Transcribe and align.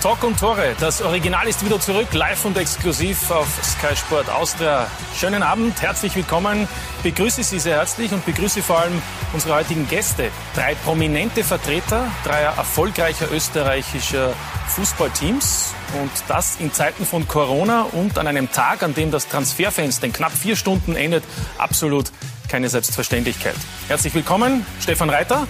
Talk 0.00 0.22
und 0.22 0.38
Tore. 0.38 0.76
Das 0.78 1.02
Original 1.02 1.48
ist 1.48 1.64
wieder 1.64 1.80
zurück, 1.80 2.12
live 2.12 2.44
und 2.44 2.56
exklusiv 2.56 3.32
auf 3.32 3.48
Sky 3.64 3.96
Sport 3.96 4.30
Austria. 4.30 4.86
Schönen 5.18 5.42
Abend, 5.42 5.82
herzlich 5.82 6.14
willkommen. 6.14 6.68
Begrüße 7.02 7.42
Sie 7.42 7.58
sehr 7.58 7.78
herzlich 7.78 8.12
und 8.12 8.24
begrüße 8.24 8.62
vor 8.62 8.78
allem 8.78 9.02
unsere 9.32 9.56
heutigen 9.56 9.88
Gäste. 9.88 10.30
Drei 10.54 10.76
prominente 10.76 11.42
Vertreter 11.42 12.06
dreier 12.24 12.56
erfolgreicher 12.56 13.30
österreichischer 13.32 14.34
Fußballteams. 14.68 15.74
Und 16.00 16.12
das 16.28 16.56
in 16.60 16.72
Zeiten 16.72 17.04
von 17.04 17.26
Corona 17.26 17.82
und 17.90 18.18
an 18.18 18.28
einem 18.28 18.52
Tag, 18.52 18.84
an 18.84 18.94
dem 18.94 19.10
das 19.10 19.26
Transferfenster 19.26 20.06
in 20.06 20.12
knapp 20.12 20.32
vier 20.32 20.54
Stunden 20.54 20.94
endet, 20.94 21.24
absolut 21.56 22.12
keine 22.48 22.68
Selbstverständlichkeit. 22.68 23.56
Herzlich 23.88 24.14
willkommen, 24.14 24.64
Stefan 24.80 25.10
Reiter, 25.10 25.48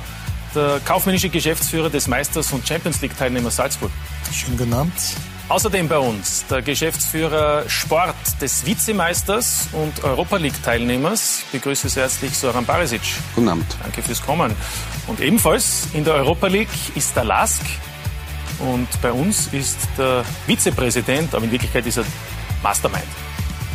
der 0.58 0.80
kaufmännische 0.84 1.28
Geschäftsführer 1.28 1.88
des 1.88 2.08
Meisters 2.08 2.52
und 2.52 2.66
Champions 2.66 3.00
League-Teilnehmers 3.00 3.56
Salzburg. 3.56 3.92
Schönen 4.32 4.58
guten 4.58 4.72
Abend. 4.72 4.92
Außerdem 5.48 5.88
bei 5.88 5.98
uns 5.98 6.44
der 6.50 6.62
Geschäftsführer 6.62 7.62
Sport 7.68 8.16
des 8.40 8.66
Vizemeisters 8.66 9.68
und 9.72 10.02
Europa 10.02 10.36
League-Teilnehmers. 10.36 11.42
Ich 11.46 11.60
begrüße 11.60 11.88
sehr 11.88 12.02
herzlich 12.02 12.36
Soran 12.36 12.66
Barisic. 12.66 13.00
Guten 13.34 13.48
Abend. 13.48 13.66
Danke 13.82 14.02
fürs 14.02 14.20
Kommen. 14.20 14.52
Und 15.06 15.20
ebenfalls 15.20 15.86
in 15.94 16.04
der 16.04 16.14
Europa 16.14 16.48
League 16.48 16.68
ist 16.96 17.14
der 17.14 17.24
Lask. 17.24 17.62
Und 18.58 18.88
bei 19.00 19.12
uns 19.12 19.46
ist 19.52 19.78
der 19.96 20.24
Vizepräsident, 20.46 21.34
aber 21.34 21.44
in 21.44 21.52
Wirklichkeit 21.52 21.86
ist 21.86 21.98
er 21.98 22.04
Mastermind. 22.62 23.06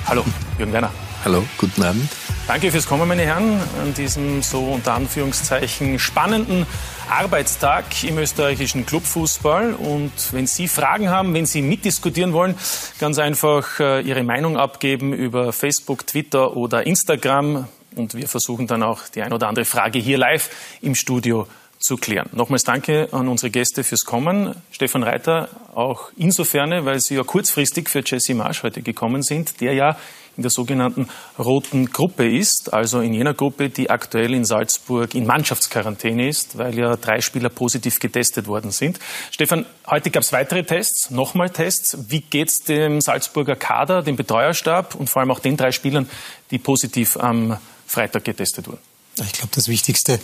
Hallo, 0.06 0.26
Jürgen 0.58 0.74
Werner. 0.74 0.92
Hallo, 1.26 1.42
guten 1.58 1.82
Abend. 1.84 2.10
Danke 2.48 2.70
fürs 2.70 2.86
Kommen, 2.86 3.08
meine 3.08 3.22
Herren, 3.22 3.58
an 3.82 3.94
diesem 3.94 4.42
so 4.42 4.60
unter 4.60 4.94
Anführungszeichen 4.96 5.98
spannenden 5.98 6.66
Arbeitstag 7.10 8.04
im 8.04 8.18
österreichischen 8.18 8.86
Clubfußball. 8.86 9.74
Und 9.74 10.12
wenn 10.34 10.48
Sie 10.48 10.68
Fragen 10.68 11.10
haben, 11.10 11.34
wenn 11.34 11.46
Sie 11.46 11.62
mitdiskutieren 11.62 12.34
wollen, 12.34 12.56
ganz 13.00 13.20
einfach 13.20 13.80
äh, 13.80 14.02
Ihre 14.02 14.24
Meinung 14.24 14.58
abgeben 14.58 15.14
über 15.14 15.54
Facebook, 15.54 16.06
Twitter 16.06 16.58
oder 16.58 16.86
Instagram. 16.86 17.70
Und 17.96 18.16
wir 18.16 18.28
versuchen 18.28 18.68
dann 18.68 18.84
auch 18.84 19.08
die 19.08 19.22
ein 19.22 19.32
oder 19.32 19.48
andere 19.48 19.64
Frage 19.64 20.00
hier 20.00 20.18
live 20.18 20.50
im 20.82 20.94
Studio 20.94 21.48
zu 21.80 21.96
klären. 21.96 22.30
Nochmals 22.34 22.64
danke 22.66 23.08
an 23.14 23.30
unsere 23.30 23.50
Gäste 23.50 23.86
fürs 23.86 24.04
Kommen. 24.04 24.56
Stefan 24.72 25.04
Reiter 25.04 25.48
auch 25.74 26.12
insofern, 26.18 26.86
weil 26.86 27.00
Sie 27.00 27.16
ja 27.16 27.24
kurzfristig 27.24 27.90
für 27.90 28.04
Jesse 28.06 28.34
Marsch 28.36 28.64
heute 28.64 28.82
gekommen 28.82 29.22
sind, 29.22 29.62
der 29.62 29.74
ja 29.74 29.98
in 30.36 30.44
der 30.44 30.52
sogenannten 30.52 31.10
roten 31.38 31.92
Gruppe 31.92 32.30
ist, 32.30 32.74
also 32.74 33.02
in 33.02 33.14
jener 33.14 33.34
Gruppe, 33.34 33.70
die 33.70 33.90
aktuell 33.90 34.34
in 34.34 34.46
Salzburg 34.46 35.14
in 35.16 35.26
Mannschaftsquarantäne 35.26 36.28
ist, 36.28 36.58
weil 36.58 36.78
ja 36.78 36.96
drei 36.96 37.22
Spieler 37.22 37.50
positiv 37.50 38.00
getestet 38.00 38.48
worden 38.48 38.72
sind. 38.72 39.00
Stefan, 39.32 39.66
heute 39.88 40.10
gab 40.10 40.24
es 40.24 40.32
weitere 40.32 40.64
Tests, 40.64 41.12
nochmal 41.12 41.50
Tests. 41.50 41.98
Wie 42.10 42.22
geht 42.22 42.50
es 42.50 42.60
dem 42.60 43.02
Salzburger 43.02 43.56
Kader, 43.56 44.02
dem 44.02 44.16
Betreuerstab 44.16 44.96
und 44.96 45.10
vor 45.10 45.22
allem 45.22 45.32
auch 45.32 45.40
den 45.40 45.58
drei 45.58 45.72
Spielern, 45.72 46.10
die 46.52 46.58
positiv 46.58 47.18
am 47.18 47.58
Freitag 47.86 48.24
getestet 48.24 48.68
wurden? 48.68 48.80
Ich 49.16 49.34
glaube, 49.34 49.50
das 49.54 49.68
Wichtigste 49.68 50.20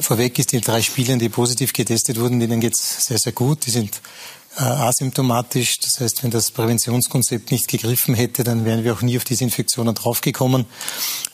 vorweg 0.00 0.38
ist, 0.38 0.52
die 0.52 0.62
drei 0.62 0.80
Spielern, 0.80 1.18
die 1.18 1.28
positiv 1.28 1.74
getestet 1.74 2.18
wurden, 2.18 2.40
denen 2.40 2.60
geht 2.60 2.72
es 2.72 3.04
sehr, 3.04 3.18
sehr 3.18 3.32
gut. 3.32 3.66
Die 3.66 3.70
sind 3.70 4.00
asymptomatisch. 4.60 5.78
Das 5.78 6.00
heißt, 6.00 6.22
wenn 6.22 6.30
das 6.30 6.50
Präventionskonzept 6.50 7.50
nicht 7.50 7.68
gegriffen 7.68 8.14
hätte, 8.14 8.44
dann 8.44 8.64
wären 8.64 8.84
wir 8.84 8.92
auch 8.92 9.02
nie 9.02 9.16
auf 9.16 9.24
diese 9.24 9.44
Infektionen 9.44 9.94
draufgekommen. 9.94 10.66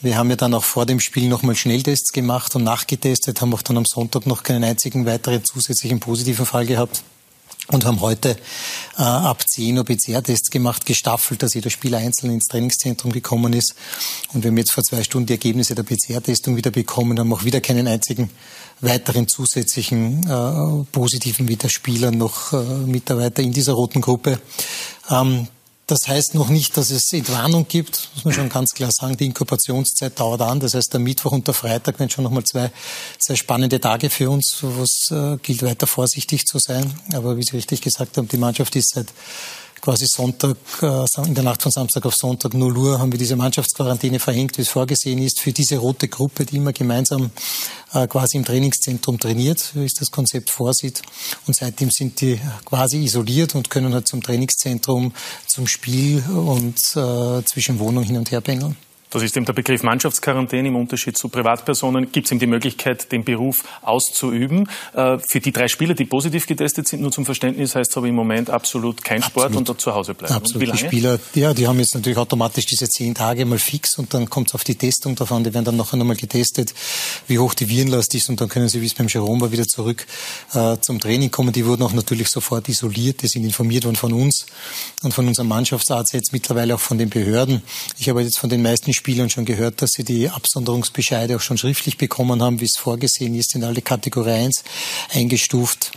Wir 0.01 0.17
haben 0.17 0.31
ja 0.31 0.37
dann 0.37 0.55
auch 0.55 0.65
vor 0.65 0.87
dem 0.87 1.01
Spiel 1.01 1.29
nochmal 1.29 1.57
Schnelltests 1.57 2.13
gemacht 2.13 2.55
und 2.55 2.65
nachgetestet, 2.65 3.41
haben 3.41 3.53
auch 3.55 3.63
dann 3.63 3.77
am 3.77 3.85
Sonntag 3.85 4.27
noch 4.27 4.43
keinen 4.43 4.65
einzigen 4.65 5.07
weiteren 5.07 5.45
zusätzlichen 5.45 6.01
positiven 6.01 6.47
Fall 6.47 6.67
gehabt 6.67 7.03
und 7.69 7.85
haben 7.85 8.01
heute 8.01 8.37
äh, 8.97 9.03
ab 9.03 9.43
10 9.49 9.77
Uhr 9.79 9.85
PCR-Tests 9.85 10.51
gemacht, 10.51 10.87
gestaffelt, 10.87 11.43
dass 11.43 11.55
jeder 11.55 11.71
Spieler 11.71 11.99
einzeln 11.99 12.33
ins 12.33 12.47
Trainingszentrum 12.47 13.13
gekommen 13.13 13.53
ist. 13.53 13.75
Und 14.33 14.45
wir 14.45 14.51
haben 14.51 14.59
jetzt 14.59 14.73
vor 14.73 14.85
zwei 14.85 15.03
Stunden 15.03 15.27
die 15.27 15.35
Ergebnisse 15.35 15.75
der 15.75 15.83
PCR-Testung 15.83 16.57
wieder 16.57 16.71
bekommen, 16.71 17.19
haben 17.19 17.33
auch 17.33 17.45
wieder 17.45 17.61
keinen 17.61 17.89
einzigen 17.89 18.31
weiteren 18.81 19.27
zusätzlichen 19.27 20.23
äh, 20.29 20.85
positiven 20.93 21.49
Widerspieler 21.49 22.11
noch 22.11 22.53
äh, 22.53 22.57
Mitarbeiter 22.57 23.43
in 23.43 23.53
dieser 23.53 23.73
roten 23.73 24.01
Gruppe. 24.01 24.39
Ähm, 25.11 25.49
das 25.87 26.09
heißt 26.09 26.35
noch 26.35 26.49
nicht, 26.49 26.77
dass 26.77 26.91
es 26.91 27.13
Entwarnung 27.13 27.67
gibt, 27.69 28.11
muss 28.15 28.25
man 28.25 28.35
schon 28.35 28.49
ganz 28.49 28.75
klar 28.75 28.91
sagen. 28.91 29.17
Die 29.17 29.27
Inkubationszeit 29.27 30.19
dauert 30.19 30.41
an. 30.41 30.59
Das 30.59 30.75
heißt, 30.75 30.93
der 30.93 31.01
Mittwoch 31.01 31.31
und 31.31 31.47
der 31.47 31.55
Freitag 31.55 32.01
werden 32.01 32.11
schon 32.11 32.25
nochmal 32.25 32.43
zwei 32.43 32.73
sehr 33.19 33.37
spannende 33.37 33.81
Tage 33.81 34.11
für 34.11 34.29
uns, 34.29 34.59
wo 34.63 34.83
es 34.83 35.11
äh, 35.13 35.37
gilt, 35.43 35.63
weiter 35.63 35.87
vorsichtig 35.87 36.45
zu 36.45 36.59
sein. 36.59 36.93
Aber 37.13 37.37
wie 37.37 37.45
Sie 37.45 37.57
richtig 37.57 37.83
gesagt 37.83 38.17
haben, 38.17 38.27
die 38.27 38.37
Mannschaft 38.37 38.75
ist 38.75 38.95
seit 38.95 39.07
quasi 39.81 40.07
Sonntag, 40.07 40.57
äh, 40.83 41.05
in 41.27 41.35
der 41.35 41.45
Nacht 41.45 41.63
von 41.63 41.73
Samstag 41.73 42.07
auf 42.07 42.15
Sonntag 42.15 42.55
0 42.55 42.77
Uhr 42.77 42.99
haben 42.99 43.13
wir 43.13 43.19
diese 43.19 43.37
Mannschaftsquarantäne 43.37 44.19
verhängt, 44.19 44.59
wie 44.59 44.63
es 44.63 44.69
vorgesehen 44.69 45.19
ist, 45.19 45.41
für 45.41 45.53
diese 45.53 45.79
rote 45.79 46.09
Gruppe, 46.09 46.45
die 46.45 46.57
immer 46.57 46.73
gemeinsam 46.73 47.31
äh, 47.93 48.07
quasi 48.07 48.37
im 48.37 48.45
Trainingszentrum 48.45 49.19
trainiert, 49.19 49.71
wie 49.75 49.85
es 49.85 49.95
das 49.95 50.11
Konzept 50.11 50.51
vorsieht. 50.51 51.03
Und 51.47 51.57
seitdem 51.57 51.91
sind 51.91 52.21
die 52.21 52.41
quasi 52.65 53.05
isoliert 53.05 53.55
und 53.55 53.71
können 53.71 53.95
halt 53.95 54.09
zum 54.09 54.23
Trainingszentrum, 54.23 55.13
zum 55.47 55.67
Spiel 55.67 56.23
und 56.29 56.79
äh, 56.97 57.45
zwischen 57.45 57.79
Wohnung 57.79 58.05
hin 58.05 58.17
und 58.17 58.31
her 58.31 58.41
pendeln. 58.41 58.77
Das 59.11 59.23
ist 59.23 59.37
eben 59.37 59.47
der 59.47 59.53
Begriff 59.53 59.83
Mannschaftsquarantäne. 59.83 60.69
Im 60.69 60.77
Unterschied 60.77 61.17
zu 61.17 61.29
Privatpersonen 61.29 62.13
gibt 62.13 62.27
es 62.27 62.33
ihm 62.33 62.39
die 62.39 62.47
Möglichkeit, 62.47 63.11
den 63.13 63.25
Beruf 63.25 63.65
auszuüben. 63.83 64.69
Äh, 64.95 65.19
für 65.19 65.41
die 65.41 65.53
drei 65.53 65.69
Spieler, 65.69 65.95
die 65.95 66.05
positiv 66.05 66.47
getestet 66.47 66.89
sind, 66.89 67.03
nur 67.03 67.13
zum 67.13 67.25
Verständnis, 67.25 67.75
heißt 67.75 67.91
es 67.91 67.97
aber 67.97 68.09
im 68.09 68.15
Moment 68.15 68.51
absolut 68.51 69.03
kein 69.05 69.23
absolut. 69.23 69.45
Sport 69.45 69.57
und 69.57 69.69
dort 69.69 69.81
zu 69.81 69.95
Hause 69.95 70.15
bleiben. 70.15 70.35
Absolut. 70.35 70.73
Die 70.73 70.79
Spieler, 70.79 71.19
ja, 71.35 71.55
die 71.55 71.67
haben 71.67 71.79
jetzt 71.79 71.95
natürlich 71.95 72.19
automatisch 72.19 72.67
diese 72.67 72.89
zehn 72.89 73.15
Tage 73.15 73.45
mal 73.47 73.59
fix 73.59 73.99
und 73.99 74.13
dann 74.13 74.29
kommt 74.29 74.49
es 74.49 74.55
auf 74.55 74.65
die 74.65 74.75
Testung 74.75 75.15
davon. 75.15 75.45
Die 75.45 75.55
werden 75.55 75.65
dann 75.65 75.77
nachher 75.77 75.97
nochmal 75.97 76.17
getestet, 76.17 76.75
wie 77.29 77.39
hoch 77.39 77.55
die 77.55 77.69
Virenlast 77.69 78.15
ist 78.15 78.29
und 78.29 78.41
dann 78.41 78.49
können 78.49 78.69
sie, 78.69 78.81
wie 78.81 78.87
es 78.87 78.95
beim 78.95 79.09
Jerome 79.09 79.43
war, 79.43 79.53
wieder 79.53 79.67
zurück 79.67 80.07
äh, 80.55 80.77
zum 80.81 80.99
Training 80.99 81.31
kommen. 81.31 81.53
Die 81.53 81.65
wurden 81.67 81.83
auch 81.83 81.93
natürlich 81.93 82.29
sofort 82.29 82.69
isoliert. 82.69 83.23
Die 83.23 83.29
sind 83.29 83.45
informiert 83.45 83.85
worden 83.85 83.97
von 83.97 84.13
uns 84.13 84.47
und 85.03 85.15
von 85.15 85.27
unserem 85.29 85.49
Mannschaftsarzt, 85.49 86.13
jetzt 86.13 86.33
mittlerweile 86.33 86.75
auch 86.75 86.81
von 86.81 86.99
den 86.99 87.11
Behörden. 87.11 87.63
Ich 87.99 88.09
habe 88.09 88.23
jetzt 88.23 88.39
von 88.39 88.51
den 88.51 88.63
meisten 88.63 88.93
Spielern 88.97 89.31
schon 89.31 89.45
gehört, 89.45 89.83
dass 89.83 89.93
sie 89.93 90.05
die 90.05 90.29
Absonderungsbescheide 90.29 91.37
auch 91.37 91.41
schon 91.41 91.59
schriftlich 91.59 91.97
bekommen 91.97 92.43
haben, 92.43 92.61
wie 92.61 92.65
es 92.65 92.77
vorgesehen 92.77 93.35
ist, 93.35 93.55
in 93.55 93.63
alle 93.63 93.83
Kategorie 93.83 94.33
1 94.33 94.65
eingestuft 95.15 95.93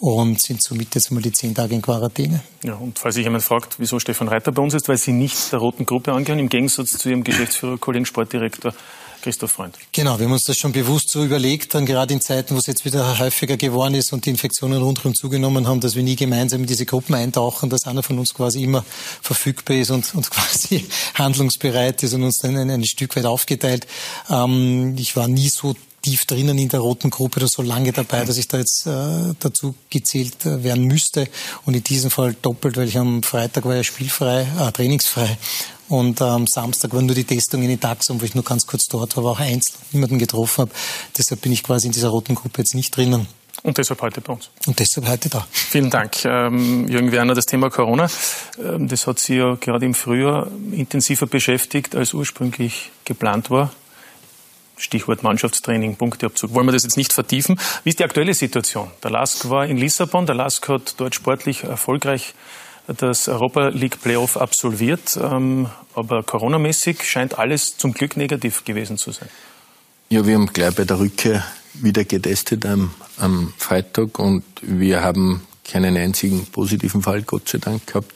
und 0.00 0.40
sind 0.40 0.62
somit 0.62 0.94
jetzt 0.94 1.10
mal 1.10 1.22
die 1.22 1.32
zehn 1.32 1.54
Tage 1.54 1.74
in 1.74 1.82
Quarantäne. 1.82 2.40
Ja, 2.62 2.74
und 2.74 2.98
falls 2.98 3.16
sich 3.16 3.24
jemand 3.24 3.44
fragt, 3.44 3.76
wieso 3.78 3.98
Stefan 3.98 4.28
Reiter 4.28 4.52
bei 4.52 4.62
uns 4.62 4.74
ist, 4.74 4.88
weil 4.88 4.98
Sie 4.98 5.12
nicht 5.12 5.52
der 5.52 5.58
roten 5.58 5.86
Gruppe 5.86 6.12
angehören, 6.12 6.38
im 6.38 6.48
Gegensatz 6.48 6.90
zu 6.98 7.08
Ihrem 7.08 7.24
Geschäftsführer, 7.24 7.78
Kollegen 7.78 8.06
Sportdirektor 8.06 8.72
Christoph 9.22 9.52
Freund. 9.52 9.76
Genau, 9.92 10.18
wir 10.18 10.26
haben 10.26 10.32
uns 10.32 10.44
das 10.44 10.56
schon 10.56 10.72
bewusst 10.72 11.10
so 11.10 11.24
überlegt, 11.24 11.74
dann 11.74 11.86
gerade 11.86 12.14
in 12.14 12.20
Zeiten, 12.20 12.54
wo 12.54 12.58
es 12.58 12.66
jetzt 12.66 12.84
wieder 12.84 13.18
häufiger 13.18 13.56
geworden 13.56 13.94
ist 13.94 14.12
und 14.12 14.26
die 14.26 14.30
Infektionen 14.30 14.80
rundherum 14.80 15.14
zugenommen 15.14 15.66
haben, 15.66 15.80
dass 15.80 15.94
wir 15.94 16.02
nie 16.02 16.16
gemeinsam 16.16 16.60
in 16.60 16.66
diese 16.66 16.86
Gruppen 16.86 17.14
eintauchen, 17.14 17.70
dass 17.70 17.86
einer 17.86 18.02
von 18.02 18.18
uns 18.18 18.34
quasi 18.34 18.62
immer 18.62 18.84
verfügbar 19.22 19.76
ist 19.76 19.90
und, 19.90 20.14
und 20.14 20.30
quasi 20.30 20.86
handlungsbereit 21.14 22.02
ist 22.02 22.14
und 22.14 22.22
uns 22.22 22.38
dann 22.38 22.56
ein, 22.56 22.70
ein 22.70 22.84
Stück 22.84 23.16
weit 23.16 23.26
aufgeteilt. 23.26 23.86
Ähm, 24.30 24.96
ich 24.98 25.16
war 25.16 25.28
nie 25.28 25.48
so 25.48 25.74
tief 26.02 26.24
drinnen 26.26 26.58
in 26.58 26.68
der 26.68 26.80
roten 26.80 27.10
Gruppe 27.10 27.40
oder 27.40 27.48
so 27.48 27.62
lange 27.62 27.92
dabei, 27.92 28.24
dass 28.24 28.38
ich 28.38 28.48
da 28.48 28.58
jetzt 28.58 28.86
äh, 28.86 29.34
dazu 29.40 29.74
gezählt 29.90 30.46
äh, 30.46 30.62
werden 30.62 30.84
müsste. 30.84 31.28
Und 31.64 31.74
in 31.74 31.84
diesem 31.84 32.10
Fall 32.10 32.34
doppelt, 32.40 32.76
weil 32.76 32.88
ich 32.88 32.98
am 32.98 33.22
Freitag 33.22 33.64
war 33.64 33.76
ja 33.76 33.84
spielfrei, 33.84 34.46
äh, 34.60 34.72
trainingsfrei 34.72 35.38
und 35.88 36.20
am 36.20 36.46
Samstag 36.46 36.92
war 36.92 37.02
nur 37.02 37.14
die 37.14 37.24
Testung 37.24 37.62
in 37.62 37.68
den 37.68 37.80
Taxum, 37.80 38.20
wo 38.20 38.24
ich 38.24 38.34
nur 38.34 38.44
ganz 38.44 38.66
kurz 38.66 38.86
dort 38.86 39.16
war, 39.16 39.24
aber 39.24 39.32
auch 39.32 39.40
einzeln 39.40 39.78
niemanden 39.92 40.18
getroffen 40.18 40.62
habe. 40.62 40.70
Deshalb 41.16 41.40
bin 41.40 41.52
ich 41.52 41.62
quasi 41.62 41.86
in 41.86 41.92
dieser 41.92 42.08
roten 42.08 42.34
Gruppe 42.34 42.60
jetzt 42.60 42.74
nicht 42.74 42.94
drinnen. 42.96 43.26
Und 43.62 43.78
deshalb 43.78 44.00
heute 44.02 44.20
bei 44.20 44.34
uns. 44.34 44.50
Und 44.66 44.78
deshalb 44.78 45.08
heute 45.08 45.28
da. 45.28 45.46
Vielen 45.50 45.90
Dank, 45.90 46.24
ähm, 46.24 46.86
Jürgen 46.88 47.10
Werner. 47.10 47.34
Das 47.34 47.46
Thema 47.46 47.70
Corona, 47.70 48.08
ähm, 48.62 48.86
das 48.86 49.06
hat 49.06 49.18
Sie 49.18 49.36
ja 49.36 49.56
gerade 49.56 49.84
im 49.84 49.94
Frühjahr 49.94 50.48
intensiver 50.70 51.26
beschäftigt, 51.26 51.96
als 51.96 52.14
ursprünglich 52.14 52.90
geplant 53.04 53.50
war. 53.50 53.72
Stichwort 54.78 55.22
Mannschaftstraining, 55.22 55.96
Punkteabzug. 55.96 56.54
Wollen 56.54 56.66
wir 56.66 56.72
das 56.72 56.84
jetzt 56.84 56.96
nicht 56.96 57.12
vertiefen? 57.12 57.58
Wie 57.84 57.90
ist 57.90 57.98
die 57.98 58.04
aktuelle 58.04 58.34
Situation? 58.34 58.90
Der 59.02 59.10
LASK 59.10 59.50
war 59.50 59.66
in 59.66 59.76
Lissabon. 59.76 60.26
Der 60.26 60.34
LASK 60.34 60.68
hat 60.68 60.94
dort 60.98 61.14
sportlich 61.14 61.64
erfolgreich 61.64 62.34
das 62.86 63.28
Europa 63.28 63.68
League 63.68 64.00
Playoff 64.00 64.36
absolviert. 64.36 65.18
Ähm, 65.20 65.68
aber 65.94 66.22
coronamäßig 66.22 67.02
scheint 67.02 67.38
alles 67.38 67.76
zum 67.76 67.92
Glück 67.92 68.16
negativ 68.16 68.64
gewesen 68.64 68.96
zu 68.96 69.12
sein. 69.12 69.28
Ja, 70.08 70.26
wir 70.26 70.34
haben 70.34 70.46
gleich 70.46 70.74
bei 70.74 70.84
der 70.84 70.98
Rückkehr 70.98 71.44
wieder 71.74 72.04
getestet 72.04 72.64
am, 72.64 72.92
am 73.18 73.52
Freitag 73.58 74.18
und 74.18 74.42
wir 74.62 75.02
haben 75.02 75.42
keinen 75.64 75.96
einzigen 75.96 76.46
positiven 76.46 77.02
Fall, 77.02 77.22
Gott 77.22 77.48
sei 77.48 77.58
Dank, 77.58 77.86
gehabt. 77.86 78.14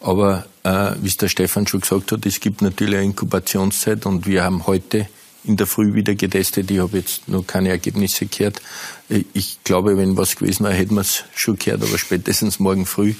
Aber 0.00 0.46
äh, 0.62 0.92
wie 1.00 1.08
es 1.08 1.16
der 1.16 1.28
Stefan 1.28 1.66
schon 1.66 1.80
gesagt 1.80 2.12
hat, 2.12 2.24
es 2.26 2.40
gibt 2.40 2.62
natürlich 2.62 2.96
eine 2.96 3.04
Inkubationszeit 3.04 4.06
und 4.06 4.26
wir 4.26 4.44
haben 4.44 4.66
heute 4.66 5.08
in 5.44 5.56
der 5.56 5.66
Früh 5.66 5.94
wieder 5.94 6.14
getestet. 6.14 6.70
Ich 6.70 6.78
habe 6.78 6.98
jetzt 6.98 7.28
noch 7.28 7.46
keine 7.46 7.70
Ergebnisse 7.70 8.26
gehört. 8.26 8.60
Ich 9.08 9.62
glaube, 9.64 9.96
wenn 9.96 10.16
was 10.16 10.36
gewesen 10.36 10.64
wäre, 10.64 10.74
hätten 10.74 10.94
wir 10.94 11.00
es 11.00 11.24
schon 11.34 11.58
gehört, 11.58 11.82
aber 11.82 11.98
spätestens 11.98 12.58
morgen 12.58 12.86
früh 12.86 13.14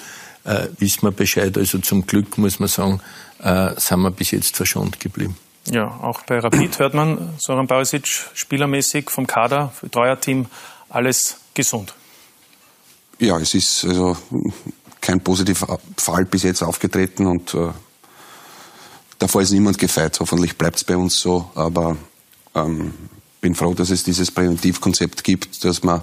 äh, 0.45 0.69
wissen 0.79 1.03
wir 1.03 1.11
Bescheid. 1.11 1.57
Also 1.57 1.79
zum 1.79 2.07
Glück 2.07 2.39
muss 2.39 2.61
man 2.61 2.69
sagen, 2.69 3.01
äh, 3.41 3.71
sind 3.79 4.01
wir 4.01 4.11
bis 4.11 4.31
jetzt 4.31 4.57
verschont 4.57 5.01
geblieben. 5.01 5.37
Ja, 5.67 5.87
auch 5.87 6.23
bei 6.23 6.39
Rapid 6.39 6.79
hört 6.81 6.95
man, 6.95 7.35
Soran 7.39 7.67
Barisic, 7.67 8.07
spielermäßig 8.35 9.11
vom 9.11 9.27
Kader, 9.27 9.73
Betreuerteam, 9.81 10.47
alles 10.89 11.37
gesund. 11.55 11.95
Ja, 13.19 13.39
es 13.39 13.55
ist 13.55 13.85
also 13.85 14.17
kein 15.01 15.21
positiver 15.21 15.79
Fall 15.97 16.25
bis 16.25 16.43
jetzt 16.43 16.63
aufgetreten 16.63 17.27
und 17.27 17.55
äh, 17.55 17.69
davor 19.19 19.43
ist 19.43 19.53
niemand 19.53 19.79
gefeit. 19.79 20.19
Hoffentlich 20.19 20.59
bleibt 20.59 20.77
es 20.77 20.85
bei 20.85 20.97
uns 20.97 21.21
so, 21.21 21.51
aber 21.55 21.97
ähm, 22.55 22.93
bin 23.41 23.55
froh, 23.55 23.75
dass 23.75 23.91
es 23.91 24.05
dieses 24.05 24.31
Präventivkonzept 24.31 25.25
gibt, 25.25 25.65
dass 25.65 25.83
man 25.83 26.03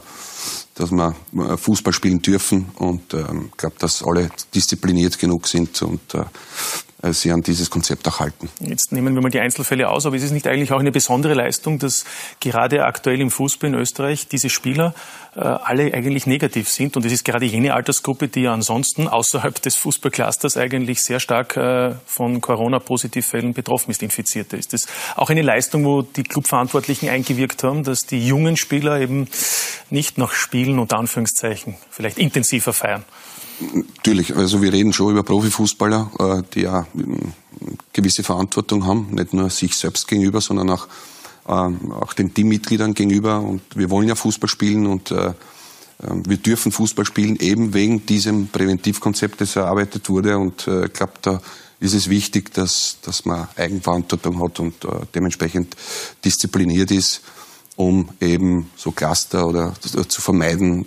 dass 0.76 0.92
wir 0.92 1.14
äh, 1.36 1.58
Fußball 1.58 1.92
spielen 1.92 2.22
dürfen 2.22 2.68
und 2.76 3.14
ähm, 3.14 3.52
glaube, 3.58 3.76
dass 3.80 4.02
alle 4.02 4.30
diszipliniert 4.56 5.20
genug 5.20 5.48
sind 5.48 5.82
und 5.82 6.16
äh, 6.16 6.24
sie 7.02 7.32
an 7.32 7.42
dieses 7.42 7.70
Konzept 7.70 8.08
auch 8.08 8.20
halten. 8.20 8.50
Jetzt 8.60 8.92
nehmen 8.92 9.16
wir 9.16 9.22
mal 9.22 9.30
die 9.30 9.40
Einzelfälle 9.40 9.90
aus, 9.90 10.06
aber 10.06 10.16
ist 10.18 10.24
es 10.24 10.32
nicht 10.32 10.48
eigentlich 10.48 10.72
auch 10.74 10.80
eine 10.80 10.92
besondere 10.92 11.34
Leistung, 11.34 11.80
dass 11.80 12.04
gerade 12.40 12.84
aktuell 12.84 13.22
im 13.22 13.32
Fußball 13.32 13.70
in 13.70 13.76
Österreich 13.76 14.28
diese 14.28 14.50
Spieler 14.50 14.94
äh, 15.36 15.40
alle 15.40 15.94
eigentlich 15.94 16.28
negativ 16.28 16.68
sind 16.70 16.98
und 16.98 17.06
es 17.06 17.14
ist 17.14 17.24
gerade 17.24 17.46
jene 17.46 17.74
Altersgruppe, 17.74 18.28
die 18.28 18.48
ansonsten 18.48 19.08
außerhalb 19.08 19.62
des 19.62 19.78
Fußballclusters 19.78 20.58
eigentlich 20.58 21.02
sehr 21.02 21.22
stark 21.22 21.56
äh, 21.56 21.96
von 22.06 22.42
Corona-Positivfällen 22.42 23.54
betroffen 23.54 23.92
ist, 23.92 24.04
Infizierte. 24.04 24.58
Ist 24.58 24.74
das 24.74 24.88
auch 25.16 25.30
eine 25.30 25.42
Leistung, 25.42 25.86
wo 25.86 26.02
die 26.02 26.24
Clubverantwortlichen 26.24 27.10
eingewirkt 27.10 27.64
haben, 27.64 27.84
dass 27.84 28.06
die 28.08 28.26
jungen 28.26 28.58
Spieler 28.58 29.00
eben 29.00 29.28
nicht 29.90 30.18
nach 30.18 30.34
Spielen 30.34 30.80
unter 30.80 30.98
Anführungszeichen 30.98 31.76
vielleicht 31.90 32.18
intensiver 32.18 32.74
feiern? 32.74 33.06
Natürlich, 33.60 34.36
also 34.36 34.62
wir 34.62 34.72
reden 34.72 34.94
schon 34.94 35.12
über 35.12 35.24
Profifußballer, 35.24 36.12
äh, 36.20 36.44
die 36.54 36.62
ja 36.62 36.88
ähm, 36.96 37.34
gewisse 37.92 38.24
Verantwortung 38.24 38.86
haben, 38.86 39.10
nicht 39.12 39.34
nur 39.34 39.50
sich 39.50 39.76
selbst 39.76 40.08
gegenüber, 40.08 40.40
sondern 40.40 40.70
auch, 40.70 40.88
ähm, 41.48 41.92
auch 41.92 42.14
den 42.14 42.34
Teammitgliedern 42.34 42.94
gegenüber. 42.94 43.42
Und 43.42 43.62
wir 43.76 43.90
wollen 43.90 44.08
ja 44.08 44.16
Fußball 44.16 44.50
spielen 44.50 44.88
und 44.88 45.12
äh, 45.12 45.34
ähm, 46.04 46.24
wir 46.26 46.38
dürfen 46.38 46.72
Fußball 46.72 47.06
spielen, 47.06 47.36
eben 47.36 47.74
wegen 47.74 48.06
diesem 48.06 48.48
Präventivkonzept, 48.48 49.42
das 49.42 49.58
erarbeitet 49.58 50.10
wurde. 50.10 50.38
Und 50.38 50.68
äh, 50.68 50.86
ich 50.86 50.94
glaube, 50.94 51.14
da 51.22 51.42
ist 51.82 51.94
es 51.94 52.10
wichtig, 52.10 52.54
dass, 52.54 52.98
dass 53.02 53.26
man 53.26 53.48
Eigenverantwortung 53.56 54.42
hat 54.42 54.60
und 54.60 54.76
dementsprechend 55.16 55.78
diszipliniert 56.26 56.92
ist 56.92 57.22
um 57.78 58.10
eben 58.20 58.70
so 58.76 58.92
Cluster 58.92 59.48
oder 59.48 59.74
zu 59.80 60.20
vermeiden, 60.20 60.86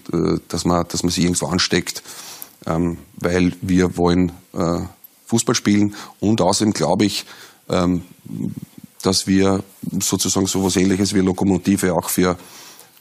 dass 0.49 0.67
man, 0.67 0.87
dass 0.89 1.03
man 1.03 1.11
sich 1.11 1.25
irgendwo 1.25 1.47
ansteckt 1.47 2.03
ähm, 2.67 2.99
weil 3.17 3.53
wir 3.61 3.97
wollen 3.97 4.33
äh, 4.53 4.81
Fußball 5.27 5.55
spielen 5.55 5.95
und 6.21 6.41
außerdem 6.41 6.73
glaube 6.73 7.05
ich, 7.05 7.25
ähm, 7.69 8.03
dass 9.03 9.27
wir 9.27 9.63
sozusagen 10.01 10.47
so 10.47 10.61
etwas 10.61 10.77
ähnliches 10.77 11.15
wie 11.15 11.21
Lokomotive 11.21 11.95
auch 11.95 12.09
für, 12.09 12.37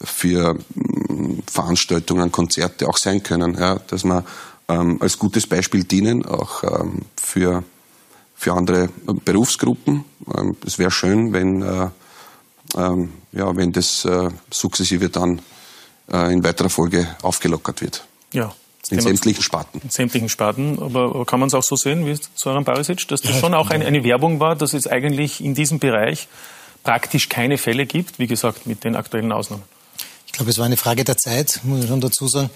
für 0.01 0.53
mm, 0.53 1.43
Veranstaltungen, 1.45 2.31
Konzerte 2.31 2.87
auch 2.87 2.97
sein 2.97 3.21
können, 3.21 3.55
ja, 3.55 3.75
dass 3.87 4.03
wir 4.03 4.23
ähm, 4.67 4.97
als 5.01 5.17
gutes 5.17 5.47
Beispiel 5.47 5.83
dienen, 5.83 6.25
auch 6.25 6.63
ähm, 6.63 7.01
für, 7.15 7.63
für 8.35 8.53
andere 8.53 8.89
Berufsgruppen. 9.25 10.05
Ähm, 10.35 10.55
es 10.65 10.79
wäre 10.79 10.91
schön, 10.91 11.33
wenn, 11.33 11.61
äh, 11.61 11.87
ähm, 12.77 13.11
ja, 13.31 13.55
wenn 13.55 13.71
das 13.71 14.05
äh, 14.05 14.29
sukzessive 14.49 15.09
dann 15.09 15.41
äh, 16.11 16.33
in 16.33 16.43
weiterer 16.43 16.69
Folge 16.69 17.07
aufgelockert 17.21 17.81
wird. 17.81 18.05
Ja, 18.33 18.53
in 18.91 19.01
sämtlichen 19.01 19.43
Sparten. 19.43 19.81
In 19.83 19.89
sämtlichen 19.89 20.29
Sparten. 20.29 20.79
Aber 20.79 21.25
kann 21.25 21.39
man 21.39 21.47
es 21.47 21.53
auch 21.53 21.63
so 21.63 21.75
sehen 21.75 22.05
wie 22.05 22.17
Soran 22.35 22.63
Barisic, 22.63 23.07
dass 23.07 23.21
das 23.21 23.35
ja, 23.35 23.39
schon 23.39 23.53
auch 23.53 23.69
eine, 23.69 23.85
eine 23.85 24.03
Werbung 24.03 24.39
war, 24.39 24.55
dass 24.55 24.73
es 24.73 24.87
eigentlich 24.87 25.43
in 25.43 25.55
diesem 25.55 25.79
Bereich 25.79 26.27
praktisch 26.83 27.29
keine 27.29 27.57
Fälle 27.57 27.85
gibt, 27.85 28.19
wie 28.19 28.27
gesagt, 28.27 28.65
mit 28.65 28.83
den 28.83 28.95
aktuellen 28.95 29.31
Ausnahmen? 29.31 29.63
Glaube, 30.41 30.49
es 30.49 30.57
war 30.57 30.65
eine 30.65 30.77
Frage 30.77 31.03
der 31.03 31.17
Zeit, 31.17 31.59
muss 31.61 31.83
ich 31.83 31.87
schon 31.87 32.01
dazu 32.01 32.27
sagen. 32.27 32.49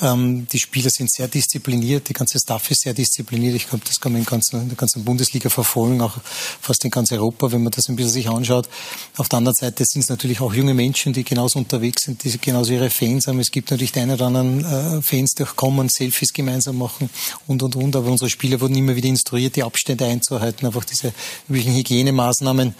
Ähm, 0.00 0.46
die 0.46 0.60
Spieler 0.60 0.90
sind 0.90 1.10
sehr 1.10 1.26
diszipliniert, 1.26 2.08
die 2.08 2.12
ganze 2.12 2.38
Staff 2.38 2.70
ist 2.70 2.82
sehr 2.82 2.94
diszipliniert. 2.94 3.56
Ich 3.56 3.68
glaube, 3.68 3.84
das 3.84 4.00
kann 4.00 4.12
man 4.12 4.20
in, 4.20 4.26
ganzen, 4.26 4.62
in 4.62 4.68
der 4.68 4.76
ganzen 4.76 5.04
Bundesliga 5.04 5.50
verfolgen, 5.50 6.00
auch 6.02 6.18
fast 6.60 6.84
in 6.84 6.92
ganz 6.92 7.10
Europa, 7.10 7.50
wenn 7.50 7.64
man 7.64 7.72
das 7.72 7.88
ein 7.88 7.96
bisschen 7.96 8.12
sich 8.12 8.28
anschaut. 8.28 8.68
Auf 9.16 9.28
der 9.28 9.38
anderen 9.38 9.56
Seite 9.56 9.84
sind 9.84 10.02
es 10.02 10.08
natürlich 10.08 10.40
auch 10.40 10.54
junge 10.54 10.72
Menschen, 10.72 11.12
die 11.12 11.24
genauso 11.24 11.58
unterwegs 11.58 12.04
sind, 12.04 12.22
die 12.22 12.38
genauso 12.38 12.74
ihre 12.74 12.90
Fans 12.90 13.26
haben. 13.26 13.40
Es 13.40 13.50
gibt 13.50 13.72
natürlich 13.72 13.90
die 13.90 13.98
einen 13.98 14.12
oder 14.12 14.26
anderen 14.26 14.64
äh, 14.64 15.02
Fans, 15.02 15.34
die 15.34 15.42
auch 15.42 15.56
kommen, 15.56 15.88
Selfies 15.88 16.32
gemeinsam 16.32 16.78
machen 16.78 17.10
und, 17.48 17.60
und, 17.64 17.74
und. 17.74 17.96
Aber 17.96 18.08
unsere 18.08 18.30
Spieler 18.30 18.60
wurden 18.60 18.76
immer 18.76 18.94
wieder 18.94 19.08
instruiert, 19.08 19.56
die 19.56 19.64
Abstände 19.64 20.06
einzuhalten, 20.06 20.64
einfach 20.64 20.84
diese 20.84 21.12
üblichen 21.48 21.74
Hygienemaßnahmen 21.74 22.72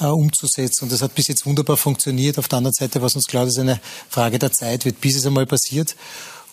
äh, 0.00 0.06
umzusetzen. 0.06 0.84
Und 0.84 0.92
das 0.92 1.02
hat 1.02 1.14
bis 1.14 1.28
jetzt 1.28 1.44
wunderbar 1.44 1.76
funktioniert. 1.76 2.38
Auf 2.38 2.48
der 2.48 2.56
anderen 2.56 2.74
Seite 2.74 3.02
war 3.02 3.08
es 3.08 3.14
uns 3.14 3.26
klar, 3.26 3.44
dass 3.44 3.58
eine 3.58 3.78
Frage 4.08 4.38
der 4.38 4.52
Zeit 4.52 4.84
wird, 4.84 5.00
bis 5.00 5.16
es 5.16 5.26
einmal 5.26 5.46
passiert. 5.46 5.96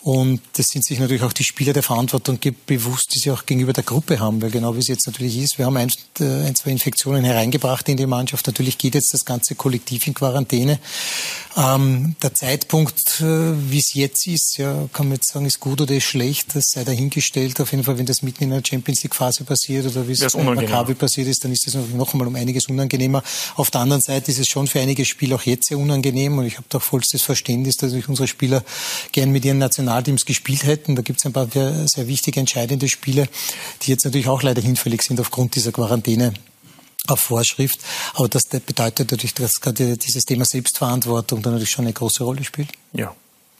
Und 0.05 0.39
das 0.53 0.67
sind 0.67 0.85
sich 0.85 0.99
natürlich 0.99 1.23
auch 1.23 1.33
die 1.33 1.43
Spieler 1.43 1.73
der 1.73 1.81
Verantwortung 1.81 2.39
bewusst, 2.67 3.15
die 3.15 3.17
sie 3.17 3.31
auch 3.31 3.47
gegenüber 3.47 3.73
der 3.73 3.83
Gruppe 3.83 4.19
haben, 4.19 4.39
weil 4.39 4.51
genau 4.51 4.75
wie 4.75 4.79
es 4.79 4.87
jetzt 4.87 5.07
natürlich 5.07 5.35
ist, 5.35 5.57
wir 5.57 5.65
haben 5.65 5.77
ein, 5.77 5.91
äh, 6.19 6.45
ein 6.45 6.53
zwei 6.53 6.69
Infektionen 6.69 7.23
hereingebracht 7.23 7.89
in 7.89 7.97
die 7.97 8.05
Mannschaft. 8.05 8.45
Natürlich 8.45 8.77
geht 8.77 8.93
jetzt 8.93 9.15
das 9.15 9.25
ganze 9.25 9.55
Kollektiv 9.55 10.05
in 10.05 10.13
Quarantäne. 10.13 10.77
Ähm, 11.57 12.15
der 12.21 12.35
Zeitpunkt, 12.35 13.19
äh, 13.21 13.71
wie 13.71 13.79
es 13.79 13.95
jetzt 13.95 14.27
ist, 14.27 14.57
ja, 14.57 14.87
kann 14.93 15.07
man 15.07 15.15
jetzt 15.15 15.33
sagen, 15.33 15.47
ist 15.47 15.59
gut 15.59 15.81
oder 15.81 15.95
ist 15.95 16.03
schlecht, 16.03 16.53
das 16.53 16.65
sei 16.67 16.83
dahingestellt. 16.83 17.59
Auf 17.59 17.71
jeden 17.71 17.83
Fall, 17.83 17.97
wenn 17.97 18.05
das 18.05 18.21
mitten 18.21 18.43
in 18.43 18.53
einer 18.53 18.63
Champions 18.63 19.01
League 19.01 19.15
Phase 19.15 19.43
passiert 19.43 19.87
oder 19.87 20.07
wie 20.07 20.11
es 20.11 20.33
bei 20.33 20.43
Maccabi 20.43 20.93
passiert 20.93 21.27
ist, 21.29 21.43
dann 21.43 21.51
ist 21.51 21.65
das 21.65 21.73
noch 21.73 22.13
einmal 22.13 22.27
um 22.27 22.35
einiges 22.35 22.67
unangenehmer. 22.67 23.23
Auf 23.55 23.71
der 23.71 23.81
anderen 23.81 24.03
Seite 24.03 24.29
ist 24.29 24.37
es 24.37 24.47
schon 24.49 24.67
für 24.67 24.81
einige 24.81 25.03
Spieler 25.03 25.37
auch 25.37 25.43
jetzt 25.43 25.69
sehr 25.69 25.79
unangenehm 25.79 26.37
und 26.37 26.45
ich 26.45 26.57
habe 26.57 26.67
da 26.69 26.79
vollstes 26.79 27.23
Verständnis, 27.23 27.77
dass 27.77 27.89
sich 27.89 28.07
unsere 28.07 28.27
Spieler 28.27 28.63
gern 29.11 29.31
mit 29.31 29.43
ihren 29.45 29.57
National 29.57 29.94
Nationalteams 29.95 30.25
gespielt 30.25 30.63
hätten. 30.63 30.95
Da 30.95 31.01
gibt 31.01 31.19
es 31.19 31.25
ein 31.25 31.33
paar 31.33 31.47
sehr 31.47 32.07
wichtige, 32.07 32.39
entscheidende 32.39 32.87
Spiele, 32.87 33.27
die 33.81 33.91
jetzt 33.91 34.05
natürlich 34.05 34.27
auch 34.27 34.43
leider 34.43 34.61
hinfällig 34.61 35.01
sind 35.01 35.19
aufgrund 35.19 35.55
dieser 35.55 35.71
Quarantäne 35.71 36.33
auf 37.07 37.19
Vorschrift. 37.19 37.79
Aber 38.13 38.27
das 38.27 38.43
bedeutet 38.45 39.11
natürlich, 39.11 39.33
dass 39.33 39.61
gerade 39.61 39.97
dieses 39.97 40.25
Thema 40.25 40.45
Selbstverantwortung 40.45 41.41
dann 41.41 41.53
natürlich 41.53 41.71
schon 41.71 41.85
eine 41.85 41.93
große 41.93 42.23
Rolle 42.23 42.43
spielt. 42.43 42.69
Ja. 42.93 43.13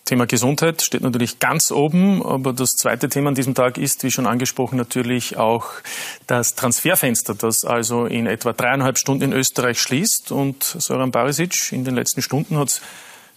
Thema 0.04 0.28
Gesundheit 0.28 0.84
steht 0.84 1.02
natürlich 1.02 1.40
ganz 1.40 1.72
oben, 1.72 2.24
aber 2.24 2.54
das 2.54 2.72
zweite 2.72 3.10
Thema 3.10 3.30
an 3.30 3.36
diesem 3.36 3.56
Tag 3.56 3.80
ist, 3.80 4.04
wie 4.04 4.12
schon 4.12 4.28
angesprochen, 4.28 4.78
natürlich 4.78 5.38
auch 5.38 5.66
das 6.28 6.54
Transferfenster, 6.54 7.34
das 7.34 7.66
also 7.66 8.06
in 8.06 8.28
etwa 8.28 8.54
dreieinhalb 8.54 9.00
Stunden 9.00 9.24
in 9.24 9.34
Österreich 9.34 9.80
schließt. 9.80 10.32
Und 10.32 10.64
Soran 10.64 11.10
Barisic 11.10 11.72
in 11.72 11.86
den 11.86 11.96
letzten 11.96 12.22
Stunden 12.22 12.58
hat 12.58 12.68
es, 12.68 12.82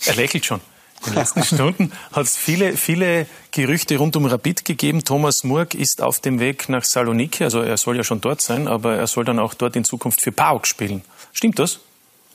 er 0.05 0.17
lächelt 0.17 0.45
schon, 0.45 0.61
in 1.07 1.13
den 1.13 1.15
letzten 1.15 1.45
Stunden 1.45 1.93
hat 2.13 2.25
es 2.25 2.37
viele, 2.37 2.77
viele 2.77 3.27
Gerüchte 3.51 3.97
rund 3.97 4.17
um 4.17 4.27
Rapid 4.27 4.65
gegeben. 4.65 5.05
Thomas 5.05 5.45
Murg 5.45 5.75
ist 5.75 6.03
auf 6.03 6.21
dem 6.21 6.41
Weg 6.41 6.69
nach 6.69 6.85
Saloniki, 6.85 7.45
also 7.45 7.61
er 7.61 7.77
soll 7.77 7.97
ja 7.97 8.05
schon 8.05 8.21
dort 8.21 8.43
sein, 8.43 8.69
aber 8.69 8.97
er 8.97 9.07
soll 9.07 9.25
dann 9.25 9.39
auch 9.39 9.55
dort 9.55 9.77
in 9.77 9.85
Zukunft 9.85 10.21
für 10.21 10.33
PAOK 10.33 10.67
spielen. 10.67 11.03
Stimmt 11.33 11.59
das? 11.59 11.81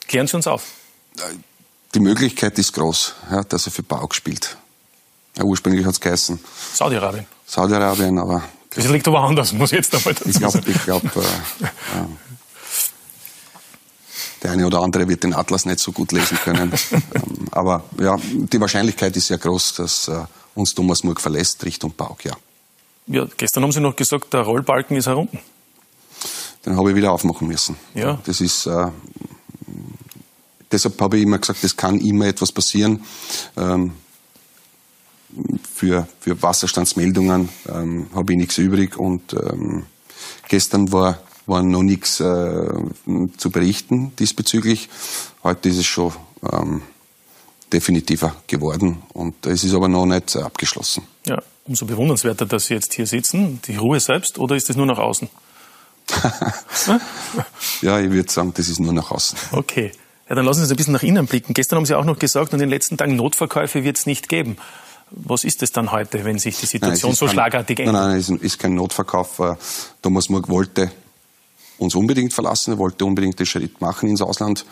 Klären 0.07 0.27
Sie 0.27 0.35
uns 0.35 0.47
auf. 0.47 0.63
Die 1.93 1.99
Möglichkeit 1.99 2.57
ist 2.57 2.73
groß, 2.73 3.15
ja, 3.31 3.43
dass 3.43 3.67
er 3.67 3.71
für 3.71 3.83
PAOK 3.83 4.15
spielt. 4.15 4.57
Ja, 5.37 5.43
ursprünglich 5.43 5.85
hat 5.85 5.93
es 5.93 5.99
geheißen. 5.99 6.39
Saudi-Arabien. 6.73 7.25
Saudi-Arabien, 7.45 8.17
aber. 8.19 8.43
Das 8.75 8.87
liegt 8.87 9.07
aber 9.07 9.21
anders, 9.21 9.53
muss 9.53 9.71
ich 9.71 9.77
jetzt 9.77 9.93
einmal 9.95 10.13
dazu 10.13 10.29
ich 10.29 10.37
glaub, 10.37 10.67
Ich 10.67 10.83
glaube, 10.83 11.07
äh, 11.15 11.63
äh, 11.65 12.07
der 14.43 14.51
eine 14.51 14.67
oder 14.67 14.81
andere 14.81 15.07
wird 15.07 15.23
den 15.23 15.33
Atlas 15.33 15.65
nicht 15.65 15.79
so 15.79 15.91
gut 15.91 16.11
lesen 16.11 16.37
können. 16.43 16.71
Ähm, 17.15 17.47
aber 17.51 17.83
ja, 17.99 18.15
die 18.17 18.59
Wahrscheinlichkeit 18.59 19.15
ist 19.15 19.27
sehr 19.27 19.37
groß, 19.37 19.75
dass 19.75 20.07
äh, 20.07 20.25
uns 20.55 20.73
Thomas 20.73 21.03
Murg 21.03 21.21
verlässt 21.21 21.63
Richtung 21.65 21.91
Pauk, 21.91 22.25
ja. 22.25 22.33
Ja, 23.07 23.27
gestern 23.37 23.63
haben 23.63 23.71
Sie 23.71 23.79
noch 23.79 23.95
gesagt, 23.95 24.33
der 24.33 24.41
Rollbalken 24.41 24.97
ist 24.97 25.07
herunten. 25.07 25.39
Den 26.65 26.77
habe 26.77 26.89
ich 26.91 26.95
wieder 26.95 27.11
aufmachen 27.11 27.47
müssen. 27.47 27.75
Ja. 27.93 28.19
Das 28.25 28.41
ist, 28.41 28.65
äh, 28.65 28.87
deshalb 30.71 30.99
habe 31.01 31.17
ich 31.17 31.23
immer 31.23 31.37
gesagt, 31.37 31.63
es 31.63 31.75
kann 31.75 31.99
immer 31.99 32.25
etwas 32.25 32.51
passieren. 32.51 33.03
Ähm, 33.57 33.93
für, 35.73 36.07
für 36.19 36.41
Wasserstandsmeldungen 36.41 37.49
ähm, 37.67 38.07
habe 38.13 38.33
ich 38.33 38.37
nichts 38.37 38.57
übrig 38.57 38.97
und 38.97 39.33
ähm, 39.33 39.85
gestern 40.47 40.91
war 40.91 41.19
war 41.45 41.63
noch 41.63 41.83
nichts 41.83 42.19
äh, 42.19 42.69
zu 43.37 43.51
berichten 43.51 44.15
diesbezüglich. 44.17 44.89
Heute 45.43 45.69
ist 45.69 45.77
es 45.77 45.85
schon 45.85 46.13
ähm, 46.51 46.81
definitiver 47.71 48.35
geworden 48.47 49.01
und 49.13 49.45
es 49.45 49.63
ist 49.63 49.73
aber 49.73 49.87
noch 49.87 50.05
nicht 50.05 50.35
abgeschlossen. 50.35 51.03
Ja, 51.25 51.41
umso 51.65 51.85
bewundernswerter, 51.85 52.45
dass 52.45 52.67
Sie 52.67 52.75
jetzt 52.75 52.93
hier 52.93 53.07
sitzen. 53.07 53.59
Die 53.67 53.75
Ruhe 53.75 53.99
selbst 53.99 54.39
oder 54.39 54.55
ist 54.55 54.69
es 54.69 54.75
nur 54.75 54.85
nach 54.85 54.99
außen? 54.99 55.29
ja, 57.81 57.99
ich 57.99 58.11
würde 58.11 58.31
sagen, 58.31 58.53
das 58.55 58.67
ist 58.67 58.79
nur 58.79 58.93
nach 58.93 59.09
außen. 59.09 59.37
Okay. 59.51 59.91
Ja, 60.29 60.35
dann 60.35 60.45
lassen 60.45 60.59
Sie 60.59 60.63
uns 60.63 60.71
ein 60.71 60.77
bisschen 60.77 60.93
nach 60.93 61.03
innen 61.03 61.25
blicken. 61.25 61.53
Gestern 61.53 61.77
haben 61.77 61.85
Sie 61.85 61.95
auch 61.95 62.05
noch 62.05 62.19
gesagt, 62.19 62.53
in 62.53 62.59
den 62.59 62.69
letzten 62.69 62.97
Tagen 62.97 63.15
Notverkäufe 63.15 63.83
wird 63.83 63.97
es 63.97 64.05
nicht 64.05 64.29
geben. 64.29 64.57
Was 65.11 65.43
ist 65.43 65.61
es 65.61 65.71
dann 65.71 65.91
heute, 65.91 66.25
wenn 66.25 66.39
sich 66.39 66.57
die 66.57 66.65
Situation 66.65 67.11
nein, 67.11 67.15
so 67.15 67.25
kein, 67.25 67.33
schlagartig 67.33 67.79
ändert? 67.79 67.95
Nein, 67.95 68.09
nein, 68.11 68.19
es 68.19 68.29
ist 68.29 68.59
kein 68.59 68.75
Notverkauf. 68.75 69.39
Äh, 69.39 69.55
Thomas 70.01 70.29
Murg 70.29 70.49
wollte 70.49 70.91
uns 71.83 71.95
unbedingt 71.95 72.33
verlassen, 72.33 72.73
er 72.73 72.77
wollte 72.79 73.05
unbedingt 73.05 73.39
den 73.39 73.45
Schritt 73.45 73.81
machen 73.81 74.09
ins 74.09 74.21
Ausland. 74.21 74.65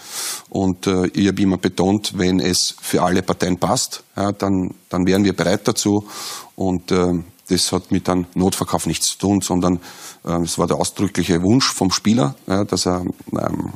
Und 0.49 0.87
äh, 0.87 1.07
ich 1.07 1.27
habe 1.27 1.41
immer 1.41 1.57
betont, 1.57 2.17
wenn 2.17 2.39
es 2.39 2.75
für 2.81 3.01
alle 3.03 3.21
Parteien 3.21 3.57
passt, 3.57 4.03
ja, 4.15 4.31
dann, 4.31 4.73
dann 4.89 5.05
wären 5.05 5.23
wir 5.23 5.33
bereit 5.33 5.67
dazu. 5.67 6.07
Und 6.55 6.91
äh, 6.91 7.13
das 7.49 7.71
hat 7.71 7.91
mit 7.91 8.07
einem 8.09 8.25
Notverkauf 8.33 8.85
nichts 8.85 9.07
zu 9.07 9.17
tun, 9.17 9.41
sondern 9.41 9.79
äh, 10.25 10.41
es 10.41 10.57
war 10.57 10.67
der 10.67 10.77
ausdrückliche 10.77 11.41
Wunsch 11.43 11.73
vom 11.73 11.91
Spieler, 11.91 12.35
ja, 12.47 12.63
dass 12.63 12.87
er 12.87 13.01
ähm, 13.01 13.73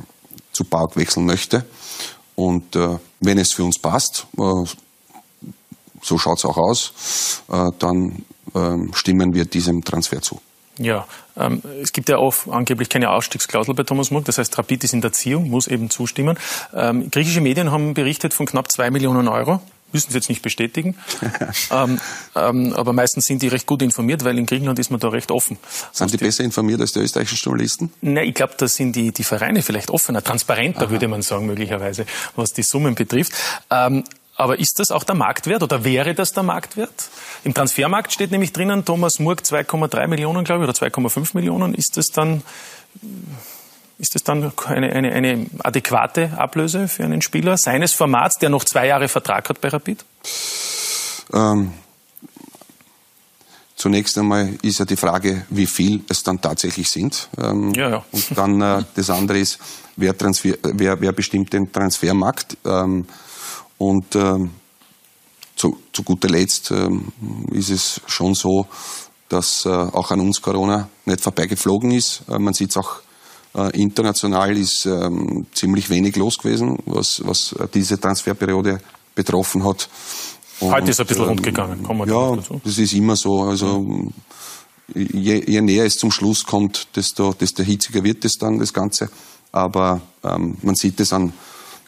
zu 0.52 0.64
Park 0.64 0.96
wechseln 0.96 1.26
möchte. 1.26 1.66
Und 2.34 2.76
äh, 2.76 2.98
wenn 3.20 3.38
es 3.38 3.52
für 3.52 3.64
uns 3.64 3.78
passt, 3.78 4.26
äh, 4.38 4.64
so 6.02 6.18
schaut 6.18 6.38
es 6.38 6.44
auch 6.44 6.56
aus, 6.56 7.42
äh, 7.48 7.70
dann 7.78 8.24
ähm, 8.54 8.90
stimmen 8.94 9.34
wir 9.34 9.44
diesem 9.44 9.82
Transfer 9.82 10.22
zu. 10.22 10.40
Ja, 10.78 11.06
ähm, 11.36 11.62
es 11.82 11.92
gibt 11.92 12.08
ja 12.08 12.18
auch 12.18 12.34
angeblich 12.48 12.88
keine 12.88 13.10
Ausstiegsklausel 13.10 13.74
bei 13.74 13.82
Thomas 13.82 14.10
Murk. 14.10 14.24
Das 14.24 14.38
heißt, 14.38 14.56
Rapid 14.58 14.84
ist 14.84 14.92
in 14.92 15.00
der 15.00 15.12
Ziehung, 15.12 15.48
muss 15.48 15.66
eben 15.66 15.90
zustimmen. 15.90 16.38
Ähm, 16.74 17.10
griechische 17.10 17.40
Medien 17.40 17.70
haben 17.70 17.94
berichtet 17.94 18.34
von 18.34 18.46
knapp 18.46 18.70
zwei 18.70 18.90
Millionen 18.90 19.28
Euro. 19.28 19.60
Müssen 19.92 20.10
Sie 20.10 20.16
jetzt 20.16 20.28
nicht 20.28 20.42
bestätigen. 20.42 20.96
ähm, 21.70 22.00
ähm, 22.34 22.74
aber 22.74 22.92
meistens 22.92 23.26
sind 23.26 23.40
die 23.40 23.48
recht 23.48 23.66
gut 23.66 23.82
informiert, 23.82 24.24
weil 24.24 24.36
in 24.36 24.44
Griechenland 24.44 24.78
ist 24.78 24.90
man 24.90 24.98
da 24.98 25.08
recht 25.08 25.30
offen. 25.30 25.58
Sind 25.92 26.12
die, 26.12 26.16
die 26.16 26.24
besser 26.24 26.42
informiert 26.44 26.80
als 26.80 26.92
die 26.92 26.98
österreichischen 26.98 27.38
Journalisten? 27.42 27.92
Nein, 28.00 28.28
ich 28.28 28.34
glaube, 28.34 28.54
da 28.58 28.66
sind 28.66 28.96
die, 28.96 29.12
die 29.12 29.24
Vereine 29.24 29.62
vielleicht 29.62 29.90
offener, 29.90 30.22
transparenter, 30.22 30.82
Aha. 30.82 30.90
würde 30.90 31.08
man 31.08 31.22
sagen, 31.22 31.46
möglicherweise, 31.46 32.04
was 32.34 32.52
die 32.52 32.62
Summen 32.62 32.96
betrifft. 32.96 33.32
Aber 34.36 34.58
ist 34.58 34.78
das 34.78 34.90
auch 34.90 35.04
der 35.04 35.14
Marktwert 35.14 35.62
oder 35.62 35.82
wäre 35.82 36.14
das 36.14 36.32
der 36.32 36.42
Marktwert? 36.42 37.08
Im 37.42 37.54
Transfermarkt 37.54 38.12
steht 38.12 38.30
nämlich 38.30 38.52
drinnen 38.52 38.84
Thomas 38.84 39.18
Murk 39.18 39.40
2,3 39.40 40.06
Millionen, 40.08 40.44
glaube 40.44 40.64
ich, 40.64 40.68
oder 40.68 40.78
2,5 40.78 41.30
Millionen. 41.32 41.74
Ist 41.74 41.96
das 41.96 42.08
dann, 42.08 42.42
ist 43.98 44.14
das 44.14 44.24
dann 44.24 44.52
eine, 44.66 44.92
eine, 44.92 45.12
eine 45.12 45.46
adäquate 45.60 46.32
Ablöse 46.36 46.86
für 46.86 47.04
einen 47.04 47.22
Spieler 47.22 47.56
seines 47.56 47.94
Formats, 47.94 48.38
der 48.38 48.50
noch 48.50 48.64
zwei 48.64 48.86
Jahre 48.86 49.08
Vertrag 49.08 49.48
hat 49.48 49.62
bei 49.62 49.68
Rapid? 49.68 50.04
Ähm, 51.32 51.72
zunächst 53.74 54.18
einmal 54.18 54.50
ist 54.60 54.80
ja 54.80 54.84
die 54.84 54.96
Frage, 54.96 55.46
wie 55.48 55.66
viel 55.66 56.04
es 56.10 56.22
dann 56.22 56.42
tatsächlich 56.42 56.90
sind. 56.90 57.30
Ähm, 57.38 57.72
ja, 57.72 57.88
ja. 57.88 58.04
Und 58.12 58.36
dann 58.36 58.60
äh, 58.60 58.84
das 58.96 59.08
andere 59.08 59.38
ist, 59.38 59.58
wer, 59.96 60.16
Transfer, 60.16 60.56
wer, 60.62 61.00
wer 61.00 61.12
bestimmt 61.12 61.54
den 61.54 61.72
Transfermarkt? 61.72 62.58
Ähm, 62.66 63.06
und 63.78 64.14
ähm, 64.16 64.50
zu, 65.56 65.78
zu 65.92 66.02
guter 66.02 66.28
Letzt 66.28 66.70
ähm, 66.70 67.12
ist 67.52 67.70
es 67.70 68.00
schon 68.06 68.34
so, 68.34 68.66
dass 69.28 69.64
äh, 69.64 69.68
auch 69.70 70.10
an 70.10 70.20
uns 70.20 70.40
Corona 70.40 70.88
nicht 71.04 71.20
vorbeigeflogen 71.20 71.90
ist. 71.90 72.22
Äh, 72.28 72.38
man 72.38 72.54
sieht 72.54 72.70
es 72.70 72.76
auch 72.76 73.00
äh, 73.54 73.80
international 73.80 74.56
ist 74.56 74.86
ähm, 74.86 75.46
ziemlich 75.52 75.88
wenig 75.88 76.16
los 76.16 76.38
gewesen, 76.38 76.78
was, 76.84 77.22
was 77.24 77.54
diese 77.72 77.98
Transferperiode 77.98 78.80
betroffen 79.14 79.64
hat. 79.64 79.88
Und, 80.60 80.72
Heute 80.72 80.90
ist 80.90 81.00
ein 81.00 81.06
bisschen 81.06 81.24
ähm, 81.24 81.28
rund 81.30 81.42
gegangen, 81.42 81.82
kommen 81.82 82.06
wir 82.06 82.12
Ja, 82.12 82.36
dazu. 82.36 82.60
das 82.62 82.78
ist 82.78 82.92
immer 82.92 83.16
so. 83.16 83.42
Also 83.42 84.10
je, 84.94 85.42
je, 85.46 85.60
näher 85.60 85.84
es 85.84 85.96
zum 85.96 86.10
Schluss 86.10 86.44
kommt, 86.44 86.88
desto, 86.96 87.32
desto 87.32 87.62
hitziger 87.62 88.04
wird 88.04 88.24
es 88.24 88.38
dann, 88.38 88.58
das 88.58 88.72
Ganze. 88.72 89.10
Aber 89.52 90.00
ähm, 90.22 90.58
man 90.62 90.74
sieht 90.74 91.00
es 91.00 91.12
an 91.12 91.32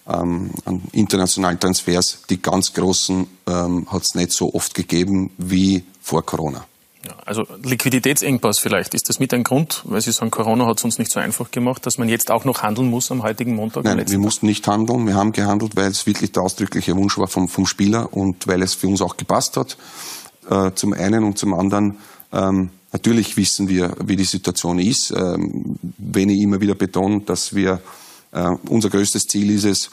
ähm, 0.09 0.51
an 0.65 0.83
internationalen 0.93 1.61
Transfers. 1.61 2.23
Die 2.31 2.41
ganz 2.41 2.73
großen 2.73 3.27
ähm, 3.47 3.87
hat 3.91 4.03
es 4.03 4.15
nicht 4.15 4.33
so 4.33 4.55
oft 4.55 4.75
gegeben 4.75 5.31
wie 5.39 5.85
vor 6.01 6.25
Corona. 6.25 6.65
Ja, 7.07 7.15
also 7.25 7.47
Liquiditätsengpass 7.63 8.59
vielleicht. 8.59 8.95
Ist 8.95 9.09
das 9.09 9.21
mit 9.21 9.33
ein 9.33 9.45
Grund, 9.45 9.83
weil 9.85 10.01
Sie 10.01 10.11
sagen, 10.11 10.31
Corona 10.31 10.67
hat 10.67 10.79
es 10.79 10.85
uns 10.85 10.99
nicht 10.99 11.13
so 11.13 11.21
einfach 11.21 11.51
gemacht, 11.51 11.87
dass 11.87 11.97
man 11.97 12.09
jetzt 12.09 12.31
auch 12.31 12.45
noch 12.45 12.63
handeln 12.63 12.91
muss 12.91 13.11
am 13.11 13.23
heutigen 13.23 13.55
Montag? 13.55 13.85
Nein, 13.85 14.03
wir 14.09 14.19
mussten 14.19 14.47
nicht 14.47 14.67
handeln. 14.67 15.07
Wir 15.07 15.15
haben 15.15 15.33
gehandelt, 15.33 15.77
weil 15.77 15.91
es 15.91 16.07
wirklich 16.07 16.33
der 16.33 16.43
ausdrückliche 16.43 16.97
Wunsch 16.97 17.17
war 17.19 17.29
vom, 17.29 17.49
vom 17.49 17.67
Spieler 17.67 18.13
und 18.13 18.47
weil 18.47 18.63
es 18.63 18.75
für 18.75 18.89
uns 18.89 19.01
auch 19.01 19.17
gepasst 19.17 19.57
hat. 19.57 19.77
Äh, 20.51 20.73
zum 20.75 20.93
einen 20.93 21.25
und 21.25 21.39
zum 21.39 21.55
anderen 21.55 21.99
ähm, 22.33 22.71
Natürlich 22.93 23.37
wissen 23.37 23.69
wir, 23.69 23.95
wie 24.03 24.17
die 24.17 24.25
Situation 24.25 24.79
ist. 24.79 25.11
Ähm, 25.11 25.77
wenn 25.99 26.31
ich 26.31 26.41
immer 26.41 26.61
wieder 26.61 26.75
betone, 26.75 27.21
dass 27.21 27.55
wir 27.55 27.81
äh, 28.33 28.51
unser 28.69 28.91
größtes 28.91 29.27
Ziel 29.27 29.51
ist 29.51 29.65
es, 29.65 29.91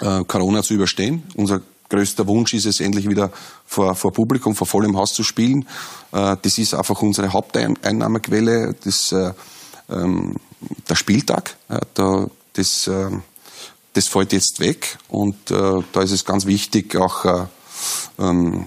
äh, 0.00 0.24
Corona 0.24 0.62
zu 0.62 0.74
überstehen. 0.74 1.22
Unser 1.34 1.60
größter 1.88 2.26
Wunsch 2.26 2.54
ist 2.54 2.66
es, 2.66 2.80
endlich 2.80 3.08
wieder 3.08 3.30
vor, 3.66 3.94
vor 3.94 4.12
Publikum, 4.12 4.54
vor 4.54 4.66
vollem 4.66 4.96
Haus 4.96 5.12
zu 5.12 5.22
spielen. 5.22 5.66
Äh, 6.12 6.36
das 6.40 6.58
ist 6.58 6.74
einfach 6.74 7.00
unsere 7.02 7.32
Haupteinnahmequelle, 7.32 8.74
das, 8.82 9.14
ähm, 9.90 10.36
der 10.88 10.94
Spieltag. 10.94 11.56
Da, 11.94 12.28
das, 12.52 12.88
das 13.94 14.06
fällt 14.06 14.32
jetzt 14.32 14.60
weg 14.60 14.96
und 15.08 15.50
da 15.50 16.02
ist 16.02 16.12
es 16.12 16.24
ganz 16.24 16.46
wichtig, 16.46 16.94
auch 16.94 17.48
ähm, 18.18 18.66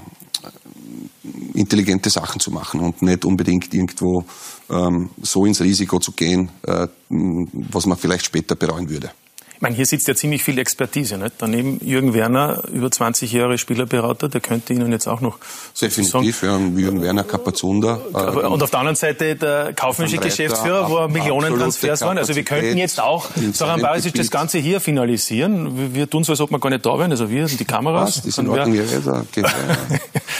intelligente 1.54 2.10
Sachen 2.10 2.40
zu 2.40 2.52
machen 2.52 2.82
und 2.82 3.02
nicht 3.02 3.26
unbedingt 3.26 3.74
irgendwo 3.74 4.26
so 4.68 5.46
ins 5.46 5.62
Risiko 5.62 6.00
zu 6.00 6.12
gehen, 6.12 6.50
äh, 6.64 6.88
was 7.10 7.86
man 7.86 7.98
vielleicht 7.98 8.26
später 8.26 8.56
bereuen 8.56 8.90
würde. 8.90 9.12
Ich 9.56 9.62
meine, 9.62 9.76
hier 9.76 9.86
sitzt 9.86 10.08
ja 10.10 10.16
ziemlich 10.16 10.44
viel 10.44 10.60
Expertise. 10.60 11.18
Nicht? 11.18 11.36
Daneben 11.38 11.80
Jürgen 11.82 12.14
Werner, 12.14 12.64
über 12.74 12.92
20 12.92 13.32
Jahre 13.32 13.58
Spielerberater, 13.58 14.28
der 14.28 14.42
könnte 14.42 14.74
Ihnen 14.74 14.92
jetzt 14.92 15.08
auch 15.08 15.22
noch 15.22 15.38
Definitiv, 15.80 16.44
ja, 16.44 16.58
Jürgen 16.58 17.02
Werner, 17.02 17.24
Kapazunda. 17.24 18.02
Äh, 18.14 18.18
und 18.18 18.62
auf 18.62 18.70
der 18.70 18.80
anderen 18.80 18.98
Seite 18.98 19.36
der 19.36 19.74
kaufmännische 19.74 20.18
Geschäftsführer, 20.18 20.90
wo 20.90 21.08
Millionen 21.08 21.58
Transfers 21.58 22.02
waren. 22.02 22.18
Also 22.18 22.36
wir 22.36 22.44
könnten 22.44 22.78
jetzt 22.78 23.00
auch, 23.00 23.28
Soran 23.54 23.82
Barisic, 23.82 24.14
das 24.16 24.30
Ganze 24.30 24.58
hier 24.58 24.82
finalisieren. 24.82 25.94
Wir 25.94 26.10
tun 26.10 26.26
so, 26.26 26.34
als 26.34 26.42
ob 26.42 26.52
wir 26.52 26.60
gar 26.60 26.70
nicht 26.70 26.86
da 26.86 27.00
wären, 27.00 27.12
also 27.12 27.30
wir, 27.30 27.46
die 27.46 27.66
Kameras. 27.66 28.18
Was, 28.18 28.24
die 28.24 28.32
sind 28.32 28.52
wär, 28.52 28.66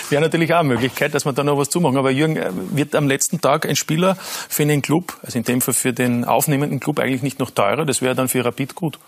wäre 0.10 0.22
natürlich 0.22 0.54
auch 0.54 0.60
eine 0.60 0.70
Möglichkeit, 0.70 1.14
dass 1.14 1.26
wir 1.26 1.32
da 1.32 1.44
noch 1.44 1.58
was 1.58 1.70
zumachen. 1.70 1.98
Aber 1.98 2.12
Jürgen, 2.12 2.36
äh, 2.36 2.52
wird 2.72 2.96
am 2.96 3.08
letzten 3.08 3.40
Tag 3.40 3.66
ein 3.66 3.76
Spieler 3.76 4.18
für 4.50 4.64
einen 4.64 4.82
Club, 4.82 5.18
also 5.24 5.38
in 5.38 5.46
dem 5.46 5.62
Fall 5.62 5.74
für 5.74 5.94
den 5.94 6.26
aufnehmenden 6.26 6.80
Club, 6.80 7.00
eigentlich 7.00 7.24
nicht 7.24 7.40
noch 7.40 7.52
teurer? 7.52 7.86
Das 7.86 8.02
wäre 8.02 8.16
dann 8.16 8.28
für 8.28 8.44
Rapid 8.44 8.76
gut. 8.76 9.00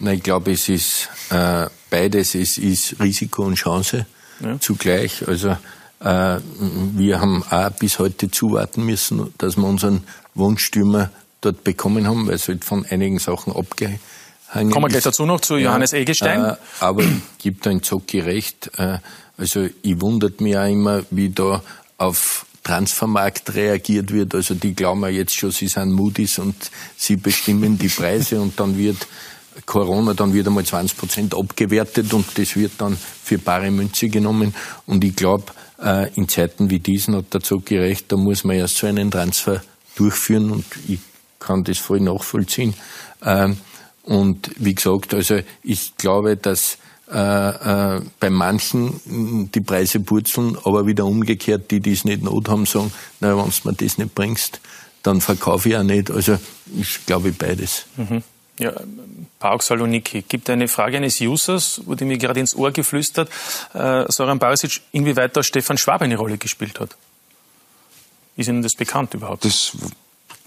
Na, 0.00 0.12
ich 0.12 0.22
glaube, 0.22 0.52
es 0.52 0.68
ist 0.68 1.08
äh, 1.30 1.66
beides. 1.90 2.34
Es 2.34 2.58
ist 2.58 3.00
Risiko 3.00 3.44
und 3.44 3.56
Chance 3.56 4.06
ja. 4.40 4.58
zugleich. 4.60 5.26
Also 5.26 5.56
äh, 6.00 6.38
wir 6.40 7.20
haben 7.20 7.42
auch 7.50 7.70
bis 7.70 7.98
heute 7.98 8.30
zuwarten 8.30 8.84
müssen, 8.84 9.34
dass 9.38 9.56
wir 9.56 9.64
unseren 9.64 10.04
Wunschstürmer 10.34 11.10
dort 11.40 11.64
bekommen 11.64 12.06
haben, 12.06 12.26
weil 12.26 12.34
es 12.34 12.48
halt 12.48 12.64
von 12.64 12.86
einigen 12.86 13.18
Sachen 13.18 13.54
abgehangen 13.54 14.00
Kommen 14.52 14.72
wir 14.72 14.88
gleich 14.88 15.02
dazu 15.02 15.26
noch 15.26 15.40
zu 15.40 15.56
Johannes 15.56 15.92
ja, 15.92 15.98
Egelstein. 15.98 16.44
Äh, 16.44 16.56
aber 16.80 17.04
gibt 17.38 17.66
ein 17.66 17.82
Zocki 17.82 18.20
recht. 18.20 18.70
Äh, 18.78 18.98
also 19.36 19.68
ich 19.82 20.00
wundert 20.00 20.40
mich 20.40 20.56
auch 20.56 20.66
immer, 20.66 21.02
wie 21.10 21.28
da 21.28 21.62
auf 21.98 22.46
Transfermarkt 22.64 23.54
reagiert 23.54 24.12
wird. 24.12 24.34
Also 24.34 24.54
die 24.54 24.74
glauben 24.74 25.02
ja 25.02 25.08
jetzt 25.08 25.36
schon, 25.36 25.50
sie 25.50 25.68
sind 25.68 25.92
Moody's 25.92 26.38
und 26.38 26.70
sie 26.96 27.16
bestimmen 27.16 27.78
die 27.78 27.88
Preise 27.88 28.40
und 28.40 28.58
dann 28.58 28.78
wird 28.78 29.06
Corona 29.66 30.14
dann 30.14 30.32
wieder 30.32 30.50
mal 30.50 30.64
20 30.64 30.96
Prozent 30.96 31.34
abgewertet 31.34 32.12
und 32.12 32.26
das 32.38 32.56
wird 32.56 32.72
dann 32.78 32.96
für 32.96 33.38
bare 33.38 33.70
Münze 33.70 34.08
genommen. 34.08 34.54
Und 34.86 35.04
ich 35.04 35.16
glaube, 35.16 35.44
äh, 35.82 36.12
in 36.14 36.28
Zeiten 36.28 36.70
wie 36.70 36.78
diesen 36.78 37.16
hat 37.16 37.32
der 37.32 37.40
Zog 37.40 37.66
gerecht, 37.66 38.10
da 38.12 38.16
muss 38.16 38.44
man 38.44 38.56
erst 38.56 38.76
so 38.76 38.86
einen 38.86 39.10
Transfer 39.10 39.62
durchführen 39.96 40.50
und 40.50 40.64
ich 40.86 41.00
kann 41.38 41.64
das 41.64 41.78
voll 41.78 42.00
nachvollziehen. 42.00 42.74
Ähm, 43.24 43.58
und 44.02 44.50
wie 44.56 44.74
gesagt, 44.74 45.12
also 45.12 45.40
ich 45.62 45.96
glaube, 45.96 46.36
dass 46.36 46.78
äh, 47.10 47.96
äh, 47.96 48.00
bei 48.20 48.30
manchen 48.30 49.50
die 49.52 49.60
Preise 49.60 50.00
purzeln, 50.00 50.56
aber 50.64 50.86
wieder 50.86 51.06
umgekehrt, 51.06 51.70
die, 51.70 51.80
die 51.80 51.92
es 51.92 52.04
nicht 52.04 52.22
not 52.22 52.48
haben, 52.48 52.66
sagen, 52.66 52.92
na, 53.20 53.36
wenn 53.36 53.44
du 53.44 53.68
mir 53.68 53.74
das 53.74 53.98
nicht 53.98 54.14
bringst, 54.14 54.60
dann 55.02 55.20
verkaufe 55.20 55.68
ich 55.70 55.76
auch 55.76 55.82
nicht. 55.82 56.10
Also 56.10 56.38
ich 56.78 57.06
glaube 57.06 57.32
beides. 57.32 57.86
Mhm. 57.96 58.22
Ja, 58.58 58.72
Pauk 59.38 59.62
Saloniki. 59.62 60.22
Gibt 60.22 60.50
eine 60.50 60.68
Frage 60.68 60.96
eines 60.96 61.20
Users, 61.20 61.80
wurde 61.86 62.04
mir 62.04 62.18
gerade 62.18 62.40
ins 62.40 62.54
Ohr 62.54 62.72
geflüstert, 62.72 63.30
äh, 63.74 64.04
Soran 64.10 64.38
Barisic, 64.38 64.80
inwieweit 64.92 65.36
da 65.36 65.42
Stefan 65.42 65.78
Schwab 65.78 66.02
eine 66.02 66.16
Rolle 66.16 66.38
gespielt 66.38 66.80
hat. 66.80 66.96
Ist 68.36 68.48
Ihnen 68.48 68.62
das 68.62 68.74
bekannt 68.74 69.14
überhaupt? 69.14 69.44
Das 69.44 69.72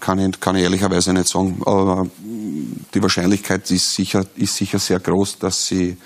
kann 0.00 0.18
ich, 0.18 0.40
kann 0.40 0.56
ich 0.56 0.62
ehrlicherweise 0.62 1.12
nicht 1.12 1.28
sagen. 1.28 1.62
Aber 1.64 2.06
die 2.94 3.02
Wahrscheinlichkeit 3.02 3.70
ist 3.70 3.94
sicher, 3.94 4.26
ist 4.36 4.56
sicher 4.56 4.78
sehr 4.78 4.98
groß, 4.98 5.38
dass 5.38 5.66
sie 5.66 5.96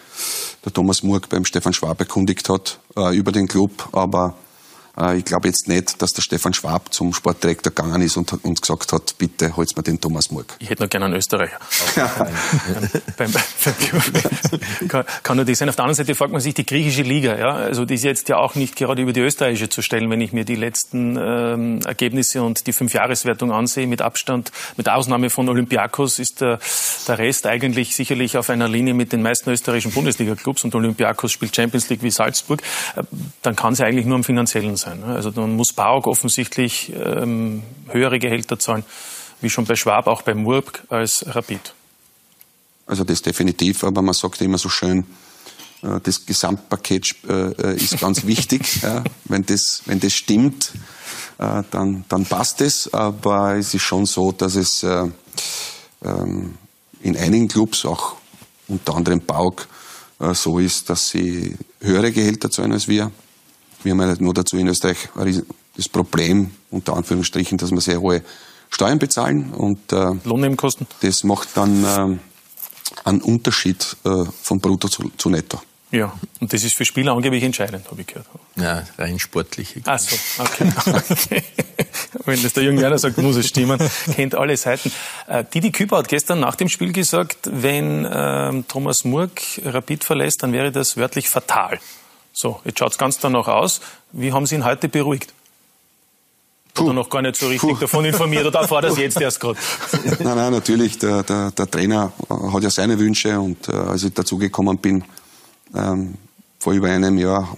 der 0.65 0.73
Thomas 0.73 1.03
Murk 1.03 1.29
beim 1.29 1.45
Stefan 1.45 1.73
Schwab 1.73 1.99
erkundigt 2.01 2.49
hat 2.49 2.79
äh, 2.97 3.17
über 3.17 3.33
den 3.33 3.49
Club. 3.49 3.89
Aber 3.93 4.35
ich 5.17 5.25
glaube 5.27 5.49
jetzt 5.49 5.69
nicht, 5.69 6.01
dass 6.01 6.15
der 6.15 6.23
Stefan 6.23 6.55
Schwab 6.55 6.93
zum 6.95 7.13
Sportdirektor 7.13 7.71
gegangen 7.71 8.01
ist 8.01 8.17
und 8.17 8.33
uns 8.45 8.63
gesagt 8.63 8.95
hat, 8.95 9.19
bitte 9.19 9.55
holst 9.55 9.77
mir 9.77 9.83
den 9.83 10.01
Thomas 10.01 10.31
Murk. 10.31 10.57
Ich 10.59 10.71
hätte 10.71 10.85
noch 10.85 10.89
gerne 10.89 11.07
einen 11.07 11.17
Österreicher. 11.17 11.59
beim, 13.19 13.33
kann, 14.89 15.05
kann 15.23 15.37
nur 15.37 15.45
das 15.45 15.59
sein. 15.59 15.69
Auf 15.69 15.77
der 15.77 15.85
anderen 15.85 15.97
Seite 15.97 16.15
fragt 16.15 16.33
man 16.33 16.41
sich 16.41 16.55
die 16.55 16.65
griechische 16.65 17.03
Liga. 17.03 17.39
Ja? 17.39 17.51
Also 17.51 17.85
die 17.85 17.95
ist 17.95 18.05
jetzt 18.05 18.31
ja 18.31 18.39
auch 18.39 18.55
nicht 18.55 18.75
gerade 18.75 19.03
über 19.03 19.13
die 19.13 19.21
österreichische 19.21 19.69
zu 19.69 19.83
stellen, 19.83 20.09
wenn 20.09 20.23
ich 20.23 20.33
mir 20.33 20.47
die 20.47 20.55
letzten 20.55 21.19
ähm, 21.21 21.81
Ergebnisse 21.85 22.43
und 22.43 22.67
die 22.67 22.73
Fünfjahreswertung 22.73 23.53
ansehe. 23.53 23.87
Mit 23.87 24.01
Abstand, 24.01 24.51
mit 24.79 24.89
Ausnahme 24.89 25.29
von 25.29 25.49
Olympiakos 25.51 26.19
ist 26.19 26.41
der, 26.41 26.59
der 27.07 27.19
Rest 27.19 27.47
eigentlich 27.47 27.95
sicherlich 27.95 28.39
auf 28.39 28.49
einer 28.49 28.69
Linie 28.69 28.95
mit 28.95 29.13
den 29.13 29.21
meisten 29.21 29.51
österreichischen 29.51 29.93
Bundesliga-Clubs 29.93 30.65
und 30.65 30.75
Olympiakos 30.75 31.33
spielt 31.33 31.55
Champions 31.55 31.91
League 31.91 32.03
wie 32.03 32.11
Salzburg. 32.11 32.63
Äh, 32.97 33.03
dann 33.43 33.57
kann 33.57 33.75
es 33.75 33.81
ja 33.81 33.87
eigentlich 33.87 34.07
nur 34.07 34.17
am 34.17 34.25
finanziellen 34.25 34.77
sein. 34.77 34.86
Ne? 34.95 35.07
Also 35.07 35.31
dann 35.31 35.57
muss 35.57 35.73
Bauk 35.73 36.07
offensichtlich 36.07 36.93
ähm, 36.95 37.63
höhere 37.89 38.19
Gehälter 38.19 38.59
zahlen, 38.59 38.85
wie 39.41 39.51
schon 39.51 39.65
bei 39.65 39.77
Schwab, 39.77 40.07
auch 40.07 40.23
bei 40.23 40.35
Murb 40.35 40.83
als 40.89 41.25
Rapid. 41.27 41.75
Also 42.87 43.05
das 43.05 43.23
definitiv, 43.23 43.83
aber 43.83 44.01
man 44.03 44.15
sagt 44.15 44.41
immer 44.41 44.59
so 44.59 44.69
schön, 44.69 45.07
äh, 45.83 46.01
das 46.03 46.25
Gesamtpaket 46.25 47.17
äh, 47.29 47.77
ist 47.77 48.01
ganz 48.01 48.27
wichtig. 48.27 48.83
Ja, 48.83 49.03
wenn, 49.25 49.45
das, 49.45 49.83
wenn 49.87 50.01
das 50.01 50.13
stimmt, 50.13 50.73
dann, 51.39 52.05
dann 52.09 52.25
passt 52.25 52.63
es. 52.63 52.93
Aber 52.95 53.57
es 53.57 53.75
ist 53.75 53.83
schon 53.83 54.07
so, 54.07 54.33
dass 54.33 54.55
es 54.55 54.83
ähm, 54.83 56.55
in 57.03 57.15
einigen 57.15 57.47
Clubs, 57.47 57.85
auch 57.85 58.17
unter 58.69 58.95
anderem 58.95 59.21
Bauk, 59.21 59.69
so 60.33 60.59
ist, 60.59 60.89
dass 60.89 61.11
sie 61.11 61.59
höhere 61.83 62.11
Gehälter 62.11 62.51
zahlen 62.51 62.73
als 62.73 62.89
wir. 62.89 63.13
Wir 63.87 63.93
haben 63.93 64.01
ja 64.01 64.17
nur 64.19 64.35
dazu 64.35 64.57
in 64.57 64.67
Österreich 64.67 64.97
das 65.77 65.89
Problem, 65.89 66.51
unter 66.73 66.97
Anführungsstrichen, 66.97 67.57
dass 67.57 67.71
wir 67.71 67.81
sehr 67.81 68.01
hohe 68.01 68.23
Steuern 68.69 68.99
bezahlen 68.99 69.53
und 69.53 69.93
äh, 69.93 70.11
Lohnnebenkosten. 70.25 70.89
Das 71.03 71.23
macht 71.23 71.57
dann 71.57 71.85
äh, 71.85 72.19
einen 73.05 73.21
Unterschied 73.23 73.97
äh, 74.05 74.25
von 74.43 74.59
Brutto 74.59 74.89
zu, 74.89 75.13
zu, 75.17 75.31
Netto. 75.31 75.63
Ja, 75.93 76.13
und 76.41 76.53
das 76.53 76.65
ist 76.65 76.75
für 76.75 76.85
Spieler 76.85 77.13
angeblich 77.13 77.45
entscheidend, 77.45 77.89
habe 77.89 78.01
ich 78.01 78.09
gehört. 78.09 78.27
Ja, 78.57 78.83
rein 78.99 79.21
sportlich. 79.21 79.77
Ach 79.85 80.01
so, 80.01 80.17
okay. 80.43 80.73
okay. 81.09 81.43
Wenn 82.25 82.43
das 82.43 82.55
der 82.55 82.65
Jürgen 82.65 82.81
Werner 82.81 82.99
sagt, 82.99 83.19
muss 83.19 83.37
es 83.37 83.47
stimmen. 83.47 83.79
Kennt 84.17 84.35
alle 84.35 84.57
Seiten. 84.57 84.91
Äh, 85.29 85.45
Didi 85.45 85.71
Küper 85.71 85.99
hat 85.99 86.09
gestern 86.09 86.41
nach 86.41 86.57
dem 86.57 86.69
Spiel 86.69 86.93
gesagt, 86.93 87.49
wenn 87.53 88.05
äh, 88.05 88.65
Thomas 88.67 89.05
Murk 89.05 89.41
Rapid 89.65 90.03
verlässt, 90.03 90.43
dann 90.43 90.53
wäre 90.53 90.73
das 90.73 90.97
wörtlich 90.97 91.29
fatal. 91.29 91.79
So, 92.39 92.61
jetzt 92.67 92.79
schaut 92.79 92.93
es 92.93 92.99
ganz 92.99 93.19
danach 93.19 93.49
aus. 93.49 93.81
Wie 94.13 94.31
haben 94.31 94.45
Sie 94.45 94.57
ihn 94.57 94.65
heute 94.67 94.91
beruhigt? 94.91 95.33
Puh. 96.75 96.85
Oder 96.85 96.93
noch 96.93 97.09
gar 97.09 97.23
nicht 97.23 97.37
so 97.37 97.49
richtig 97.49 97.71
Puh. 97.71 97.77
davon 97.79 98.05
informiert 98.05 98.45
oder 98.45 98.61
erfahrt 98.61 98.85
das 98.85 98.99
jetzt 98.99 99.19
erst 99.19 99.41
gerade? 99.41 99.59
Nein, 100.19 100.37
nein, 100.37 100.53
natürlich. 100.53 100.99
Der, 100.99 101.23
der, 101.23 101.51
der, 101.53 101.71
Trainer 101.71 102.13
hat 102.29 102.63
ja 102.63 102.69
seine 102.69 102.99
Wünsche 102.99 103.41
und 103.41 103.67
äh, 103.71 103.73
als 103.73 104.03
ich 104.05 104.13
dazugekommen 104.13 104.77
bin, 104.77 105.03
ähm, 105.75 106.17
vor 106.59 106.75
über 106.75 106.89
einem 106.89 107.17
Jahr, 107.17 107.57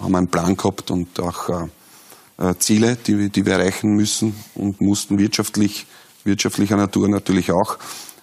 haben 0.00 0.10
wir 0.10 0.18
einen 0.18 0.28
Plan 0.28 0.56
gehabt 0.56 0.90
und 0.90 1.20
auch 1.20 1.48
äh, 1.48 2.48
äh, 2.50 2.58
Ziele, 2.58 2.96
die, 2.96 3.30
die 3.30 3.46
wir 3.46 3.52
erreichen 3.52 3.94
müssen 3.94 4.34
und 4.56 4.80
mussten 4.80 5.20
wirtschaftlich, 5.20 5.86
wirtschaftlicher 6.24 6.76
Natur 6.76 7.08
natürlich 7.08 7.52
auch. 7.52 7.78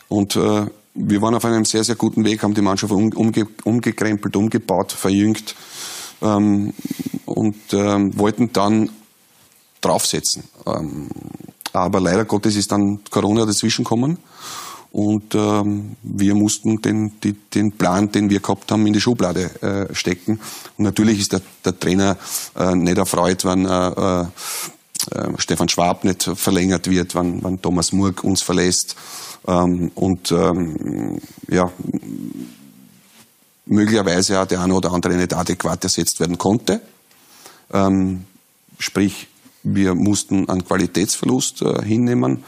Und 0.09 0.35
äh, 0.35 0.65
wir 0.99 1.21
waren 1.21 1.35
auf 1.35 1.45
einem 1.45 1.65
sehr, 1.65 1.83
sehr 1.83 1.95
guten 1.95 2.25
Weg, 2.25 2.43
haben 2.43 2.53
die 2.53 2.61
Mannschaft 2.61 2.91
umge 2.91 3.47
umgekrempelt, 3.63 4.35
umgebaut, 4.35 4.91
verjüngt 4.91 5.55
ähm, 6.21 6.73
und 7.25 7.55
ähm, 7.71 8.17
wollten 8.17 8.51
dann 8.51 8.89
draufsetzen. 9.81 10.43
Ähm, 10.65 11.09
aber 11.71 12.01
leider 12.01 12.25
Gottes 12.25 12.55
ist 12.55 12.71
dann 12.71 12.99
Corona 13.09 13.45
dazwischen 13.45 13.85
gekommen 13.85 14.17
und 14.91 15.35
ähm, 15.35 15.95
wir 16.03 16.35
mussten 16.35 16.81
den, 16.81 17.19
die, 17.21 17.33
den 17.33 17.71
Plan, 17.71 18.11
den 18.11 18.29
wir 18.29 18.41
gehabt 18.41 18.71
haben, 18.71 18.85
in 18.85 18.93
die 18.93 19.01
Schublade 19.01 19.61
äh, 19.61 19.95
stecken. 19.95 20.39
Und 20.77 20.83
natürlich 20.83 21.19
ist 21.19 21.31
der, 21.31 21.41
der 21.63 21.79
Trainer 21.79 22.17
äh, 22.57 22.75
nicht 22.75 22.97
erfreut, 22.97 23.45
wenn 23.45 23.65
äh, 23.65 24.21
äh, 24.21 24.25
Stefan 25.37 25.69
Schwab 25.69 26.03
nicht 26.03 26.23
verlängert 26.23 26.89
wird, 26.89 27.15
wenn, 27.15 27.41
wenn 27.43 27.61
Thomas 27.61 27.93
Murg 27.93 28.23
uns 28.23 28.41
verlässt 28.41 28.97
ähm, 29.47 29.91
und 29.95 30.31
ähm, 30.31 31.19
ja, 31.47 31.71
möglicherweise 33.65 34.41
auch 34.41 34.45
der 34.45 34.61
eine 34.61 34.73
oder 34.73 34.91
andere 34.91 35.15
nicht 35.15 35.33
adäquat 35.33 35.83
ersetzt 35.83 36.19
werden 36.19 36.37
konnte. 36.37 36.81
Ähm, 37.71 38.25
sprich, 38.79 39.27
wir 39.63 39.95
mussten 39.95 40.49
einen 40.49 40.65
Qualitätsverlust 40.65 41.61
äh, 41.61 41.83
hinnehmen, 41.83 42.43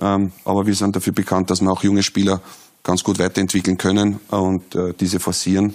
ähm, 0.00 0.32
aber 0.44 0.66
wir 0.66 0.74
sind 0.74 0.96
dafür 0.96 1.12
bekannt, 1.12 1.50
dass 1.50 1.60
wir 1.60 1.70
auch 1.70 1.82
junge 1.82 2.02
Spieler 2.02 2.40
ganz 2.82 3.02
gut 3.02 3.18
weiterentwickeln 3.18 3.78
können 3.78 4.20
und 4.28 4.74
äh, 4.74 4.94
diese 4.98 5.20
forcieren. 5.20 5.74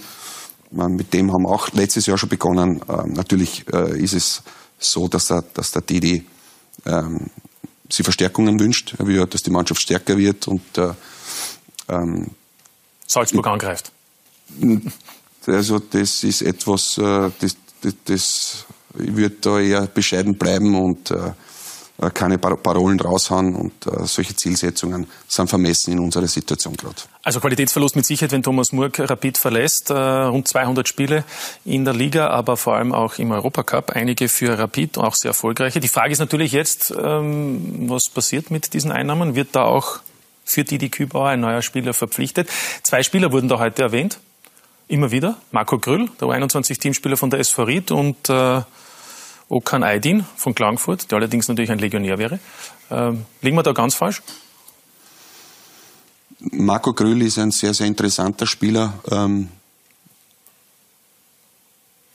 Äh, 0.77 0.87
mit 0.87 1.13
dem 1.13 1.31
haben 1.31 1.43
wir 1.43 1.49
auch 1.49 1.71
letztes 1.73 2.05
Jahr 2.05 2.17
schon 2.17 2.29
begonnen. 2.29 2.81
Äh, 2.87 3.07
natürlich 3.07 3.65
äh, 3.73 3.99
ist 4.01 4.13
es 4.13 4.43
so, 4.79 5.07
dass 5.07 5.27
der, 5.27 5.43
dass 5.53 5.71
der 5.71 5.81
Didi 5.81 6.25
ähm, 6.85 7.27
sie 7.91 8.03
Verstärkungen 8.03 8.59
wünscht. 8.59 8.95
Er 8.97 9.07
will, 9.07 9.25
dass 9.25 9.43
die 9.43 9.51
Mannschaft 9.51 9.81
stärker 9.81 10.17
wird 10.17 10.47
und 10.47 10.77
äh, 10.77 10.93
ähm, 11.89 12.31
Salzburg 13.05 13.47
angreift. 13.47 13.91
Also 15.45 15.79
das 15.79 16.23
ist 16.23 16.41
etwas, 16.41 16.97
äh, 16.97 17.31
das, 17.39 17.57
das, 17.81 17.95
das 18.05 18.65
ich 18.99 19.15
würde 19.15 19.35
da 19.41 19.59
eher 19.59 19.87
bescheiden 19.87 20.37
bleiben 20.37 20.75
und 20.75 21.11
äh, 21.11 21.31
keine 22.13 22.37
Parolen 22.37 22.99
raushauen 22.99 23.55
und 23.55 23.85
äh, 23.85 24.05
solche 24.05 24.35
Zielsetzungen 24.35 25.07
sind 25.27 25.49
vermessen 25.49 25.93
in 25.93 25.99
unserer 25.99 26.27
Situation 26.27 26.75
gerade. 26.75 26.95
Also 27.23 27.39
Qualitätsverlust 27.39 27.95
mit 27.95 28.05
Sicherheit, 28.05 28.31
wenn 28.31 28.41
Thomas 28.41 28.71
Murk 28.71 28.99
Rapid 28.99 29.37
verlässt. 29.37 29.91
Äh, 29.91 29.93
rund 29.93 30.47
200 30.47 30.87
Spiele 30.87 31.23
in 31.63 31.85
der 31.85 31.93
Liga, 31.93 32.29
aber 32.29 32.57
vor 32.57 32.75
allem 32.75 32.93
auch 32.93 33.19
im 33.19 33.31
Europacup. 33.31 33.91
Einige 33.91 34.29
für 34.29 34.57
Rapid, 34.57 34.97
auch 34.97 35.13
sehr 35.13 35.29
erfolgreiche. 35.29 35.79
Die 35.79 35.87
Frage 35.87 36.11
ist 36.11 36.19
natürlich 36.19 36.51
jetzt, 36.51 36.91
ähm, 36.91 37.87
was 37.87 38.09
passiert 38.09 38.49
mit 38.49 38.73
diesen 38.73 38.91
Einnahmen? 38.91 39.35
Wird 39.35 39.49
da 39.51 39.63
auch 39.63 39.99
für 40.43 40.63
Didi 40.63 40.89
Kübauer 40.89 41.29
ein 41.29 41.39
neuer 41.39 41.61
Spieler 41.61 41.93
verpflichtet? 41.93 42.49
Zwei 42.81 43.03
Spieler 43.03 43.31
wurden 43.31 43.47
da 43.47 43.59
heute 43.59 43.83
erwähnt. 43.83 44.19
Immer 44.87 45.11
wieder. 45.11 45.37
Marco 45.51 45.77
Grüll, 45.77 46.09
der 46.19 46.27
U21-Teamspieler 46.27 47.15
von 47.15 47.29
der 47.29 47.39
SV 47.39 47.63
Ried 47.63 47.91
und 47.91 48.29
äh, 48.29 48.61
Okan 49.51 49.83
Aydin 49.83 50.25
von 50.37 50.55
Klagenfurt, 50.55 51.11
der 51.11 51.17
allerdings 51.17 51.49
natürlich 51.49 51.71
ein 51.71 51.79
Legionär 51.79 52.17
wäre. 52.17 52.39
Ähm, 52.89 53.25
liegen 53.41 53.57
wir 53.57 53.63
da 53.63 53.73
ganz 53.73 53.95
falsch? 53.95 54.21
Marco 56.39 56.93
Grüll 56.93 57.21
ist 57.21 57.37
ein 57.37 57.51
sehr, 57.51 57.73
sehr 57.73 57.87
interessanter 57.87 58.47
Spieler, 58.47 58.93
ähm, 59.11 59.49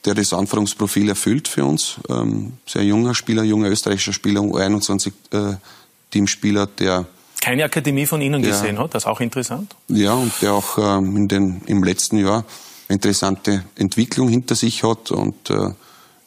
der 0.05 0.14
das 0.14 0.33
Anforderungsprofil 0.33 1.11
erfüllt 1.11 1.46
für 1.46 1.66
uns. 1.66 1.96
Ähm, 2.09 2.55
sehr 2.66 2.85
junger 2.85 3.14
Spieler, 3.14 3.42
junger 3.42 3.68
österreichischer 3.68 4.14
Spieler, 4.14 4.40
U21-Teamspieler, 4.40 6.62
äh, 6.62 6.68
der 6.79 7.05
keine 7.42 7.64
Akademie 7.64 8.07
von 8.07 8.22
Ihnen 8.22 8.40
gesehen 8.42 8.79
hat, 8.79 8.94
das 8.94 9.03
ist 9.05 9.07
auch 9.07 9.20
interessant. 9.20 9.77
Ja, 9.87 10.14
und 10.14 10.33
der 10.40 10.55
auch 10.55 10.79
ähm, 10.79 11.16
in 11.16 11.29
den, 11.29 11.61
im 11.66 11.85
letzten 11.85 12.16
Jahr 12.18 12.44
interessante 12.88 13.64
Entwicklung 13.77 14.29
hinter 14.29 14.57
sich 14.57 14.83
hat 14.83 15.12
und 15.12 15.51
äh, 15.51 15.70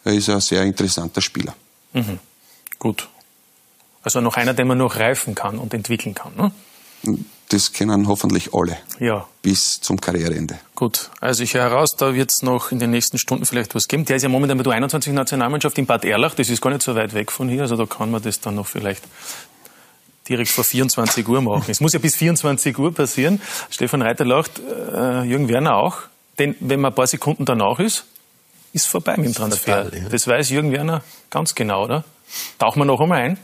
er 0.10 0.16
ist 0.16 0.30
ein 0.30 0.42
sehr 0.42 0.64
interessanter 0.64 1.22
Spieler. 1.22 1.56
Mhm. 1.94 2.20
Gut. 2.78 3.08
Also 4.04 4.22
noch 4.22 4.38
einer, 4.38 4.54
den 4.54 4.68
man 4.68 4.78
noch 4.78 4.96
reifen 4.96 5.36
kann 5.36 5.58
und 5.58 5.74
entwickeln 5.74 6.16
kann. 6.16 6.32
Ne? 6.36 6.52
Das 7.50 7.74
kennen 7.74 8.08
hoffentlich 8.08 8.54
alle. 8.54 8.78
Ja. 9.00 9.28
Bis 9.42 9.82
zum 9.82 10.00
Karriereende. 10.00 10.60
Gut. 10.76 11.10
Also 11.20 11.44
ich 11.44 11.54
höre 11.54 11.64
heraus, 11.64 11.96
da 11.96 12.14
wird 12.14 12.32
es 12.32 12.42
noch 12.44 12.72
in 12.72 12.80
den 12.80 12.92
nächsten 12.92 13.18
Stunden 13.18 13.46
vielleicht 13.46 13.74
was 13.76 13.88
geben. 13.88 14.06
Der 14.06 14.18
ist 14.18 14.24
ja 14.24 14.30
momentan 14.30 14.58
bei 14.58 14.64
der 14.64 14.74
21 14.74 15.14
Nationalmannschaft 15.14 15.78
in 15.78 15.86
Bad 15.86 16.06
Erlach. 16.06 16.36
Das 16.36 16.50
ist 16.50 16.62
gar 16.62 16.70
nicht 16.70 16.84
so 16.84 16.96
weit 16.96 17.14
weg 17.14 17.32
von 17.32 17.50
hier. 17.50 17.64
Also 17.64 17.76
da 17.76 17.86
kann 17.86 18.12
man 18.12 18.22
das 18.22 18.40
dann 18.40 18.56
noch 18.56 18.68
vielleicht 18.68 19.04
direkt 20.28 20.52
vor 20.52 20.64
24 20.64 21.28
Uhr 21.28 21.42
machen. 21.42 21.66
es 21.68 21.82
muss 21.82 21.94
ja 21.94 22.00
bis 22.00 22.16
24 22.16 22.78
Uhr 22.78 22.94
passieren. 22.94 23.42
Stefan 23.70 24.02
Reiter 24.02 24.26
lacht, 24.26 24.60
äh, 24.60 25.24
Jürgen 25.24 25.50
Werner 25.50 25.76
auch. 25.76 26.02
Denn 26.38 26.56
wenn 26.60 26.80
man 26.80 26.92
ein 26.92 26.96
paar 26.96 27.08
Sekunden 27.08 27.46
danach 27.46 27.80
ist, 27.80 28.06
ist 28.74 28.88
vorbei 28.88 29.18
mit 29.18 29.28
dem 29.28 29.34
Transfer. 29.34 29.86
Total, 29.86 30.04
ja. 30.04 30.10
Das 30.10 30.28
weiß 30.28 30.50
Jürgen 30.50 30.72
Werner 30.72 31.04
ganz 31.30 31.56
genau, 31.56 31.86
oder? 31.86 32.04
Tauchen 32.58 32.82
wir 32.82 32.86
noch 32.86 33.00
einmal 33.00 33.22
ein? 33.22 33.38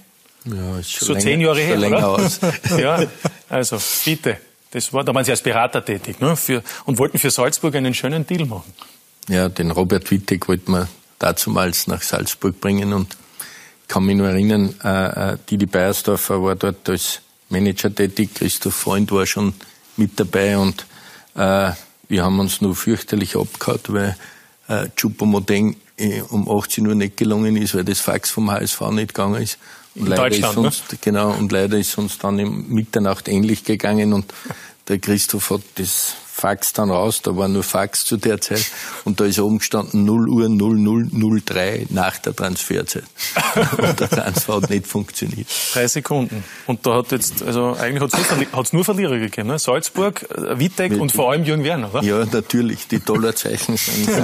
Ja, 0.46 0.78
ist 0.78 0.92
schon 0.92 1.08
so 1.08 1.14
länger, 1.14 1.24
zehn 1.24 1.42
Jahre 1.42 1.60
her, 1.60 1.78
länger 1.78 2.08
Aus. 2.08 2.40
ja, 2.78 3.04
also 3.50 3.78
bitte. 4.06 4.38
Das 4.72 4.92
war, 4.94 5.04
da 5.04 5.14
waren 5.14 5.24
Sie 5.24 5.32
als 5.32 5.42
Berater 5.42 5.84
tätig 5.84 6.20
ne? 6.20 6.36
für, 6.36 6.62
und 6.86 6.98
wollten 6.98 7.18
für 7.18 7.32
Salzburg 7.32 7.76
einen 7.76 7.94
schönen 7.94 8.28
Deal 8.28 8.46
machen. 8.46 8.74
Ja, 9.28 9.50
den 9.50 9.72
Robert 9.72 10.12
Wittek 10.12 10.48
wollten 10.48 10.72
wir 10.74 10.88
dazumals 11.18 11.88
nach 11.88 12.02
Salzburg 12.02 12.60
bringen 12.60 12.94
und 12.94 13.16
ich 13.82 13.88
kann 13.88 14.06
mich 14.06 14.16
nur 14.16 14.28
erinnern, 14.28 14.76
äh, 14.84 15.34
äh 15.34 15.38
Didi 15.50 15.66
Beiersdorfer 15.66 16.44
war 16.44 16.56
dort 16.56 16.90
als 16.90 17.22
Manager 17.50 17.94
tätig, 17.94 18.34
Christoph 18.36 18.76
Freund 18.76 19.12
war 19.12 19.26
schon 19.26 19.54
mit 19.98 20.20
dabei 20.20 20.58
und 20.58 20.86
äh, 21.36 21.72
wir 22.08 22.24
haben 22.24 22.40
uns 22.40 22.62
nur 22.62 22.76
fürchterlich 22.76 23.36
abgehauen, 23.36 23.80
weil 23.88 24.18
äh, 24.68 24.88
Choupo-Moteng 24.96 25.76
äh, 25.98 26.22
um 26.30 26.50
18 26.50 26.88
Uhr 26.88 26.96
nicht 26.96 27.18
gelungen 27.18 27.56
ist, 27.58 27.76
weil 27.76 27.84
das 27.84 28.00
Fax 28.00 28.32
vom 28.32 28.52
HSV 28.52 28.82
nicht 28.92 29.14
gegangen 29.14 29.42
ist. 29.42 29.58
Und 29.96 30.08
In 30.08 30.16
Deutschland, 30.16 30.56
sonst, 30.56 30.92
ne? 30.92 30.98
Genau, 31.02 31.32
und 31.32 31.52
leider 31.52 31.78
ist 31.78 31.98
uns 31.98 32.18
dann 32.18 32.40
um 32.44 32.68
Mitternacht 32.70 33.30
ähnlich 33.30 33.64
gegangen 33.64 34.14
und 34.14 34.26
der 34.88 35.00
Christoph 35.00 35.50
hat 35.50 35.62
das 35.76 36.14
Fax 36.36 36.74
dann 36.74 36.92
raus, 36.92 37.22
da 37.22 37.38
war 37.38 37.48
nur 37.48 37.64
Fax 37.64 38.04
zu 38.04 38.18
der 38.18 38.42
Zeit 38.42 38.66
und 39.06 39.22
da 39.22 39.26
ist 39.26 39.40
oben 39.40 39.60
gestanden 39.60 40.04
0 40.04 40.28
Uhr 40.28 40.50
0003 40.50 41.88
nach 41.92 42.18
der 42.18 42.36
Transferzeit. 42.36 43.06
und 43.78 43.98
der 43.98 44.10
Transfer 44.10 44.56
hat 44.56 44.70
nicht 44.70 44.86
funktioniert. 44.86 45.48
Drei 45.74 45.88
Sekunden. 45.88 46.44
Und 46.68 46.86
da 46.86 46.96
hat 46.96 47.14
jetzt, 47.14 47.42
also 47.42 47.78
eigentlich 47.80 48.14
hat 48.52 48.66
es 48.66 48.74
nur, 48.74 48.84
Verlierer 48.84 49.18
gegeben, 49.18 49.48
ne? 49.48 49.58
Salzburg, 49.60 50.30
äh, 50.30 50.60
Wittek 50.60 51.00
und 51.00 51.14
vor 51.14 51.32
allem 51.32 51.46
Jürgen 51.46 51.64
Werner, 51.64 51.90
oder? 51.94 52.04
Ja, 52.04 52.26
natürlich, 52.26 52.88
die 52.88 53.00
Dollarzeichen 53.00 53.78
sind. 53.78 54.10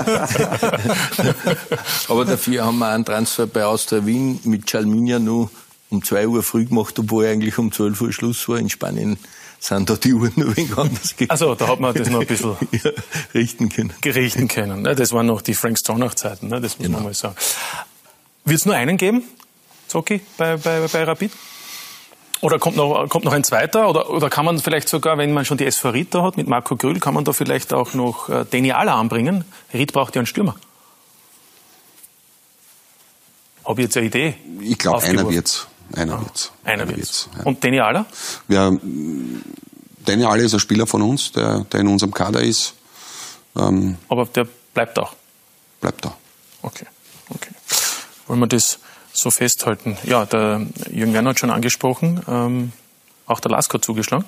Aber 2.10 2.26
dafür 2.26 2.66
haben 2.66 2.78
wir 2.80 2.90
einen 2.90 3.06
Transfer 3.06 3.48
bei 3.48 3.64
Austria 3.64 4.06
Wien 4.06 4.42
mit 4.44 4.66
Chalminia 4.70 5.18
nur 5.18 5.50
um 5.90 6.04
2 6.04 6.28
Uhr 6.28 6.44
früh 6.44 6.66
gemacht, 6.66 7.00
obwohl 7.00 7.26
eigentlich 7.26 7.58
um 7.58 7.72
12 7.72 8.02
Uhr 8.02 8.12
Schluss 8.12 8.50
war 8.50 8.58
in 8.58 8.70
Spanien 8.70 9.18
sind 9.62 9.90
da 9.90 9.96
die 9.96 10.14
Uhren 10.14 10.34
ein 10.38 10.58
wenig 10.58 10.78
anders 10.78 11.16
gegangen. 11.16 11.32
Also 11.32 11.56
da 11.56 11.68
hat 11.68 11.80
man 11.80 11.94
das 11.94 12.10
noch 12.10 12.22
ein 12.22 12.28
bisschen 12.28 12.58
ja, 12.72 12.92
richten 13.34 13.70
können. 13.70 13.94
Gerichten 14.02 14.48
können. 14.48 14.82
Ne? 14.82 14.96
Das 14.96 15.14
waren 15.14 15.28
noch 15.28 15.42
die 15.42 15.54
Frank 15.54 15.78
Stronach-Zeiten, 15.78 16.48
ne? 16.48 16.60
das 16.60 16.80
muss 16.80 16.88
genau. 16.88 16.98
man 16.98 17.06
mal 17.06 17.14
sagen. 17.14 17.36
Wird 18.44 18.60
es 18.60 18.66
nur 18.66 18.76
einen 18.76 18.98
geben, 18.98 19.24
Zocki, 19.88 20.22
bei, 20.38 20.58
bei, 20.58 20.88
bei 20.88 21.04
Rapid? 21.04 21.32
Oder 22.42 22.58
kommt 22.58 22.76
noch, 22.76 23.08
kommt 23.08 23.24
noch 23.24 23.34
ein 23.34 23.44
zweiter? 23.44 23.88
Oder, 23.88 24.10
oder 24.10 24.32
kann 24.32 24.46
man 24.46 24.58
vielleicht 24.58 24.90
sogar, 24.90 25.20
wenn 25.20 25.32
man 25.32 25.46
schon 25.46 25.60
die 25.60 25.66
SV 25.68 25.90
Ried 25.90 26.16
da 26.16 26.24
hat 26.24 26.38
mit 26.38 26.48
Marco 26.48 26.76
Grüll, 26.76 27.00
kann 27.00 27.14
man 27.14 27.24
da 27.24 27.34
vielleicht 27.34 27.72
auch 27.72 27.94
noch 27.94 28.30
äh, 28.30 28.72
Ala 28.72 29.00
anbringen? 29.00 29.46
Ried 29.72 29.94
braucht 29.94 30.16
ja 30.16 30.22
einen 30.22 30.26
Stürmer. 30.26 30.56
Habe 33.64 33.82
ich 33.82 33.86
jetzt 33.86 33.98
eine 33.98 34.08
Idee? 34.08 34.36
Ich 34.60 34.80
glaube, 34.80 35.04
einer 35.04 35.30
wird's. 35.30 35.68
Einer 35.96 36.16
ah, 36.16 36.22
wird's. 36.22 36.52
Einer, 36.64 36.84
einer 36.84 36.96
wird's. 36.96 37.30
Ja. 37.38 37.44
Und 37.44 37.64
Danny 37.64 37.80
Aller? 37.80 38.06
Ja, 38.48 38.72
Danny 40.06 40.26
Aller 40.26 40.44
ist 40.44 40.54
ein 40.54 40.60
Spieler 40.60 40.88
von 40.88 41.02
uns, 41.02 41.32
der, 41.32 41.66
der 41.72 41.80
in 41.80 41.88
unserem 41.88 42.14
Kader 42.14 42.42
ist. 42.42 42.74
Ähm, 43.56 43.98
Aber 44.08 44.26
der 44.26 44.48
bleibt 44.74 44.98
auch? 45.00 45.14
Bleibt 45.80 46.06
da. 46.06 46.16
Okay, 46.62 46.86
okay. 47.30 47.52
Wollen 48.28 48.40
wir 48.40 48.48
das 48.48 48.80
so 49.14 49.32
festhalten? 49.32 49.98
Ja, 50.04 50.26
der 50.26 50.66
Jürgen 50.90 51.14
Werner 51.14 51.32
hat 51.32 51.40
schon 51.40 51.52
angesprochen, 51.52 52.22
ähm, 52.28 52.72
auch 53.26 53.40
der 53.40 53.52
Lask 53.52 53.74
hat 53.74 53.84
zugeschlagen 53.84 54.26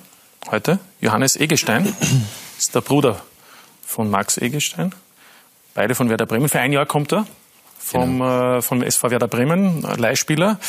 heute. 0.50 0.80
Johannes 1.00 1.36
Egestein 1.36 1.96
ist 2.58 2.76
der 2.76 2.82
Bruder 2.82 3.22
von 3.86 4.10
Max 4.10 4.38
Egestein. 4.38 4.94
Beide 5.74 5.96
von 5.96 6.10
Werder 6.10 6.26
Bremen. 6.26 6.50
Für 6.50 6.60
ein 6.60 6.74
Jahr 6.74 6.86
kommt 6.86 7.14
er 7.14 7.26
vom, 7.80 8.20
genau. 8.20 8.58
äh, 8.58 8.62
vom 8.62 8.82
SV 8.82 9.12
Werder 9.12 9.28
Bremen, 9.28 9.82
Leihspieler 9.82 10.60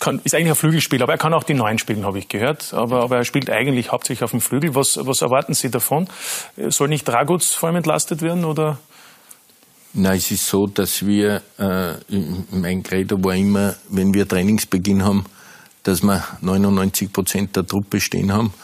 kann, 0.00 0.20
ist 0.24 0.34
eigentlich 0.34 0.48
ein 0.48 0.56
Flügelspieler, 0.56 1.04
aber 1.04 1.12
er 1.12 1.18
kann 1.18 1.34
auch 1.34 1.44
die 1.44 1.54
Neuen 1.54 1.78
spielen, 1.78 2.04
habe 2.04 2.18
ich 2.18 2.28
gehört. 2.28 2.72
Aber, 2.74 3.02
aber 3.02 3.18
er 3.18 3.24
spielt 3.24 3.50
eigentlich 3.50 3.92
hauptsächlich 3.92 4.24
auf 4.24 4.30
dem 4.30 4.40
Flügel. 4.40 4.74
Was, 4.74 4.98
was 5.00 5.22
erwarten 5.22 5.54
Sie 5.54 5.70
davon? 5.70 6.08
Soll 6.56 6.88
nicht 6.88 7.06
Dragutz 7.06 7.52
vor 7.52 7.68
allem 7.68 7.76
entlastet 7.76 8.22
werden 8.22 8.44
oder? 8.44 8.78
Nein, 9.92 10.18
es 10.18 10.30
ist 10.30 10.46
so, 10.46 10.66
dass 10.66 11.04
wir, 11.04 11.42
äh, 11.58 11.94
mein 12.52 12.82
Credo 12.82 13.22
war 13.22 13.34
immer, 13.34 13.74
wenn 13.88 14.14
wir 14.14 14.26
Trainingsbeginn 14.26 15.04
haben, 15.04 15.24
dass 15.82 16.02
wir 16.02 16.24
99 16.40 17.12
Prozent 17.12 17.56
der 17.56 17.66
Truppe 17.66 18.00
stehen 18.00 18.32
haben 18.32 18.54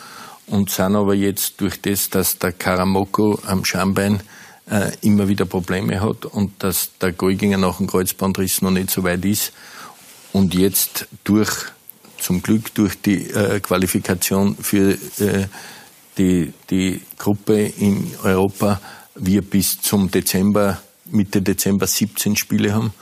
und 0.46 0.70
sind 0.70 0.94
aber 0.94 1.14
jetzt 1.14 1.60
durch 1.60 1.80
das, 1.82 2.10
dass 2.10 2.38
der 2.38 2.52
Karamoko 2.52 3.40
am 3.44 3.64
Schambein 3.64 4.20
äh, 4.70 4.92
immer 5.00 5.26
wieder 5.26 5.46
Probleme 5.46 6.00
hat 6.00 6.26
und 6.26 6.62
dass 6.62 6.96
der 6.98 7.12
Golginger 7.12 7.58
nach 7.58 7.78
dem 7.78 7.88
Kreuzbandriss 7.88 8.62
noch 8.62 8.70
nicht 8.70 8.90
so 8.90 9.02
weit 9.02 9.24
ist, 9.24 9.52
und 10.36 10.54
jetzt 10.54 11.08
durch, 11.24 11.50
zum 12.18 12.42
Glück 12.42 12.74
durch 12.74 13.00
die 13.00 13.30
äh, 13.30 13.58
Qualifikation 13.60 14.54
für 14.54 14.90
äh, 15.18 15.46
die, 16.18 16.52
die 16.68 17.00
Gruppe 17.16 17.72
in 17.78 18.12
Europa, 18.22 18.78
wir 19.14 19.40
bis 19.40 19.80
zum 19.80 20.10
Dezember, 20.10 20.78
Mitte 21.06 21.40
Dezember 21.40 21.86
17 21.86 22.36
Spiele 22.36 22.74
haben. 22.74 22.92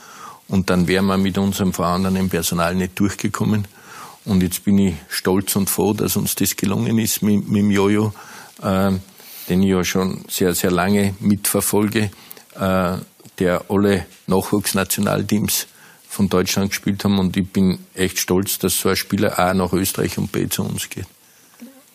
Und 0.47 0.69
dann 0.69 0.87
wären 0.87 1.07
wir 1.07 1.17
mit 1.17 1.37
unserem 1.37 1.73
vorhandenen 1.73 2.29
Personal 2.29 2.73
nicht 2.73 2.97
durchgekommen. 2.97 3.67
Und 4.23 4.41
jetzt 4.41 4.63
bin 4.63 4.77
ich 4.77 4.95
stolz 5.09 5.57
und 5.57 5.69
froh, 5.69 5.91
dass 5.91 6.15
uns 6.15 6.35
das 6.35 6.55
gelungen 6.55 6.97
ist 6.97 7.21
mit, 7.21 7.49
mit 7.49 7.63
dem 7.63 7.71
Jojo, 7.71 8.13
äh, 8.61 8.91
den 9.49 9.61
ich 9.61 9.71
ja 9.71 9.83
schon 9.83 10.23
sehr, 10.29 10.53
sehr 10.53 10.71
lange 10.71 11.15
mitverfolge, 11.19 12.11
äh, 12.57 12.97
der 13.39 13.65
alle 13.67 14.05
Nachwuchsnationalteams 14.27 15.67
von 16.15 16.29
Deutschland 16.29 16.69
gespielt 16.69 17.03
haben 17.03 17.19
und 17.19 17.35
ich 17.35 17.47
bin 17.47 17.79
echt 17.93 18.19
stolz, 18.19 18.57
dass 18.57 18.79
so 18.79 18.87
ein 18.87 18.95
Spieler 18.95 19.37
A 19.37 19.53
nach 19.53 19.73
Österreich 19.73 20.17
und 20.17 20.31
B 20.31 20.47
zu 20.47 20.63
uns 20.63 20.89
geht. 20.89 21.07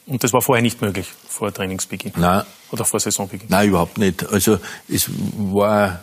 Und 0.07 0.23
das 0.23 0.33
war 0.33 0.43
vorher 0.43 0.63
nicht 0.63 0.83
möglich, 0.83 1.07
vor 1.29 1.55
Trainingsbeginn? 1.55 2.13
Nein. 2.17 2.43
Oder 2.71 2.85
vor 2.85 3.01
Saisonbeginn? 3.01 3.49
Nein, 3.49 3.69
überhaupt 3.69 3.97
nicht. 3.97 4.27
Also 4.29 4.59
es 4.89 5.09
war, 5.37 6.01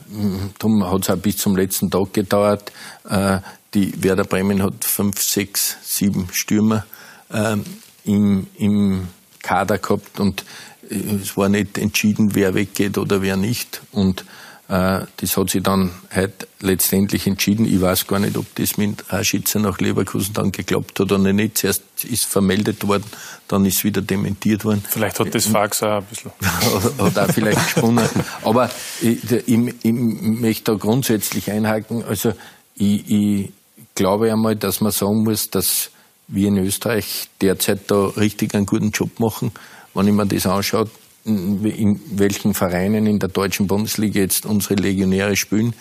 darum 0.57 0.89
hat 0.89 1.03
es 1.03 1.09
auch 1.09 1.17
bis 1.17 1.37
zum 1.37 1.55
letzten 1.55 1.91
Tag 1.91 2.13
gedauert. 2.13 2.71
Äh, 3.07 3.39
die 3.73 4.01
Werder 4.01 4.23
Bremen 4.23 4.63
hat 4.63 4.83
fünf, 4.83 5.21
sechs, 5.21 5.77
sieben 5.83 6.29
Stürmer 6.31 6.85
ähm, 7.31 7.65
im, 8.03 8.47
im 8.57 9.07
Kader 9.43 9.77
gehabt 9.77 10.19
und 10.19 10.43
äh, 10.89 10.95
es 11.21 11.37
war 11.37 11.49
nicht 11.49 11.77
entschieden, 11.77 12.33
wer 12.33 12.55
weggeht 12.55 12.97
oder 12.97 13.21
wer 13.21 13.37
nicht. 13.37 13.81
Und 13.91 14.25
das 14.69 15.37
hat 15.37 15.49
sich 15.49 15.63
dann 15.63 15.91
heute 16.13 16.45
letztendlich 16.59 17.25
entschieden. 17.25 17.65
Ich 17.65 17.79
weiß 17.79 18.05
gar 18.05 18.19
nicht, 18.19 18.35
ob 18.35 18.53
das 18.55 18.77
mit 18.77 19.11
Raschitzer 19.13 19.59
nach 19.59 19.79
Leverkusen 19.79 20.33
dann 20.33 20.51
geklappt 20.51 20.99
hat 20.99 21.09
oder 21.09 21.19
nicht. 21.19 21.59
Zuerst 21.59 21.83
ist 22.03 22.25
vermeldet 22.25 22.85
worden, 22.85 23.05
dann 23.47 23.63
ist 23.63 23.85
wieder 23.85 24.01
dementiert 24.01 24.65
worden. 24.65 24.83
Vielleicht 24.89 25.21
hat 25.21 25.33
das 25.33 25.45
Fax 25.45 25.83
auch 25.83 25.99
ein 25.99 26.03
bisschen. 26.03 26.31
hat 26.99 27.17
auch 27.17 27.33
vielleicht 27.33 27.63
gesponnen. 27.63 28.09
Aber 28.43 28.69
ich, 29.01 29.23
ich, 29.31 29.75
ich 29.83 29.93
möchte 29.93 30.73
da 30.73 30.77
grundsätzlich 30.77 31.49
einhaken. 31.49 32.03
Also 32.03 32.33
ich, 32.75 33.09
ich 33.09 33.51
glaube 33.95 34.29
einmal, 34.29 34.57
dass 34.57 34.81
man 34.81 34.91
sagen 34.91 35.23
muss, 35.23 35.49
dass 35.49 35.91
wir 36.27 36.49
in 36.49 36.57
Österreich 36.57 37.29
derzeit 37.39 37.89
da 37.89 38.07
richtig 38.07 38.53
einen 38.53 38.65
guten 38.65 38.91
Job 38.91 39.17
machen. 39.21 39.53
Wenn 39.93 40.07
ich 40.07 40.13
mir 40.13 40.25
das 40.25 40.45
anschaue, 40.45 40.89
in 41.27 41.99
welchen 42.17 42.53
Vereinen 42.53 43.05
in 43.05 43.19
der 43.19 43.29
deutschen 43.29 43.67
Bundesliga 43.67 44.21
jetzt 44.21 44.45
unsere 44.45 44.75
Legionäre 44.75 45.35
spielen. 45.35 45.73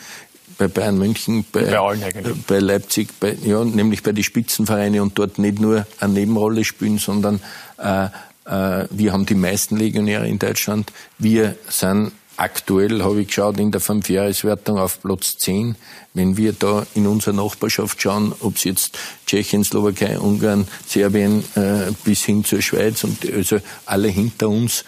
Bei 0.59 0.69
Bayern 0.69 0.99
München, 0.99 1.45
bei, 1.53 1.65
bei, 1.65 2.33
bei 2.47 2.59
Leipzig, 2.59 3.09
bei, 3.21 3.37
ja, 3.45 3.63
nämlich 3.63 4.03
bei 4.03 4.13
den 4.13 4.25
Spitzenvereinen 4.25 5.01
und 5.01 5.19
dort 5.19 5.39
nicht 5.39 5.61
nur 5.61 5.87
eine 6.01 6.15
Nebenrolle 6.15 6.65
spielen, 6.65 6.99
sondern 6.99 7.41
äh, 7.79 8.07
äh, 8.47 8.87
wir 8.91 9.13
haben 9.13 9.27
die 9.27 9.35
meisten 9.35 9.77
Legionäre 9.77 10.27
in 10.27 10.39
Deutschland. 10.39 10.93
Wir 11.19 11.57
sind 11.69 12.13
aktuell, 12.37 13.03
habe 13.03 13.21
ich 13.21 13.29
geschaut, 13.29 13.59
in 13.59 13.71
der 13.71 13.81
Fünfjahreswertung 13.81 14.79
auf 14.79 15.01
Platz 15.01 15.39
10. 15.39 15.77
Wenn 16.15 16.37
wir 16.37 16.53
da 16.53 16.87
in 16.95 17.07
unserer 17.07 17.35
Nachbarschaft 17.35 18.01
schauen, 18.01 18.35
ob 18.41 18.57
es 18.57 18.65
jetzt 18.65 18.99
Tschechien, 19.27 19.65
Slowakei, 19.65 20.19
Ungarn, 20.19 20.67
Serbien 20.87 21.45
äh, 21.55 21.93
bis 22.05 22.25
hin 22.25 22.45
zur 22.45 22.63
Schweiz 22.63 23.05
und 23.05 23.31
also 23.33 23.59
alle 23.85 24.09
hinter 24.09 24.49
uns, 24.49 24.83
äh, 24.83 24.85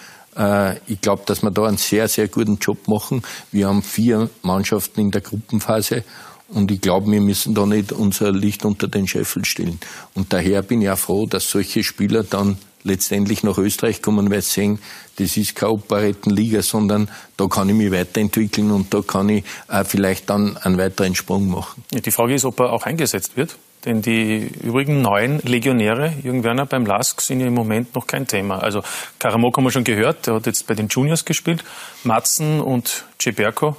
ich 0.86 1.00
glaube, 1.00 1.22
dass 1.26 1.42
wir 1.42 1.50
da 1.50 1.66
einen 1.66 1.78
sehr, 1.78 2.06
sehr 2.08 2.28
guten 2.28 2.58
Job 2.58 2.86
machen. 2.86 3.22
Wir 3.50 3.68
haben 3.68 3.82
vier 3.82 4.30
Mannschaften 4.42 5.00
in 5.00 5.10
der 5.10 5.20
Gruppenphase 5.20 6.04
und 6.48 6.70
ich 6.70 6.80
glaube, 6.80 7.10
wir 7.10 7.20
müssen 7.20 7.54
da 7.54 7.66
nicht 7.66 7.92
unser 7.92 8.32
Licht 8.32 8.64
unter 8.64 8.88
den 8.88 9.06
Scheffel 9.06 9.44
stellen. 9.44 9.78
Und 10.14 10.32
daher 10.32 10.62
bin 10.62 10.80
ich 10.80 10.90
auch 10.90 10.98
froh, 10.98 11.26
dass 11.26 11.50
solche 11.50 11.84
Spieler 11.84 12.22
dann 12.22 12.56
letztendlich 12.84 13.42
nach 13.42 13.58
Österreich 13.58 14.00
kommen, 14.00 14.30
weil 14.30 14.42
sie 14.42 14.52
sehen, 14.52 14.78
das 15.16 15.36
ist 15.36 15.56
keine 15.56 15.72
Operettenliga, 15.72 16.62
sondern 16.62 17.10
da 17.36 17.46
kann 17.48 17.68
ich 17.68 17.74
mich 17.74 17.90
weiterentwickeln 17.90 18.70
und 18.70 18.94
da 18.94 19.02
kann 19.02 19.28
ich 19.28 19.44
äh, 19.68 19.84
vielleicht 19.84 20.30
dann 20.30 20.56
einen 20.56 20.78
weiteren 20.78 21.14
Sprung 21.14 21.48
machen. 21.48 21.84
Die 21.92 22.10
Frage 22.10 22.34
ist, 22.34 22.44
ob 22.44 22.60
er 22.60 22.72
auch 22.72 22.84
eingesetzt 22.84 23.36
wird. 23.36 23.58
Denn 23.88 24.02
die 24.02 24.50
übrigen 24.62 25.00
neuen 25.00 25.38
Legionäre, 25.38 26.12
Jürgen 26.22 26.44
Werner 26.44 26.66
beim 26.66 26.84
LASK, 26.84 27.22
sind 27.22 27.40
ja 27.40 27.46
im 27.46 27.54
Moment 27.54 27.94
noch 27.94 28.06
kein 28.06 28.26
Thema. 28.26 28.58
Also 28.58 28.82
Karamok 29.18 29.56
haben 29.56 29.64
wir 29.64 29.70
schon 29.70 29.84
gehört, 29.84 30.26
der 30.26 30.34
hat 30.34 30.44
jetzt 30.44 30.66
bei 30.66 30.74
den 30.74 30.88
Juniors 30.88 31.24
gespielt. 31.24 31.64
Matzen 32.04 32.60
und 32.60 33.06
Ceberko 33.18 33.78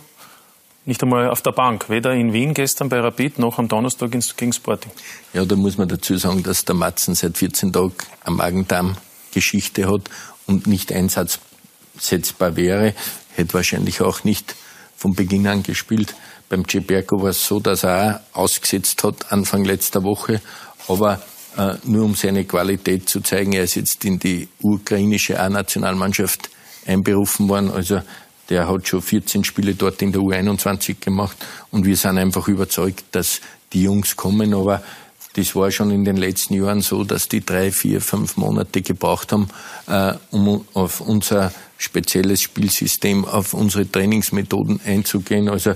nicht 0.85 1.03
einmal 1.03 1.29
auf 1.29 1.43
der 1.43 1.51
Bank, 1.51 1.89
weder 1.89 2.13
in 2.13 2.33
Wien 2.33 2.55
gestern 2.55 2.89
bei 2.89 2.99
Rapid 2.99 3.37
noch 3.37 3.59
am 3.59 3.67
Donnerstag 3.67 4.09
gegen 4.09 4.51
Sporting. 4.51 4.91
Ja, 5.33 5.45
da 5.45 5.55
muss 5.55 5.77
man 5.77 5.87
dazu 5.87 6.17
sagen, 6.17 6.41
dass 6.41 6.65
der 6.65 6.73
Matzen 6.73 7.13
seit 7.13 7.37
14 7.37 7.71
Tagen 7.71 7.93
eine 8.25 8.35
Magen-Darm-Geschichte 8.35 9.87
hat 9.87 10.09
und 10.47 10.65
nicht 10.65 10.91
einsatzsetzbar 10.91 12.55
wäre. 12.55 12.95
Hätte 13.35 13.53
wahrscheinlich 13.53 14.01
auch 14.01 14.23
nicht 14.23 14.55
von 14.97 15.13
Beginn 15.13 15.45
an 15.45 15.61
gespielt. 15.61 16.15
Beim 16.49 16.67
Ceberko 16.67 17.21
war 17.21 17.29
es 17.29 17.45
so, 17.45 17.59
dass 17.59 17.83
er 17.83 18.21
auch 18.33 18.41
ausgesetzt 18.41 19.03
hat 19.03 19.31
Anfang 19.31 19.63
letzter 19.65 20.03
Woche, 20.03 20.41
aber 20.87 21.21
äh, 21.57 21.75
nur 21.83 22.05
um 22.05 22.15
seine 22.15 22.43
Qualität 22.45 23.07
zu 23.07 23.21
zeigen, 23.21 23.53
er 23.53 23.63
ist 23.63 23.75
jetzt 23.75 24.03
in 24.03 24.17
die 24.17 24.47
ukrainische 24.61 25.39
A-Nationalmannschaft 25.39 26.49
einberufen 26.87 27.47
worden. 27.49 27.71
Also 27.71 28.01
der 28.49 28.67
hat 28.67 28.87
schon 28.87 29.01
14 29.01 29.43
Spiele 29.43 29.75
dort 29.75 30.01
in 30.01 30.11
der 30.11 30.21
U21 30.21 30.95
gemacht 30.99 31.37
und 31.69 31.85
wir 31.85 31.95
sind 31.95 32.17
einfach 32.17 32.47
überzeugt, 32.47 33.03
dass 33.11 33.41
die 33.71 33.83
Jungs 33.83 34.15
kommen, 34.15 34.55
aber 34.55 34.81
das 35.35 35.55
war 35.55 35.69
schon 35.69 35.91
in 35.91 36.03
den 36.03 36.17
letzten 36.17 36.55
Jahren 36.55 36.81
so, 36.81 37.03
dass 37.03 37.29
die 37.29 37.45
drei, 37.45 37.71
vier, 37.71 38.01
fünf 38.01 38.37
Monate 38.37 38.81
gebraucht 38.81 39.31
haben, 39.31 39.47
äh, 39.87 40.13
um 40.31 40.65
auf 40.73 41.01
unser 41.01 41.53
spezielles 41.77 42.41
Spielsystem, 42.41 43.25
auf 43.25 43.53
unsere 43.53 43.89
Trainingsmethoden 43.89 44.81
einzugehen. 44.83 45.47
Also 45.47 45.75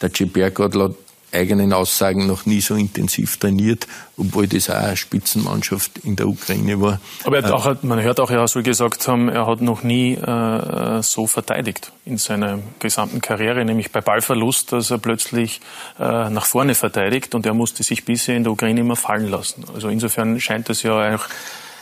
der 0.00 0.08
Gilbert 0.08 0.58
hat 0.58 0.74
laut 0.74 0.96
eigenen 1.32 1.72
Aussagen 1.72 2.26
noch 2.26 2.46
nie 2.46 2.60
so 2.60 2.74
intensiv 2.74 3.36
trainiert, 3.36 3.86
obwohl 4.16 4.46
das 4.46 4.70
auch 4.70 4.74
eine 4.74 4.96
Spitzenmannschaft 4.96 5.98
in 5.98 6.16
der 6.16 6.28
Ukraine 6.28 6.80
war. 6.80 7.00
Aber 7.24 7.38
er 7.38 7.54
auch, 7.54 7.82
man 7.82 8.02
hört 8.02 8.20
auch, 8.20 8.30
er 8.30 8.46
soll 8.48 8.62
gesagt 8.62 9.06
haben, 9.06 9.28
er 9.28 9.46
hat 9.46 9.60
noch 9.60 9.82
nie 9.82 10.14
äh, 10.14 11.02
so 11.02 11.26
verteidigt 11.26 11.92
in 12.04 12.18
seiner 12.18 12.58
gesamten 12.78 13.20
Karriere, 13.20 13.64
nämlich 13.64 13.92
bei 13.92 14.00
Ballverlust, 14.00 14.72
dass 14.72 14.90
er 14.90 14.98
plötzlich 14.98 15.60
äh, 15.98 16.30
nach 16.30 16.46
vorne 16.46 16.74
verteidigt 16.74 17.34
und 17.34 17.46
er 17.46 17.54
musste 17.54 17.82
sich 17.82 18.04
bisher 18.04 18.36
in 18.36 18.44
der 18.44 18.52
Ukraine 18.52 18.80
immer 18.80 18.96
fallen 18.96 19.28
lassen. 19.28 19.64
Also 19.72 19.88
insofern 19.88 20.40
scheint 20.40 20.68
es 20.70 20.82
ja 20.82 21.14
auch 21.14 21.26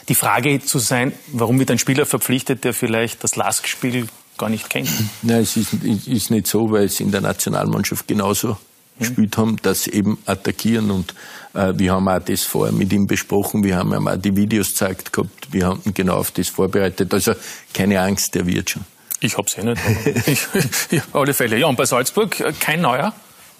die 0.08 0.14
Frage 0.14 0.60
zu 0.60 0.78
sein, 0.78 1.12
warum 1.32 1.58
wird 1.58 1.70
ein 1.70 1.78
Spieler 1.78 2.06
verpflichtet, 2.06 2.64
der 2.64 2.72
vielleicht 2.72 3.24
das 3.24 3.36
Lask-Spiel 3.36 4.08
gar 4.38 4.48
nicht 4.48 4.70
kennt? 4.70 4.88
Nein, 5.22 5.42
es 5.42 5.56
ist, 5.56 5.72
ist 5.74 6.30
nicht 6.30 6.46
so, 6.46 6.70
weil 6.70 6.84
es 6.84 7.00
in 7.00 7.10
der 7.10 7.20
Nationalmannschaft 7.20 8.08
genauso 8.08 8.56
gespielt 8.98 9.36
haben, 9.36 9.56
das 9.62 9.86
eben 9.86 10.18
attackieren. 10.26 10.90
Und 10.90 11.14
äh, 11.54 11.72
wir 11.76 11.92
haben 11.92 12.08
auch 12.08 12.18
das 12.18 12.42
vorher 12.42 12.72
mit 12.72 12.92
ihm 12.92 13.06
besprochen. 13.06 13.64
Wir 13.64 13.76
haben 13.76 13.92
ihm 13.92 14.08
auch 14.08 14.16
die 14.16 14.34
Videos 14.34 14.68
gezeigt 14.68 15.12
gehabt. 15.12 15.52
Wir 15.52 15.66
haben 15.66 15.80
ihn 15.84 15.94
genau 15.94 16.16
auf 16.16 16.30
das 16.30 16.48
vorbereitet. 16.48 17.12
Also 17.14 17.34
keine 17.72 18.00
Angst, 18.00 18.34
der 18.34 18.46
wird 18.46 18.70
schon. 18.70 18.84
Ich 19.20 19.36
hab's 19.36 19.56
eh 19.58 19.64
nicht. 19.64 19.80
ich, 20.26 20.46
ich, 20.90 21.00
auf 21.00 21.14
alle 21.14 21.34
Fälle. 21.34 21.56
Ja, 21.58 21.66
und 21.66 21.76
bei 21.76 21.86
Salzburg 21.86 22.38
äh, 22.40 22.52
kein 22.58 22.80
Neuer. 22.80 23.12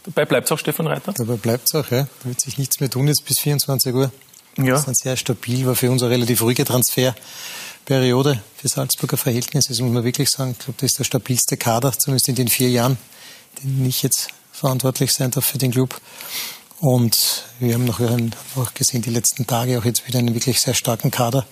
Dabei 0.05 0.25
bleibt 0.25 0.47
es 0.47 0.53
auch 0.53 0.59
Stefan 0.59 0.87
Reiter? 0.87 1.13
Dabei 1.13 1.35
bleibt 1.35 1.69
es 1.69 1.75
auch, 1.75 1.91
ja. 1.91 2.07
Da 2.23 2.29
wird 2.29 2.41
sich 2.41 2.57
nichts 2.59 2.81
mehr 2.81 2.89
tun 2.89 3.09
jetzt 3.09 3.25
bis 3.27 3.39
24 3.41 3.95
Uhr. 3.95 4.11
Ja. 4.57 4.75
Das 4.75 4.89
ist 4.89 5.03
sehr 5.03 5.17
stabil, 5.17 5.67
war 5.67 5.75
für 5.75 5.91
uns 5.91 6.03
eine 6.03 6.11
relativ 6.11 6.43
ruhige 6.43 6.65
Transferperiode 7.89 8.43
für 8.55 8.69
Salzburger 8.69 9.17
Verhältnisse, 9.17 9.71
das 9.71 9.81
muss 9.81 9.91
man 9.91 10.05
wirklich 10.05 10.29
sagen. 10.29 10.51
Ich 10.53 10.59
glaube, 10.59 10.75
das 10.79 10.91
ist 10.91 10.99
der 10.99 11.05
stabilste 11.05 11.57
Kader, 11.57 11.93
zumindest 11.93 12.29
in 12.29 12.35
den 12.35 12.49
vier 12.49 12.69
Jahren, 12.69 12.99
den 13.63 13.87
ich 13.87 14.03
jetzt 14.03 14.29
verantwortlich 14.53 15.11
sein 15.13 15.31
darf 15.31 15.47
für 15.47 15.57
den 15.57 15.71
Club. 15.71 15.99
Und 16.81 17.45
wir 17.61 17.75
haben 17.75 17.87
noch 17.87 17.99
auch 18.01 18.75
gesehen, 18.75 19.01
die 19.01 19.11
letzten 19.11 19.47
Tage 19.47 19.79
auch 19.79 19.87
jetzt 19.87 20.07
wieder 20.07 20.19
einen 20.19 20.35
wirklich 20.35 20.61
sehr 20.61 20.75
starken 20.75 21.11
Kader. 21.11 21.47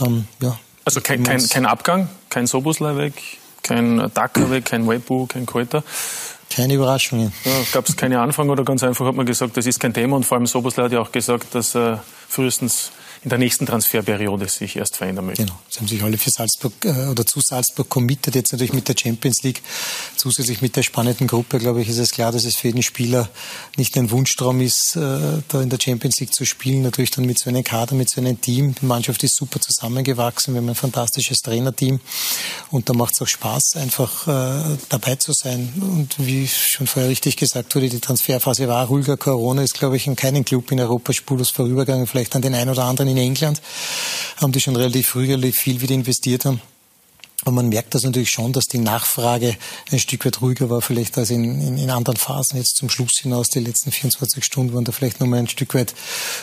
Ähm, 0.00 0.26
ja. 0.40 0.58
Also 0.86 1.02
kein, 1.02 1.22
kein, 1.22 1.46
kein 1.46 1.66
Abgang, 1.66 2.08
kein 2.30 2.46
Soboslai 2.46 2.96
weg, 2.96 3.12
kein 3.62 4.10
Dacker 4.14 4.50
weg, 4.50 4.64
kein 4.64 4.88
Webu, 4.88 5.26
kein 5.26 5.44
Kräuter. 5.44 5.84
Keine 6.50 6.74
Überraschungen. 6.74 7.32
Ja, 7.44 7.52
Gab 7.72 7.86
es 7.86 7.96
keine 7.96 8.20
Anfang 8.20 8.48
oder 8.48 8.64
ganz 8.64 8.82
einfach 8.82 9.06
hat 9.06 9.14
man 9.14 9.26
gesagt, 9.26 9.56
das 9.58 9.66
ist 9.66 9.78
kein 9.78 9.92
Thema 9.92 10.16
und 10.16 10.24
vor 10.24 10.38
allem 10.38 10.46
Soboslai 10.46 10.84
hat 10.84 10.92
ja 10.92 11.00
auch 11.00 11.12
gesagt, 11.12 11.54
dass 11.54 11.74
äh, 11.74 11.98
frühestens 12.28 12.92
in 13.24 13.30
der 13.30 13.38
nächsten 13.38 13.64
Transferperiode 13.64 14.48
sich 14.48 14.76
erst 14.76 14.96
verändern 14.96 15.26
möchten. 15.26 15.46
Genau. 15.46 15.58
Sie 15.70 15.80
haben 15.80 15.88
sich 15.88 16.02
alle 16.02 16.18
für 16.18 16.30
Salzburg 16.30 16.72
äh, 16.84 17.06
oder 17.06 17.24
zu 17.24 17.40
Salzburg 17.40 17.88
committed. 17.88 18.34
Jetzt 18.34 18.52
natürlich 18.52 18.74
mit 18.74 18.86
der 18.86 18.94
Champions 18.98 19.42
League, 19.42 19.62
zusätzlich 20.16 20.60
mit 20.60 20.76
der 20.76 20.82
spannenden 20.82 21.26
Gruppe, 21.26 21.58
glaube 21.58 21.80
ich, 21.80 21.88
ist 21.88 21.98
es 21.98 22.10
klar, 22.10 22.32
dass 22.32 22.44
es 22.44 22.56
für 22.56 22.68
jeden 22.68 22.82
Spieler 22.82 23.30
nicht 23.78 23.96
ein 23.96 24.10
Wunschtraum 24.10 24.60
ist, 24.60 24.96
äh, 24.96 25.40
da 25.48 25.62
in 25.62 25.70
der 25.70 25.78
Champions 25.80 26.20
League 26.20 26.34
zu 26.34 26.44
spielen. 26.44 26.82
Natürlich 26.82 27.12
dann 27.12 27.24
mit 27.24 27.38
so 27.38 27.48
einem 27.48 27.64
Kader, 27.64 27.94
mit 27.94 28.10
so 28.10 28.20
einem 28.20 28.38
Team. 28.38 28.74
Die 28.74 28.84
Mannschaft 28.84 29.24
ist 29.24 29.36
super 29.36 29.58
zusammengewachsen. 29.58 30.52
Wir 30.52 30.60
haben 30.60 30.68
ein 30.68 30.74
fantastisches 30.74 31.38
Trainerteam. 31.38 32.00
Und 32.70 32.90
da 32.90 32.92
macht 32.92 33.14
es 33.14 33.22
auch 33.22 33.26
Spaß, 33.26 33.76
einfach 33.76 34.28
äh, 34.28 34.76
dabei 34.90 35.16
zu 35.16 35.32
sein. 35.32 35.72
Und 35.80 36.14
wie 36.18 36.46
schon 36.46 36.86
vorher 36.86 37.10
richtig 37.10 37.38
gesagt 37.38 37.74
wurde, 37.74 37.88
die 37.88 38.00
Transferphase 38.00 38.68
war 38.68 38.86
ruhiger. 38.86 39.16
Corona 39.16 39.62
ist, 39.62 39.74
glaube 39.74 39.96
ich, 39.96 40.06
in 40.06 40.14
keinem 40.14 40.44
Club 40.44 40.70
in 40.72 40.80
Europa 40.80 41.14
spurlos 41.14 41.48
vorübergegangen. 41.48 42.06
Vielleicht 42.06 42.36
an 42.36 42.42
den 42.42 42.54
einen 42.54 42.70
oder 42.70 42.84
anderen 42.84 43.13
in 43.16 43.28
England 43.28 43.60
haben 44.36 44.52
die 44.52 44.60
schon 44.60 44.76
relativ 44.76 45.08
früh 45.08 45.52
viel 45.52 45.80
wieder 45.80 45.94
investiert 45.94 46.44
haben. 46.44 46.60
Und 47.44 47.54
man 47.54 47.68
merkt 47.68 47.94
das 47.94 48.04
natürlich 48.04 48.30
schon, 48.30 48.54
dass 48.54 48.68
die 48.68 48.78
Nachfrage 48.78 49.56
ein 49.90 49.98
Stück 49.98 50.24
weit 50.24 50.40
ruhiger 50.40 50.70
war, 50.70 50.80
vielleicht 50.80 51.18
als 51.18 51.28
in, 51.28 51.60
in, 51.60 51.76
in 51.76 51.90
anderen 51.90 52.16
Phasen. 52.16 52.56
Jetzt 52.56 52.76
zum 52.76 52.88
Schluss 52.88 53.18
hinaus, 53.20 53.48
die 53.48 53.60
letzten 53.60 53.92
24 53.92 54.42
Stunden 54.42 54.72
waren 54.72 54.84
da 54.84 54.92
vielleicht 54.92 55.20
nochmal 55.20 55.40
ein 55.40 55.48
Stück 55.48 55.74
weit 55.74 55.94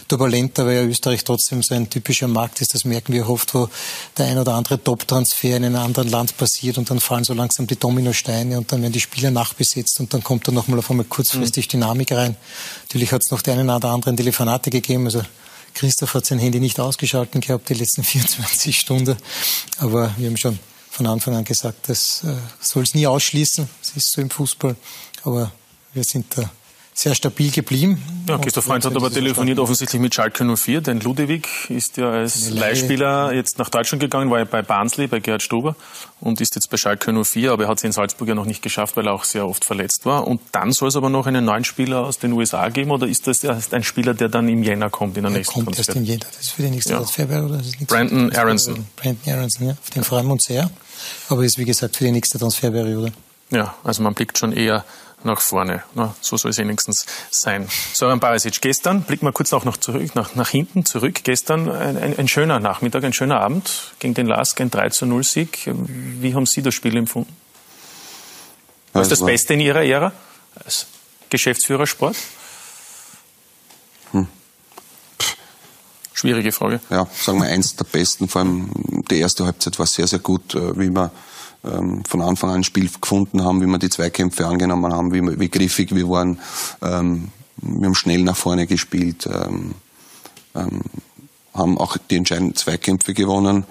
turbulenter, 0.08 0.66
weil 0.68 0.76
ja 0.76 0.84
Österreich 0.84 1.24
trotzdem 1.24 1.64
so 1.64 1.74
ein 1.74 1.90
typischer 1.90 2.28
Markt 2.28 2.62
ist. 2.62 2.76
Das 2.76 2.86
merken 2.86 3.14
wir 3.14 3.28
oft, 3.28 3.56
wo 3.56 3.68
der 4.18 4.28
ein 4.28 4.38
oder 4.38 4.54
andere 4.54 4.84
Top-Transfer 4.84 5.58
in 5.58 5.66
einem 5.66 5.78
anderen 5.78 6.10
Land 6.10 6.38
passiert 6.38 6.78
und 6.78 6.92
dann 6.92 7.00
fallen 7.00 7.24
so 7.24 7.34
langsam 7.34 7.66
die 7.66 7.78
Dominosteine 7.78 8.60
und 8.60 8.72
dann 8.72 8.84
werden 8.84 8.94
die 8.94 9.00
Spieler 9.00 9.32
nachbesetzt 9.32 10.00
und 10.00 10.14
dann 10.14 10.24
kommt 10.24 10.48
da 10.48 10.52
nochmal 10.52 10.78
auf 10.78 10.92
einmal 10.92 11.06
kurzfristig 11.06 11.66
mhm. 11.68 11.72
Dynamik 11.72 12.12
rein. 12.12 12.36
Natürlich 12.84 13.12
hat 13.12 13.24
es 13.24 13.32
noch 13.32 13.42
die 13.42 13.50
einen 13.50 13.70
oder 13.72 13.90
anderen 13.90 14.16
Telefonate 14.16 14.70
gegeben, 14.70 15.06
also 15.06 15.24
Christoph 15.74 16.14
hat 16.14 16.26
sein 16.26 16.40
Handy 16.40 16.60
nicht 16.60 16.80
ausgeschalten 16.80 17.42
gehabt 17.42 17.70
die 17.70 17.74
letzten 17.74 18.04
24 18.06 18.80
Stunden. 18.80 19.18
Aber 19.78 20.14
wir 20.18 20.28
haben 20.28 20.38
schon 20.38 20.60
von 20.90 21.08
Anfang 21.08 21.36
an 21.36 21.46
gesagt, 21.46 21.90
das 21.90 22.24
äh, 22.24 22.36
soll 22.60 22.84
es 22.84 22.94
nie 22.94 23.08
ausschließen. 23.08 23.70
Es 23.82 23.96
ist 23.96 24.12
so 24.12 24.22
im 24.22 24.30
Fußball. 24.30 24.76
Aber 25.24 25.52
wir 25.94 26.04
sind 26.04 26.26
da 26.38 26.50
sehr 26.94 27.16
stabil 27.16 27.52
geblieben. 27.52 28.02
Ja, 28.28 28.38
Christoph 28.38 28.66
Freund 28.66 28.86
hat 28.86 28.96
aber 28.96 29.12
telefoniert 29.12 29.60
offensichtlich 29.60 30.02
mit 30.02 30.14
Schalke 30.14 30.44
04, 30.44 30.82
denn 30.82 31.00
Ludewig 31.00 31.48
ist 31.70 31.98
ja 31.98 32.12
als 32.12 32.50
Leihspieler 32.50 33.34
jetzt 33.34 33.58
nach 33.58 33.70
Deutschland 33.70 34.02
gegangen, 34.02 34.30
war 34.30 34.40
ja 34.40 34.46
bei 34.46 34.62
Barnsley, 34.62 35.08
bei 35.08 35.20
Gerhard 35.20 35.42
Stuber 35.42 35.76
und 36.20 36.42
ist 36.42 36.56
jetzt 36.56 36.70
bei 36.70 36.78
Schalke 36.78 37.12
04, 37.12 37.52
aber 37.52 37.64
er 37.64 37.70
hat 37.70 37.78
es 37.78 37.84
in 37.84 37.92
Salzburg 37.92 38.28
ja 38.28 38.36
noch 38.36 38.46
nicht 38.46 38.62
geschafft, 38.62 38.98
weil 38.98 39.08
er 39.08 39.14
auch 39.14 39.24
sehr 39.24 39.48
oft 39.48 39.66
verletzt 39.66 40.06
war. 40.06 40.28
Und 40.28 40.42
dann 40.52 40.72
soll 40.72 40.90
es 40.90 40.96
aber 40.96 41.10
noch 41.10 41.28
einen 41.28 41.46
neuen 41.46 41.64
Spieler 41.64 42.02
aus 42.02 42.20
den 42.20 42.34
USA 42.34 42.70
geben 42.70 42.92
oder 42.92 43.08
ist 43.08 43.26
das 43.28 43.44
ein 43.74 43.84
Spieler, 43.84 44.14
der 44.14 44.30
dann 44.30 44.48
im 44.50 44.62
Jänner 44.62 44.90
kommt, 44.90 45.18
in 45.18 45.24
der 45.24 45.32
er 45.32 45.38
nächsten 45.38 45.54
kommt 45.54 45.76
Transfer? 45.76 45.94
erst 45.94 45.98
im 45.98 46.04
Jänner, 46.04 46.26
das 46.32 46.42
ist 46.42 46.52
für 46.52 46.62
die 46.62 46.70
nächste 46.70 46.92
ja. 46.92 46.98
Transferperiode. 46.98 47.58
Das 47.58 47.68
ist 47.68 47.88
Brandon 47.88 48.36
Aronson. 48.36 48.86
Brandon 48.96 49.34
Aronson, 49.34 49.68
ja, 49.68 49.74
auf 49.74 49.90
den 49.90 50.04
freuen 50.04 50.28
wir 50.28 50.34
uns 50.34 50.44
sehr. 50.44 50.70
Aber 51.30 51.44
ist 51.44 51.58
wie 51.58 51.66
gesagt 51.66 51.96
für 51.96 52.04
die 52.04 52.12
nächste 52.12 52.38
Transferperiode. 52.38 53.12
Ja, 53.50 53.76
also 53.84 54.04
man 54.04 54.14
blickt 54.14 54.38
schon 54.38 54.54
eher 54.54 54.86
nach 55.24 55.42
vorne. 55.42 55.84
Na, 55.96 56.16
so 56.22 56.38
soll 56.38 56.52
es 56.52 56.58
wenigstens 56.58 57.06
sein. 57.30 57.68
Soran 57.94 58.20
Barisic, 58.20 58.62
gestern, 58.62 59.04
blicken 59.04 59.26
wir 59.26 59.32
kurz 59.32 59.54
auch 59.54 59.66
noch 59.66 59.78
zurück, 59.78 60.16
nach, 60.16 60.36
nach 60.36 60.50
hinten 60.50 60.86
zurück. 60.86 61.22
Gestern 61.24 61.70
ein, 61.70 61.98
ein, 61.98 62.20
ein, 62.20 62.28
schöner 62.28 62.60
Nachmittag, 62.60 63.04
ein 63.04 63.14
schöner 63.14 63.40
Abend 63.40 63.94
gegen 64.00 64.14
den 64.14 64.28
Lask, 64.28 64.60
ein 64.62 64.72
3 64.72 64.90
zu 64.90 65.06
0 65.06 65.24
Sieg. 65.24 65.60
Wie 65.66 66.34
haben 66.36 66.46
Sie 66.46 66.62
das 66.62 66.74
Spiel 66.74 66.96
empfunden? 66.98 67.36
Was 68.94 69.04
ist 69.04 69.20
das 69.20 69.26
Beste 69.26 69.54
in 69.54 69.62
Ihrer 69.62 69.84
Ära 69.84 70.12
als 70.66 70.88
Geschäftsführer 71.30 71.88
Sport? 71.88 72.18
Hm. 74.12 74.28
Schwierige 76.14 76.52
Frage. 76.52 76.82
Ja, 76.90 77.08
sagen 77.20 77.40
wir 77.40 77.48
eins 77.48 77.76
der 77.76 77.86
besten. 77.86 78.28
Vor 78.28 78.42
allem 78.42 78.70
die 79.10 79.20
erste 79.20 79.46
Halbzeit 79.46 79.80
war 79.80 79.88
sehr, 79.88 80.08
sehr 80.08 80.20
gut, 80.20 80.56
äh, 80.56 80.78
wie 80.78 80.90
wir 80.90 81.12
ähm, 81.64 82.04
von 82.06 82.22
Anfang 82.22 82.50
an 82.50 82.58
ein 82.58 82.64
Spiel 82.64 82.90
gefunden 82.90 83.44
haben, 83.44 83.62
wie 83.62 83.68
wir 83.68 83.78
die 83.78 83.90
Zweikämpfe 83.90 84.48
angenommen 84.48 84.94
haben, 84.94 85.14
wie, 85.14 85.40
wie 85.40 85.50
griffig 85.50 85.96
wir 85.96 86.10
waren. 86.10 86.40
Ähm, 86.82 87.30
wir 87.58 87.88
haben 87.88 87.96
schnell 87.96 88.24
nach 88.24 88.36
vorne 88.36 88.68
gespielt, 88.68 89.28
ähm, 89.32 89.76
ähm, 90.56 90.82
haben 91.54 91.78
auch 91.78 91.98
die 91.98 92.16
entscheidenden 92.16 92.56
Zweikämpfe 92.56 93.14
gewonnen 93.14 93.66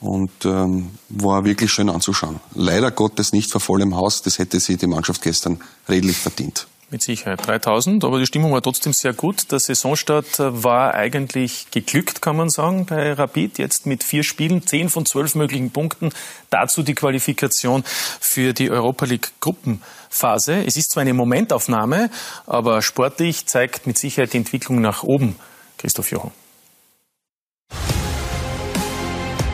und 0.00 0.44
ähm, 0.44 0.90
war 1.08 1.44
wirklich 1.44 1.72
schön 1.72 1.88
anzuschauen. 1.88 2.40
Leider 2.54 2.90
Gottes 2.90 3.32
nicht 3.32 3.50
vor 3.50 3.60
vollem 3.60 3.96
Haus, 3.96 4.22
das 4.22 4.38
hätte 4.38 4.60
sie 4.60 4.76
die 4.76 4.86
Mannschaft 4.86 5.22
gestern 5.22 5.60
redlich 5.88 6.18
verdient. 6.18 6.66
Mit 6.88 7.02
Sicherheit 7.02 7.44
3000, 7.44 8.04
aber 8.04 8.20
die 8.20 8.26
Stimmung 8.26 8.52
war 8.52 8.62
trotzdem 8.62 8.92
sehr 8.92 9.12
gut. 9.12 9.50
Der 9.50 9.58
Saisonstart 9.58 10.38
war 10.38 10.94
eigentlich 10.94 11.66
geglückt, 11.72 12.22
kann 12.22 12.36
man 12.36 12.48
sagen, 12.48 12.86
bei 12.86 13.12
Rapid. 13.12 13.58
Jetzt 13.58 13.86
mit 13.86 14.04
vier 14.04 14.22
Spielen, 14.22 14.64
zehn 14.64 14.88
von 14.88 15.04
zwölf 15.04 15.34
möglichen 15.34 15.72
Punkten. 15.72 16.10
Dazu 16.48 16.84
die 16.84 16.94
Qualifikation 16.94 17.82
für 17.84 18.52
die 18.52 18.70
Europa 18.70 19.04
League 19.04 19.32
Gruppenphase. 19.40 20.64
Es 20.64 20.76
ist 20.76 20.92
zwar 20.92 21.00
eine 21.00 21.12
Momentaufnahme, 21.12 22.08
aber 22.46 22.80
sportlich 22.82 23.46
zeigt 23.46 23.88
mit 23.88 23.98
Sicherheit 23.98 24.32
die 24.32 24.38
Entwicklung 24.38 24.80
nach 24.80 25.02
oben. 25.02 25.34
Christoph 25.78 26.12
Jochen. 26.12 26.30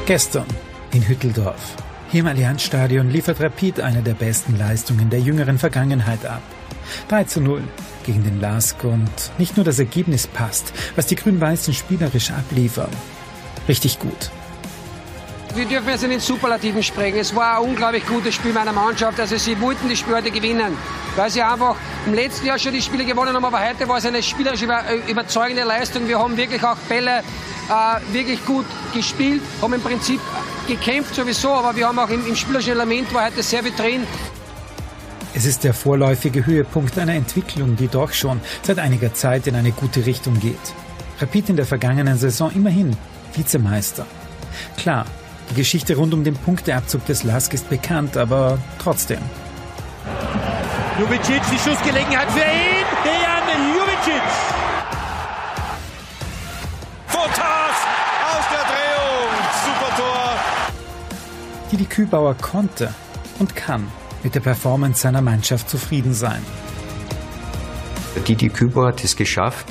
Gestern 0.05 0.47
in 0.93 1.09
Hütteldorf. 1.09 1.77
Im 2.15 2.27
Allianzstadion 2.27 3.09
liefert 3.09 3.41
Rapid 3.41 3.81
eine 3.81 4.03
der 4.03 4.13
besten 4.13 4.59
Leistungen 4.59 5.09
der 5.09 5.21
jüngeren 5.21 5.59
Vergangenheit 5.59 6.27
ab. 6.27 6.43
3 7.09 7.25
zu 7.25 7.41
0 7.41 7.63
gegen 8.05 8.23
den 8.23 8.39
LASK 8.39 8.85
und 8.85 9.11
nicht 9.39 9.57
nur 9.57 9.65
das 9.65 9.79
Ergebnis 9.79 10.27
passt, 10.27 10.75
was 10.95 11.07
die 11.07 11.15
Grün-Weißen 11.15 11.73
spielerisch 11.73 12.31
abliefern. 12.31 12.91
Richtig 13.67 13.99
gut. 13.99 14.31
Wir 15.55 15.65
dürfen 15.65 15.89
jetzt 15.89 16.05
in 16.05 16.11
den 16.11 16.21
Superlativen 16.21 16.83
sprechen. 16.83 17.19
Es 17.19 17.35
war 17.35 17.59
ein 17.59 17.71
unglaublich 17.71 18.07
gutes 18.07 18.35
Spiel 18.35 18.53
meiner 18.53 18.73
Mannschaft. 18.73 19.19
Also 19.19 19.39
sie 19.39 19.59
wollten 19.59 19.89
die 19.89 19.97
Spiele 19.97 20.17
heute 20.17 20.31
gewinnen, 20.31 20.77
weil 21.17 21.31
sie 21.31 21.41
einfach 21.41 21.77
im 22.07 22.13
letzten 22.13 22.47
Jahr 22.47 22.59
schon 22.59 22.73
die 22.73 22.83
Spiele 22.83 23.07
gewonnen 23.07 23.35
haben. 23.35 23.45
Aber 23.45 23.67
heute 23.67 23.89
war 23.89 23.97
es 23.97 24.05
eine 24.05 24.23
spielerisch 24.23 24.63
überzeugende 25.09 25.65
Leistung. 25.65 26.07
Wir 26.09 26.19
haben 26.19 26.37
wirklich 26.37 26.63
auch 26.63 26.77
Bälle 26.91 27.23
äh, 27.73 28.15
wirklich 28.15 28.45
gut 28.45 28.67
gespielt, 28.93 29.43
haben 29.61 29.73
im 29.73 29.81
Prinzip 29.81 30.21
gekämpft 30.67 31.15
sowieso, 31.15 31.51
aber 31.51 31.75
wir 31.77 31.89
haben 31.89 31.99
auch 31.99 32.09
im, 32.09 32.27
im 32.27 32.37
spielerischen 32.37 32.73
Element 32.73 33.13
war 33.15 33.27
heute 33.27 33.43
sehr 33.43 33.63
viel 33.63 33.73
drin. 33.73 34.07
Es 35.35 35.47
ist 35.47 35.65
der 35.65 35.73
vorläufige 35.73 36.45
Höhepunkt 36.45 36.99
einer 36.99 37.15
Entwicklung, 37.15 37.77
die 37.77 37.89
doch 37.89 38.13
schon 38.13 38.41
seit 38.63 38.79
einiger 38.79 39.15
Zeit 39.15 39.47
in 39.47 39.55
eine 39.55 39.73
gute 39.73 40.05
Richtung 40.05 40.39
geht. 40.39 40.75
Rapid 41.21 41.51
in 41.51 41.57
der 41.57 41.65
vergangenen 41.65 42.19
Saison 42.19 42.51
immerhin 42.55 42.97
Vizemeister. 43.35 44.05
Klar, 44.77 45.07
die 45.51 45.55
Geschichte 45.55 45.97
rund 45.97 46.13
um 46.13 46.25
den 46.25 46.35
Punkteabzug 46.35 47.07
des 47.07 47.25
LASK 47.25 47.55
ist 47.55 47.71
bekannt, 47.71 48.17
aber 48.17 48.59
trotzdem. 48.83 49.21
Jubicic, 50.99 51.41
die 51.51 51.59
Schussgelegenheit 51.59 52.31
für 52.31 52.41
ihn. 52.41 52.85
Dejan 53.05 53.75
Jubicic. 53.75 54.52
Didi 61.73 61.87
Kübauer 61.87 62.35
konnte 62.35 62.93
und 63.39 63.57
kann 63.57 63.91
mit 64.23 64.35
der 64.35 64.41
Performance 64.41 65.01
seiner 65.01 65.23
Mannschaft 65.23 65.71
zufrieden 65.71 66.13
sein. 66.13 66.43
Didi 68.29 68.51
Kübauer 68.51 68.89
hat 68.89 69.03
es 69.03 69.17
geschafft, 69.17 69.67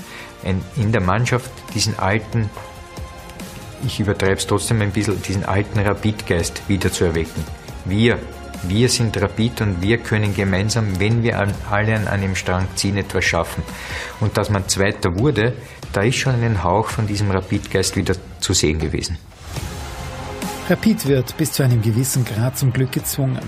in 0.75 0.91
der 0.91 1.01
Mannschaft 1.01 1.51
diesen 1.75 1.99
alten, 1.99 2.49
ich 3.85 3.99
übertreibe 3.99 4.37
es 4.37 4.47
trotzdem 4.47 4.81
ein 4.81 4.91
bisschen, 4.91 5.21
diesen 5.21 5.45
alten 5.45 5.79
Rapidgeist 5.79 6.67
wieder 6.67 6.91
zu 6.91 7.03
erwecken. 7.03 7.43
Wir, 7.85 8.17
wir 8.63 8.89
sind 8.89 9.21
Rapid 9.21 9.61
und 9.61 9.81
wir 9.83 9.99
können 9.99 10.33
gemeinsam, 10.33 10.99
wenn 10.99 11.21
wir 11.21 11.37
alle 11.69 11.95
an 11.95 12.07
einem 12.07 12.35
Strang 12.35 12.67
ziehen, 12.73 12.97
etwas 12.97 13.25
schaffen. 13.25 13.61
Und 14.19 14.37
dass 14.37 14.49
man 14.49 14.67
Zweiter 14.67 15.09
wurde, 15.19 15.53
da 15.93 16.01
ist 16.01 16.15
schon 16.15 16.33
ein 16.41 16.63
Hauch 16.63 16.87
von 16.87 17.05
diesem 17.05 17.29
Rapidgeist 17.29 17.95
wieder 17.95 18.15
zu 18.39 18.53
sehen 18.53 18.79
gewesen. 18.79 19.19
Rapid 20.71 21.05
wird 21.05 21.35
bis 21.35 21.51
zu 21.51 21.63
einem 21.63 21.81
gewissen 21.81 22.23
Grad 22.23 22.57
zum 22.57 22.71
Glück 22.71 22.93
gezwungen. 22.93 23.41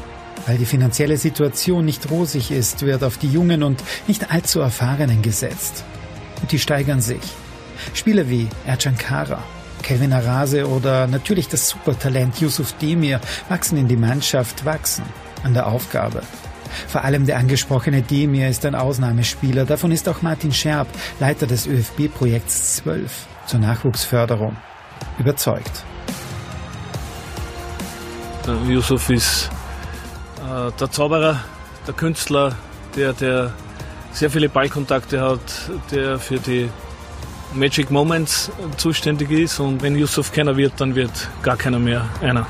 Weil 0.45 0.57
die 0.57 0.65
finanzielle 0.65 1.15
Situation 1.15 1.85
nicht 1.85 2.11
rosig 2.11 2.51
ist, 2.51 2.81
wird 2.81 3.01
auf 3.01 3.17
die 3.17 3.29
jungen 3.29 3.63
und 3.63 3.81
nicht 4.07 4.29
allzu 4.29 4.59
erfahrenen 4.59 5.21
gesetzt. 5.21 5.85
Und 6.41 6.51
die 6.51 6.59
steigern 6.59 6.99
sich. 6.99 7.21
Spieler 7.93 8.29
wie 8.29 8.49
Ercan 8.65 8.97
Kara, 8.97 9.41
Kevin 9.83 10.11
Arase 10.11 10.67
oder 10.67 11.07
natürlich 11.07 11.47
das 11.47 11.69
Supertalent 11.69 12.41
Yusuf 12.41 12.73
Demir 12.73 13.21
wachsen 13.47 13.77
in 13.77 13.87
die 13.87 13.95
Mannschaft, 13.95 14.65
wachsen 14.65 15.05
an 15.43 15.53
der 15.53 15.67
Aufgabe. 15.67 16.23
Vor 16.89 17.05
allem 17.05 17.25
der 17.25 17.37
angesprochene 17.37 18.01
Demir 18.01 18.49
ist 18.49 18.65
ein 18.65 18.75
Ausnahmespieler. 18.75 19.63
Davon 19.63 19.93
ist 19.93 20.09
auch 20.09 20.23
Martin 20.23 20.51
Scherb, 20.51 20.89
Leiter 21.21 21.47
des 21.47 21.67
ÖFB-Projekts 21.67 22.75
12 22.83 23.27
zur 23.45 23.61
Nachwuchsförderung, 23.61 24.57
überzeugt. 25.19 25.85
Yusuf 28.67 29.09
ist 29.09 29.49
äh, 30.39 30.71
der 30.79 30.91
Zauberer, 30.91 31.39
der 31.87 31.93
Künstler, 31.93 32.55
der, 32.95 33.13
der 33.13 33.53
sehr 34.11 34.29
viele 34.29 34.49
Ballkontakte 34.49 35.21
hat, 35.21 35.39
der 35.91 36.19
für 36.19 36.39
die 36.39 36.69
Magic 37.53 37.89
Moments 37.91 38.51
zuständig 38.77 39.31
ist. 39.31 39.59
Und 39.59 39.81
wenn 39.81 39.95
Yusuf 39.95 40.31
keiner 40.31 40.57
wird, 40.57 40.73
dann 40.77 40.95
wird 40.95 41.29
gar 41.41 41.57
keiner 41.57 41.79
mehr 41.79 42.05
einer. 42.21 42.45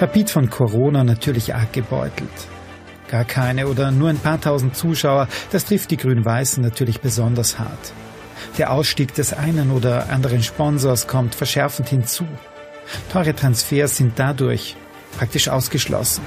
Rapid 0.00 0.30
von 0.30 0.48
Corona 0.48 1.04
natürlich 1.04 1.54
arg 1.54 1.72
gebeutelt. 1.72 2.30
Gar 3.08 3.24
keine 3.24 3.66
oder 3.66 3.90
nur 3.90 4.08
ein 4.08 4.18
paar 4.18 4.40
tausend 4.40 4.76
Zuschauer, 4.76 5.28
das 5.50 5.64
trifft 5.64 5.90
die 5.90 5.96
Grün-Weißen 5.96 6.62
natürlich 6.62 7.00
besonders 7.00 7.58
hart. 7.58 7.92
Der 8.56 8.72
Ausstieg 8.72 9.14
des 9.14 9.32
einen 9.32 9.70
oder 9.70 10.08
anderen 10.10 10.42
Sponsors 10.42 11.06
kommt 11.06 11.34
verschärfend 11.34 11.88
hinzu. 11.88 12.24
Teure 13.12 13.34
Transfers 13.34 13.96
sind 13.96 14.18
dadurch 14.18 14.76
praktisch 15.16 15.48
ausgeschlossen. 15.48 16.22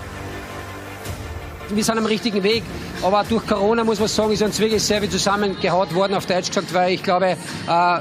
Wir 1.70 1.84
sind 1.84 1.98
am 1.98 2.06
richtigen 2.06 2.44
Weg, 2.44 2.62
aber 3.02 3.24
durch 3.28 3.48
Corona 3.48 3.84
muss 3.84 3.98
man 3.98 4.08
sagen, 4.08 4.32
ist 4.32 4.44
uns 4.44 4.60
wirklich 4.60 4.84
sehr 4.84 5.00
viel 5.00 5.10
zusammengehaut 5.10 5.94
worden, 5.96 6.14
auf 6.14 6.26
Deutsch 6.26 6.50
gesagt, 6.50 6.74
weil 6.74 6.94
ich 6.94 7.02
glaube, 7.02 7.26
äh, 7.26 7.36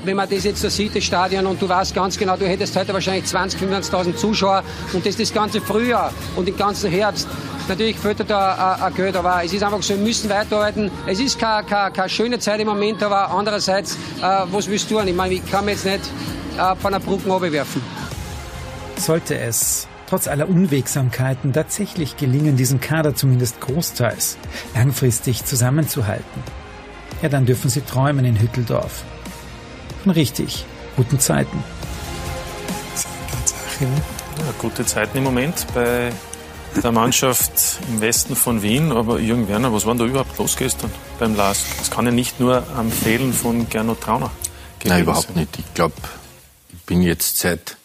wenn 0.04 0.16
man 0.16 0.28
das 0.28 0.44
jetzt 0.44 0.60
so 0.60 0.68
sieht, 0.68 0.94
das 0.94 1.04
Stadion, 1.04 1.46
und 1.46 1.62
du 1.62 1.68
weißt 1.68 1.94
ganz 1.94 2.18
genau, 2.18 2.36
du 2.36 2.46
hättest 2.46 2.76
heute 2.76 2.92
wahrscheinlich 2.92 3.24
20, 3.24 3.62
25.000 3.62 4.16
Zuschauer 4.16 4.62
und 4.92 5.06
das 5.06 5.16
das 5.16 5.32
ganze 5.32 5.60
Frühjahr 5.60 6.12
und 6.36 6.48
den 6.48 6.56
ganzen 6.56 6.90
Herbst. 6.90 7.28
Natürlich 7.68 7.96
fehlt 7.98 8.28
da 8.28 8.78
äh, 8.78 8.84
ein 8.84 8.94
Geld, 8.94 9.16
aber 9.16 9.42
es 9.44 9.52
ist 9.52 9.62
einfach 9.62 9.82
so, 9.82 9.94
wir 9.94 10.02
müssen 10.02 10.28
weiterarbeiten. 10.28 10.90
Es 11.06 11.20
ist 11.20 11.38
keine, 11.38 11.64
keine, 11.66 11.92
keine 11.92 12.08
schöne 12.08 12.38
Zeit 12.40 12.60
im 12.60 12.66
Moment, 12.66 13.02
aber 13.02 13.30
andererseits, 13.30 13.94
äh, 14.20 14.42
was 14.50 14.68
willst 14.68 14.90
du 14.90 14.98
tun? 14.98 15.08
Ich 15.08 15.14
meine, 15.14 15.34
ich 15.34 15.50
kann 15.50 15.64
mir 15.64 15.70
jetzt 15.70 15.86
nicht 15.86 16.00
von 16.82 16.92
einer 16.92 17.00
Brücke 17.00 17.52
werfen. 17.52 18.01
Sollte 19.02 19.36
es 19.36 19.88
trotz 20.08 20.28
aller 20.28 20.48
Unwegsamkeiten 20.48 21.52
tatsächlich 21.52 22.16
gelingen, 22.16 22.56
diesen 22.56 22.80
Kader 22.80 23.16
zumindest 23.16 23.60
großteils 23.60 24.38
langfristig 24.76 25.44
zusammenzuhalten, 25.44 26.42
ja, 27.20 27.28
dann 27.28 27.44
dürfen 27.44 27.68
sie 27.68 27.80
träumen 27.80 28.24
in 28.24 28.38
Hütteldorf. 28.38 29.02
Von 30.04 30.12
richtig 30.12 30.66
guten 30.96 31.18
Zeiten. 31.18 31.64
Ja, 33.80 33.88
gute 34.58 34.86
Zeiten 34.86 35.18
im 35.18 35.24
Moment 35.24 35.66
bei 35.74 36.12
der 36.80 36.92
Mannschaft 36.92 37.80
im 37.88 38.00
Westen 38.00 38.36
von 38.36 38.62
Wien. 38.62 38.92
Aber 38.92 39.18
Jürgen 39.18 39.48
Werner, 39.48 39.72
was 39.72 39.84
war 39.84 39.94
denn 39.94 40.06
da 40.06 40.10
überhaupt 40.10 40.38
los 40.38 40.56
gestern 40.56 40.92
beim 41.18 41.34
LASK? 41.34 41.66
Das 41.78 41.90
kann 41.90 42.06
ja 42.06 42.12
nicht 42.12 42.38
nur 42.38 42.62
am 42.76 42.92
Fehlen 42.92 43.32
von 43.32 43.68
Gernot 43.68 44.00
Trauner 44.00 44.30
gewesen 44.78 44.94
Nein, 44.94 45.02
überhaupt 45.02 45.34
nicht. 45.34 45.58
Ich 45.58 45.74
glaube, 45.74 45.96
ich 46.72 46.82
bin 46.84 47.02
jetzt 47.02 47.38
seit 47.38 47.76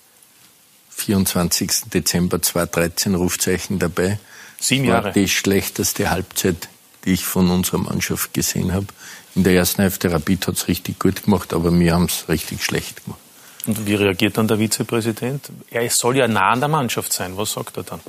24. 0.98 1.72
Dezember 1.94 2.42
2013 2.42 3.16
Rufzeichen 3.16 3.80
dabei. 3.80 4.20
Sieben 4.60 4.86
Jahre. 4.86 5.06
War 5.06 5.12
die 5.14 5.30
schlechteste 5.30 6.10
Halbzeit, 6.10 6.68
die 7.06 7.14
ich 7.14 7.26
von 7.26 7.50
unserer 7.50 7.78
Mannschaft 7.78 8.34
gesehen 8.34 8.74
habe. 8.74 8.88
In 9.36 9.44
der 9.44 9.54
ersten 9.54 9.84
Hälfte 9.84 10.12
Rapid 10.12 10.48
hat 10.48 10.56
es 10.56 10.68
richtig 10.68 11.00
gut 11.00 11.24
gemacht, 11.24 11.54
aber 11.54 11.72
wir 11.72 11.94
haben 11.94 12.06
es 12.06 12.28
richtig 12.28 12.64
schlecht 12.64 13.06
gemacht. 13.06 13.20
Und 13.68 13.86
wie 13.86 13.96
reagiert 13.96 14.38
dann 14.38 14.48
der 14.48 14.58
Vizepräsident? 14.58 15.50
Er 15.70 15.88
soll 15.90 16.18
ja 16.18 16.28
nah 16.28 16.52
an 16.52 16.60
der 16.60 16.70
Mannschaft 16.70 17.14
sein. 17.14 17.38
Was 17.38 17.52
sagt 17.54 17.78
er 17.78 17.84
dann? 17.84 18.00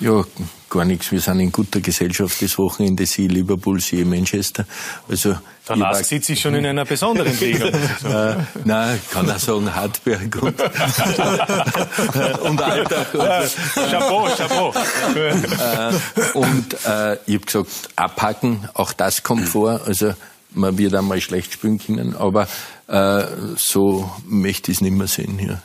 Ja, 0.00 0.22
gar 0.70 0.84
nichts. 0.84 1.10
Wir 1.10 1.20
sind 1.20 1.40
in 1.40 1.50
guter 1.50 1.80
Gesellschaft 1.80 2.40
das 2.40 2.56
Wochenende. 2.56 3.04
Sie 3.04 3.26
Liverpool, 3.26 3.80
Sie 3.80 4.04
Manchester. 4.04 4.64
Also, 5.08 5.36
der 5.68 5.76
Lask 5.76 6.04
sitzt 6.04 6.28
sich 6.28 6.40
schon 6.40 6.54
in 6.54 6.64
einer 6.66 6.84
besonderen 6.84 7.36
Liga. 7.40 7.66
äh, 7.66 8.36
nein, 8.64 9.00
kann 9.10 9.28
auch 9.28 9.38
sagen 9.38 9.74
Hartberg 9.74 10.40
und, 10.40 10.60
und 12.42 12.62
Alltag. 12.62 13.10
Chapeau, 13.10 14.28
Chapeau. 14.36 14.72
äh, 15.16 15.92
und 16.34 16.74
äh, 16.86 17.14
ich 17.26 17.34
habe 17.34 17.44
gesagt, 17.44 17.70
abhaken, 17.96 18.68
auch 18.74 18.92
das 18.92 19.24
kommt 19.24 19.48
vor. 19.48 19.80
Also 19.84 20.14
man 20.52 20.78
wird 20.78 20.94
einmal 20.94 21.20
schlecht 21.20 21.54
spielen 21.54 21.78
können, 21.78 22.14
aber 22.14 22.46
äh, 22.86 23.24
so 23.56 24.08
möchte 24.26 24.70
ich 24.70 24.78
es 24.78 24.80
nicht 24.80 24.94
mehr 24.96 25.08
sehen 25.08 25.38
hier. 25.38 25.60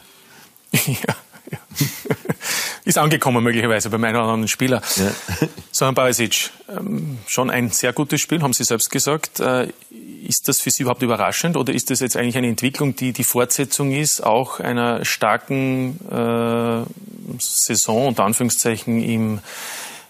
ja. 0.87 1.15
ja 1.51 1.59
ist 2.85 2.97
angekommen 2.97 3.43
möglicherweise 3.43 3.89
bei 3.89 3.97
meinem 3.97 4.21
anderen 4.21 4.47
Spieler. 4.47 4.81
Ja. 4.95 5.47
So, 5.75 5.87
Herr 5.87 5.93
Barisic, 5.93 6.51
ähm, 6.69 7.17
schon 7.25 7.49
ein 7.49 7.71
sehr 7.71 7.93
gutes 7.93 8.21
Spiel, 8.21 8.43
haben 8.43 8.53
Sie 8.53 8.63
selbst 8.63 8.91
gesagt. 8.91 9.39
Äh, 9.39 9.69
ist 10.23 10.47
das 10.47 10.61
für 10.61 10.69
Sie 10.69 10.83
überhaupt 10.83 11.01
überraschend 11.01 11.57
oder 11.57 11.73
ist 11.73 11.89
das 11.89 11.99
jetzt 11.99 12.15
eigentlich 12.15 12.37
eine 12.37 12.47
Entwicklung, 12.47 12.95
die 12.95 13.11
die 13.11 13.23
Fortsetzung 13.23 13.91
ist, 13.91 14.23
auch 14.23 14.59
einer 14.59 15.03
starken 15.03 15.99
äh, 16.11 16.83
Saison, 17.39 18.07
unter 18.09 18.23
Anführungszeichen, 18.23 19.01
im 19.01 19.39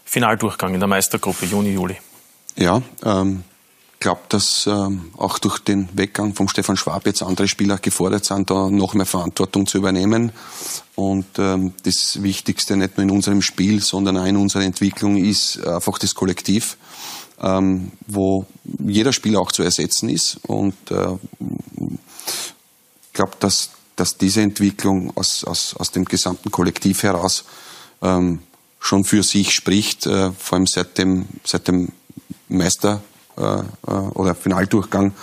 Finaldurchgang 0.03 0.73
in 0.73 0.81
der 0.81 0.89
Meistergruppe 0.89 1.45
Juni, 1.45 1.71
Juli? 1.71 1.95
Ja, 2.57 2.81
ähm, 3.05 3.45
glaube, 4.03 4.21
dass 4.27 4.67
ähm, 4.67 5.11
auch 5.17 5.39
durch 5.39 5.59
den 5.59 5.87
Weggang 5.93 6.35
von 6.35 6.49
Stefan 6.49 6.75
Schwab 6.75 7.07
jetzt 7.07 7.23
andere 7.23 7.47
Spieler 7.47 7.77
gefordert 7.77 8.25
sind, 8.25 8.51
da 8.51 8.69
noch 8.69 8.93
mehr 8.93 9.05
Verantwortung 9.05 9.65
zu 9.65 9.77
übernehmen. 9.77 10.33
Und 10.95 11.25
ähm, 11.37 11.73
das 11.83 12.21
Wichtigste 12.21 12.75
nicht 12.75 12.97
nur 12.97 13.05
in 13.05 13.11
unserem 13.11 13.41
Spiel, 13.41 13.81
sondern 13.81 14.17
auch 14.17 14.25
in 14.25 14.35
unserer 14.35 14.63
Entwicklung 14.63 15.15
ist 15.15 15.65
einfach 15.65 15.97
das 15.97 16.15
Kollektiv, 16.15 16.77
ähm, 17.41 17.93
wo 18.05 18.45
jeder 18.85 19.13
Spieler 19.13 19.39
auch 19.39 19.53
zu 19.53 19.63
ersetzen 19.63 20.09
ist. 20.09 20.37
Und 20.43 20.75
äh, 20.91 21.17
glaube, 23.13 23.33
dass, 23.39 23.69
dass 23.95 24.17
diese 24.17 24.41
Entwicklung 24.41 25.15
aus, 25.15 25.45
aus, 25.45 25.75
aus 25.77 25.91
dem 25.91 26.03
gesamten 26.03 26.51
Kollektiv 26.51 27.03
heraus 27.03 27.45
ähm, 28.01 28.39
schon 28.81 29.05
für 29.05 29.23
sich 29.23 29.53
spricht, 29.53 30.05
äh, 30.07 30.31
vor 30.33 30.57
allem 30.57 30.67
seit 30.67 30.97
dem, 30.97 31.25
seit 31.45 31.69
dem 31.69 31.93
Meister 32.49 32.95
äh, 32.95 32.99
äh, 32.99 33.12
oder 33.35 34.35
Finaldurchgang 34.35 35.13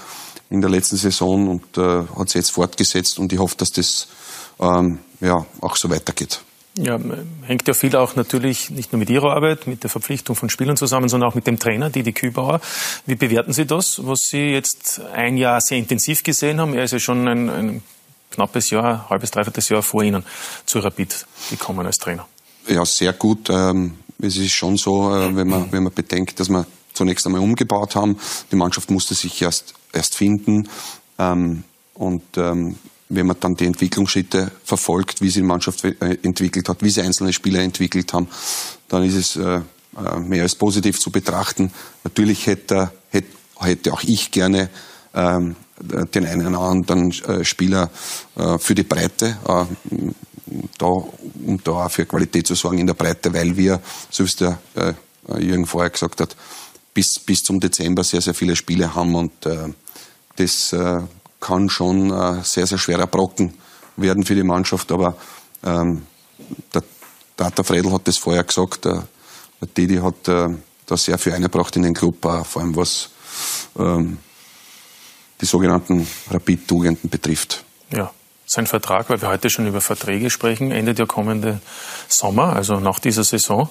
in 0.51 0.61
der 0.61 0.71
letzten 0.71 0.97
Saison 0.97 1.49
und 1.49 1.79
äh, 1.79 2.05
hat 2.19 2.29
sich 2.29 2.41
jetzt 2.41 2.51
fortgesetzt 2.51 3.19
und 3.19 3.33
ich 3.33 3.39
hoffe, 3.39 3.57
dass 3.57 3.71
das 3.71 4.09
ähm, 4.59 4.99
ja, 5.21 5.47
auch 5.61 5.77
so 5.77 5.89
weitergeht. 5.91 6.41
Ja, 6.79 6.99
hängt 7.43 7.67
ja 7.67 7.75
viel 7.75 7.97
auch 7.97 8.15
natürlich 8.15 8.71
nicht 8.71 8.93
nur 8.93 8.99
mit 9.01 9.11
Ihrer 9.11 9.35
Arbeit, 9.35 9.67
mit 9.67 9.83
der 9.83 9.91
Verpflichtung 9.91 10.37
von 10.37 10.51
Spielern 10.51 10.77
zusammen, 10.77 11.09
sondern 11.09 11.31
auch 11.31 11.35
mit 11.35 11.47
dem 11.47 11.59
Trainer, 11.59 11.91
Didi 11.91 12.13
Kübauer. 12.13 12.61
Wie 13.07 13.17
bewerten 13.17 13.53
Sie 13.53 13.67
das, 13.67 14.01
was 14.07 14.21
Sie 14.23 14.53
jetzt 14.53 15.01
ein 15.13 15.37
Jahr 15.37 15.61
sehr 15.61 15.79
intensiv 15.79 16.23
gesehen 16.23 16.61
haben? 16.61 16.75
Er 16.75 16.85
ist 16.85 16.93
ja 16.93 17.01
schon 17.01 17.27
ein, 17.27 17.51
ein 17.51 17.83
knappes 18.31 18.71
Jahr, 18.71 19.11
halbes, 19.11 19.33
dreiviertel 19.33 19.63
Jahr 19.69 19.83
vor 19.83 20.03
Ihnen 20.03 20.25
zu 20.65 20.79
Rapid 20.79 21.27
gekommen 21.51 21.85
als 21.85 21.99
Trainer. 21.99 22.27
Ja, 22.69 22.85
sehr 22.85 23.13
gut. 23.15 23.51
Ähm, 23.51 23.99
es 24.23 24.37
ist 24.37 24.53
schon 24.53 24.77
so, 24.77 25.15
äh, 25.15 25.35
wenn 25.35 25.49
man, 25.49 25.73
wenn 25.73 25.83
man 25.83 25.93
bedenkt, 25.93 26.39
dass 26.39 26.49
wir 26.49 26.67
zunächst 27.01 27.25
einmal 27.25 27.41
umgebaut 27.41 27.97
haben. 27.97 28.19
Die 28.53 28.57
Mannschaft 28.57 28.91
musste 28.91 29.15
sich 29.15 29.41
erst, 29.41 29.73
erst 29.95 30.15
finden. 30.15 30.69
Ähm, 31.19 31.65
und 31.95 32.23
ähm, 32.37 32.77
wenn 33.09 33.27
man 33.27 33.37
dann 33.41 33.55
die 33.55 33.65
Entwicklungsschritte 33.65 34.53
verfolgt, 34.63 35.23
wie 35.23 35.31
sie 35.31 35.41
die 35.41 35.47
Mannschaft 35.47 35.83
äh, 35.83 36.19
entwickelt 36.23 36.69
hat, 36.69 36.83
wie 36.83 36.91
sie 36.91 37.01
einzelne 37.01 37.33
Spieler 37.33 37.61
entwickelt 37.61 38.13
haben, 38.13 38.29
dann 38.89 39.03
ist 39.03 39.15
es 39.15 39.37
äh, 39.37 39.61
mehr 40.21 40.43
als 40.43 40.57
positiv 40.57 41.01
zu 41.01 41.11
betrachten. 41.11 41.73
Natürlich 42.05 42.47
hätte, 42.47 42.93
hätte, 43.09 43.35
hätte 43.61 43.93
auch 43.95 44.03
ich 44.03 44.31
gerne 44.31 44.69
ähm, 45.15 45.57
den 45.81 46.27
einen 46.27 46.55
oder 46.55 46.61
anderen 46.61 47.11
Spieler 47.43 47.91
für 48.59 48.75
die 48.75 48.83
Breite 48.83 49.39
da, 50.79 50.89
um 50.91 51.61
da 51.65 51.71
auch 51.71 51.91
für 51.91 52.05
Qualität 52.05 52.47
zu 52.47 52.55
sorgen 52.55 52.79
in 52.79 52.87
der 52.87 52.95
Breite, 52.95 53.33
weil 53.33 53.57
wir, 53.57 53.81
so 54.11 54.25
wie 54.25 54.29
es 54.29 54.37
der 54.37 54.59
äh, 54.75 54.93
Jürgen 55.39 55.67
vorher 55.67 55.91
gesagt 55.91 56.21
hat, 56.21 56.37
bis, 56.95 57.19
bis 57.19 57.43
zum 57.43 57.61
Dezember 57.61 58.05
sehr, 58.05 58.21
sehr 58.21 58.35
viele 58.35 58.57
Spiele 58.57 58.95
haben 58.95 59.15
und 59.15 59.47
äh, 59.47 59.73
das 60.37 60.73
äh, 60.73 61.03
kann 61.41 61.69
schon 61.69 62.11
äh, 62.11 62.43
sehr, 62.43 62.67
sehr 62.67 62.79
schwerer 62.79 63.07
Brocken 63.07 63.55
werden 63.97 64.25
für 64.25 64.35
die 64.35 64.43
Mannschaft, 64.43 64.91
aber 64.93 65.17
ähm, 65.65 66.07
der 66.75 66.83
Data 67.37 67.63
Fredel 67.63 67.93
hat 67.93 68.09
das 68.09 68.19
vorher 68.19 68.45
gesagt, 68.45 68.85
der, 68.85 69.07
der 69.61 69.69
Didi 69.69 69.97
hat 69.97 70.29
äh, 70.29 70.49
da 70.87 70.97
sehr 70.97 71.19
viel 71.19 71.33
eingebracht 71.33 71.77
in 71.77 71.83
den 71.83 71.95
Club, 71.95 72.25
äh, 72.25 72.45
vor 72.45 72.63
allem 72.63 72.77
was 72.77 73.11
ähm, 73.79 74.19
die 75.41 75.47
sogenannten 75.47 76.07
Rapid-Tugenden 76.31 77.09
betrifft. 77.09 77.65
Ja 77.91 78.11
sein 78.51 78.67
Vertrag, 78.67 79.09
weil 79.09 79.23
wir 79.23 79.29
heute 79.29 79.49
schon 79.49 79.69
über 79.69 79.81
Verträge 79.81 80.29
sprechen, 80.29 80.73
endet 80.73 80.99
ja 80.99 81.07
kommende 81.07 81.61
Sommer, 82.09 82.57
also 82.57 82.81
nach 82.81 82.99
dieser 82.99 83.23
Saison. 83.23 83.71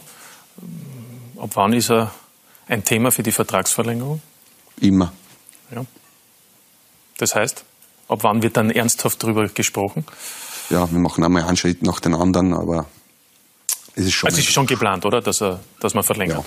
Ab 1.38 1.50
wann 1.56 1.74
ist 1.74 1.92
er 1.92 2.14
ein 2.70 2.84
Thema 2.86 3.12
für 3.12 3.24
die 3.24 3.32
Vertragsverlängerung? 3.32 4.22
Immer. 4.80 5.12
Ja. 5.76 5.86
Das 7.18 7.36
heißt, 7.36 7.66
ab 8.08 8.20
wann 8.22 8.42
wird 8.42 8.56
dann 8.56 8.70
ernsthaft 8.70 9.22
darüber 9.22 9.48
gesprochen? 9.50 10.06
Ja, 10.70 10.90
wir 10.90 11.00
machen 11.00 11.24
einmal 11.24 11.44
einen 11.44 11.58
Schritt 11.58 11.82
nach 11.82 12.00
den 12.00 12.14
anderen, 12.14 12.54
aber 12.54 12.86
es 13.96 14.06
ist 14.06 14.14
schon. 14.14 14.30
Also 14.30 14.40
es 14.40 14.48
ist 14.48 14.54
schon 14.54 14.68
geplant, 14.68 15.06
oder? 15.06 15.22
Dass, 15.22 15.42
er, 15.42 15.60
dass 15.80 15.94
man 15.94 16.04
verlängert. 16.04 16.46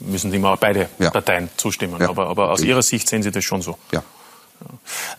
Ja. 0.00 0.06
Müssen 0.06 0.32
immer 0.32 0.56
beide 0.56 0.88
ja. 1.00 1.10
Parteien 1.10 1.48
zustimmen. 1.56 2.00
Ja. 2.00 2.10
Aber, 2.10 2.28
aber 2.28 2.50
aus 2.52 2.62
Ihrer 2.62 2.82
Sicht 2.82 3.08
sehen 3.08 3.22
Sie 3.22 3.32
das 3.32 3.42
schon 3.42 3.62
so? 3.62 3.78
Ja. 3.90 4.04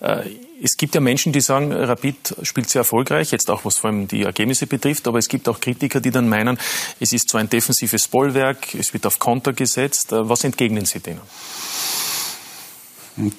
Äh, 0.02 0.30
es 0.62 0.76
gibt 0.76 0.96
ja 0.96 1.02
Menschen, 1.02 1.32
die 1.32 1.42
sagen, 1.42 1.72
Rapid 1.72 2.36
spielt 2.44 2.70
sehr 2.70 2.82
erfolgreich, 2.82 3.32
jetzt 3.32 3.50
auch 3.50 3.64
was 3.66 3.78
vor 3.78 3.90
allem 3.90 4.08
die 4.08 4.24
Ergebnisse 4.24 4.68
betrifft, 4.68 5.08
aber 5.08 5.20
es 5.20 5.28
gibt 5.28 5.48
auch 5.48 5.60
Kritiker, 5.60 6.02
die 6.02 6.12
dann 6.12 6.28
meinen, 6.28 6.58
es 7.00 7.14
ist 7.14 7.30
zwar 7.30 7.42
ein 7.42 7.50
defensives 7.50 8.08
Bollwerk, 8.08 8.76
es 8.76 8.94
wird 8.94 9.06
auf 9.06 9.20
Konter 9.20 9.54
gesetzt. 9.54 10.12
Äh, 10.12 10.28
was 10.28 10.44
entgegnen 10.44 10.86
Sie 10.86 11.00
denen? 11.00 11.22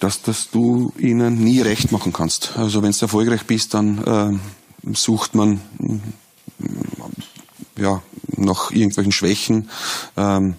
Dass, 0.01 0.21
dass 0.23 0.51
du 0.51 0.93
ihnen 0.99 1.43
nie 1.43 1.63
recht 1.63 1.91
machen 1.91 2.13
kannst. 2.13 2.53
Also 2.57 2.83
wenn 2.83 2.93
du 2.93 2.99
erfolgreich 3.01 3.45
bist, 3.47 3.73
dann 3.73 4.39
äh, 4.85 4.93
sucht 4.95 5.35
man 5.35 5.61
ja, 7.79 8.03
nach 8.37 8.71
irgendwelchen 8.71 9.13
Schwächen. 9.13 9.71
Ähm, 10.17 10.57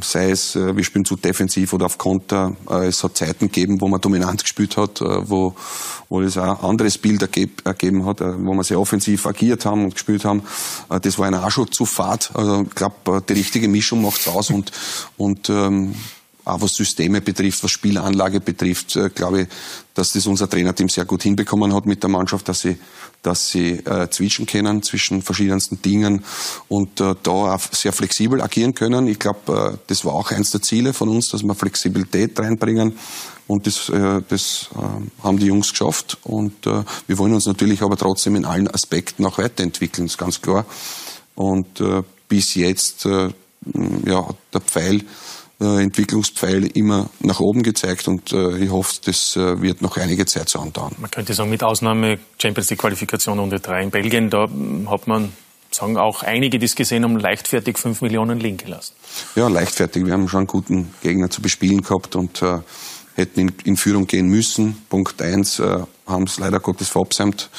sei 0.00 0.30
es, 0.30 0.56
äh, 0.56 0.76
wir 0.76 0.84
spielen 0.84 1.04
zu 1.04 1.16
defensiv 1.16 1.72
oder 1.72 1.86
auf 1.86 1.98
Konter. 1.98 2.56
Äh, 2.70 2.86
es 2.86 3.04
hat 3.04 3.16
Zeiten 3.16 3.46
gegeben, 3.46 3.80
wo 3.80 3.88
man 3.88 4.00
dominant 4.00 4.42
gespielt 4.42 4.76
hat, 4.76 5.00
äh, 5.00 5.28
wo, 5.28 5.54
wo 6.08 6.22
es 6.22 6.38
ein 6.38 6.48
anderes 6.48 6.98
Bild 6.98 7.22
ergeben 7.22 8.06
hat, 8.06 8.20
wo 8.20 8.54
wir 8.54 8.64
sehr 8.64 8.80
offensiv 8.80 9.26
agiert 9.26 9.66
haben 9.66 9.84
und 9.84 9.94
gespielt 9.94 10.24
haben. 10.24 10.42
Das 10.88 11.18
war 11.18 11.26
eine 11.26 11.44
auch 11.44 11.50
schon 11.50 11.70
zu 11.70 11.86
fad. 11.86 12.30
Also 12.34 12.62
ich 12.62 12.74
glaube, 12.74 13.22
die 13.28 13.32
richtige 13.32 13.68
Mischung 13.68 14.02
macht's 14.02 14.28
aus 14.28 14.50
und, 14.50 14.70
und 15.16 15.48
ähm, 15.50 15.94
auch 16.44 16.60
was 16.60 16.74
Systeme 16.74 17.20
betrifft, 17.20 17.62
was 17.64 17.70
Spielanlage 17.70 18.40
betrifft, 18.40 18.96
äh, 18.96 19.10
glaube 19.10 19.42
ich, 19.42 19.48
dass 19.94 20.12
das 20.12 20.26
unser 20.26 20.48
Trainerteam 20.48 20.88
sehr 20.88 21.04
gut 21.04 21.22
hinbekommen 21.22 21.72
hat 21.74 21.86
mit 21.86 22.02
der 22.02 22.10
Mannschaft, 22.10 22.48
dass 22.48 22.60
sie, 22.60 22.76
dass 23.22 23.50
sie 23.50 23.72
äh, 23.72 24.10
zwischen 24.10 24.46
können 24.46 24.82
zwischen 24.82 25.22
verschiedensten 25.22 25.80
Dingen 25.80 26.24
und 26.68 27.00
äh, 27.00 27.14
da 27.22 27.30
auch 27.30 27.60
sehr 27.72 27.92
flexibel 27.92 28.42
agieren 28.42 28.74
können. 28.74 29.06
Ich 29.06 29.18
glaube, 29.18 29.72
äh, 29.74 29.78
das 29.86 30.04
war 30.04 30.14
auch 30.14 30.30
eins 30.32 30.50
der 30.50 30.62
Ziele 30.62 30.92
von 30.92 31.08
uns, 31.08 31.28
dass 31.28 31.42
wir 31.42 31.54
Flexibilität 31.54 32.38
reinbringen 32.38 32.98
und 33.46 33.66
das, 33.66 33.88
äh, 33.88 34.22
das 34.28 34.68
äh, 34.74 35.22
haben 35.24 35.38
die 35.38 35.46
Jungs 35.46 35.70
geschafft 35.70 36.18
und 36.22 36.66
äh, 36.66 36.82
wir 37.06 37.18
wollen 37.18 37.34
uns 37.34 37.46
natürlich 37.46 37.82
aber 37.82 37.96
trotzdem 37.96 38.36
in 38.36 38.44
allen 38.44 38.68
Aspekten 38.68 39.24
auch 39.24 39.38
weiterentwickeln, 39.38 40.06
ist 40.06 40.18
ganz 40.18 40.40
klar. 40.40 40.64
Und 41.34 41.80
äh, 41.80 42.02
bis 42.28 42.54
jetzt, 42.54 43.04
äh, 43.06 43.30
ja, 44.06 44.28
der 44.52 44.60
Pfeil 44.60 45.02
Entwicklungspfeil 45.60 46.66
immer 46.76 47.08
nach 47.20 47.40
oben 47.40 47.62
gezeigt 47.62 48.08
und 48.08 48.32
äh, 48.32 48.58
ich 48.58 48.70
hoffe, 48.70 49.00
das 49.04 49.36
äh, 49.36 49.62
wird 49.62 49.82
noch 49.82 49.96
einige 49.96 50.26
Zeit 50.26 50.48
so 50.48 50.58
andauern. 50.58 50.94
Man 50.98 51.10
könnte 51.10 51.32
sagen, 51.32 51.50
mit 51.50 51.62
Ausnahme 51.62 52.18
Champions 52.38 52.70
League 52.70 52.80
Qualifikation 52.80 53.38
unter 53.38 53.60
drei 53.60 53.82
in 53.82 53.90
Belgien, 53.90 54.30
da 54.30 54.48
hat 54.86 55.06
man 55.06 55.32
sagen 55.70 55.96
auch 55.96 56.22
einige, 56.22 56.58
die 56.58 56.66
es 56.66 56.74
gesehen 56.74 57.04
haben, 57.04 57.18
leichtfertig 57.18 57.78
fünf 57.78 58.00
Millionen 58.00 58.40
liegen 58.40 58.56
gelassen. 58.56 58.94
Ja, 59.34 59.48
leichtfertig. 59.48 60.04
Wir 60.04 60.12
haben 60.12 60.28
schon 60.28 60.40
einen 60.40 60.46
guten 60.46 60.94
Gegner 61.02 61.30
zu 61.30 61.42
bespielen 61.42 61.82
gehabt 61.82 62.16
und 62.16 62.42
äh, 62.42 62.58
hätten 63.14 63.40
in, 63.40 63.52
in, 63.64 63.76
Führung 63.76 64.06
gehen 64.06 64.28
müssen. 64.28 64.76
Punkt 64.88 65.20
eins 65.22 65.58
äh, 65.58 65.80
haben 66.06 66.24
es 66.24 66.38
leider 66.38 66.60
Gottes 66.60 66.88
verabsäumt, 66.88 67.50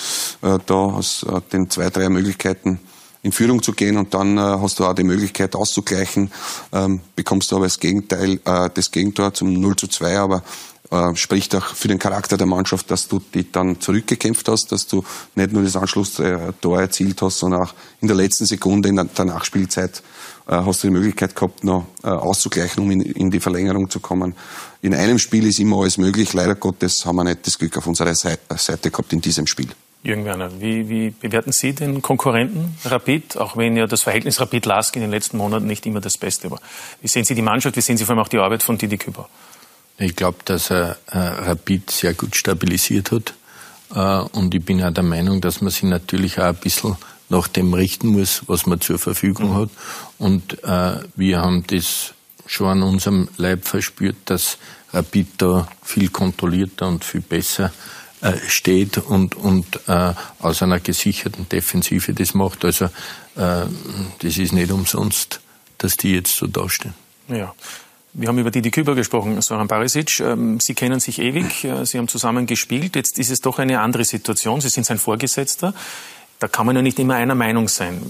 äh, 0.42 0.58
da 0.66 0.74
aus 0.74 1.24
äh, 1.24 1.42
den 1.52 1.70
zwei, 1.70 1.90
drei 1.90 2.10
Möglichkeiten 2.10 2.80
in 3.26 3.32
Führung 3.32 3.64
zu 3.64 3.74
gehen 3.74 3.98
und 3.98 4.14
dann 4.14 4.38
äh, 4.38 4.42
hast 4.42 4.80
du 4.80 4.86
auch 4.86 4.94
die 4.94 5.04
Möglichkeit 5.04 5.56
auszugleichen, 5.56 6.32
ähm, 6.72 7.02
bekommst 7.16 7.52
du 7.52 7.56
aber 7.56 7.66
das 7.66 7.80
Gegenteil, 7.80 8.40
äh, 8.46 8.70
das 8.72 8.92
Gegentor 8.92 9.34
zum 9.34 9.52
0 9.52 9.76
zu 9.76 9.88
2, 9.88 10.20
aber 10.20 10.44
äh, 10.92 11.16
spricht 11.16 11.56
auch 11.56 11.66
für 11.66 11.88
den 11.88 11.98
Charakter 11.98 12.38
der 12.38 12.46
Mannschaft, 12.46 12.92
dass 12.92 13.08
du 13.08 13.20
dich 13.20 13.52
dann 13.52 13.82
zurückgekämpft 13.82 14.48
hast, 14.48 14.72
dass 14.72 14.86
du 14.86 15.04
nicht 15.34 15.52
nur 15.52 15.64
das 15.64 15.76
Anschlusstor 15.76 16.80
erzielt 16.80 17.20
hast, 17.24 17.40
sondern 17.40 17.64
auch 17.64 17.74
in 18.00 18.08
der 18.08 18.16
letzten 18.16 18.46
Sekunde 18.46 18.90
in 18.90 18.96
der 18.96 19.26
Nachspielzeit 19.26 20.04
äh, 20.48 20.52
hast 20.52 20.84
du 20.84 20.88
die 20.88 20.94
Möglichkeit 20.94 21.36
gehabt, 21.36 21.64
noch 21.64 21.88
äh, 22.04 22.10
auszugleichen, 22.10 22.84
um 22.84 22.92
in, 22.92 23.32
die 23.32 23.40
Verlängerung 23.40 23.90
zu 23.90 24.00
kommen. 24.00 24.36
In 24.84 24.94
einem 24.94 25.18
Spiel 25.18 25.48
ist 25.48 25.60
immer 25.60 25.78
alles 25.82 25.98
möglich. 25.98 26.32
Leider 26.34 26.54
Gottes 26.54 27.04
haben 27.08 27.16
wir 27.16 27.24
nicht 27.24 27.48
das 27.48 27.58
Glück 27.58 27.76
auf 27.76 27.88
unserer 27.88 28.14
Seite 28.14 28.92
gehabt 28.92 29.12
in 29.14 29.22
diesem 29.22 29.48
Spiel. 29.48 29.70
Jürgen 30.06 30.24
Werner, 30.24 30.62
wie, 30.62 30.88
wie 30.88 31.10
bewerten 31.10 31.52
Sie 31.52 31.74
den 31.74 32.02
Konkurrenten 32.04 32.78
Rapid, 32.86 33.38
auch 33.38 33.58
wenn 33.58 33.76
ja 33.76 33.88
das 33.88 34.04
Verhältnis 34.04 34.40
Rapid-Lask 34.40 34.96
in 34.96 35.02
den 35.02 35.10
letzten 35.10 35.38
Monaten 35.38 35.66
nicht 35.66 35.86
immer 35.88 36.00
das 36.00 36.18
Beste 36.18 36.52
war? 36.52 36.60
Wie 37.02 37.08
sehen 37.08 37.26
Sie 37.26 37.34
die 37.34 37.42
Mannschaft, 37.42 37.76
wie 37.76 37.82
sehen 37.82 37.98
Sie 37.98 38.06
vor 38.06 38.16
allem 38.16 38.24
auch 38.24 38.28
die 38.28 38.38
Arbeit 38.38 38.62
von 38.62 38.78
Didi 38.78 38.98
Küber? 38.98 39.28
Ich 39.98 40.16
glaube, 40.16 40.38
dass 40.46 40.70
er 40.70 40.98
äh, 41.08 41.18
Rapid 41.18 41.90
sehr 41.90 42.14
gut 42.14 42.36
stabilisiert 42.36 43.12
hat. 43.12 43.34
Äh, 43.96 44.38
und 44.38 44.54
ich 44.54 44.64
bin 44.64 44.84
auch 44.84 44.92
der 44.92 45.04
Meinung, 45.04 45.42
dass 45.42 45.62
man 45.62 45.72
sich 45.72 45.84
natürlich 45.84 46.38
auch 46.38 46.44
ein 46.46 46.56
bisschen 46.56 46.96
nach 47.30 47.48
dem 47.48 47.74
richten 47.74 48.10
muss, 48.10 48.44
was 48.46 48.68
man 48.68 48.82
zur 48.82 49.00
Verfügung 49.00 49.54
mhm. 49.54 49.56
hat. 49.56 49.70
Und 50.20 50.64
äh, 50.64 51.00
wir 51.16 51.42
haben 51.42 51.64
das 51.66 52.14
schon 52.46 52.68
an 52.68 52.84
unserem 52.84 53.28
Leib 53.38 53.66
verspürt, 53.66 54.18
dass 54.26 54.60
Rapid 54.94 55.28
da 55.40 55.68
viel 55.84 56.10
kontrollierter 56.10 56.88
und 56.88 57.04
viel 57.04 57.22
besser 57.22 57.74
steht 58.48 58.98
und, 58.98 59.36
und 59.36 59.66
äh, 59.88 60.14
aus 60.40 60.62
einer 60.62 60.80
gesicherten 60.80 61.48
Defensive 61.50 62.14
das 62.14 62.34
macht. 62.34 62.66
Also 62.66 62.86
äh, 62.86 62.90
das 64.20 64.38
ist 64.38 64.54
nicht 64.54 64.72
umsonst, 64.72 65.42
dass 65.78 65.98
die 65.98 66.14
jetzt 66.14 66.36
so 66.36 66.48
dastehen. 66.48 66.94
Ja. 67.28 67.54
Wir 68.18 68.30
haben 68.30 68.40
über 68.40 68.50
Didi 68.50 68.72
Küber 68.72 68.96
gesprochen, 68.96 69.42
Soran 69.42 69.68
Barisic. 69.68 70.22
Ähm, 70.22 70.62
Sie 70.62 70.74
kennen 70.74 71.02
sich 71.02 71.20
ewig, 71.20 71.66
äh, 71.66 71.86
Sie 71.86 71.98
haben 71.98 72.08
zusammen 72.08 72.46
gespielt. 72.46 72.96
Jetzt 72.96 73.20
ist 73.20 73.30
es 73.30 73.42
doch 73.42 73.60
eine 73.60 73.82
andere 73.82 74.06
Situation. 74.06 74.62
Sie 74.62 74.70
sind 74.70 74.86
sein 74.86 75.00
Vorgesetzter 75.00 75.74
da 76.40 76.48
kann 76.48 76.66
man 76.66 76.76
ja 76.76 76.82
nicht 76.82 77.00
immer 77.00 77.16
einer 77.16 77.36
Meinung 77.36 77.68
sein. 77.68 78.02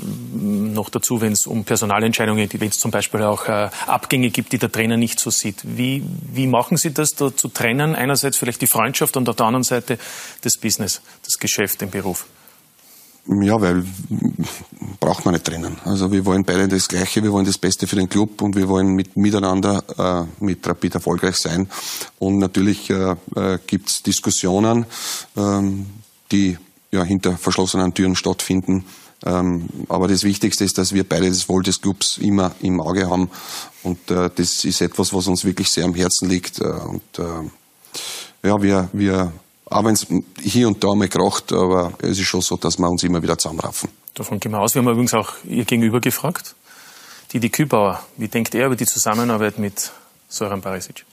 Noch 0.73 0.89
dazu, 0.89 1.21
wenn 1.21 1.33
es 1.33 1.45
um 1.45 1.63
Personalentscheidungen 1.63 2.47
geht, 2.49 2.59
wenn 2.59 2.69
es 2.69 2.77
zum 2.77 2.91
Beispiel 2.91 3.21
auch 3.21 3.47
äh, 3.47 3.69
Abgänge 3.87 4.29
gibt, 4.29 4.51
die 4.51 4.57
der 4.57 4.71
Trainer 4.71 4.97
nicht 4.97 5.19
so 5.19 5.29
sieht. 5.29 5.61
Wie, 5.63 6.03
wie 6.33 6.47
machen 6.47 6.77
Sie 6.77 6.93
das 6.93 7.15
da 7.15 7.35
zu 7.35 7.49
trennen? 7.49 7.95
Einerseits 7.95 8.37
vielleicht 8.37 8.61
die 8.61 8.67
Freundschaft 8.67 9.15
und 9.15 9.29
auf 9.29 9.35
der 9.35 9.45
anderen 9.45 9.63
Seite 9.63 9.97
das 10.41 10.57
Business, 10.57 11.01
das 11.23 11.37
Geschäft, 11.39 11.81
den 11.81 11.91
Beruf. 11.91 12.25
Ja, 13.27 13.59
weil 13.59 13.83
braucht 14.99 15.25
man 15.25 15.33
nicht 15.33 15.45
trennen. 15.45 15.77
Also 15.83 16.11
wir 16.11 16.25
wollen 16.25 16.43
beide 16.43 16.67
das 16.67 16.87
Gleiche, 16.87 17.23
wir 17.23 17.31
wollen 17.31 17.45
das 17.45 17.57
Beste 17.57 17.87
für 17.87 17.95
den 17.95 18.07
Club 18.07 18.41
und 18.41 18.55
wir 18.55 18.67
wollen 18.67 18.89
mit, 18.89 19.17
miteinander 19.17 19.83
äh, 19.97 20.43
mit 20.43 20.67
Rapid 20.67 20.95
erfolgreich 20.95 21.37
sein. 21.37 21.67
Und 22.19 22.37
natürlich 22.37 22.89
äh, 22.91 23.15
äh, 23.35 23.57
gibt 23.65 23.89
es 23.89 24.03
Diskussionen, 24.03 24.85
ähm, 25.35 25.87
die 26.31 26.57
ja, 26.95 27.03
hinter 27.03 27.37
verschlossenen 27.37 27.93
Türen 27.93 28.15
stattfinden. 28.15 28.85
Ähm, 29.25 29.67
aber 29.87 30.07
das 30.07 30.23
Wichtigste 30.23 30.63
ist, 30.63 30.77
dass 30.77 30.93
wir 30.93 31.03
beide 31.03 31.29
das 31.29 31.47
Wohl 31.47 31.63
des 31.63 31.81
Clubs 31.81 32.17
immer 32.17 32.53
im 32.61 32.81
Auge 32.81 33.09
haben. 33.09 33.29
Und 33.83 34.11
äh, 34.11 34.29
das 34.35 34.65
ist 34.65 34.81
etwas, 34.81 35.13
was 35.13 35.27
uns 35.27 35.45
wirklich 35.45 35.69
sehr 35.69 35.85
am 35.85 35.95
Herzen 35.95 36.29
liegt. 36.29 36.59
Äh, 36.59 36.65
und 36.65 37.19
äh, 37.19 38.47
ja, 38.47 38.61
wir, 38.61 38.89
wir 38.93 39.31
auch 39.67 39.83
wenn 39.83 39.93
es 39.93 40.05
hier 40.39 40.67
und 40.67 40.83
da 40.83 40.93
mal 40.93 41.07
kracht, 41.07 41.51
aber 41.51 41.93
es 41.99 42.19
ist 42.19 42.27
schon 42.27 42.41
so, 42.41 42.55
dass 42.55 42.77
wir 42.77 42.89
uns 42.89 43.03
immer 43.03 43.21
wieder 43.21 43.37
zusammenraffen. 43.37 43.89
Davon 44.13 44.39
gehen 44.39 44.51
wir 44.51 44.59
aus. 44.59 44.75
Wir 44.75 44.81
haben 44.81 44.89
übrigens 44.89 45.13
auch 45.13 45.33
Ihr 45.43 45.65
Gegenüber 45.65 45.99
gefragt. 45.99 46.55
Didi 47.33 47.49
Kübauer, 47.49 48.01
wie 48.17 48.27
denkt 48.27 48.53
er 48.53 48.67
über 48.67 48.75
die 48.75 48.85
Zusammenarbeit 48.85 49.57
mit 49.57 49.91
Soran 50.29 50.61
Barisic? 50.61 51.03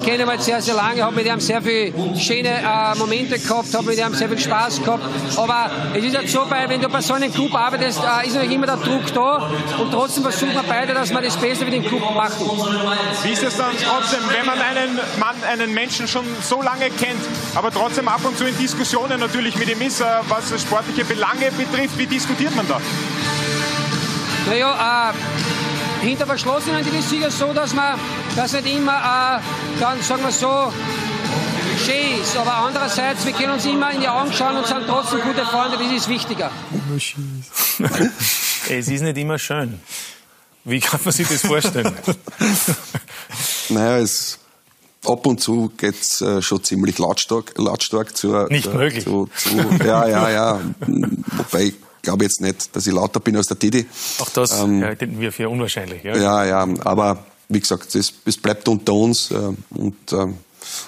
Ich 0.00 0.06
kenne 0.06 0.22
ihn 0.22 0.28
halt 0.28 0.40
sehr, 0.42 0.62
sehr 0.62 0.74
lange, 0.74 1.02
habe 1.02 1.16
mit 1.16 1.26
ihm 1.26 1.40
sehr 1.40 1.60
viele 1.60 1.92
schöne 2.16 2.50
äh, 2.50 2.96
Momente 2.96 3.36
gehabt, 3.36 3.74
habe 3.74 3.86
mit 3.86 3.98
ihm 3.98 4.14
sehr 4.14 4.28
viel 4.28 4.38
Spaß 4.38 4.80
gehabt. 4.84 5.02
Aber 5.36 5.72
es 5.92 6.04
ist 6.04 6.16
halt 6.16 6.30
so, 6.30 6.46
bei, 6.48 6.68
wenn 6.68 6.80
du 6.80 6.88
bei 6.88 7.00
so 7.00 7.14
einem 7.14 7.34
Club 7.34 7.52
arbeitest, 7.52 7.98
äh, 7.98 8.28
ist 8.28 8.34
natürlich 8.34 8.54
immer 8.54 8.66
der 8.66 8.76
Druck 8.76 9.12
da. 9.12 9.50
Und 9.76 9.90
trotzdem 9.90 10.22
versuchen 10.22 10.54
wir 10.54 10.62
beide, 10.62 10.94
dass 10.94 11.10
wir 11.10 11.20
das 11.20 11.36
Beste 11.36 11.64
für 11.64 11.72
den 11.72 11.84
Club 11.84 12.14
machen. 12.14 12.48
Wie 13.24 13.32
ist 13.32 13.42
es 13.42 13.56
dann 13.56 13.72
trotzdem, 13.84 14.20
wenn 14.30 14.46
man 14.46 14.60
einen 14.60 15.00
Mann, 15.18 15.34
einen 15.50 15.74
Menschen 15.74 16.06
schon 16.06 16.24
so 16.42 16.62
lange 16.62 16.90
kennt, 16.90 17.20
aber 17.56 17.72
trotzdem 17.72 18.06
ab 18.06 18.20
und 18.22 18.38
zu 18.38 18.44
in 18.44 18.56
Diskussionen 18.56 19.18
natürlich 19.18 19.56
mit 19.56 19.68
ihm 19.68 19.82
ist, 19.82 20.00
äh, 20.00 20.04
was 20.28 20.62
sportliche 20.62 21.04
Belange 21.04 21.50
betrifft, 21.50 21.98
wie 21.98 22.06
diskutiert 22.06 22.54
man 22.54 22.68
da? 22.68 22.80
Naja, 24.46 25.10
äh, 25.10 26.06
hinter 26.06 26.26
verschlossenen 26.26 26.82
ist 26.82 26.94
es 26.96 27.10
sicher 27.10 27.32
so, 27.32 27.52
dass 27.52 27.74
man 27.74 27.98
das 28.38 28.52
nicht 28.52 28.72
immer 28.72 28.92
äh, 28.92 29.80
dann, 29.80 30.00
sagen 30.00 30.22
wir 30.22 30.30
so, 30.30 30.72
schön 31.84 32.20
ist. 32.20 32.36
Aber 32.36 32.54
andererseits, 32.54 33.26
wir 33.26 33.32
können 33.32 33.54
uns 33.54 33.66
immer 33.66 33.90
in 33.90 34.00
die 34.00 34.08
Augen 34.08 34.32
schauen 34.32 34.56
und 34.56 34.66
sind 34.66 34.86
trotzdem 34.86 35.20
gute 35.22 35.44
Freunde, 35.44 35.76
das 35.76 35.92
ist 35.92 36.08
wichtiger. 36.08 36.50
es 38.68 38.88
ist 38.88 39.02
nicht 39.02 39.18
immer 39.18 39.38
schön. 39.38 39.80
Wie 40.64 40.78
kann 40.78 41.00
man 41.04 41.12
sich 41.12 41.26
das 41.26 41.40
vorstellen? 41.46 41.92
naja, 43.70 43.98
es, 43.98 44.38
ab 45.04 45.26
und 45.26 45.40
zu 45.40 45.72
geht 45.76 46.00
es 46.00 46.20
äh, 46.20 46.40
schon 46.40 46.62
ziemlich 46.62 46.98
lautstark, 46.98 47.54
lautstark 47.58 48.16
zur. 48.16 48.48
Nicht 48.50 48.66
äh, 48.66 48.74
möglich. 48.74 49.02
Zu, 49.02 49.28
zu, 49.36 49.56
ja, 49.84 50.06
ja, 50.06 50.30
ja. 50.30 50.60
Wobei 50.78 51.64
ich 51.64 51.74
glaube 52.02 52.22
jetzt 52.22 52.40
nicht, 52.40 52.76
dass 52.76 52.86
ich 52.86 52.92
lauter 52.92 53.18
bin 53.18 53.36
als 53.36 53.48
der 53.48 53.56
Didi. 53.56 53.86
Auch 54.20 54.30
das 54.30 54.60
ähm, 54.60 54.84
halten 54.84 55.18
wir 55.18 55.32
für 55.32 55.48
unwahrscheinlich. 55.48 56.04
Ja, 56.04 56.16
ja, 56.16 56.44
ja 56.44 56.68
aber 56.84 57.24
wie 57.48 57.60
gesagt, 57.60 57.94
es, 57.94 58.12
es 58.24 58.36
bleibt 58.36 58.68
unter 58.68 58.92
uns 58.92 59.30
äh, 59.30 59.52
und 59.70 60.12
äh, 60.12 60.26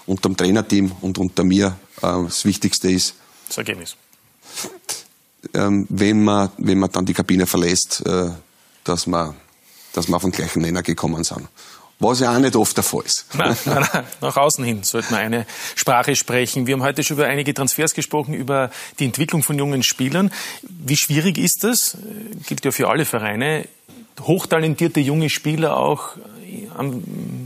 unter 0.07 0.29
dem 0.29 0.37
Trainerteam 0.37 0.93
und 1.01 1.19
unter 1.19 1.45
mir. 1.45 1.77
Äh, 2.03 2.25
das 2.25 2.45
Wichtigste 2.45 2.91
ist, 2.91 3.15
das 3.49 3.59
Ergebnis. 3.59 3.97
Ähm, 5.55 5.87
wenn, 5.89 6.23
man, 6.23 6.51
wenn 6.59 6.79
man 6.79 6.91
dann 6.93 7.07
die 7.07 7.15
Kabine 7.15 7.47
verlässt, 7.47 8.05
äh, 8.07 8.31
dass, 8.85 9.07
man, 9.07 9.35
dass 9.93 10.09
wir 10.09 10.17
auf 10.17 10.23
den 10.23 10.33
gleichen 10.33 10.63
Nenner 10.63 10.83
gekommen 10.83 11.25
sind. 11.25 11.49
Was 11.99 12.21
ja 12.21 12.35
auch 12.35 12.39
nicht 12.39 12.57
oft 12.57 12.77
der 12.77 12.85
Fall 12.85 13.03
ist. 13.05 13.27
Nein, 13.35 13.57
nein, 13.67 13.87
nein. 13.93 14.05
Nach 14.23 14.37
außen 14.37 14.65
hin 14.65 14.85
sollte 14.85 15.13
man 15.13 15.21
eine 15.21 15.47
Sprache 15.75 16.17
sprechen. 16.17 16.67
Wir 16.67 16.75
haben 16.75 16.83
heute 16.83 17.03
schon 17.03 17.19
über 17.19 17.27
einige 17.27 17.53
Transfers 17.53 17.93
gesprochen, 17.93 18.33
über 18.33 18.71
die 18.99 19.05
Entwicklung 19.05 19.43
von 19.43 19.59
jungen 19.59 19.83
Spielern. 19.83 20.31
Wie 20.63 20.97
schwierig 20.97 21.37
ist 21.37 21.63
das? 21.63 21.99
Gilt 22.47 22.65
ja 22.65 22.71
für 22.71 22.89
alle 22.89 23.05
Vereine. 23.05 23.69
Hochtalentierte 24.21 25.01
junge 25.01 25.29
Spieler 25.29 25.77
auch 25.77 26.17
am 26.77 27.03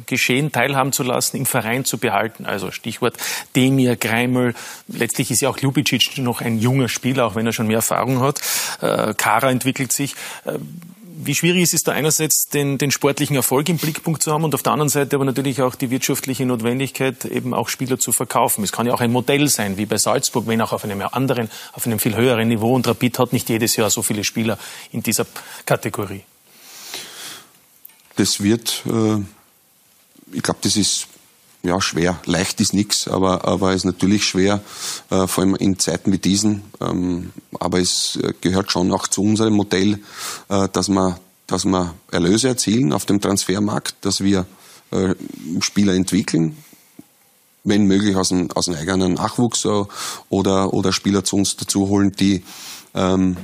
Geschehen 0.06 0.52
teilhaben 0.52 0.92
zu 0.92 1.02
lassen, 1.02 1.36
im 1.36 1.46
Verein 1.46 1.84
zu 1.84 1.98
behalten. 1.98 2.46
Also 2.46 2.70
Stichwort 2.70 3.16
Demir, 3.56 3.96
Greimel. 3.96 4.54
Letztlich 4.88 5.30
ist 5.30 5.40
ja 5.40 5.48
auch 5.48 5.58
Ljubicic 5.58 6.18
noch 6.18 6.40
ein 6.40 6.58
junger 6.58 6.88
Spieler, 6.88 7.26
auch 7.26 7.34
wenn 7.34 7.46
er 7.46 7.52
schon 7.52 7.66
mehr 7.66 7.76
Erfahrung 7.76 8.20
hat. 8.20 8.40
Äh, 8.80 9.14
Kara 9.14 9.50
entwickelt 9.50 9.92
sich. 9.92 10.14
Äh, 10.44 10.58
wie 11.16 11.34
schwierig 11.34 11.62
ist 11.62 11.74
es 11.74 11.84
da 11.84 11.92
einerseits, 11.92 12.48
den, 12.48 12.76
den 12.76 12.90
sportlichen 12.90 13.36
Erfolg 13.36 13.68
im 13.68 13.78
Blickpunkt 13.78 14.22
zu 14.22 14.32
haben 14.32 14.44
und 14.44 14.54
auf 14.54 14.62
der 14.62 14.72
anderen 14.72 14.88
Seite 14.88 15.16
aber 15.16 15.24
natürlich 15.24 15.62
auch 15.62 15.74
die 15.74 15.90
wirtschaftliche 15.90 16.44
Notwendigkeit, 16.44 17.24
eben 17.24 17.54
auch 17.54 17.68
Spieler 17.68 17.98
zu 17.98 18.12
verkaufen. 18.12 18.64
Es 18.64 18.72
kann 18.72 18.86
ja 18.86 18.92
auch 18.92 19.00
ein 19.00 19.12
Modell 19.12 19.48
sein, 19.48 19.76
wie 19.76 19.86
bei 19.86 19.96
Salzburg, 19.96 20.46
wenn 20.46 20.60
auch 20.60 20.72
auf 20.72 20.84
einem 20.84 21.00
anderen, 21.12 21.50
auf 21.72 21.86
einem 21.86 21.98
viel 21.98 22.16
höheren 22.16 22.48
Niveau. 22.48 22.74
Und 22.74 22.86
Rapid 22.86 23.18
hat 23.18 23.32
nicht 23.32 23.48
jedes 23.48 23.76
Jahr 23.76 23.90
so 23.90 24.02
viele 24.02 24.24
Spieler 24.24 24.58
in 24.92 25.02
dieser 25.02 25.26
Kategorie 25.64 26.24
das 28.16 28.42
wird, 28.42 28.82
äh, 28.86 29.22
ich 30.32 30.42
glaube, 30.42 30.60
das 30.62 30.76
ist 30.76 31.06
ja 31.62 31.80
schwer. 31.80 32.20
Leicht 32.26 32.60
ist 32.60 32.74
nichts, 32.74 33.08
aber 33.08 33.46
aber 33.46 33.72
ist 33.72 33.84
natürlich 33.84 34.24
schwer, 34.26 34.62
äh, 35.10 35.26
vor 35.26 35.44
allem 35.44 35.54
in 35.56 35.78
Zeiten 35.78 36.12
wie 36.12 36.18
diesen. 36.18 36.62
Ähm, 36.80 37.32
aber 37.58 37.80
es 37.80 38.16
äh, 38.16 38.34
gehört 38.40 38.70
schon 38.70 38.92
auch 38.92 39.08
zu 39.08 39.22
unserem 39.22 39.54
Modell, 39.54 40.00
dass 40.48 40.88
wir 40.88 41.18
dass 41.46 41.64
wir 41.64 41.94
Erlöse 42.10 42.48
erzielen 42.48 42.92
auf 42.92 43.04
dem 43.04 43.20
Transfermarkt, 43.20 43.96
dass 44.02 44.22
wir 44.22 44.46
äh, 44.90 45.14
Spieler 45.60 45.94
entwickeln, 45.94 46.56
wenn 47.64 47.86
möglich 47.86 48.16
aus 48.16 48.28
dem, 48.28 48.50
aus 48.52 48.66
dem 48.66 48.74
eigenen 48.74 49.14
Nachwuchs 49.14 49.64
äh, 49.64 49.84
oder, 50.28 50.72
oder 50.72 50.92
Spieler 50.92 51.24
zu 51.24 51.36
uns 51.36 51.56
dazu 51.56 51.88
holen, 51.88 52.12
die 52.12 52.42
ähm, 52.94 53.36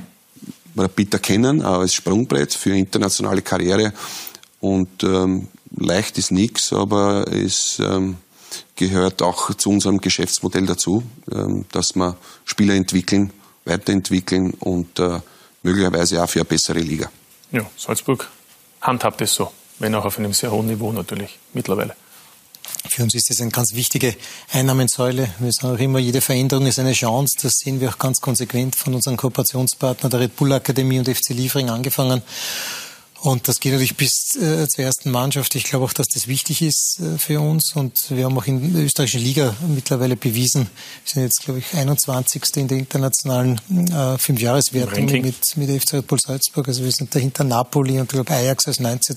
Peter 0.95 1.19
kennen, 1.19 1.61
als 1.61 1.93
Sprungbrett 1.93 2.53
für 2.53 2.73
internationale 2.73 3.41
Karriere 3.41 3.91
und 4.61 5.03
ähm, 5.03 5.47
leicht 5.75 6.17
ist 6.17 6.31
nichts, 6.31 6.71
aber 6.71 7.27
es 7.27 7.79
ähm, 7.79 8.17
gehört 8.75 9.21
auch 9.21 9.53
zu 9.55 9.69
unserem 9.69 9.99
Geschäftsmodell 9.99 10.65
dazu, 10.65 11.03
ähm, 11.31 11.65
dass 11.71 11.95
wir 11.95 12.15
Spieler 12.45 12.75
entwickeln, 12.75 13.33
weiterentwickeln 13.65 14.51
und 14.51 14.99
äh, 14.99 15.19
möglicherweise 15.63 16.23
auch 16.23 16.29
für 16.29 16.39
eine 16.39 16.45
bessere 16.45 16.79
Liga. 16.79 17.11
Ja, 17.51 17.65
Salzburg 17.75 18.29
handhabt 18.81 19.21
es 19.21 19.33
so, 19.33 19.51
wenn 19.79 19.93
auch 19.95 20.05
auf 20.05 20.19
einem 20.19 20.33
sehr 20.33 20.51
hohen 20.51 20.67
Niveau 20.67 20.91
natürlich 20.91 21.37
mittlerweile. 21.53 21.95
Für 22.87 23.03
uns 23.03 23.15
ist 23.15 23.29
das 23.29 23.41
eine 23.41 23.51
ganz 23.51 23.73
wichtige 23.73 24.15
Einnahmensäule. 24.51 25.29
Wir 25.39 25.51
sagen 25.51 25.75
auch 25.75 25.79
immer, 25.79 25.99
jede 25.99 26.21
Veränderung 26.21 26.65
ist 26.65 26.79
eine 26.79 26.93
Chance. 26.93 27.37
Das 27.41 27.53
sehen 27.59 27.79
wir 27.79 27.89
auch 27.89 27.97
ganz 27.97 28.21
konsequent 28.21 28.75
von 28.75 28.93
unseren 28.93 29.17
Kooperationspartnern, 29.17 30.09
der 30.09 30.19
Red 30.19 30.35
Bull 30.35 30.51
Akademie 30.53 30.99
und 30.99 31.07
FC 31.07 31.29
Liefering 31.29 31.69
angefangen. 31.69 32.21
Und 33.23 33.47
das 33.47 33.59
geht 33.59 33.73
natürlich 33.73 33.97
bis 33.97 34.35
äh, 34.35 34.67
zur 34.67 34.83
ersten 34.83 35.11
Mannschaft. 35.11 35.53
Ich 35.53 35.65
glaube 35.65 35.85
auch, 35.85 35.93
dass 35.93 36.07
das 36.07 36.27
wichtig 36.27 36.63
ist 36.63 36.99
äh, 36.99 37.19
für 37.19 37.39
uns. 37.39 37.75
Und 37.75 38.09
wir 38.09 38.25
haben 38.25 38.35
auch 38.35 38.47
in 38.47 38.73
der 38.73 38.83
österreichischen 38.83 39.21
Liga 39.21 39.55
mittlerweile 39.67 40.15
bewiesen, 40.15 40.61
wir 40.61 41.13
sind 41.13 41.23
jetzt, 41.23 41.43
glaube 41.43 41.59
ich, 41.59 41.71
21. 41.75 42.41
in 42.55 42.67
der 42.67 42.79
internationalen 42.79 43.61
äh, 43.91 44.17
Fünfjahreswertung 44.17 45.05
mit, 45.05 45.55
mit 45.55 45.69
der 45.69 45.79
FC 45.79 45.93
Red 45.93 46.07
Bull 46.07 46.19
Salzburg. 46.19 46.67
Also 46.67 46.83
wir 46.83 46.91
sind 46.91 47.13
dahinter 47.13 47.43
Napoli 47.43 47.99
und 47.99 48.05
ich 48.05 48.09
glaube 48.09 48.33
Ajax 48.33 48.67
als 48.67 48.79
19. 48.79 49.15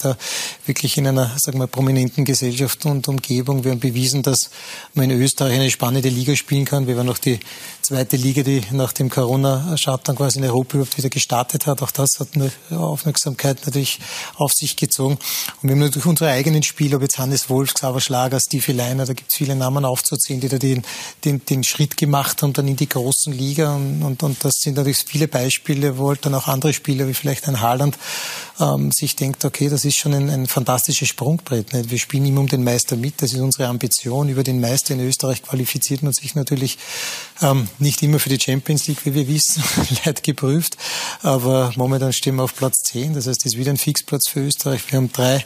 wirklich 0.66 0.98
in 0.98 1.06
einer, 1.06 1.30
sagen 1.38 1.58
wir, 1.58 1.66
prominenten 1.66 2.26
Gesellschaft 2.26 2.84
und 2.84 3.08
Umgebung. 3.08 3.64
Wir 3.64 3.70
haben 3.70 3.80
bewiesen, 3.80 4.22
dass 4.22 4.50
man 4.92 5.08
in 5.08 5.18
Österreich 5.18 5.54
eine 5.54 5.70
spannende 5.70 6.10
Liga 6.10 6.36
spielen 6.36 6.66
kann. 6.66 6.86
Wir 6.86 6.98
waren 6.98 7.06
noch 7.06 7.16
die 7.16 7.40
zweite 7.80 8.18
Liga, 8.18 8.42
die 8.42 8.62
nach 8.72 8.92
dem 8.92 9.08
Corona-Shutdown 9.08 10.16
quasi 10.16 10.40
in 10.40 10.44
Europa 10.44 10.74
überhaupt 10.74 10.98
wieder 10.98 11.08
gestartet 11.08 11.66
hat. 11.66 11.80
Auch 11.80 11.90
das 11.90 12.20
hat 12.20 12.28
eine 12.34 12.52
Aufmerksamkeit 12.70 13.64
natürlich 13.64 13.93
auf 14.36 14.52
sich 14.52 14.76
gezogen. 14.76 15.14
Und 15.62 15.68
wir 15.68 15.72
haben 15.72 15.80
natürlich 15.80 16.06
unsere 16.06 16.30
eigenen 16.30 16.62
Spiele, 16.62 16.96
ob 16.96 17.02
jetzt 17.02 17.18
Hannes 17.18 17.50
Wolf, 17.50 17.74
Xaver 17.74 18.00
Schlager, 18.00 18.40
Stevie 18.40 18.72
Leiner, 18.72 19.06
da 19.06 19.12
gibt 19.12 19.30
es 19.30 19.36
viele 19.36 19.56
Namen 19.56 19.84
aufzuzählen, 19.84 20.40
die 20.40 20.48
da 20.48 20.58
den, 20.58 20.82
den, 21.24 21.44
den 21.44 21.64
Schritt 21.64 21.96
gemacht 21.96 22.42
haben, 22.42 22.52
dann 22.52 22.68
in 22.68 22.76
die 22.76 22.88
großen 22.88 23.32
Liga. 23.32 23.74
Und, 23.74 24.02
und, 24.02 24.22
und 24.22 24.44
das 24.44 24.54
sind 24.56 24.76
natürlich 24.76 25.04
viele 25.06 25.28
Beispiele, 25.28 25.98
wo 25.98 26.08
halt 26.08 26.24
dann 26.24 26.34
auch 26.34 26.48
andere 26.48 26.72
Spieler, 26.72 27.08
wie 27.08 27.14
vielleicht 27.14 27.48
ein 27.48 27.60
Haaland, 27.60 27.98
ähm, 28.60 28.92
sich 28.92 29.16
denkt, 29.16 29.44
okay, 29.44 29.68
das 29.68 29.84
ist 29.84 29.96
schon 29.96 30.14
ein, 30.14 30.30
ein 30.30 30.46
fantastisches 30.46 31.08
Sprungbrett. 31.08 31.72
Nicht? 31.72 31.90
Wir 31.90 31.98
spielen 31.98 32.26
immer 32.26 32.40
um 32.40 32.48
den 32.48 32.64
Meister 32.64 32.96
mit, 32.96 33.20
das 33.22 33.32
ist 33.32 33.40
unsere 33.40 33.68
Ambition. 33.68 34.28
Über 34.28 34.42
den 34.42 34.60
Meister 34.60 34.94
in 34.94 35.00
Österreich 35.00 35.42
qualifiziert 35.42 36.02
man 36.02 36.12
sich 36.12 36.34
natürlich 36.34 36.78
ähm, 37.42 37.68
nicht 37.78 38.02
immer 38.02 38.18
für 38.18 38.28
die 38.28 38.40
Champions 38.40 38.86
League, 38.86 39.04
wie 39.04 39.14
wir 39.14 39.28
wissen, 39.28 39.62
leid 40.04 40.22
geprüft. 40.22 40.76
Aber 41.22 41.72
momentan 41.76 42.12
stehen 42.12 42.36
wir 42.36 42.44
auf 42.44 42.54
Platz 42.54 42.82
10. 42.84 43.14
Das 43.14 43.26
heißt, 43.26 43.44
es 43.44 43.52
ist 43.52 43.58
wieder 43.58 43.70
ein 43.70 43.76
Fixplatz 43.84 44.28
für 44.28 44.40
Österreich. 44.40 44.90
Wir 44.90 44.96
haben 44.96 45.12
drei 45.12 45.44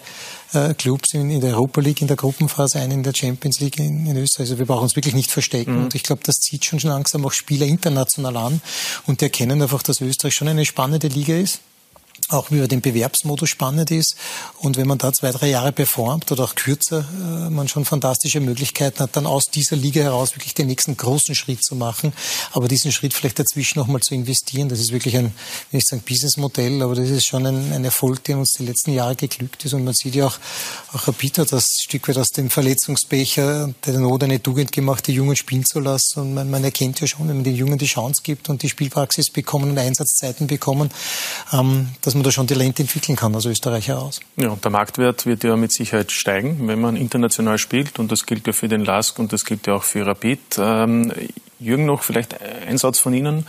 äh, 0.52 0.72
Clubs 0.74 1.12
in, 1.12 1.28
in, 1.28 1.40
der 1.40 1.54
Europa 1.54 1.80
League 1.80 2.00
in 2.00 2.06
der 2.06 2.16
Gruppenphase, 2.16 2.78
einen 2.78 2.92
in 2.92 3.02
der 3.02 3.12
Champions 3.12 3.58
League 3.58 3.78
in, 3.78 4.06
in 4.06 4.16
Österreich. 4.16 4.46
Also 4.46 4.58
wir 4.58 4.66
brauchen 4.66 4.84
uns 4.84 4.94
wirklich 4.94 5.14
nicht 5.14 5.30
verstecken. 5.30 5.76
Mhm. 5.76 5.84
Und 5.84 5.94
ich 5.96 6.04
glaube, 6.04 6.22
das 6.24 6.36
zieht 6.36 6.64
schon 6.64 6.78
langsam 6.78 7.26
auch 7.26 7.32
Spieler 7.32 7.66
international 7.66 8.36
an. 8.36 8.60
Und 9.06 9.20
die 9.20 9.24
erkennen 9.24 9.60
einfach, 9.60 9.82
dass 9.82 10.00
Österreich 10.00 10.34
schon 10.34 10.46
eine 10.46 10.64
spannende 10.64 11.08
Liga 11.08 11.34
ist 11.34 11.60
auch 12.28 12.50
über 12.50 12.68
den 12.68 12.80
Bewerbsmodus 12.80 13.48
spannend 13.48 13.90
ist. 13.90 14.16
Und 14.58 14.76
wenn 14.76 14.86
man 14.86 14.98
da 14.98 15.12
zwei, 15.12 15.30
drei 15.30 15.48
Jahre 15.48 15.72
performt 15.72 16.30
oder 16.30 16.44
auch 16.44 16.54
kürzer, 16.54 17.00
äh, 17.00 17.50
man 17.50 17.68
schon 17.68 17.84
fantastische 17.84 18.40
Möglichkeiten 18.40 19.00
hat, 19.00 19.16
dann 19.16 19.26
aus 19.26 19.50
dieser 19.50 19.76
Liga 19.76 20.02
heraus 20.02 20.34
wirklich 20.34 20.54
den 20.54 20.66
nächsten 20.66 20.96
großen 20.96 21.34
Schritt 21.34 21.64
zu 21.64 21.74
machen. 21.74 22.12
Aber 22.52 22.68
diesen 22.68 22.92
Schritt 22.92 23.14
vielleicht 23.14 23.38
dazwischen 23.38 23.78
nochmal 23.78 24.00
zu 24.00 24.14
investieren, 24.14 24.68
das 24.68 24.80
ist 24.80 24.92
wirklich 24.92 25.16
ein, 25.16 25.32
wenn 25.70 25.78
ich 25.78 25.86
sagen, 25.86 26.02
Businessmodell, 26.06 26.82
aber 26.82 26.94
das 26.94 27.08
ist 27.08 27.26
schon 27.26 27.46
ein, 27.46 27.72
ein 27.72 27.84
Erfolg, 27.84 28.24
der 28.24 28.38
uns 28.38 28.52
die 28.52 28.64
letzten 28.64 28.92
Jahre 28.92 29.16
geglückt 29.16 29.64
ist. 29.64 29.72
Und 29.72 29.84
man 29.84 29.94
sieht 29.94 30.14
ja 30.14 30.26
auch, 30.26 30.38
auch 30.92 31.08
Rapid 31.08 31.38
hat 31.38 31.52
das 31.52 31.66
Stück 31.82 32.08
weit 32.08 32.18
aus 32.18 32.28
dem 32.28 32.50
Verletzungsbecher 32.50 33.72
der 33.86 33.98
Not 33.98 34.24
eine 34.24 34.42
Tugend 34.42 34.72
gemacht, 34.72 35.06
die 35.06 35.12
Jungen 35.12 35.36
spielen 35.36 35.64
zu 35.64 35.80
lassen. 35.80 36.20
Und 36.20 36.34
man, 36.34 36.50
man 36.50 36.62
erkennt 36.64 37.00
ja 37.00 37.06
schon, 37.06 37.28
wenn 37.28 37.36
man 37.36 37.44
den 37.44 37.54
Jungen 37.54 37.78
die 37.78 37.86
Chance 37.86 38.20
gibt 38.22 38.48
und 38.48 38.62
die 38.62 38.68
Spielpraxis 38.68 39.30
bekommen 39.30 39.70
und 39.70 39.78
Einsatzzeiten 39.78 40.46
bekommen, 40.46 40.90
ähm, 41.52 41.88
dass 42.02 42.17
man 42.18 42.24
da 42.24 42.30
schon 42.30 42.46
Talent 42.46 42.78
entwickeln 42.78 43.16
kann 43.16 43.34
als 43.34 43.46
Österreicher 43.46 43.98
aus. 43.98 44.20
Ja, 44.36 44.50
und 44.50 44.62
der 44.64 44.70
Marktwert 44.70 45.26
wird 45.26 45.44
ja 45.44 45.56
mit 45.56 45.72
Sicherheit 45.72 46.12
steigen, 46.12 46.68
wenn 46.68 46.80
man 46.80 46.96
international 46.96 47.58
spielt. 47.58 47.98
Und 47.98 48.12
das 48.12 48.26
gilt 48.26 48.46
ja 48.46 48.52
für 48.52 48.68
den 48.68 48.84
LASK 48.84 49.18
und 49.18 49.32
das 49.32 49.44
gilt 49.44 49.66
ja 49.66 49.74
auch 49.74 49.82
für 49.82 50.06
Rapid. 50.06 50.40
Ähm, 50.58 51.12
Jürgen, 51.58 51.86
noch 51.86 52.02
vielleicht 52.02 52.36
ein 52.40 52.78
Satz 52.78 52.98
von 52.98 53.14
Ihnen 53.14 53.46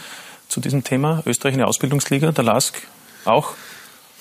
zu 0.48 0.62
diesem 0.62 0.84
Thema. 0.84 1.22
Österreich 1.26 1.54
eine 1.54 1.68
Ausbildungsliga, 1.68 2.32
der 2.32 2.44
LASK 2.44 2.82
auch? 3.26 3.54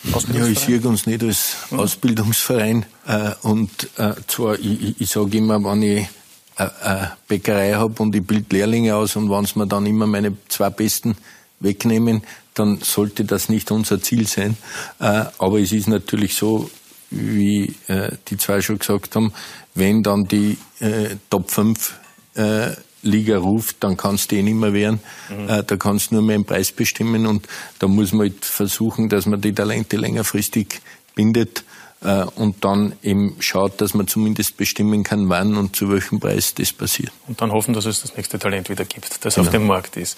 Ja, 0.05 0.46
ich 0.46 0.61
sehe 0.61 0.80
uns 0.80 1.07
nicht 1.07 1.22
als 1.22 1.57
mhm. 1.70 1.80
Ausbildungsverein. 1.80 2.86
Äh, 3.07 3.32
und 3.42 3.70
äh, 3.96 4.12
zwar, 4.26 4.59
ich, 4.59 5.01
ich 5.01 5.11
sage 5.11 5.38
immer, 5.38 5.62
wenn 5.64 5.82
ich 5.82 6.09
eine 6.57 7.12
Bäckerei 7.26 7.74
habe 7.74 8.03
und 8.03 8.14
ich 8.14 8.24
bilde 8.24 8.57
Lehrlinge 8.57 8.96
aus 8.96 9.16
und 9.16 9.30
wenn 9.30 9.44
sie 9.44 9.59
mir 9.59 9.66
dann 9.66 9.86
immer 9.86 10.07
meine 10.07 10.36
zwei 10.49 10.70
Besten 10.70 11.16
wegnehmen, 11.61 12.22
dann 12.59 12.78
sollte 12.82 13.24
das 13.24 13.48
nicht 13.48 13.70
unser 13.70 14.00
Ziel 14.00 14.26
sein. 14.26 14.56
Äh, 15.00 15.24
aber 15.38 15.61
es 15.61 15.72
ist 15.72 15.88
natürlich 15.88 16.34
so, 16.34 16.70
wie 17.11 17.74
äh, 17.86 18.12
die 18.28 18.36
zwei 18.36 18.61
schon 18.61 18.78
gesagt 18.78 19.16
haben, 19.16 19.32
wenn 19.74 20.02
dann 20.02 20.26
die 20.26 20.59
äh, 20.80 21.16
Top 21.30 21.50
5 21.50 21.94
Liga 23.02 23.38
ruft, 23.38 23.78
dann 23.80 23.96
kannst 23.96 24.30
du 24.30 24.36
eh 24.36 24.42
nicht 24.42 24.54
mehr 24.54 24.72
wehren. 24.72 25.00
Mhm. 25.28 25.64
Da 25.66 25.76
kannst 25.76 26.12
du 26.12 26.14
nur 26.14 26.22
mehr 26.22 26.38
den 26.38 26.44
Preis 26.44 26.70
bestimmen 26.70 27.26
und 27.26 27.48
da 27.80 27.88
muss 27.88 28.12
man 28.12 28.28
halt 28.28 28.44
versuchen, 28.44 29.09
dass 29.09 29.26
man 29.26 29.40
die 29.40 29.52
Talente 29.52 29.96
längerfristig 29.96 30.80
bindet 31.16 31.64
und 32.36 32.64
dann 32.64 32.92
eben 33.02 33.34
schaut, 33.40 33.80
dass 33.80 33.92
man 33.94 34.06
zumindest 34.06 34.56
bestimmen 34.56 35.02
kann, 35.02 35.28
wann 35.28 35.56
und 35.56 35.74
zu 35.74 35.90
welchem 35.90 36.20
Preis 36.20 36.54
das 36.54 36.72
passiert. 36.72 37.11
Und 37.26 37.40
dann 37.40 37.50
hoffen, 37.50 37.74
dass 37.74 37.86
es 37.86 38.02
das 38.02 38.16
nächste 38.16 38.38
Talent 38.38 38.70
wieder 38.70 38.84
gibt, 38.84 39.24
das 39.24 39.34
genau. 39.34 39.48
auf 39.48 39.52
dem 39.52 39.66
Markt 39.66 39.96
ist. 39.96 40.16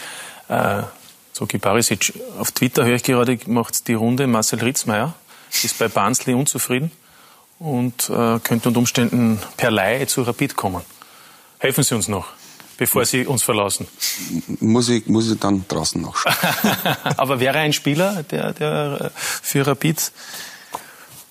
Soki 1.40 1.56
Barisic, 1.56 2.12
auf 2.38 2.52
Twitter 2.52 2.84
höre 2.84 2.96
ich 2.96 3.02
gerade, 3.02 3.38
macht 3.46 3.88
die 3.88 3.94
Runde 3.94 4.26
Marcel 4.26 4.58
Ritzmeier, 4.58 5.14
ist 5.62 5.78
bei 5.78 5.88
Barnsley 5.88 6.34
unzufrieden 6.34 6.90
und 7.58 8.10
äh, 8.10 8.38
könnte 8.40 8.68
unter 8.68 8.78
Umständen 8.78 9.40
per 9.56 9.70
Laie 9.70 10.06
zu 10.06 10.20
Rapid 10.20 10.54
kommen. 10.54 10.82
Helfen 11.56 11.82
Sie 11.82 11.94
uns 11.94 12.08
noch, 12.08 12.26
bevor 12.76 13.06
Sie 13.06 13.24
uns 13.24 13.42
verlassen. 13.42 13.88
Muss 14.60 14.90
ich, 14.90 15.06
muss 15.06 15.32
ich 15.32 15.38
dann 15.38 15.64
draußen 15.66 16.02
nachschauen. 16.02 16.34
Aber 17.16 17.40
wäre 17.40 17.56
ein 17.56 17.72
Spieler, 17.72 18.22
der, 18.24 18.52
der 18.52 19.00
äh, 19.00 19.10
für 19.16 19.66
Rapid, 19.66 20.12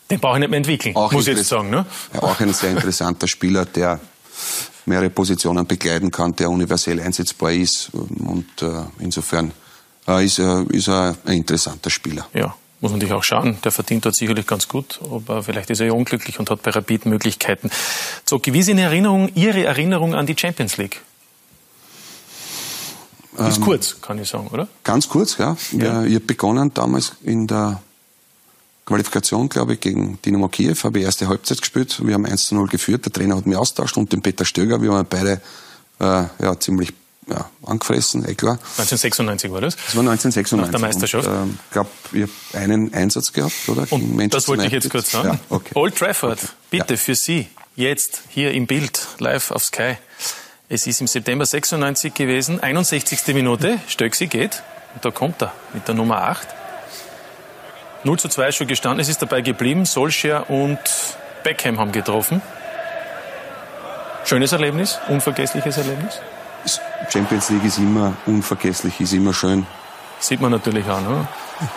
den 0.10 0.20
brauche 0.20 0.38
ich 0.38 0.40
nicht 0.40 0.50
mehr 0.50 0.58
entwickeln, 0.58 0.96
auch 0.96 1.12
muss 1.12 1.28
ich 1.28 1.38
jetzt 1.38 1.50
sagen. 1.50 1.70
Ne? 1.70 1.86
Ja, 2.16 2.24
auch 2.24 2.40
ein 2.40 2.52
sehr 2.52 2.72
interessanter 2.72 3.28
Spieler, 3.28 3.66
der 3.66 4.00
mehrere 4.88 5.12
Positionen 5.12 5.68
begleiten 5.68 6.10
kann, 6.10 6.36
der 6.36 6.50
universell 6.50 7.00
einsetzbar 7.00 7.52
ist 7.52 7.92
und 7.94 8.64
äh, 8.64 8.86
insofern 8.98 9.52
ist, 10.18 10.40
er, 10.40 10.66
ist 10.70 10.88
er 10.88 11.16
ein 11.26 11.38
interessanter 11.38 11.90
Spieler. 11.90 12.28
Ja, 12.34 12.56
muss 12.82 12.92
man 12.92 13.00
sich 13.00 13.12
auch 13.12 13.24
schauen. 13.24 13.58
Der 13.64 13.72
verdient 13.72 14.06
dort 14.06 14.16
sicherlich 14.16 14.48
ganz 14.48 14.68
gut, 14.68 15.00
aber 15.04 15.44
vielleicht 15.44 15.70
ist 15.70 15.80
er 15.80 15.88
ja 15.88 15.94
unglücklich 15.94 16.40
und 16.40 16.50
hat 16.50 16.62
bei 16.64 16.72
Rapid 16.72 17.06
Möglichkeiten. 17.06 17.70
So, 18.26 18.42
wie 18.44 18.60
ist 18.60 18.70
in 18.70 18.78
Erinnerung 18.78 19.30
Ihre 19.36 19.66
Erinnerung 19.66 20.16
an 20.16 20.26
die 20.26 20.36
Champions 20.38 20.78
League? 20.78 21.02
Ist 23.48 23.58
ähm, 23.58 23.64
kurz, 23.64 24.02
kann 24.02 24.20
ich 24.20 24.28
sagen, 24.28 24.48
oder? 24.48 24.68
Ganz 24.84 25.08
kurz, 25.08 25.38
ja. 25.38 25.56
ja. 25.72 26.04
Ich 26.04 26.16
habe 26.16 26.26
begonnen 26.26 26.74
damals 26.74 27.14
in 27.24 27.48
der 27.48 27.82
Qualifikation, 28.86 29.48
glaube 29.50 29.74
ich, 29.74 29.80
gegen 29.80 30.20
Dynamo 30.26 30.48
Kiew, 30.48 30.76
habe 30.84 31.00
ich 31.00 31.06
erste 31.06 31.28
Halbzeit 31.28 31.62
gespielt. 31.62 32.02
Wir 32.04 32.16
haben 32.16 32.26
1 32.26 32.46
zu 32.46 32.56
0 32.56 32.68
geführt. 32.68 33.06
Der 33.06 33.14
Trainer 33.14 33.38
hat 33.38 33.46
mich 33.46 33.56
austauscht 33.56 33.98
und 33.98 34.12
den 34.12 34.22
Peter 34.22 34.46
Stöger. 34.46 34.82
Wir 34.82 34.90
waren 34.90 35.06
beide 35.08 35.42
äh, 36.00 36.24
ja, 36.42 36.60
ziemlich 36.60 36.94
ja, 37.30 37.50
angefressen, 37.66 38.28
eh 38.28 38.36
klar. 38.36 38.54
1996 38.54 39.52
war 39.52 39.62
das? 39.62 39.76
Das 39.76 39.96
war 39.96 40.02
1996. 40.02 40.60
Nach 40.60 40.70
der 40.70 40.80
Meisterschaft? 40.80 41.28
Ich 41.28 41.34
ähm, 41.34 41.60
glaube, 41.72 41.90
ich 42.12 42.22
habe 42.24 42.64
einen 42.64 42.94
Einsatz 42.94 43.34
gehabt, 43.34 43.54
oder? 43.68 43.86
Und 43.90 44.34
das 44.34 44.48
wollte 44.48 44.66
ich 44.66 44.72
jetzt 44.72 44.90
kurz 44.90 45.12
sagen. 45.12 45.40
Ja, 45.50 45.56
okay. 45.56 45.72
Old 45.76 45.96
Trafford, 45.96 46.40
okay. 46.44 46.52
bitte 46.70 46.94
ja. 46.94 46.98
für 46.98 47.16
Sie, 47.16 47.48
jetzt 47.76 48.22
hier 48.30 48.52
im 48.52 48.68
Bild, 48.68 49.08
live 49.20 49.52
auf 49.52 49.64
Sky. 49.64 49.98
Es 50.68 50.86
ist 50.86 51.02
im 51.02 51.08
September 51.08 51.46
96 51.46 52.14
gewesen, 52.14 52.60
61. 52.62 53.34
Minute, 53.34 53.80
Stöcksi 53.88 54.28
geht, 54.28 54.62
und 54.94 55.06
da 55.06 55.12
kommt 55.12 55.42
er 55.42 55.54
mit 55.74 55.88
der 55.88 55.96
Nummer 55.96 56.24
8. 56.24 56.48
0 58.04 58.20
zu 58.20 58.30
2 58.30 58.52
schon 58.52 58.68
gestanden, 58.68 59.00
es 59.00 59.10
ist 59.10 59.22
dabei 59.22 59.42
geblieben, 59.42 59.86
Solskjaer 59.86 60.50
und 60.50 60.80
Beckham 61.44 61.80
haben 61.80 61.92
getroffen. 61.92 62.42
Schönes 64.26 64.52
Erlebnis, 64.52 65.00
unvergessliches 65.08 65.78
Erlebnis? 65.78 66.20
Champions 67.10 67.50
League 67.50 67.66
ist 67.66 67.78
immer 67.78 68.14
unvergesslich, 68.26 69.00
ist 69.00 69.14
immer 69.14 69.34
schön. 69.34 69.66
Sieht 70.20 70.42
man 70.42 70.52
natürlich 70.52 70.88
auch, 70.90 71.02
ne? 71.02 71.28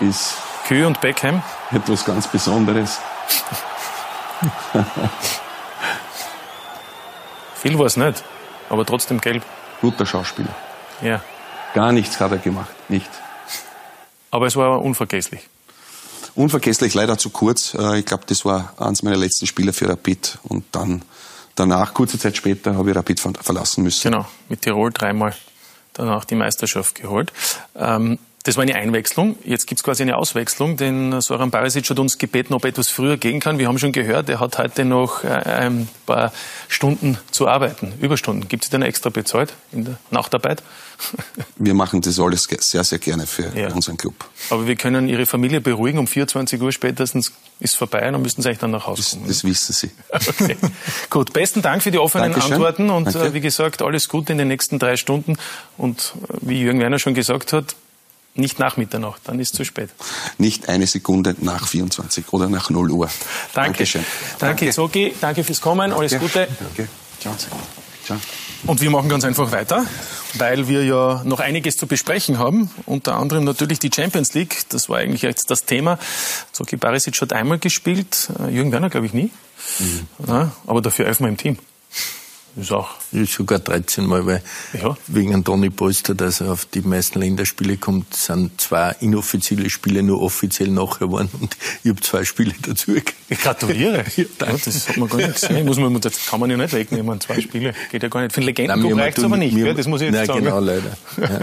Ist 0.00 0.34
Kühe 0.66 0.86
und 0.86 1.00
Beckham. 1.00 1.42
Etwas 1.70 2.04
ganz 2.04 2.26
Besonderes. 2.26 2.98
Viel 7.54 7.78
war 7.78 7.86
es 7.86 7.96
nicht, 7.96 8.24
aber 8.68 8.84
trotzdem 8.84 9.20
gelb. 9.20 9.44
Guter 9.80 10.04
Schauspieler. 10.06 10.54
Ja. 11.00 11.20
Gar 11.74 11.92
nichts 11.92 12.20
hat 12.20 12.32
er 12.32 12.38
gemacht, 12.38 12.70
nicht. 12.88 13.10
Aber 14.30 14.46
es 14.46 14.56
war 14.56 14.82
unvergesslich. 14.82 15.48
Unvergesslich, 16.34 16.94
leider 16.94 17.18
zu 17.18 17.30
kurz. 17.30 17.74
Äh, 17.74 17.98
ich 17.98 18.06
glaube, 18.06 18.24
das 18.26 18.44
war 18.44 18.74
eines 18.78 19.02
meiner 19.02 19.16
letzten 19.16 19.46
Spiele 19.46 19.72
für 19.72 19.88
Rapid 19.88 20.38
und 20.44 20.64
dann 20.72 21.02
danach, 21.54 21.94
kurze 21.94 22.18
Zeit 22.18 22.36
später, 22.36 22.76
habe 22.76 22.90
ich 22.90 22.96
Rapid 22.96 23.20
verlassen 23.20 23.84
müssen. 23.84 24.10
Genau, 24.10 24.26
mit 24.48 24.62
Tirol 24.62 24.90
dreimal 24.92 25.34
danach 25.92 26.24
die 26.24 26.34
Meisterschaft 26.34 26.94
geholt. 26.94 27.32
Ähm, 27.76 28.18
das 28.44 28.56
war 28.56 28.62
eine 28.62 28.74
Einwechslung. 28.74 29.36
Jetzt 29.44 29.66
gibt 29.66 29.78
es 29.80 29.84
quasi 29.84 30.02
eine 30.02 30.16
Auswechslung, 30.16 30.76
denn 30.76 31.20
Soran 31.20 31.50
Barisic 31.50 31.88
hat 31.88 31.98
uns 31.98 32.18
gebeten, 32.18 32.54
ob 32.54 32.64
er 32.64 32.70
etwas 32.70 32.88
früher 32.88 33.16
gehen 33.16 33.38
kann. 33.38 33.58
Wir 33.58 33.68
haben 33.68 33.78
schon 33.78 33.92
gehört, 33.92 34.28
er 34.28 34.40
hat 34.40 34.58
heute 34.58 34.84
noch 34.84 35.22
äh, 35.22 35.28
ein 35.28 35.88
paar 36.06 36.32
Stunden 36.68 37.18
zu 37.30 37.46
arbeiten, 37.46 37.92
Überstunden. 38.00 38.48
Gibt 38.48 38.64
es 38.64 38.70
denn 38.70 38.82
extra 38.82 39.10
bezahlt 39.10 39.54
in 39.70 39.84
der 39.84 39.98
Nachtarbeit? 40.10 40.62
Wir 41.56 41.74
machen 41.74 42.00
das 42.00 42.18
alles 42.18 42.44
sehr, 42.44 42.84
sehr 42.84 42.98
gerne 42.98 43.26
für 43.26 43.56
ja. 43.56 43.72
unseren 43.72 43.96
Club. 43.96 44.14
Aber 44.50 44.66
wir 44.66 44.76
können 44.76 45.08
Ihre 45.08 45.26
Familie 45.26 45.60
beruhigen, 45.60 45.98
um 45.98 46.06
24 46.06 46.60
Uhr 46.60 46.70
spätestens 46.72 47.32
ist 47.60 47.76
vorbei 47.76 48.06
und 48.06 48.14
dann 48.14 48.22
müssten 48.22 48.42
Sie 48.42 48.48
eigentlich 48.48 48.60
dann 48.60 48.70
nach 48.70 48.86
Hause 48.86 49.02
kommen. 49.10 49.26
Das, 49.26 49.42
das 49.42 49.44
wissen 49.44 49.72
Sie. 49.72 49.90
Okay. 50.32 50.56
Gut, 51.10 51.32
besten 51.32 51.62
Dank 51.62 51.82
für 51.82 51.90
die 51.90 51.98
offenen 51.98 52.30
Dankeschön. 52.30 52.54
Antworten 52.54 52.90
und 52.90 53.06
Danke. 53.06 53.28
Äh, 53.28 53.34
wie 53.34 53.40
gesagt, 53.40 53.82
alles 53.82 54.08
Gute 54.08 54.32
in 54.32 54.38
den 54.38 54.48
nächsten 54.48 54.78
drei 54.78 54.96
Stunden. 54.96 55.36
Und 55.76 56.14
äh, 56.28 56.36
wie 56.42 56.60
Jürgen 56.60 56.80
Werner 56.80 56.98
schon 56.98 57.14
gesagt 57.14 57.52
hat, 57.52 57.74
nicht 58.34 58.58
nach 58.58 58.76
Mitternacht, 58.76 59.20
dann 59.24 59.38
ist 59.40 59.52
es 59.52 59.56
zu 59.56 59.64
spät. 59.64 59.90
Nicht 60.38 60.68
eine 60.68 60.86
Sekunde 60.86 61.34
nach 61.40 61.68
24 61.68 62.32
oder 62.32 62.48
nach 62.48 62.70
0 62.70 62.90
Uhr. 62.90 63.06
Danke. 63.54 63.70
Dankeschön. 63.70 64.04
Danke, 64.38 64.64
Danke. 64.64 64.70
Zoki. 64.74 65.14
Danke 65.20 65.44
fürs 65.44 65.60
Kommen. 65.60 65.92
Alles 65.92 66.12
Danke. 66.12 66.26
Gute. 66.26 66.48
Danke. 66.58 66.88
Ciao. 67.20 67.34
Ciao. 68.04 68.18
Und 68.66 68.80
wir 68.80 68.90
machen 68.90 69.08
ganz 69.08 69.24
einfach 69.24 69.52
weiter, 69.52 69.84
weil 70.34 70.68
wir 70.68 70.84
ja 70.84 71.22
noch 71.24 71.40
einiges 71.40 71.76
zu 71.76 71.86
besprechen 71.86 72.38
haben. 72.38 72.70
Unter 72.86 73.16
anderem 73.16 73.44
natürlich 73.44 73.78
die 73.78 73.90
Champions 73.94 74.34
League. 74.34 74.64
Das 74.70 74.88
war 74.88 74.98
eigentlich 74.98 75.22
jetzt 75.22 75.50
das 75.50 75.64
Thema. 75.64 75.98
Zoki 76.52 76.76
Barisic 76.76 77.20
hat 77.20 77.32
einmal 77.32 77.58
gespielt, 77.58 78.30
äh, 78.40 78.50
Jürgen 78.50 78.72
Werner 78.72 78.90
glaube 78.90 79.06
ich 79.06 79.14
nie. 79.14 79.30
Mhm. 79.78 80.06
Ja, 80.26 80.52
aber 80.66 80.80
dafür 80.80 81.06
elfmal 81.06 81.30
im 81.30 81.36
Team. 81.36 81.58
Ist 82.54 82.70
auch. 82.70 82.90
Ist 83.12 83.32
sogar 83.32 83.60
13 83.60 84.06
Mal, 84.06 84.26
weil 84.26 84.42
ja. 84.74 84.94
wegen 85.06 85.34
Antoni 85.34 85.70
Polster, 85.70 86.14
dass 86.14 86.42
er 86.42 86.52
auf 86.52 86.66
die 86.66 86.82
meisten 86.82 87.20
Länderspiele 87.20 87.78
kommt, 87.78 88.14
sind 88.14 88.60
zwei 88.60 88.94
inoffizielle 89.00 89.70
Spiele 89.70 90.02
nur 90.02 90.20
offiziell 90.20 90.68
nachher 90.68 91.06
geworden 91.06 91.30
und 91.40 91.56
ich 91.82 91.90
habe 91.90 92.00
zwei 92.02 92.24
Spiele 92.24 92.52
dazu 92.60 92.92
gekriegt. 92.92 93.14
Ich 93.30 93.40
gratuliere. 93.40 94.04
ja, 94.16 94.24
das 94.38 94.88
hat 94.88 94.96
man 94.98 95.08
gar 95.08 95.16
nicht 95.18 95.34
gesehen. 95.34 95.64
Muss 95.64 95.78
man, 95.78 95.98
das 96.00 96.26
kann 96.26 96.40
man 96.40 96.50
ja 96.50 96.58
nicht 96.58 96.74
wegnehmen, 96.74 97.20
zwei 97.20 97.40
Spiele. 97.40 97.72
Geht 97.90 98.02
ja 98.02 98.08
gar 98.10 98.20
nicht. 98.20 98.34
Für 98.34 98.42
Legendenclub 98.42 98.98
reicht 98.98 99.18
es 99.18 99.24
aber 99.24 99.38
nicht, 99.38 99.56
wir, 99.56 99.72
das 99.72 99.86
muss 99.86 100.02
ich 100.02 100.08
jetzt 100.08 100.16
nein, 100.16 100.26
sagen. 100.26 100.44
genau, 100.44 100.60
leider. 100.60 100.96
Ja. 101.22 101.40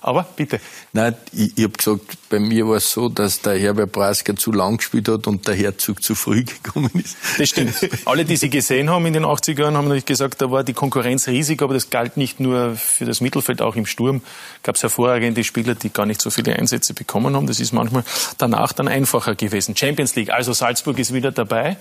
Aber 0.00 0.26
bitte. 0.36 0.60
Nein, 0.92 1.14
ich, 1.32 1.56
ich 1.56 1.64
habe 1.64 1.72
gesagt, 1.72 2.18
bei 2.30 2.38
mir 2.38 2.68
war 2.68 2.76
es 2.76 2.90
so, 2.90 3.08
dass 3.08 3.40
der 3.40 3.58
Herbert 3.58 3.92
Brasker 3.92 4.36
zu 4.36 4.52
lang 4.52 4.76
gespielt 4.76 5.08
hat 5.08 5.26
und 5.26 5.48
der 5.48 5.54
Herzog 5.54 6.02
zu 6.02 6.14
früh 6.14 6.44
gekommen 6.62 6.90
ist. 6.94 7.16
Das 7.38 7.48
stimmt. 7.48 7.74
Alle, 8.04 8.24
die 8.24 8.36
Sie 8.36 8.50
gesehen 8.50 8.90
haben 8.90 9.06
in 9.06 9.14
den 9.14 9.24
80er 9.24 9.60
Jahren, 9.60 9.76
haben 9.76 9.88
natürlich 9.88 10.06
gesagt, 10.06 10.18
gesagt, 10.18 10.42
da 10.42 10.50
war 10.50 10.64
die 10.64 10.72
Konkurrenz 10.72 11.28
riesig, 11.28 11.62
aber 11.62 11.74
das 11.74 11.90
galt 11.90 12.16
nicht 12.16 12.40
nur 12.40 12.76
für 12.76 13.04
das 13.04 13.20
Mittelfeld, 13.20 13.62
auch 13.62 13.76
im 13.76 13.86
Sturm 13.86 14.22
gab 14.62 14.76
es 14.76 14.82
hervorragende 14.82 15.44
Spieler, 15.44 15.74
die 15.74 15.90
gar 15.90 16.06
nicht 16.06 16.20
so 16.20 16.30
viele 16.30 16.56
Einsätze 16.56 16.94
bekommen 16.94 17.34
haben. 17.36 17.46
Das 17.46 17.60
ist 17.60 17.72
manchmal 17.72 18.04
danach 18.36 18.72
dann 18.72 18.88
einfacher 18.88 19.34
gewesen. 19.34 19.76
Champions 19.76 20.14
League, 20.16 20.30
also 20.30 20.52
Salzburg 20.52 20.98
ist 20.98 21.14
wieder 21.14 21.32
dabei. 21.32 21.76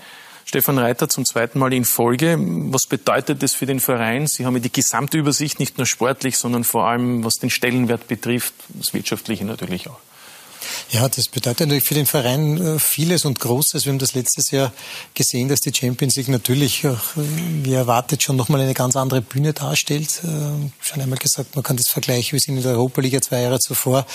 Stefan 0.48 0.78
Reiter 0.78 1.10
zum 1.10 1.26
zweiten 1.26 1.60
Mal 1.60 1.74
in 1.74 1.84
Folge. 1.84 2.38
Was 2.40 2.86
bedeutet 2.88 3.44
das 3.44 3.54
für 3.54 3.66
den 3.66 3.82
Verein? 3.82 4.28
Sie 4.28 4.46
haben 4.46 4.62
die 4.62 4.72
Gesamtübersicht, 4.72 5.60
nicht 5.60 5.78
nur 5.78 5.86
sportlich, 5.86 6.38
sondern 6.38 6.64
vor 6.64 6.88
allem 6.88 7.26
was 7.26 7.36
den 7.36 7.50
Stellenwert 7.50 8.08
betrifft, 8.08 8.54
das 8.70 8.94
Wirtschaftliche 8.94 9.44
natürlich 9.44 9.90
auch. 9.90 10.00
Ja, 10.92 11.08
das 11.10 11.28
bedeutet 11.28 11.62
natürlich 11.62 11.84
für 11.84 11.94
den 11.94 12.06
Verein 12.06 12.58
äh, 12.58 12.80
vieles 12.80 13.26
und 13.26 13.40
Großes. 13.40 13.86
Wir 13.86 13.92
haben 13.92 14.00
das 14.00 14.14
letztes 14.14 14.52
Jahr 14.52 14.72
gesehen, 15.14 15.50
dass 15.50 15.60
die 15.60 15.74
Champions 15.74 16.16
League 16.16 16.30
natürlich 16.30 16.88
auch, 16.88 17.18
äh, 17.18 17.64
wie 17.64 17.74
erwartet, 17.74 18.24
schon 18.24 18.36
nochmal 18.36 18.62
eine 18.62 18.74
ganz 18.74 18.96
andere 18.96 19.22
Bühne 19.22 19.54
darstellt. 19.54 20.22
Äh, 20.24 20.28
schon 20.80 21.02
einmal 21.02 21.20
gesagt, 21.20 21.56
man 21.56 21.64
kann 21.64 21.78
das 21.78 21.88
vergleichen. 21.88 22.34
Wir 22.34 22.40
sind 22.40 22.58
in 22.58 22.64
der 22.64 22.74
Europa 22.74 23.02
League 23.02 23.24
zwei 23.24 23.42
Jahre 23.42 23.60
zuvor 23.60 24.06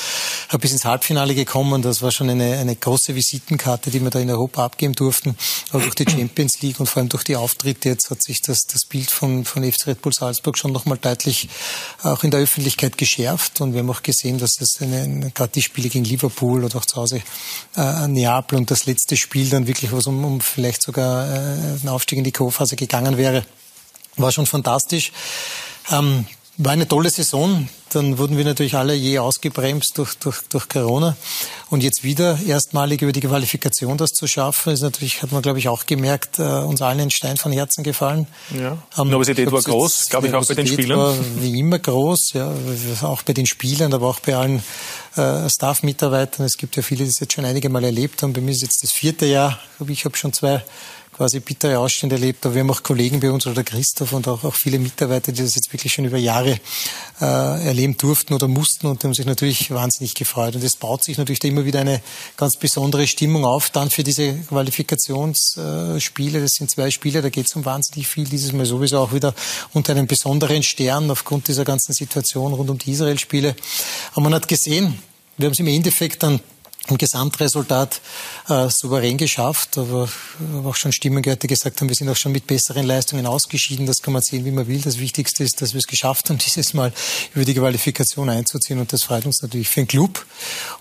bis 0.60 0.72
ins 0.72 0.84
Halbfinale 0.84 1.34
gekommen. 1.34 1.82
Das 1.82 2.02
war 2.02 2.10
schon 2.10 2.30
eine, 2.30 2.58
eine 2.58 2.76
große 2.76 3.14
Visitenkarte, 3.14 3.90
die 3.90 4.00
wir 4.00 4.10
da 4.10 4.18
in 4.18 4.30
Europa 4.30 4.64
abgeben 4.64 4.94
durften. 4.94 5.36
Aber 5.70 5.82
durch 5.82 5.94
die 5.94 6.10
Champions 6.10 6.60
League 6.60 6.80
und 6.80 6.86
vor 6.86 7.00
allem 7.00 7.08
durch 7.08 7.24
die 7.24 7.36
Auftritte 7.36 7.88
jetzt 7.88 8.10
hat 8.10 8.22
sich 8.22 8.40
das, 8.42 8.62
das 8.62 8.84
Bild 8.84 9.10
von, 9.10 9.44
von 9.44 9.70
FC 9.70 9.88
Red 9.88 10.02
Bull 10.02 10.12
Salzburg 10.12 10.58
schon 10.58 10.72
nochmal 10.72 10.98
deutlich 10.98 11.48
auch 12.02 12.24
in 12.24 12.30
der 12.30 12.40
Öffentlichkeit 12.40 12.98
geschärft. 12.98 13.60
Und 13.60 13.72
wir 13.72 13.80
haben 13.80 13.90
auch 13.90 14.02
gesehen, 14.02 14.38
dass 14.38 14.60
es 14.60 14.80
eine, 14.80 15.30
gerade 15.34 15.52
die 15.52 15.62
Spiele 15.62 15.88
gegen 15.88 16.04
Liverpool 16.04 16.41
Liverpool 16.42 16.64
oder 16.64 16.78
auch 16.78 16.84
zu 16.84 16.96
Hause 16.96 17.22
äh, 17.76 18.08
Neapel 18.08 18.58
und 18.58 18.70
das 18.70 18.86
letzte 18.86 19.16
Spiel 19.16 19.48
dann 19.48 19.66
wirklich 19.66 19.92
was 19.92 20.06
um, 20.06 20.24
um 20.24 20.40
vielleicht 20.40 20.82
sogar 20.82 21.26
äh, 21.26 21.36
einen 21.36 21.88
Aufstieg 21.88 22.18
in 22.18 22.24
die 22.24 22.32
Co-Phase 22.32 22.76
gegangen 22.76 23.16
wäre, 23.16 23.44
war 24.16 24.32
schon 24.32 24.46
fantastisch. 24.46 25.12
Ähm, 25.90 26.26
war 26.58 26.72
eine 26.72 26.86
tolle 26.86 27.10
Saison. 27.10 27.68
Dann 27.90 28.16
wurden 28.16 28.38
wir 28.38 28.44
natürlich 28.44 28.74
alle 28.74 28.94
je 28.94 29.18
ausgebremst 29.18 29.98
durch, 29.98 30.14
durch, 30.14 30.40
durch 30.48 30.68
Corona. 30.68 31.14
Und 31.68 31.82
jetzt 31.82 32.04
wieder 32.04 32.38
erstmalig 32.46 33.02
über 33.02 33.12
die 33.12 33.20
Qualifikation 33.20 33.98
das 33.98 34.12
zu 34.12 34.26
schaffen, 34.26 34.72
ist 34.72 34.80
natürlich, 34.80 35.22
hat 35.22 35.30
man 35.30 35.42
glaube 35.42 35.58
ich 35.58 35.68
auch 35.68 35.84
gemerkt, 35.84 36.38
äh, 36.38 36.42
uns 36.42 36.80
allen 36.80 37.00
ein 37.00 37.10
Stein 37.10 37.36
von 37.36 37.52
Herzen 37.52 37.84
gefallen. 37.84 38.26
Ja. 38.58 38.78
Die 38.96 39.08
Nervosität 39.08 39.50
war 39.52 39.60
groß, 39.60 40.08
glaube 40.08 40.28
ich, 40.28 40.34
auch 40.34 40.46
bei 40.46 40.54
den 40.54 40.66
Spielern. 40.66 40.98
War 40.98 41.14
wie 41.36 41.58
immer 41.58 41.78
groß, 41.78 42.32
ja, 42.32 42.50
auch 43.02 43.22
bei 43.22 43.34
den 43.34 43.46
Spielern, 43.46 43.92
aber 43.92 44.08
auch 44.08 44.20
bei 44.20 44.36
allen 44.36 44.62
äh, 45.16 45.50
Staff-Mitarbeitern. 45.50 46.46
Es 46.46 46.56
gibt 46.56 46.76
ja 46.76 46.82
viele, 46.82 47.04
die 47.04 47.10
es 47.10 47.20
jetzt 47.20 47.34
schon 47.34 47.44
einige 47.44 47.68
Mal 47.68 47.84
erlebt 47.84 48.22
haben. 48.22 48.32
Bei 48.32 48.40
mir 48.40 48.52
ist 48.52 48.62
jetzt 48.62 48.82
das 48.82 48.92
vierte 48.92 49.26
Jahr, 49.26 49.58
ich 49.86 50.06
habe 50.06 50.16
schon 50.16 50.32
zwei 50.32 50.62
quasi 51.22 51.38
bittere 51.38 51.78
Ausstände 51.78 52.16
erlebt. 52.16 52.44
Aber 52.44 52.56
wir 52.56 52.62
haben 52.62 52.70
auch 52.72 52.82
Kollegen 52.82 53.20
bei 53.20 53.30
uns 53.30 53.46
oder 53.46 53.54
der 53.54 53.64
Christoph 53.64 54.12
und 54.12 54.26
auch, 54.26 54.42
auch 54.42 54.56
viele 54.56 54.80
Mitarbeiter, 54.80 55.30
die 55.30 55.40
das 55.40 55.54
jetzt 55.54 55.72
wirklich 55.72 55.92
schon 55.92 56.04
über 56.04 56.18
Jahre 56.18 56.58
äh, 57.20 57.64
erleben 57.64 57.96
durften 57.96 58.34
oder 58.34 58.48
mussten 58.48 58.88
und 58.88 59.04
haben 59.04 59.14
sich 59.14 59.24
natürlich 59.24 59.70
wahnsinnig 59.70 60.16
gefreut. 60.16 60.56
Und 60.56 60.64
es 60.64 60.74
baut 60.74 61.04
sich 61.04 61.18
natürlich 61.18 61.38
da 61.38 61.46
immer 61.46 61.64
wieder 61.64 61.78
eine 61.78 62.02
ganz 62.36 62.56
besondere 62.56 63.06
Stimmung 63.06 63.44
auf, 63.44 63.70
dann 63.70 63.88
für 63.88 64.02
diese 64.02 64.34
Qualifikationsspiele. 64.34 66.40
Das 66.40 66.54
sind 66.54 66.72
zwei 66.72 66.90
Spiele, 66.90 67.22
da 67.22 67.28
geht 67.28 67.46
es 67.46 67.54
um 67.54 67.64
wahnsinnig 67.64 68.08
viel. 68.08 68.24
Dieses 68.24 68.52
Mal 68.52 68.66
sowieso 68.66 68.98
auch 68.98 69.12
wieder 69.12 69.32
unter 69.72 69.92
einem 69.92 70.08
besonderen 70.08 70.64
Stern 70.64 71.08
aufgrund 71.08 71.46
dieser 71.46 71.64
ganzen 71.64 71.92
Situation 71.92 72.52
rund 72.52 72.68
um 72.68 72.78
die 72.78 72.90
Israel-Spiele. 72.90 73.54
Aber 74.10 74.22
man 74.22 74.34
hat 74.34 74.48
gesehen, 74.48 74.98
wir 75.36 75.46
haben 75.46 75.52
es 75.52 75.60
im 75.60 75.68
Endeffekt 75.68 76.24
dann 76.24 76.40
im 76.88 76.98
Gesamtresultat 76.98 78.00
äh, 78.48 78.68
souverän 78.68 79.16
geschafft, 79.16 79.78
aber 79.78 80.08
habe 80.54 80.68
auch 80.68 80.74
schon 80.74 80.92
Stimmen 80.92 81.22
gehört, 81.22 81.42
die 81.42 81.46
gesagt 81.46 81.80
haben, 81.80 81.88
wir 81.88 81.94
sind 81.94 82.08
auch 82.08 82.16
schon 82.16 82.32
mit 82.32 82.46
besseren 82.46 82.86
Leistungen 82.86 83.26
ausgeschieden. 83.26 83.86
Das 83.86 84.02
kann 84.02 84.12
man 84.12 84.22
sehen, 84.22 84.44
wie 84.44 84.50
man 84.50 84.66
will. 84.66 84.80
Das 84.80 84.98
Wichtigste 84.98 85.44
ist, 85.44 85.62
dass 85.62 85.74
wir 85.74 85.78
es 85.78 85.86
geschafft 85.86 86.28
haben, 86.28 86.38
dieses 86.44 86.74
Mal 86.74 86.92
über 87.34 87.44
die 87.44 87.54
Qualifikation 87.54 88.28
einzuziehen 88.28 88.78
und 88.78 88.92
das 88.92 89.04
freut 89.04 89.26
uns 89.26 89.42
natürlich 89.42 89.68
für 89.68 89.80
den 89.80 89.88
Club 89.88 90.24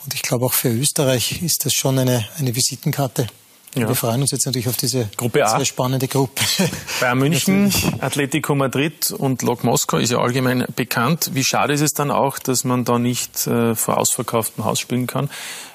und 0.03 0.13
ich 0.13 0.21
glaube 0.21 0.45
auch 0.45 0.53
für 0.53 0.69
Österreich 0.69 1.41
ist 1.41 1.65
das 1.65 1.73
schon 1.73 1.99
eine, 1.99 2.27
eine 2.37 2.55
Visitenkarte. 2.55 3.27
Ja. 3.76 3.88
Wir 3.88 3.95
freuen 3.95 4.22
uns 4.22 4.32
jetzt 4.32 4.45
natürlich 4.45 4.67
auf 4.67 4.76
diese 4.76 5.09
Gruppe 5.15 5.45
A. 5.45 5.55
sehr 5.55 5.65
spannende 5.65 6.07
Gruppe. 6.09 6.43
Bayern 6.99 7.17
München, 7.17 7.74
Atletico 8.01 8.53
Madrid 8.53 9.11
und 9.11 9.43
Lok 9.43 9.63
Moskau 9.63 9.97
ist 9.97 10.11
ja 10.11 10.17
allgemein 10.17 10.65
bekannt. 10.76 11.32
Wie 11.34 11.43
schade 11.43 11.74
ist 11.74 11.82
es 11.82 11.93
dann 11.93 12.11
auch, 12.11 12.38
dass 12.38 12.65
man 12.65 12.84
da 12.84 12.99
nicht 12.99 13.47
äh, 13.47 13.74
vor 13.76 13.97
ausverkauftem 13.97 14.65
Haus 14.65 14.80
spielen 14.80 15.07
kann? 15.07 15.30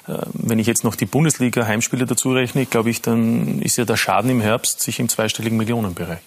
Äh, 0.07 0.19
wenn 0.33 0.59
ich 0.59 0.67
jetzt 0.67 0.83
noch 0.83 0.95
die 0.95 1.07
Bundesliga-Heimspiele 1.07 2.05
dazu 2.05 2.33
rechne, 2.33 2.67
glaube 2.67 2.91
ich, 2.91 3.01
dann 3.01 3.61
ist 3.63 3.77
ja 3.77 3.85
der 3.85 3.97
Schaden 3.97 4.29
im 4.29 4.41
Herbst 4.41 4.81
sich 4.81 4.99
im 4.99 5.09
zweistelligen 5.09 5.57
Millionenbereich. 5.57 6.19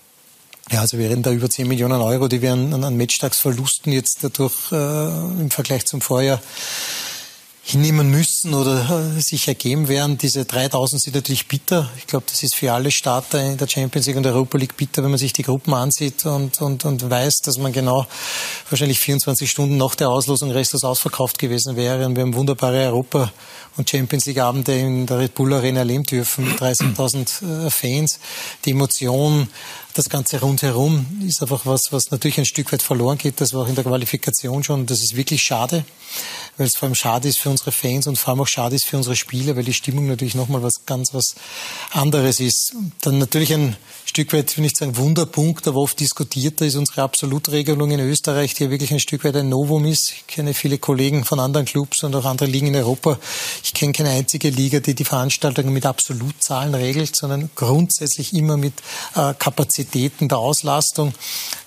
Ja, 0.73 0.81
also 0.81 0.99
wir 0.99 1.09
reden 1.09 1.23
da 1.23 1.31
über 1.31 1.49
10 1.49 1.69
Millionen 1.69 2.01
Euro, 2.01 2.27
die 2.27 2.43
wir 2.43 2.53
an, 2.53 2.83
an 2.83 2.97
Matchtagsverlusten 2.97 3.93
jetzt 3.93 4.23
dadurch 4.23 4.73
äh, 4.73 4.75
im 4.75 5.51
Vergleich 5.51 5.87
zum 5.87 6.01
Vorjahr 6.01 6.41
hinnehmen 7.63 8.11
müssen 8.11 8.55
oder 8.55 9.15
äh, 9.17 9.21
sich 9.21 9.47
ergeben 9.47 9.89
werden. 9.89 10.19
Diese 10.19 10.45
3000 10.45 11.03
sind 11.03 11.15
natürlich 11.15 11.47
bitter. 11.47 11.91
Ich 11.99 12.07
glaube, 12.07 12.25
das 12.29 12.43
ist 12.43 12.55
für 12.55 12.73
alle 12.73 12.91
Starter 12.91 13.43
in 13.43 13.59
der 13.59 13.69
Champions 13.69 14.07
League 14.07 14.17
und 14.17 14.23
der 14.23 14.33
Europa 14.33 14.59
League 14.59 14.77
bitter, 14.77 15.03
wenn 15.03 15.11
man 15.11 15.19
sich 15.19 15.33
die 15.33 15.43
Gruppen 15.43 15.75
ansieht 15.75 16.25
und, 16.27 16.61
und, 16.61 16.85
und 16.85 17.09
weiß, 17.09 17.43
dass 17.43 17.59
man 17.59 17.73
genau 17.73 18.07
wahrscheinlich 18.69 18.99
24 18.99 19.51
Stunden 19.51 19.77
nach 19.77 19.95
der 19.95 20.09
Auslosung 20.09 20.51
restlos 20.51 20.85
ausverkauft 20.85 21.39
gewesen 21.39 21.77
wäre. 21.77 22.07
Und 22.07 22.17
wir 22.17 22.23
haben 22.23 22.35
wunderbare 22.35 22.87
Europa- 22.87 23.31
und 23.77 23.89
Champions 23.89 24.27
League 24.27 24.41
Abende 24.41 24.77
in 24.77 25.07
der 25.07 25.19
Red 25.19 25.35
Bull 25.35 25.53
Arena 25.53 25.81
erleben 25.81 26.05
dürfen 26.05 26.49
mit 26.49 26.61
30.000 26.61 27.67
äh, 27.67 27.71
Fans. 27.71 28.19
Die 28.65 28.71
Emotion, 28.71 29.49
das 29.95 30.09
Ganze 30.09 30.41
rundherum 30.41 31.07
ist 31.27 31.43
einfach 31.43 31.67
was, 31.67 31.93
was 31.93 32.11
natürlich 32.11 32.39
ein 32.39 32.45
Stück 32.45 32.73
weit 32.73 32.83
verloren 32.83 33.19
geht. 33.19 33.41
Das 33.41 33.53
war 33.53 33.63
auch 33.63 33.69
in 33.69 33.75
der 33.75 33.85
Qualifikation 33.85 34.63
schon. 34.63 34.87
Das 34.87 35.03
ist 35.03 35.17
wirklich 35.17 35.43
schade, 35.43 35.85
weil 36.57 36.67
es 36.67 36.77
vor 36.77 36.87
allem 36.87 36.95
schade 36.95 37.29
ist 37.29 37.39
für 37.39 37.51
unsere 37.51 37.73
Fans 37.73 38.07
und 38.07 38.17
vor 38.17 38.33
allem 38.33 38.41
auch 38.41 38.49
schade 38.49 38.77
ist 38.77 38.85
für 38.85 38.97
unsere 38.97 39.17
Spieler, 39.17 39.57
weil 39.57 39.65
die 39.65 39.75
Stimmung 39.75 40.07
natürlich 40.07 40.35
nochmal 40.35 40.63
was 40.63 40.87
ganz 40.87 41.13
was 41.15 41.35
anderes 41.91 42.41
ist. 42.41 42.75
Dann 43.01 43.19
natürlich 43.19 43.53
ein 43.53 43.77
Stück 44.11 44.33
weit, 44.33 44.59
will 44.59 44.65
ich 44.65 44.77
sagen, 44.77 44.97
Wunderpunkt, 44.97 45.69
aber 45.69 45.79
oft 45.79 46.01
diskutierter 46.01 46.67
ist 46.67 46.75
unsere 46.75 47.03
Absolutregelung 47.03 47.93
in 47.93 48.01
Österreich, 48.01 48.55
die 48.55 48.65
ja 48.65 48.71
wirklich 48.71 48.91
ein 48.91 48.99
Stück 48.99 49.23
weit 49.23 49.37
ein 49.37 49.49
Novum 49.49 49.85
ist. 49.85 50.11
Ich 50.11 50.27
kenne 50.27 50.53
viele 50.53 50.79
Kollegen 50.79 51.25
von 51.25 51.39
anderen 51.39 51.65
Clubs 51.65 52.03
und 52.03 52.17
auch 52.17 52.25
andere 52.25 52.49
Ligen 52.49 52.67
in 52.67 52.75
Europa. 52.75 53.21
Ich 53.63 53.73
kenne 53.73 53.93
keine 53.93 54.11
einzige 54.11 54.51
Liga, 54.51 54.81
die 54.81 54.97
die 54.97 55.05
Veranstaltungen 55.05 55.73
mit 55.73 55.87
Absolutzahlen 55.87 56.75
regelt, 56.75 57.15
sondern 57.15 57.51
grundsätzlich 57.55 58.35
immer 58.35 58.57
mit 58.57 58.75
äh, 59.15 59.33
Kapazitäten 59.39 60.29
der 60.29 60.39
Auslastung, 60.39 61.15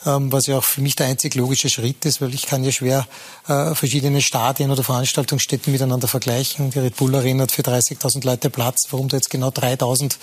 ähm, 0.06 0.30
was 0.30 0.48
ja 0.48 0.58
auch 0.58 0.66
für 0.66 0.82
mich 0.82 0.98
der 0.98 1.08
einzig 1.08 1.36
logische 1.36 1.70
Schritt 1.70 2.04
ist, 2.04 2.20
weil 2.20 2.34
ich 2.34 2.46
kann 2.46 2.66
ja 2.66 2.74
schwer 2.74 3.08
äh, 3.48 3.74
verschiedene 3.74 4.22
Stadien 4.22 4.70
oder 4.70 4.84
Veranstaltungsstätten 4.84 5.72
miteinander 5.72 6.10
vergleichen. 6.10 6.72
Die 6.72 6.80
Red 6.80 6.98
Bull 6.98 7.16
Arena 7.16 7.44
hat 7.44 7.54
für 7.54 7.62
30.000 7.62 8.26
Leute 8.26 8.50
Platz. 8.50 8.88
Warum 8.91 9.08
da 9.08 9.16
jetzt 9.16 9.30
genau 9.30 9.48
3.000 9.48 10.16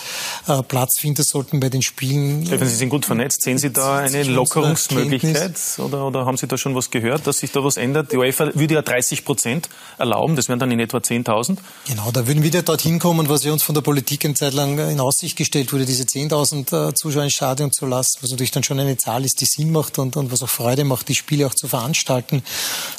äh, 0.49 0.63
Platz 0.65 0.99
finden 0.99 1.23
sollten 1.23 1.61
bei 1.61 1.71
den 1.71 1.81
Spielen? 1.81 2.10
Spielen. 2.11 2.47
Stefan, 2.47 2.69
Sie 2.69 2.75
sind 2.75 2.89
gut 2.89 3.07
vernetzt. 3.07 3.43
Sehen 3.43 3.59
Sie 3.59 3.71
da 3.71 3.99
eine 3.99 4.23
Lockerungsmöglichkeit 4.25 5.55
oder, 5.79 6.07
oder 6.07 6.27
haben 6.27 6.37
Sie 6.37 6.47
da 6.47 6.59
schon 6.59 6.75
was 6.75 6.91
gehört, 6.91 7.27
dass 7.27 7.39
sich 7.39 7.53
da 7.53 7.63
was 7.65 7.77
ändert? 7.77 8.13
Die 8.13 8.17
UEFA 8.17 8.51
würde 8.55 8.75
ja 8.75 8.83
30 8.83 9.25
Prozent 9.25 9.69
erlauben, 9.99 10.37
das 10.37 10.49
wären 10.49 10.59
dann 10.59 10.71
in 10.71 10.81
etwa 10.81 10.99
10.000. 10.99 11.59
Genau, 11.87 12.11
da 12.13 12.27
würden 12.27 12.43
wir 12.43 12.51
wieder 12.51 12.63
dorthin 12.63 12.99
kommen, 12.99 13.29
was 13.29 13.45
ja 13.45 13.53
uns 13.53 13.63
von 13.63 13.75
der 13.75 13.83
Politik 13.83 14.25
eine 14.25 14.35
Zeit 14.35 14.55
lang 14.55 14.79
in 14.79 15.01
Aussicht 15.01 15.37
gestellt 15.37 15.73
wurde, 15.73 15.87
diese 15.87 16.05
10.000 16.05 16.89
äh, 16.89 16.95
Zuschauer 16.95 17.25
ins 17.25 17.35
Stadion 17.35 17.73
zu 17.73 17.87
lassen, 17.87 18.19
was 18.23 18.31
natürlich 18.31 18.51
dann 18.51 18.65
schon 18.65 18.81
eine 18.81 18.97
Zahl 18.97 19.25
ist, 19.25 19.41
die 19.41 19.47
Sinn 19.47 19.71
macht 19.73 19.99
und, 19.99 20.17
und 20.17 20.33
was 20.33 20.43
auch 20.43 20.49
Freude 20.49 20.85
macht, 20.85 21.09
die 21.09 21.15
Spiele 21.15 21.47
auch 21.47 21.55
zu 21.55 21.69
veranstalten. 21.69 22.43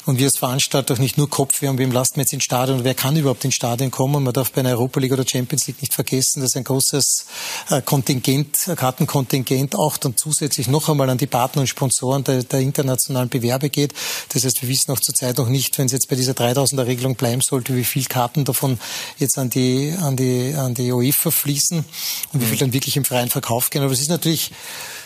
Und 0.06 0.18
wir 0.18 0.26
als 0.26 0.38
Veranstalter 0.38 0.94
auch 0.94 0.98
nicht 0.98 1.18
nur 1.18 1.28
Kopf, 1.28 1.60
wir 1.60 1.68
haben, 1.68 1.78
wem 1.78 1.92
lassen 1.92 2.16
wir 2.16 2.22
jetzt 2.22 2.32
ins 2.32 2.44
Stadion, 2.44 2.84
wer 2.84 2.94
kann 2.94 3.16
überhaupt 3.16 3.44
ins 3.44 3.54
Stadion 3.54 3.90
kommen? 3.90 4.22
Man 4.22 4.32
darf 4.32 4.52
bei 4.52 4.60
einer 4.60 4.70
Europa 4.70 5.00
League 5.00 5.12
oder 5.12 5.26
Champions 5.26 5.66
League 5.66 5.80
nicht 5.80 5.94
vergessen, 5.94 6.40
dass 6.40 6.56
ein 6.56 6.64
großes 6.64 7.26
äh, 7.70 7.82
Kontingent, 7.82 8.70
Karten 8.76 9.01
Kartenkontingent 9.06 9.76
auch 9.76 9.96
dann 9.96 10.16
zusätzlich 10.16 10.68
noch 10.68 10.88
einmal 10.88 11.10
an 11.10 11.18
die 11.18 11.26
Partner 11.26 11.62
und 11.62 11.66
Sponsoren 11.66 12.24
der, 12.24 12.44
der 12.44 12.60
internationalen 12.60 13.28
Bewerbe 13.28 13.70
geht. 13.70 13.92
Das 14.30 14.44
heißt, 14.44 14.62
wir 14.62 14.68
wissen 14.68 14.92
auch 14.92 15.00
zurzeit 15.00 15.38
noch 15.38 15.48
nicht, 15.48 15.76
wenn 15.78 15.86
es 15.86 15.92
jetzt 15.92 16.08
bei 16.08 16.16
dieser 16.16 16.32
3000er 16.32 16.86
Regelung 16.86 17.16
bleiben 17.16 17.40
sollte, 17.40 17.76
wie 17.76 17.84
viel 17.84 18.04
Karten 18.04 18.44
davon 18.44 18.78
jetzt 19.18 19.38
an 19.38 19.50
die, 19.50 19.94
an 20.00 20.16
die, 20.16 20.54
an 20.54 20.74
die 20.74 20.92
UEFA 20.92 21.30
fließen 21.30 21.84
und 22.32 22.40
wie 22.40 22.46
viel 22.46 22.58
dann 22.58 22.72
wirklich 22.72 22.96
im 22.96 23.04
freien 23.04 23.28
Verkauf 23.28 23.70
gehen. 23.70 23.82
Aber 23.82 23.92
es 23.92 24.00
ist 24.00 24.10
natürlich 24.10 24.52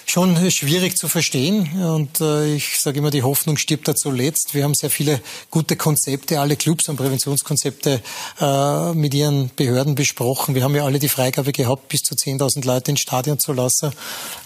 schon 0.06 0.50
schwierig 0.50 0.96
zu 0.96 1.08
verstehen. 1.08 1.82
Und 1.82 2.20
äh, 2.20 2.54
ich 2.54 2.78
sage 2.78 2.98
immer, 2.98 3.10
die 3.10 3.22
Hoffnung 3.22 3.56
stirbt 3.56 3.88
da 3.88 3.94
zuletzt. 3.94 4.54
Wir 4.54 4.64
haben 4.64 4.74
sehr 4.74 4.90
viele 4.90 5.20
gute 5.50 5.76
Konzepte. 5.76 6.40
Alle 6.40 6.56
Clubs 6.56 6.88
haben 6.88 6.96
Präventionskonzepte 6.96 8.00
äh, 8.40 8.92
mit 8.94 9.12
ihren 9.14 9.50
Behörden 9.54 9.94
besprochen. 9.94 10.54
Wir 10.54 10.62
haben 10.62 10.74
ja 10.74 10.84
alle 10.84 10.98
die 10.98 11.08
Freigabe 11.08 11.52
gehabt, 11.52 11.88
bis 11.88 12.02
zu 12.02 12.14
10.000 12.14 12.64
Leute 12.64 12.92
ins 12.92 13.00
Stadion 13.00 13.38
zu 13.38 13.52
lassen. 13.52 13.92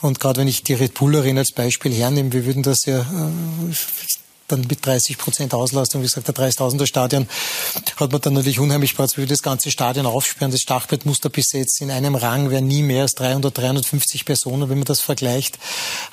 Und 0.01 0.19
gerade 0.19 0.41
wenn 0.41 0.49
ich 0.49 0.63
die 0.63 0.75
Red 0.75 0.95
Bull 0.95 1.15
Arena 1.15 1.41
als 1.41 1.53
Beispiel 1.53 1.93
hernehme, 1.93 2.33
wir 2.33 2.47
würden 2.47 2.63
das 2.63 2.87
ja 2.87 3.01
äh, 3.01 3.75
dann 4.51 4.67
mit 4.69 4.85
30 4.85 5.19
Prozent 5.19 5.55
Auslastung, 5.55 6.03
wie 6.03 6.07
gesagt, 6.07 6.29
der 6.29 6.35
30.000er 6.35 6.87
Stadion, 6.87 7.29
hat 7.97 8.13
man 8.13 8.21
dann 8.21 8.35
natürlich 8.35 8.59
unheimlich 8.59 8.95
Platz. 8.95 9.17
Wir 9.17 9.27
das 9.27 9.43
ganze 9.43 9.71
Stadion 9.71 10.07
aufsperren, 10.07 10.51
das 10.51 10.61
Stachbrett 10.61 11.07
muss 11.07 11.21
da 11.21 11.29
besetzt. 11.29 11.81
In 11.81 11.91
einem 11.91 12.15
Rang 12.15 12.51
wären 12.51 12.67
nie 12.67 12.83
mehr 12.83 13.03
als 13.03 13.15
300, 13.15 13.57
350 13.57 14.25
Personen, 14.25 14.69
wenn 14.69 14.79
man 14.79 14.85
das 14.85 15.01
vergleicht. 15.01 15.59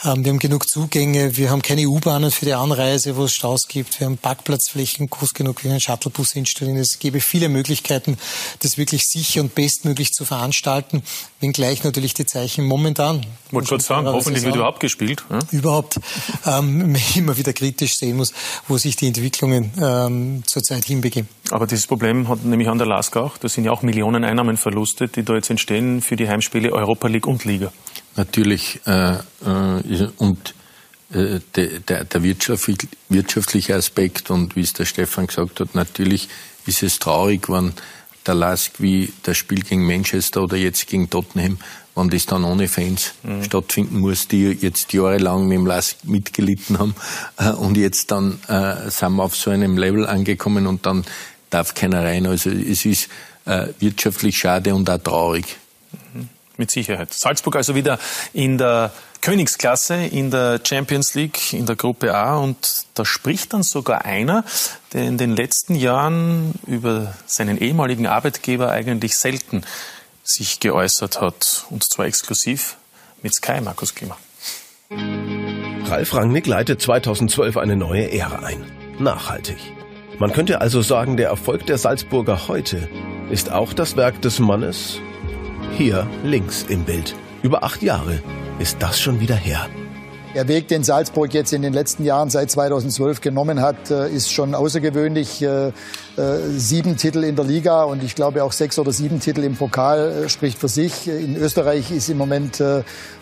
Ähm, 0.04 0.24
wir 0.24 0.32
haben 0.32 0.40
genug 0.40 0.68
Zugänge, 0.68 1.38
wir 1.38 1.50
haben 1.50 1.62
keine 1.62 1.88
U-Bahnen 1.88 2.32
für 2.32 2.46
die 2.46 2.54
Anreise, 2.54 3.16
wo 3.16 3.26
es 3.26 3.34
Staus 3.34 3.68
gibt. 3.68 4.00
Wir 4.00 4.08
haben 4.08 4.18
Parkplatzflächen 4.18 5.10
groß 5.10 5.34
genug, 5.34 5.64
wir 5.64 5.72
einen 5.72 5.80
Shuttlebus 5.80 6.36
installieren. 6.36 6.78
Es 6.78 7.00
gäbe 7.00 7.22
viele 7.22 7.50
Möglichkeiten, 7.50 8.18
das 8.60 8.78
wirklich 8.78 9.04
sicher 9.08 9.42
und 9.42 9.56
bestmöglich 9.56 10.12
zu 10.12 10.26
veranstalten, 10.26 11.04
wenngleich 11.40 11.84
natürlich 11.84 12.14
die 12.14 12.26
Zeichen 12.26 12.66
momentan. 12.66 13.26
Ich 13.48 13.54
wollte 13.54 13.70
gerade 13.70 13.84
sagen, 13.84 14.08
hoffentlich 14.08 14.44
wird 14.44 14.56
überhaupt 14.56 14.80
gespielt. 14.80 15.24
Ja? 15.30 15.40
Überhaupt 15.52 16.00
ähm, 16.46 16.96
immer 17.16 17.38
wieder 17.38 17.54
kritisch 17.54 17.98
sehen 17.98 18.18
muss 18.18 18.27
etwas, 18.28 18.34
wo 18.68 18.78
sich 18.78 18.96
die 18.96 19.08
Entwicklungen 19.08 19.72
ähm, 19.82 20.44
zurzeit 20.46 20.86
hinbegeben. 20.86 21.28
Aber 21.52 21.68
dieses 21.68 21.88
Problem 21.88 22.28
hat 22.28 22.44
nämlich 22.44 22.68
an 22.68 22.78
der 22.78 22.88
LASK 22.88 23.18
auch. 23.18 23.38
Das 23.38 23.54
sind 23.54 23.66
ja 23.66 23.72
auch 23.72 23.82
Millionen 23.82 24.24
Einnahmenverluste, 24.24 25.08
die 25.08 25.24
da 25.24 25.36
jetzt 25.36 25.50
entstehen 25.50 26.02
für 26.02 26.16
die 26.16 26.28
Heimspiele 26.28 26.72
Europa 26.72 27.08
League 27.08 27.28
und 27.28 27.46
Liga. 27.46 27.72
Natürlich. 28.16 28.80
Äh, 28.86 29.14
äh, 29.14 30.10
und 30.18 30.54
äh, 31.12 31.40
der, 31.56 31.80
der, 31.80 32.04
der 32.04 32.24
wirtschaftliche 32.24 33.76
Aspekt 33.76 34.30
und 34.30 34.56
wie 34.56 34.62
es 34.62 34.74
der 34.74 34.86
Stefan 34.86 35.28
gesagt 35.28 35.60
hat, 35.60 35.76
natürlich 35.76 36.28
ist 36.66 36.84
es 36.84 37.00
traurig, 37.00 37.50
wenn 37.50 37.74
der 38.26 38.36
Lask 38.36 38.74
wie 38.80 39.14
das 39.24 39.38
Spiel 39.38 39.62
gegen 39.62 39.88
Manchester 39.88 40.44
oder 40.44 40.58
jetzt 40.58 40.88
gegen 40.88 41.10
Tottenham, 41.10 41.60
wenn 41.98 42.10
das 42.10 42.26
dann 42.26 42.44
ohne 42.44 42.68
Fans 42.68 43.14
mhm. 43.24 43.44
stattfinden 43.44 44.00
muss, 44.00 44.28
die 44.28 44.46
jetzt 44.46 44.94
jahrelang 44.94 45.48
mit 45.48 45.58
dem 45.58 45.66
Lask 45.66 45.98
mitgelitten 46.04 46.80
haben 46.80 46.96
äh, 47.38 47.50
und 47.50 47.76
jetzt 47.76 48.12
dann 48.12 48.40
äh, 48.48 48.90
sind 48.90 49.14
wir 49.14 49.24
auf 49.24 49.36
so 49.36 49.50
einem 49.50 49.78
Level 49.78 50.06
angekommen 50.06 50.68
und 50.68 50.86
dann 50.86 51.06
darf 51.50 51.74
keiner 51.74 52.04
rein. 52.04 52.28
Also 52.28 52.50
es 52.52 52.86
ist 52.86 53.10
äh, 53.46 53.68
wirtschaftlich 53.80 54.38
schade 54.38 54.76
und 54.76 54.90
auch 54.90 55.00
traurig. 55.00 55.58
Mhm. 56.14 56.30
Mit 56.58 56.72
Sicherheit. 56.72 57.14
Salzburg 57.14 57.56
also 57.56 57.76
wieder 57.76 58.00
in 58.34 58.58
der 58.58 58.92
Königsklasse 59.22 59.96
in 59.96 60.32
der 60.32 60.62
Champions 60.64 61.14
League 61.14 61.54
in 61.54 61.66
der 61.66 61.76
Gruppe 61.76 62.16
A 62.16 62.38
und 62.38 62.86
da 62.94 63.04
spricht 63.04 63.54
dann 63.54 63.64
sogar 63.64 64.06
einer, 64.06 64.44
der 64.94 65.04
in 65.04 65.18
den 65.18 65.36
letzten 65.36 65.76
Jahren 65.76 66.54
über 66.66 67.14
seinen 67.26 67.58
ehemaligen 67.58 68.08
Arbeitgeber 68.08 68.72
eigentlich 68.72 69.18
selten 69.18 69.64
sich 70.28 70.60
geäußert 70.60 71.22
hat 71.22 71.66
und 71.70 71.84
zwar 71.84 72.06
exklusiv 72.06 72.78
mit 73.24 73.34
Sky 73.34 73.62
Markus 73.62 73.96
Klima. 73.96 74.18
Ralf 75.86 76.14
Rangnick 76.14 76.48
leitet 76.48 76.82
2012 76.82 77.56
eine 77.56 77.78
neue 77.78 78.12
Ära 78.12 78.40
ein. 78.46 78.70
Nachhaltig. 79.00 79.58
Man 80.20 80.34
könnte 80.34 80.60
also 80.60 80.82
sagen, 80.82 81.16
der 81.16 81.30
Erfolg 81.30 81.66
der 81.66 81.78
Salzburger 81.78 82.48
heute 82.48 82.90
ist 83.30 83.52
auch 83.52 83.72
das 83.72 83.96
Werk 83.96 84.22
des 84.22 84.40
Mannes 84.40 85.00
hier 85.78 86.10
links 86.24 86.64
im 86.64 86.84
Bild. 86.84 87.16
Über 87.42 87.64
acht 87.64 87.82
Jahre 87.82 88.22
ist 88.60 88.82
das 88.82 89.00
schon 89.00 89.20
wieder 89.22 89.36
her. 89.36 89.70
Der 90.38 90.48
Weg, 90.48 90.68
den 90.68 90.84
Salzburg 90.84 91.34
jetzt 91.34 91.52
in 91.52 91.64
den 91.64 91.74
letzten 91.74 92.06
Jahren 92.06 92.30
seit 92.30 92.52
2012 92.52 93.22
genommen 93.22 93.60
hat, 93.60 93.90
äh, 93.90 94.08
ist 94.08 94.32
schon 94.32 94.54
außergewöhnlich. 94.54 95.42
Äh, 95.42 95.70
äh, 95.70 95.72
sieben 96.56 96.96
Titel 96.96 97.24
in 97.24 97.36
der 97.36 97.44
Liga 97.44 97.86
und 97.86 98.04
ich 98.04 98.14
glaube 98.14 98.44
auch 98.44 98.52
sechs 98.52 98.78
oder 98.78 98.92
sieben 98.92 99.20
Titel 99.20 99.44
im 99.44 99.56
Pokal 99.56 100.30
spricht 100.30 100.60
für 100.60 100.68
sich. 100.68 101.08
In 101.08 101.36
Österreich 101.38 101.90
ist 101.90 102.10
im 102.10 102.20
Moment 102.20 102.62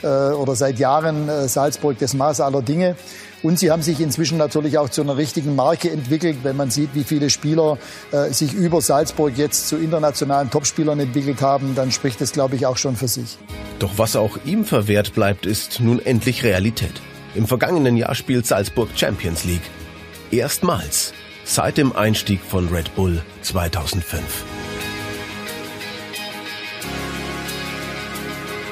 oder 0.02 0.56
seit 0.56 0.80
Jahren 0.80 1.30
Salzburg 1.48 1.98
das 2.00 2.14
Maß 2.14 2.40
aller 2.40 2.62
Dinge. 2.62 2.96
Und 3.46 3.60
sie 3.60 3.70
haben 3.70 3.84
sich 3.84 4.00
inzwischen 4.00 4.40
natürlich 4.40 4.80
auch 4.80 4.90
zu 4.90 5.02
einer 5.02 5.18
richtigen 5.18 5.56
Marke 5.56 5.92
entwickelt. 5.92 6.40
Wenn 6.42 6.56
man 6.56 6.72
sieht, 6.72 6.96
wie 6.96 7.04
viele 7.04 7.30
Spieler 7.30 7.78
äh, 8.12 8.32
sich 8.32 8.54
über 8.54 8.82
Salzburg 8.82 9.38
jetzt 9.38 9.68
zu 9.68 9.78
internationalen 9.78 10.50
Topspielern 10.50 11.00
entwickelt 11.00 11.42
haben, 11.42 11.76
dann 11.76 11.92
spricht 11.92 12.22
das, 12.22 12.32
glaube 12.32 12.56
ich, 12.56 12.66
auch 12.66 12.78
schon 12.78 12.96
für 12.96 13.08
sich. 13.08 13.38
Doch 13.78 13.92
was 13.98 14.16
auch 14.16 14.40
ihm 14.46 14.66
verwehrt 14.66 15.14
bleibt, 15.14 15.46
ist 15.46 15.80
nun 15.80 16.04
endlich 16.04 16.44
Realität. 16.44 16.94
Im 17.36 17.46
vergangenen 17.46 17.98
Jahr 17.98 18.16
spielt 18.16 18.48
Salzburg 18.48 18.90
Champions 18.96 19.44
League. 19.44 19.70
Erstmals 20.32 21.14
seit 21.44 21.78
dem 21.78 21.96
Einstieg 21.96 22.42
von 22.42 22.70
Red 22.70 22.96
Bull 22.96 23.22
2005. 23.44 24.24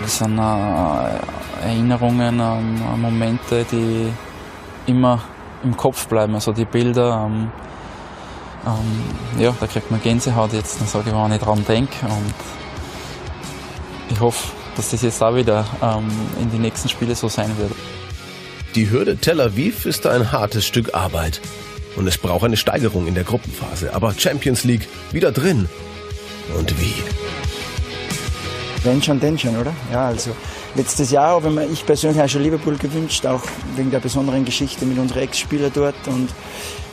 Das 0.01 0.17
sind 0.17 0.39
äh, 0.39 1.67
Erinnerungen 1.67 2.41
an 2.41 2.99
Momente, 2.99 3.67
die 3.71 4.11
immer 4.85 5.21
im 5.63 5.77
Kopf 5.77 6.07
bleiben. 6.07 6.35
Also 6.35 6.51
die 6.51 6.65
Bilder, 6.65 7.27
ähm, 7.27 7.51
ähm, 8.65 9.41
ja, 9.41 9.55
da 9.59 9.67
kriegt 9.67 9.91
man 9.91 10.01
Gänsehaut 10.01 10.53
jetzt, 10.53 10.79
dann 10.79 10.87
sage 10.87 11.09
ich, 11.09 11.15
wenn 11.15 11.31
ich 11.31 11.41
dran 11.41 11.65
denke. 11.67 12.05
Und 12.05 12.33
ich 14.09 14.19
hoffe, 14.19 14.51
dass 14.75 14.91
das 14.91 15.01
jetzt 15.01 15.21
auch 15.21 15.35
wieder 15.35 15.65
ähm, 15.81 16.09
in 16.41 16.51
die 16.51 16.59
nächsten 16.59 16.89
Spiele 16.89 17.15
so 17.15 17.27
sein 17.27 17.57
wird. 17.57 17.71
Die 18.75 18.89
Hürde 18.89 19.17
Tel 19.17 19.39
Aviv 19.39 19.85
ist 19.85 20.07
ein 20.07 20.31
hartes 20.31 20.65
Stück 20.65 20.95
Arbeit. 20.95 21.41
Und 21.95 22.07
es 22.07 22.17
braucht 22.17 22.43
eine 22.43 22.57
Steigerung 22.57 23.05
in 23.05 23.13
der 23.13 23.23
Gruppenphase. 23.23 23.93
Aber 23.93 24.13
Champions 24.17 24.63
League 24.63 24.87
wieder 25.11 25.31
drin. 25.31 25.69
Und 26.57 26.79
wie? 26.81 26.95
Wenn 28.83 29.01
schon, 29.01 29.19
denn 29.19 29.37
schon, 29.37 29.55
oder? 29.55 29.73
Ja, 29.91 30.07
also 30.07 30.31
letztes 30.75 31.11
Jahr 31.11 31.41
habe 31.41 31.65
ich 31.71 31.85
persönlich 31.85 32.21
auch 32.21 32.27
schon 32.27 32.43
Liverpool 32.43 32.77
gewünscht, 32.77 33.25
auch 33.25 33.41
wegen 33.75 33.91
der 33.91 33.99
besonderen 33.99 34.45
Geschichte 34.45 34.85
mit 34.85 34.97
unseren 34.97 35.19
Ex-Spielern 35.19 35.71
dort. 35.73 35.95
Und 36.07 36.29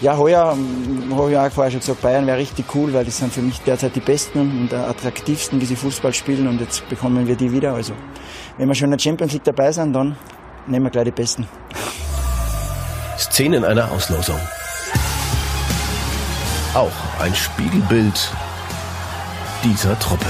ja, 0.00 0.16
heuer 0.16 0.56
ähm, 0.56 1.14
habe 1.16 1.30
ich 1.30 1.38
auch 1.38 1.50
vorher 1.50 1.70
schon 1.70 1.80
gesagt, 1.80 2.02
Bayern 2.02 2.26
wäre 2.26 2.38
richtig 2.38 2.66
cool, 2.74 2.92
weil 2.92 3.04
die 3.04 3.10
sind 3.10 3.32
für 3.32 3.42
mich 3.42 3.60
derzeit 3.60 3.94
die 3.94 4.00
besten 4.00 4.40
und 4.40 4.72
attraktivsten, 4.72 5.60
wie 5.60 5.66
sie 5.66 5.76
Fußball 5.76 6.14
spielen 6.14 6.48
und 6.48 6.60
jetzt 6.60 6.88
bekommen 6.88 7.26
wir 7.26 7.36
die 7.36 7.52
wieder. 7.52 7.74
Also 7.74 7.92
wenn 8.56 8.68
wir 8.68 8.74
schon 8.74 8.86
in 8.86 8.92
der 8.92 8.98
Champions 8.98 9.32
League 9.32 9.44
dabei 9.44 9.72
sind, 9.72 9.92
dann 9.92 10.16
nehmen 10.66 10.86
wir 10.86 10.90
gleich 10.90 11.04
die 11.04 11.10
Besten. 11.10 11.46
Szenen 13.18 13.64
einer 13.64 13.90
Auslosung. 13.92 14.40
Auch 16.72 16.92
ein 17.20 17.34
Spiegelbild 17.34 18.32
dieser 19.64 19.98
Truppe. 19.98 20.26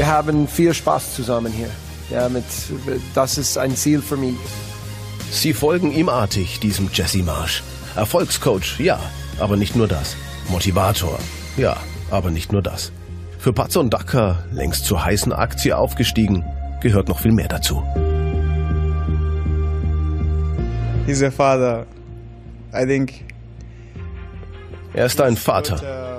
Wir 0.00 0.06
haben 0.06 0.48
viel 0.48 0.72
Spaß 0.72 1.14
zusammen 1.14 1.52
hier. 1.52 1.68
Ja, 2.08 2.30
mit, 2.30 2.44
das 3.14 3.36
ist 3.36 3.58
ein 3.58 3.76
Ziel 3.76 4.00
für 4.00 4.16
mich. 4.16 4.34
Sie 5.30 5.52
folgen 5.52 5.92
ihm 5.92 6.08
artig, 6.08 6.58
diesem 6.58 6.88
Jesse 6.90 7.22
Marsch. 7.22 7.62
Erfolgscoach, 7.96 8.80
ja, 8.80 8.98
aber 9.38 9.58
nicht 9.58 9.76
nur 9.76 9.88
das. 9.88 10.16
Motivator, 10.48 11.18
ja, 11.58 11.76
aber 12.10 12.30
nicht 12.30 12.50
nur 12.50 12.62
das. 12.62 12.92
Für 13.38 13.52
Patzer 13.52 13.80
und 13.80 13.92
Dacker, 13.92 14.42
längst 14.52 14.86
zur 14.86 15.04
heißen 15.04 15.34
Aktie 15.34 15.76
aufgestiegen, 15.76 16.46
gehört 16.80 17.08
noch 17.08 17.20
viel 17.20 17.32
mehr 17.32 17.48
dazu. 17.48 17.82
He's 21.04 21.22
a 21.22 21.30
father. 21.30 21.84
I 22.72 22.86
think. 22.86 23.26
Er 24.94 25.04
ist 25.04 25.20
ein 25.20 25.36
Vater. 25.36 26.09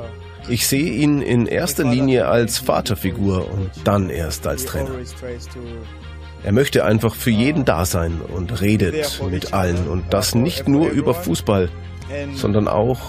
Ich 0.47 0.67
sehe 0.67 0.91
ihn 0.91 1.21
in 1.21 1.45
erster 1.45 1.83
Linie 1.83 2.27
als 2.27 2.57
Vaterfigur 2.59 3.51
und 3.51 3.69
dann 3.83 4.09
erst 4.09 4.47
als 4.47 4.65
Trainer. 4.65 4.91
Er 6.43 6.51
möchte 6.51 6.83
einfach 6.83 7.13
für 7.13 7.29
jeden 7.29 7.65
da 7.65 7.85
sein 7.85 8.19
und 8.21 8.61
redet 8.61 9.21
mit 9.29 9.53
allen 9.53 9.87
und 9.87 10.11
das 10.11 10.33
nicht 10.33 10.67
nur 10.67 10.89
über 10.89 11.13
Fußball, 11.13 11.69
sondern 12.35 12.67
auch 12.67 12.99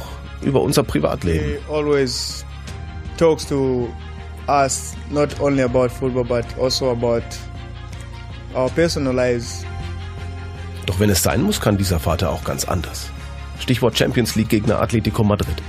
über 0.43 0.61
unser 0.61 0.83
Privatleben. 0.83 1.57
talks 3.19 3.47
to 3.47 3.89
us 4.49 4.97
not 5.11 5.41
only 5.41 5.63
about 5.63 5.89
football 5.89 6.25
but 6.25 6.45
also 6.59 6.91
about 6.91 7.23
our 8.55 8.69
personal 8.71 9.15
lives. 9.15 9.65
Doch 10.87 10.99
wenn 10.99 11.11
es 11.11 11.23
sein 11.23 11.43
muss, 11.43 11.61
kann 11.61 11.79
dieser 11.79 12.01
Vater 12.01 12.31
auch 12.31 12.43
ganz 12.43 12.65
anders. 12.65 13.11
Stichwort 13.61 13.97
Champions 13.97 14.35
League 14.35 14.49
Gegner 14.49 14.81
Atletico 14.81 15.23
Madrid. 15.23 15.63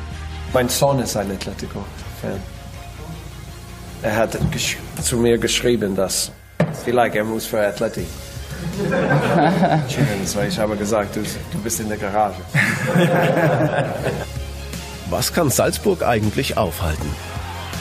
Mein 0.53 0.69
Sohn 0.69 0.99
ist 0.99 1.17
ein 1.17 1.31
Atletico-Fan. 1.31 2.39
Er 4.03 4.15
hat 4.15 4.37
zu 5.01 5.17
mir 5.17 5.37
geschrieben, 5.39 5.95
dass 5.95 6.31
vielleicht 6.83 7.15
er 7.15 7.23
muss 7.23 7.45
für 7.45 7.65
Atleti. 7.65 8.05
weil 10.35 10.47
ich 10.47 10.59
habe 10.59 10.77
gesagt, 10.77 11.15
du, 11.15 11.21
du 11.21 11.57
bist 11.63 11.79
in 11.79 11.89
der 11.89 11.97
Garage. 11.97 12.37
Was 15.09 15.33
kann 15.33 15.49
Salzburg 15.49 16.03
eigentlich 16.03 16.55
aufhalten? 16.55 17.09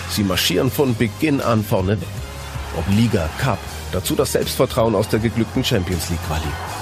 Sie 0.08 0.24
marschieren 0.24 0.70
von 0.70 0.96
Beginn 0.96 1.40
an 1.40 1.62
vorne 1.62 2.00
weg. 2.00 2.08
Ob 2.76 2.84
Liga, 2.94 3.28
Cup, 3.38 3.58
dazu 3.92 4.14
das 4.14 4.32
Selbstvertrauen 4.32 4.94
aus 4.94 5.08
der 5.08 5.20
geglückten 5.20 5.62
Champions 5.62 6.08
League 6.08 6.26
Quali. 6.26 6.81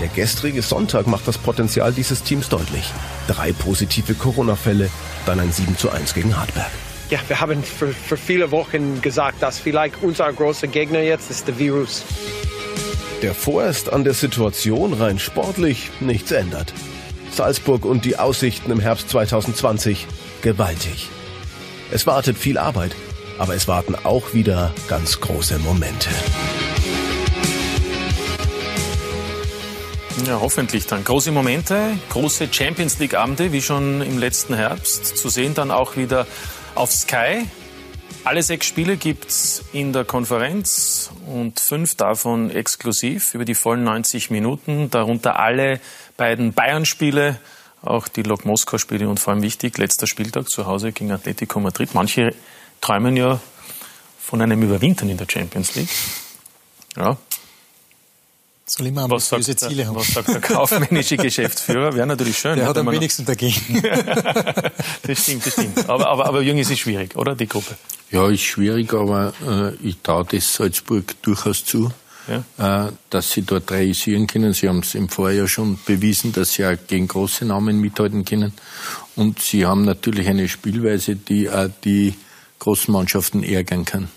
Der 0.00 0.08
gestrige 0.08 0.62
Sonntag 0.62 1.06
macht 1.06 1.26
das 1.26 1.38
Potenzial 1.38 1.92
dieses 1.92 2.22
Teams 2.22 2.48
deutlich. 2.48 2.92
Drei 3.26 3.52
positive 3.52 4.14
Corona-Fälle, 4.14 4.90
dann 5.26 5.40
ein 5.40 5.52
7 5.52 5.76
zu 5.76 5.90
1 5.90 6.14
gegen 6.14 6.36
Hartberg. 6.36 6.70
Ja, 7.10 7.18
wir 7.26 7.40
haben 7.40 7.62
für, 7.64 7.88
für 7.88 8.16
viele 8.16 8.50
Wochen 8.50 9.00
gesagt, 9.00 9.42
dass 9.42 9.58
vielleicht 9.58 10.02
unser 10.02 10.32
großer 10.32 10.66
Gegner 10.68 11.00
jetzt 11.00 11.30
ist 11.30 11.48
der 11.48 11.58
Virus. 11.58 12.04
Der 13.22 13.34
vorerst 13.34 13.92
an 13.92 14.04
der 14.04 14.14
Situation 14.14 14.92
rein 14.92 15.18
sportlich 15.18 15.90
nichts 16.00 16.30
ändert. 16.30 16.72
Salzburg 17.32 17.84
und 17.84 18.04
die 18.04 18.18
Aussichten 18.18 18.70
im 18.70 18.78
Herbst 18.78 19.10
2020 19.10 20.06
gewaltig. 20.42 21.08
Es 21.90 22.06
wartet 22.06 22.36
viel 22.36 22.58
Arbeit, 22.58 22.94
aber 23.38 23.54
es 23.54 23.66
warten 23.66 23.96
auch 24.04 24.34
wieder 24.34 24.72
ganz 24.88 25.20
große 25.20 25.58
Momente. 25.58 26.10
Ja, 30.26 30.40
hoffentlich 30.40 30.86
dann. 30.86 31.04
Große 31.04 31.30
Momente, 31.32 31.96
große 32.10 32.48
Champions 32.52 32.98
League-Abende, 32.98 33.52
wie 33.52 33.62
schon 33.62 34.02
im 34.02 34.18
letzten 34.18 34.54
Herbst. 34.54 35.16
Zu 35.16 35.28
sehen 35.28 35.54
dann 35.54 35.70
auch 35.70 35.96
wieder 35.96 36.26
auf 36.74 36.92
Sky. 36.92 37.46
Alle 38.24 38.42
sechs 38.42 38.66
Spiele 38.66 38.96
gibt 38.96 39.28
es 39.28 39.64
in 39.72 39.92
der 39.92 40.04
Konferenz 40.04 41.10
und 41.26 41.60
fünf 41.60 41.94
davon 41.94 42.50
exklusiv 42.50 43.34
über 43.34 43.44
die 43.44 43.54
vollen 43.54 43.84
90 43.84 44.30
Minuten, 44.30 44.90
darunter 44.90 45.38
alle 45.38 45.80
beiden 46.16 46.52
Bayern-Spiele, 46.52 47.38
auch 47.80 48.08
die 48.08 48.22
Lok 48.22 48.44
Moskau-Spiele 48.44 49.08
und 49.08 49.20
vor 49.20 49.32
allem 49.32 49.42
wichtig, 49.42 49.78
letzter 49.78 50.06
Spieltag 50.06 50.50
zu 50.50 50.66
Hause 50.66 50.92
gegen 50.92 51.12
Atletico 51.12 51.60
Madrid. 51.60 51.94
Manche 51.94 52.34
träumen 52.80 53.16
ja 53.16 53.40
von 54.18 54.42
einem 54.42 54.62
Überwintern 54.62 55.08
in 55.08 55.16
der 55.16 55.26
Champions 55.30 55.74
League. 55.74 55.88
Ja, 56.96 57.16
soll 58.70 58.86
immer 58.86 59.08
was 59.10 59.28
sagt, 59.28 59.44
Ziele 59.44 59.86
haben. 59.86 59.96
Was 59.96 60.08
sagt 60.08 60.28
der 60.28 60.40
kaufmännische 60.40 61.16
Geschäftsführer? 61.18 61.94
Wäre 61.94 62.06
natürlich 62.06 62.38
schön. 62.38 62.56
Der 62.56 62.66
hat 62.66 62.78
am 62.78 62.90
wenigsten 62.90 63.24
dagegen. 63.24 63.82
das 65.02 65.22
stimmt, 65.22 65.46
das 65.46 65.52
stimmt. 65.52 65.88
Aber, 65.88 66.08
aber, 66.08 66.26
aber 66.26 66.42
Jürgen, 66.42 66.58
es 66.58 66.70
ist 66.70 66.80
schwierig, 66.80 67.16
oder? 67.16 67.34
Die 67.34 67.46
Gruppe. 67.46 67.76
Ja, 68.10 68.28
ist 68.28 68.42
schwierig, 68.42 68.92
aber 68.94 69.32
äh, 69.46 69.86
ich 69.86 69.98
traue 70.02 70.24
das 70.24 70.54
Salzburg 70.54 71.20
durchaus 71.22 71.64
zu. 71.64 71.90
Ja. 72.28 72.86
Äh, 72.86 72.92
dass 73.08 73.32
sie 73.32 73.42
dort 73.42 73.70
realisieren 73.70 74.26
können. 74.26 74.52
Sie 74.52 74.68
haben 74.68 74.80
es 74.80 74.94
im 74.94 75.08
Vorjahr 75.08 75.48
schon 75.48 75.78
bewiesen, 75.86 76.32
dass 76.32 76.52
sie 76.52 76.66
auch 76.66 76.76
gegen 76.86 77.08
große 77.08 77.46
Namen 77.46 77.80
mithalten 77.80 78.24
können. 78.24 78.52
Und 79.16 79.40
sie 79.40 79.64
haben 79.64 79.84
natürlich 79.84 80.28
eine 80.28 80.46
Spielweise, 80.46 81.16
die 81.16 81.48
auch 81.48 81.70
die 81.84 82.14
großen 82.58 82.92
Mannschaften 82.92 83.42
ärgern 83.42 83.84
kann. 83.84 84.08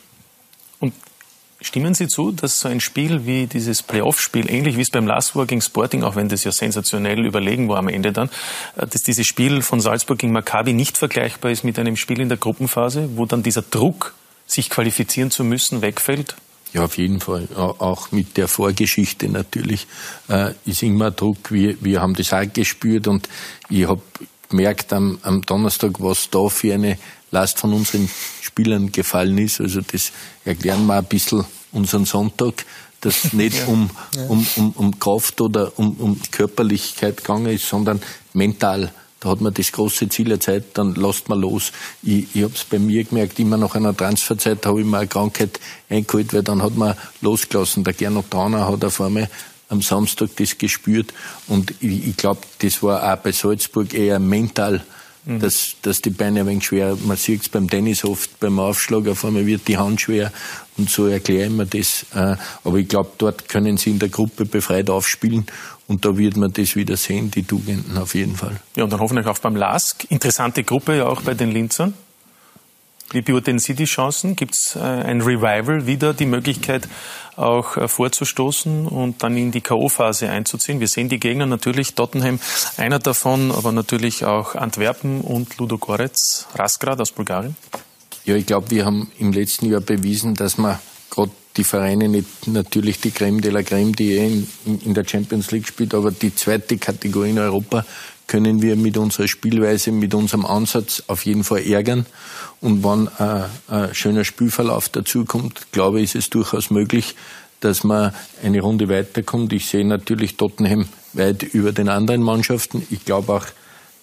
Stimmen 1.64 1.94
Sie 1.94 2.08
zu, 2.08 2.32
dass 2.32 2.60
so 2.60 2.68
ein 2.68 2.80
Spiel 2.80 3.28
wie 3.28 3.46
dieses 3.46 3.84
Playoff-Spiel, 3.84 4.50
ähnlich 4.50 4.78
wie 4.78 4.82
es 4.82 4.90
beim 4.90 5.06
Last 5.06 5.36
War 5.36 5.46
gegen 5.46 5.62
Sporting, 5.62 6.04
auch 6.04 6.16
wenn 6.16 6.28
das 6.28 6.44
ja 6.44 6.52
sensationell 6.52 7.24
überlegen 7.24 7.70
war 7.70 7.78
am 7.78 7.88
Ende 7.88 8.12
dann, 8.12 8.30
äh, 8.76 8.88
dass 8.88 9.04
dieses 9.04 9.28
Spiel 9.28 9.62
von 9.62 9.80
Salzburg 9.80 10.18
gegen 10.18 10.34
Maccabi 10.34 10.74
nicht 10.74 10.98
vergleichbar 10.98 11.52
ist 11.52 11.64
mit 11.64 11.78
einem 11.78 11.98
Spiel 11.98 12.20
in 12.20 12.30
der 12.30 12.40
Gruppenphase, 12.40 13.10
wo 13.16 13.26
dann 13.26 13.44
dieser 13.44 13.62
Druck, 13.62 14.16
sich 14.48 14.70
qualifizieren 14.70 15.32
zu 15.32 15.44
müssen, 15.44 15.82
wegfällt? 15.82 16.36
Ja, 16.74 16.84
auf 16.84 16.98
jeden 16.98 17.20
Fall. 17.20 17.48
Auch 17.56 18.12
mit 18.12 18.38
der 18.38 18.48
Vorgeschichte 18.48 19.30
natürlich 19.30 19.88
äh, 20.30 20.54
ist 20.66 20.84
immer 20.84 21.12
Druck. 21.12 21.52
Wir, 21.52 21.76
wir 21.82 22.02
haben 22.02 22.16
das 22.16 22.34
auch 22.34 22.44
gespürt 22.52 23.08
und 23.08 23.30
ich 23.70 23.88
habe 23.88 24.02
gemerkt 24.50 24.94
am, 24.94 25.20
am 25.22 25.42
Donnerstag, 25.42 26.00
was 26.00 26.30
da 26.30 26.50
für 26.50 26.74
eine 26.74 26.98
Last 27.32 27.60
von 27.60 27.74
unseren 27.74 28.10
Spielern 28.42 28.92
gefallen 28.92 29.38
ist. 29.38 29.62
Also 29.62 29.82
das 29.82 30.12
erklären 30.46 30.86
wir 30.86 30.96
ein 30.96 31.06
bisschen 31.06 31.46
unseren 31.72 32.06
Sonntag, 32.06 32.66
dass 33.00 33.34
nicht 33.34 33.68
um, 33.68 33.90
um, 34.28 34.46
um, 34.58 34.72
um 34.72 35.00
Kraft 35.00 35.42
oder 35.42 35.72
um, 35.78 35.96
um 35.98 36.20
Körperlichkeit 36.30 37.18
gegangen 37.18 37.48
ist, 37.48 37.68
sondern 37.68 38.02
mental. 38.34 38.92
Da 39.20 39.30
hat 39.30 39.42
man 39.42 39.54
das 39.54 39.72
große 39.72 40.10
Ziel 40.10 40.30
der 40.30 40.40
Zeit, 40.40 40.78
dann 40.78 40.96
lasst 40.96 41.30
man 41.30 41.40
los. 41.40 41.72
Ich, 42.02 42.28
ich 42.34 42.42
habe 42.44 42.54
es 42.56 42.64
bei 42.64 42.80
mir 42.80 43.04
gemerkt, 43.04 43.40
immer 43.40 43.56
nach 43.56 43.76
einer 43.76 43.96
Transferzeit 43.96 44.66
habe 44.66 44.82
ich 44.82 44.86
mir 44.86 44.98
eine 44.98 45.08
Krankheit 45.08 45.60
eingeholt, 45.90 46.34
weil 46.34 46.42
dann 46.42 46.64
hat 46.64 46.76
man 46.76 46.96
losgelassen. 47.22 47.84
Der 47.84 47.94
Gernot 47.94 48.32
Trauner 48.32 48.68
hat 48.68 48.84
auf 48.84 49.00
einmal 49.00 49.30
am 49.70 49.82
Samstag 49.82 50.32
das 50.38 50.58
gespürt 50.58 51.14
und 51.48 51.72
ich, 51.80 52.08
ich 52.08 52.18
glaube, 52.18 52.42
das 52.60 52.84
war 52.84 53.14
auch 53.14 53.18
bei 53.18 53.32
Salzburg 53.32 53.94
eher 53.94 54.20
mental 54.20 54.84
Mhm. 55.26 55.40
dass, 55.40 55.76
dass 55.84 56.02
die 56.02 56.10
Beine 56.10 56.42
ein 56.42 56.48
wenig 56.48 56.66
schwer, 56.66 56.98
man 57.06 57.16
sieht 57.16 57.44
es 57.44 57.50
beim 57.50 57.70
Tennis 57.70 58.04
oft, 58.04 58.40
beim 58.40 58.60
Aufschlag, 58.60 59.08
auf 59.08 59.24
einmal 59.24 59.46
wird 59.46 59.68
die 59.68 59.78
Hand 59.78 60.02
schwer 60.02 60.32
und 60.78 60.90
so 60.90 61.06
erkläre 61.06 61.46
ich 61.46 61.52
mir 61.52 61.68
das. 61.68 62.06
Äh, 62.16 62.38
aber 62.64 62.78
ich 62.78 62.88
glaube, 62.88 63.12
dort 63.20 63.48
können 63.48 63.78
sie 63.78 63.92
in 63.92 64.00
der 64.00 64.10
Gruppe 64.10 64.46
befreit 64.46 64.90
aufspielen 64.90 65.46
und 65.88 66.06
da 66.06 66.18
wird 66.18 66.38
man 66.38 66.52
das 66.54 66.76
wieder 66.76 66.98
sehen, 66.98 67.30
die 67.30 67.44
Tugenden 67.44 67.98
auf 67.98 68.16
jeden 68.16 68.36
Fall. 68.36 68.60
Ja, 68.76 68.84
und 68.84 68.92
dann 68.92 69.00
hoffentlich 69.00 69.28
auch 69.28 69.38
beim 69.38 69.56
LASK. 69.56 70.06
Interessante 70.10 70.64
Gruppe 70.64 70.98
ja 70.98 71.06
auch 71.06 71.22
bei 71.22 71.34
den 71.34 71.52
Linzern. 71.52 71.94
Wie 73.12 73.22
beurteilen 73.22 73.60
Sie 73.60 73.74
die 73.74 73.86
Chancen? 73.86 74.36
Gibt 74.38 74.56
es 74.56 74.76
äh, 74.76 74.80
ein 74.80 75.22
Revival, 75.22 75.86
wieder 75.86 76.14
die 76.14 76.26
Möglichkeit 76.26 76.88
auch 77.36 77.76
äh, 77.76 77.88
vorzustoßen 77.88 78.88
und 78.88 79.22
dann 79.22 79.36
in 79.36 79.52
die 79.52 79.60
K.O.-Phase 79.60 80.30
einzuziehen? 80.30 80.80
Wir 80.80 80.88
sehen 80.88 81.10
die 81.10 81.20
Gegner 81.20 81.46
natürlich, 81.46 81.94
Tottenham 81.94 82.40
einer 82.78 83.00
davon, 83.00 83.52
aber 83.52 83.74
natürlich 83.74 84.24
auch 84.24 84.56
Antwerpen 84.56 85.22
und 85.22 85.58
Ludo 85.58 85.78
Goretz, 85.78 86.48
Rasgrad 86.56 87.02
aus 87.02 87.12
Bulgarien. 87.12 87.58
Ja, 88.24 88.36
ich 88.36 88.46
glaube, 88.46 88.72
wir 88.72 88.86
haben 88.86 89.12
im 89.20 89.34
letzten 89.34 89.70
Jahr 89.70 89.82
bewiesen, 89.82 90.36
dass 90.36 90.58
man 90.58 90.80
gerade 91.10 91.32
die 91.58 91.66
Vereine 91.66 92.08
nicht 92.08 92.48
natürlich 92.48 93.02
die 93.02 93.12
Creme 93.12 93.42
de 93.42 93.52
la 93.52 93.62
Creme, 93.62 93.94
die 93.94 94.14
eh 94.14 94.28
in, 94.66 94.80
in 94.86 94.94
der 94.94 95.06
Champions 95.06 95.52
League 95.52 95.68
spielt, 95.68 95.94
aber 95.94 96.12
die 96.12 96.34
zweite 96.34 96.78
Kategorie 96.78 97.32
in 97.32 97.40
Europa 97.40 97.86
können 98.32 98.62
wir 98.62 98.78
mit 98.78 98.96
unserer 98.96 99.28
Spielweise, 99.28 99.92
mit 99.92 100.14
unserem 100.14 100.46
Ansatz 100.46 101.04
auf 101.08 101.26
jeden 101.26 101.44
Fall 101.44 101.68
ärgern. 101.68 102.06
Und 102.62 102.82
wenn 102.82 103.10
ein, 103.18 103.44
ein 103.68 103.94
schöner 103.94 104.24
Spielverlauf 104.24 104.88
dazukommt, 104.88 105.74
glaube 105.74 106.00
ich, 106.00 106.16
ist 106.16 106.16
es 106.16 106.30
durchaus 106.30 106.70
möglich, 106.70 107.16
dass 107.60 107.84
man 107.84 108.14
eine 108.42 108.62
Runde 108.62 108.88
weiterkommt. 108.88 109.52
Ich 109.52 109.66
sehe 109.66 109.86
natürlich 109.86 110.38
Tottenham 110.38 110.88
weit 111.12 111.44
über 111.44 111.74
den 111.74 111.90
anderen 111.90 112.24
Mannschaften. 112.24 112.88
Ich 112.90 113.04
glaube 113.04 113.34
auch, 113.34 113.46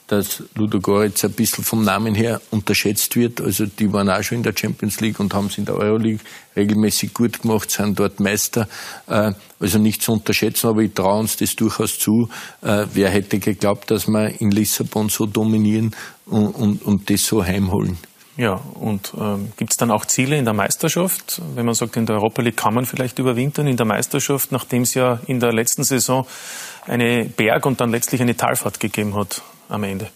dass 0.08 0.42
Ludo 0.54 0.80
Goretz 0.80 1.24
ein 1.24 1.32
bisschen 1.32 1.64
vom 1.64 1.84
Namen 1.84 2.14
her 2.14 2.40
unterschätzt 2.50 3.14
wird. 3.14 3.40
Also 3.40 3.66
die 3.66 3.92
waren 3.92 4.10
auch 4.10 4.22
schon 4.22 4.38
in 4.38 4.42
der 4.42 4.54
Champions 4.56 5.00
League 5.00 5.20
und 5.20 5.34
haben 5.34 5.46
es 5.46 5.58
in 5.58 5.66
der 5.66 5.76
Euroleague 5.76 6.24
regelmäßig 6.56 7.14
gut 7.14 7.42
gemacht, 7.42 7.70
sind 7.70 7.98
dort 7.98 8.18
Meister. 8.18 8.68
Äh, 9.06 9.32
also 9.60 9.78
nicht 9.78 10.02
zu 10.02 10.12
unterschätzen, 10.12 10.68
aber 10.68 10.80
ich 10.80 10.94
traue 10.94 11.20
uns 11.20 11.36
das 11.36 11.54
durchaus 11.56 11.98
zu. 11.98 12.30
Äh, 12.62 12.86
wer 12.94 13.10
hätte 13.10 13.38
geglaubt, 13.38 13.90
dass 13.90 14.08
wir 14.08 14.40
in 14.40 14.50
Lissabon 14.50 15.10
so 15.10 15.26
dominieren 15.26 15.94
und, 16.24 16.48
und, 16.48 16.82
und 16.82 17.10
das 17.10 17.24
so 17.26 17.44
heimholen? 17.44 17.98
Ja, 18.38 18.60
und 18.74 19.12
ähm, 19.18 19.52
gibt 19.56 19.72
es 19.72 19.76
dann 19.76 19.90
auch 19.90 20.06
Ziele 20.06 20.38
in 20.38 20.44
der 20.44 20.54
Meisterschaft? 20.54 21.42
Wenn 21.54 21.66
man 21.66 21.74
sagt, 21.74 21.96
in 21.96 22.06
der 22.06 22.16
Europa 22.16 22.40
League 22.40 22.56
kann 22.56 22.72
man 22.72 22.86
vielleicht 22.86 23.18
überwintern, 23.18 23.66
in 23.66 23.76
der 23.76 23.84
Meisterschaft, 23.84 24.52
nachdem 24.52 24.82
es 24.82 24.94
ja 24.94 25.20
in 25.26 25.40
der 25.40 25.52
letzten 25.52 25.82
Saison 25.82 26.24
eine 26.86 27.24
Berg- 27.24 27.66
und 27.66 27.80
dann 27.80 27.90
letztlich 27.90 28.22
eine 28.22 28.36
Talfahrt 28.36 28.80
gegeben 28.80 29.16
hat 29.16 29.42
am 29.68 29.84
Ende? 29.84 30.10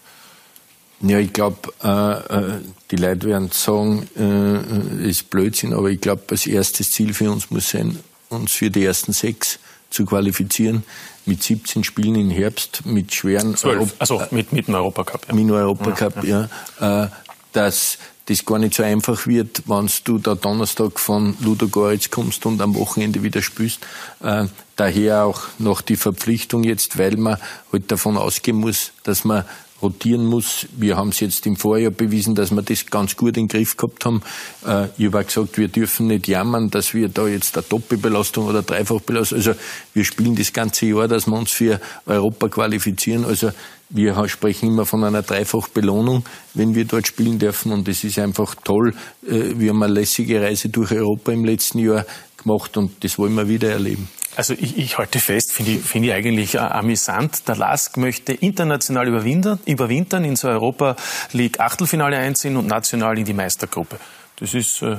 Ja, 1.01 1.19
ich 1.19 1.33
glaube, 1.33 1.57
äh, 1.83 1.89
äh, 1.89 2.61
die 2.91 2.95
Leute 2.95 3.27
werden 3.27 3.49
sagen, 3.51 4.09
äh, 4.17 5.09
ist 5.09 5.29
Blödsinn, 5.29 5.73
aber 5.73 5.89
ich 5.89 5.99
glaube, 5.99 6.23
als 6.29 6.47
erstes 6.47 6.91
Ziel 6.91 7.13
für 7.13 7.29
uns 7.29 7.51
muss 7.51 7.69
sein, 7.69 7.99
uns 8.29 8.53
für 8.53 8.71
die 8.71 8.85
ersten 8.85 9.11
sechs 9.11 9.59
zu 9.89 10.05
qualifizieren. 10.05 10.83
Mit 11.25 11.43
17 11.43 11.83
Spielen 11.83 12.15
im 12.15 12.29
Herbst, 12.29 12.85
mit 12.85 13.13
schweren 13.13 13.55
Europa, 13.63 13.93
also 13.99 14.21
mit, 14.31 14.51
mit 14.51 14.67
dem 14.67 14.75
Europacup. 14.75 15.27
Ja. 15.27 15.35
Mit 15.35 15.43
dem 15.45 15.51
Europacup, 15.51 16.23
ja. 16.23 16.49
ja. 16.79 17.03
Äh, 17.05 17.09
dass 17.53 17.97
das 18.25 18.45
gar 18.45 18.57
nicht 18.59 18.73
so 18.73 18.83
einfach 18.83 19.27
wird, 19.27 19.63
wenn 19.67 19.89
du 20.05 20.17
da 20.17 20.35
Donnerstag 20.35 20.99
von 20.99 21.35
Ludo 21.41 21.67
Goritz 21.67 22.09
kommst 22.09 22.45
und 22.45 22.61
am 22.61 22.75
Wochenende 22.75 23.23
wieder 23.23 23.41
spielst. 23.41 23.79
Äh, 24.21 24.45
daher 24.75 25.25
auch 25.25 25.41
noch 25.59 25.81
die 25.81 25.97
Verpflichtung 25.97 26.63
jetzt, 26.63 26.97
weil 26.97 27.17
man 27.17 27.37
halt 27.71 27.91
davon 27.91 28.17
ausgehen 28.17 28.57
muss, 28.57 28.93
dass 29.03 29.25
man 29.25 29.43
rotieren 29.83 30.25
muss. 30.25 30.65
Wir 30.77 30.95
haben 30.95 31.09
es 31.09 31.19
jetzt 31.19 31.45
im 31.45 31.57
Vorjahr 31.57 31.91
bewiesen, 31.91 32.33
dass 32.33 32.51
wir 32.51 32.61
das 32.61 32.85
ganz 32.85 33.17
gut 33.17 33.37
in 33.37 33.43
den 33.43 33.47
Griff 33.49 33.75
gehabt 33.75 34.05
haben. 34.05 34.23
Äh, 34.65 34.87
ich 34.97 35.07
habe 35.07 35.25
gesagt, 35.25 35.57
wir 35.57 35.67
dürfen 35.67 36.07
nicht 36.07 36.27
jammern, 36.27 36.71
dass 36.71 36.93
wir 36.93 37.09
da 37.09 37.27
jetzt 37.27 37.57
eine 37.57 37.65
Doppelbelastung 37.67 38.47
oder 38.47 38.63
Dreifachbelastung, 38.63 39.37
also 39.39 39.53
wir 39.93 40.05
spielen 40.05 40.35
das 40.35 40.53
ganze 40.53 40.85
Jahr, 40.87 41.07
dass 41.07 41.27
wir 41.27 41.37
uns 41.37 41.51
für 41.51 41.81
Europa 42.05 42.47
qualifizieren. 42.47 43.25
Also 43.25 43.51
wir 43.93 44.27
sprechen 44.27 44.69
immer 44.69 44.85
von 44.85 45.03
einer 45.03 45.21
Dreifachbelohnung, 45.21 46.25
wenn 46.55 46.75
wir 46.75 46.85
dort 46.85 47.07
spielen 47.07 47.37
dürfen. 47.37 47.71
Und 47.71 47.87
es 47.87 48.03
ist 48.03 48.19
einfach 48.19 48.55
toll. 48.55 48.93
Äh, 49.25 49.59
wir 49.59 49.69
haben 49.69 49.83
eine 49.83 49.93
lässige 49.93 50.41
Reise 50.41 50.69
durch 50.69 50.91
Europa 50.91 51.31
im 51.31 51.45
letzten 51.45 51.79
Jahr 51.79 52.05
gemacht 52.35 52.75
und 52.75 53.03
das 53.03 53.17
wollen 53.17 53.35
wir 53.35 53.47
wieder 53.47 53.71
erleben. 53.71 54.09
Also 54.35 54.55
ich, 54.55 54.77
ich 54.77 54.97
halte 54.97 55.19
fest, 55.19 55.51
finde 55.51 55.73
ich, 55.73 55.81
find 55.81 56.05
ich 56.05 56.11
eigentlich 56.11 56.55
äh, 56.55 56.59
amüsant. 56.59 57.47
Der 57.47 57.55
LASK 57.55 57.97
möchte 57.97 58.33
international 58.33 59.07
überwintern, 59.07 59.59
überwintern 59.65 60.25
in 60.25 60.35
so 60.35 60.47
Europa 60.47 60.95
League 61.31 61.59
Achtelfinale 61.59 62.17
einziehen 62.17 62.57
und 62.57 62.65
national 62.65 63.19
in 63.19 63.25
die 63.25 63.33
Meistergruppe. 63.33 63.99
Das 64.37 64.55
ist 64.55 64.81
äh, 64.81 64.97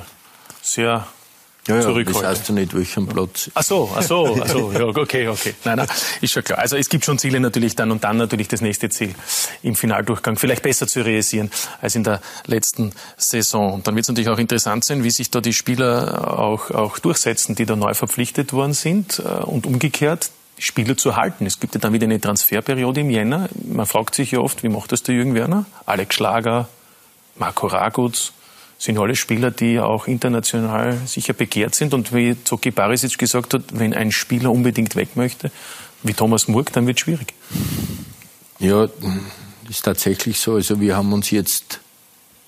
sehr 0.63 1.07
ja, 1.67 1.81
ja, 1.81 2.03
das 2.03 2.23
heißt 2.23 2.49
ja 2.49 2.55
nicht, 2.55 2.75
welchen 2.75 3.07
Platz. 3.07 3.51
Ach 3.55 3.63
so, 3.63 3.91
ach 3.95 4.03
so, 4.03 4.39
ach 4.43 4.49
so, 4.49 4.73
ja, 4.73 4.85
okay, 4.85 5.29
okay. 5.29 5.55
Nein, 5.65 5.79
nein, 5.79 5.89
ist 6.21 6.33
schon 6.33 6.45
klar. 6.45 6.59
Also 6.59 6.77
es 6.77 6.89
gibt 6.89 7.05
schon 7.05 7.19
Ziele 7.19 7.41
natürlich 7.41 7.75
dann 7.75 7.91
und 7.91 8.05
dann 8.05 8.19
natürlich 8.19 8.49
das 8.49 8.61
nächste 8.61 8.91
Ziel 8.91 9.15
im 9.63 9.75
Finaldurchgang 9.75 10.37
vielleicht 10.37 10.63
besser 10.63 10.87
zu 10.87 11.05
realisieren 11.05 11.51
als 11.81 11.95
in 11.95 12.05
der 12.05 12.21
letzten 12.47 12.93
Saison. 13.17 13.75
Und 13.75 13.87
dann 13.87 13.95
wird 13.95 14.05
es 14.05 14.09
natürlich 14.09 14.29
auch 14.29 14.39
interessant 14.39 14.85
sein, 14.85 15.05
wie 15.05 15.11
sich 15.11 15.31
da 15.31 15.41
die 15.41 15.55
Spieler 15.55 16.39
auch, 16.39 16.71
auch 16.71 16.99
durchsetzen, 16.99 17.55
die 17.55 17.65
da 17.65 17.77
neu 17.77 17.95
verpflichtet 17.95 18.53
worden 18.53 18.75
sind 18.75 19.21
äh, 19.21 19.43
und 19.45 19.67
umgekehrt. 19.67 20.31
Spieler 20.57 20.97
zu 20.97 21.17
halten. 21.17 21.47
Es 21.47 21.59
gibt 21.59 21.75
ja 21.75 21.81
dann 21.81 21.93
wieder 21.93 22.05
eine 22.05 22.21
Transferperiode 22.21 23.01
im 23.01 23.11
Jänner. 23.11 23.49
Man 23.65 23.87
fragt 23.87 24.15
sich 24.15 24.31
ja 24.31 24.39
oft, 24.39 24.63
wie 24.63 24.69
macht 24.69 24.93
das 24.93 25.03
der 25.03 25.15
Jürgen 25.15 25.35
Werner? 25.35 25.67
Alex 25.85 26.15
Schlager, 26.15 26.69
Marco 27.37 27.67
Raguz, 27.67 28.33
sind 28.79 28.99
alle 28.99 29.17
Spieler, 29.17 29.51
die 29.51 29.79
auch 29.81 30.07
international 30.07 30.99
sicher 31.07 31.33
begehrt 31.33 31.75
sind. 31.75 31.95
Und 31.95 32.13
wie 32.13 32.37
Zoki 32.45 32.71
Barisic 32.71 33.19
gesagt 33.19 33.55
hat, 33.55 33.63
wenn 33.73 33.95
ein 33.95 34.13
Spieler 34.13 34.51
unbedingt 34.51 34.97
weg 34.97 35.17
möchte, 35.17 35.51
wie 36.03 36.13
Thomas 36.13 36.49
Murk, 36.49 36.73
dann 36.73 36.87
wird 36.87 36.99
es 36.99 37.03
schwierig. 37.03 37.35
Ja, 38.59 38.87
ist 39.69 39.85
tatsächlich 39.85 40.39
so. 40.39 40.55
Also 40.55 40.81
wir 40.81 40.97
haben 40.97 41.13
uns 41.13 41.31
jetzt 41.31 41.81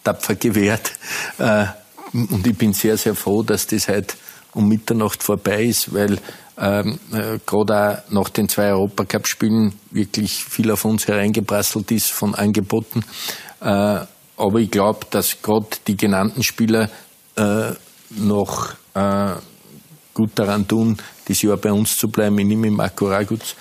tapfer 0.04 0.34
gewehrt. 0.34 0.92
Äh, 1.38 1.66
und 2.12 2.46
ich 2.46 2.56
bin 2.56 2.72
sehr, 2.72 2.96
sehr 2.96 3.14
froh, 3.14 3.42
dass 3.42 3.66
das 3.66 3.88
heute 3.88 4.14
um 4.52 4.68
Mitternacht 4.68 5.22
vorbei 5.22 5.64
ist, 5.64 5.92
weil 5.92 6.18
ähm, 6.58 6.98
äh, 7.12 7.38
gerade 7.44 7.98
auch 7.98 8.10
nach 8.10 8.28
den 8.30 8.48
zwei 8.48 8.70
Europacup-Spielen 8.70 9.74
wirklich 9.90 10.44
viel 10.44 10.70
auf 10.70 10.84
uns 10.84 11.06
hereingeprasselt 11.08 11.90
ist 11.90 12.10
von 12.10 12.34
Angeboten. 12.34 13.04
Äh, 13.60 14.00
aber 14.36 14.58
ich 14.60 14.70
glaube, 14.70 15.06
dass 15.10 15.40
gerade 15.42 15.66
die 15.86 15.96
genannten 15.96 16.42
Spieler 16.42 16.90
äh, 17.36 17.72
noch 18.10 18.74
äh, 18.94 19.32
gut 20.14 20.30
daran 20.34 20.66
tun, 20.66 20.96
dieses 21.28 21.42
Jahr 21.42 21.56
bei 21.56 21.72
uns 21.72 21.96
zu 21.96 22.08
bleiben. 22.08 22.38
Ich 22.38 22.46
nehme 22.46 22.70
Marco 22.70 23.06
Raguz. 23.06 23.54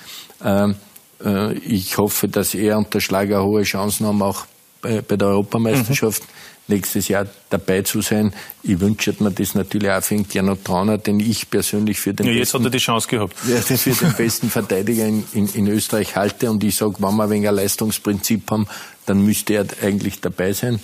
Ähm, 0.43 0.75
äh, 1.23 1.53
ich 1.59 1.97
hoffe, 1.97 2.27
dass 2.27 2.55
er 2.55 2.77
und 2.77 2.93
der 2.93 2.99
Schlager 2.99 3.43
hohe 3.43 3.63
Chancen 3.63 4.05
haben, 4.07 4.21
auch 4.21 4.45
bei, 4.81 5.01
bei 5.01 5.17
der 5.17 5.29
Europameisterschaft. 5.29 6.23
Mhm 6.23 6.54
nächstes 6.67 7.07
Jahr 7.07 7.27
dabei 7.49 7.81
zu 7.81 8.01
sein. 8.01 8.33
Ich 8.63 8.79
wünsche 8.79 9.13
mir 9.19 9.31
das 9.31 9.55
natürlich 9.55 9.91
auch 9.91 10.01
für 10.01 10.15
den 10.15 10.27
Gernot 10.27 10.65
Trauner, 10.65 10.97
den 10.97 11.19
ich 11.19 11.49
persönlich 11.49 11.99
für 11.99 12.13
den, 12.13 12.25
ja, 12.25 12.33
jetzt 12.33 12.51
besten, 12.51 12.65
hat 12.65 12.73
die 12.73 12.77
Chance 12.79 13.07
gehabt. 13.07 13.35
Ja, 13.47 13.57
für 13.57 13.91
den 13.91 14.13
besten 14.13 14.49
Verteidiger 14.49 15.05
in, 15.05 15.23
in, 15.33 15.47
in 15.47 15.67
Österreich 15.67 16.15
halte. 16.15 16.49
Und 16.49 16.63
ich 16.63 16.75
sage, 16.75 16.95
wenn 16.99 17.15
wir 17.15 17.23
ein 17.23 17.29
wenig 17.29 17.47
ein 17.47 17.55
Leistungsprinzip 17.55 18.49
haben, 18.49 18.67
dann 19.05 19.21
müsste 19.23 19.53
er 19.53 19.65
eigentlich 19.83 20.21
dabei 20.21 20.53
sein. 20.53 20.79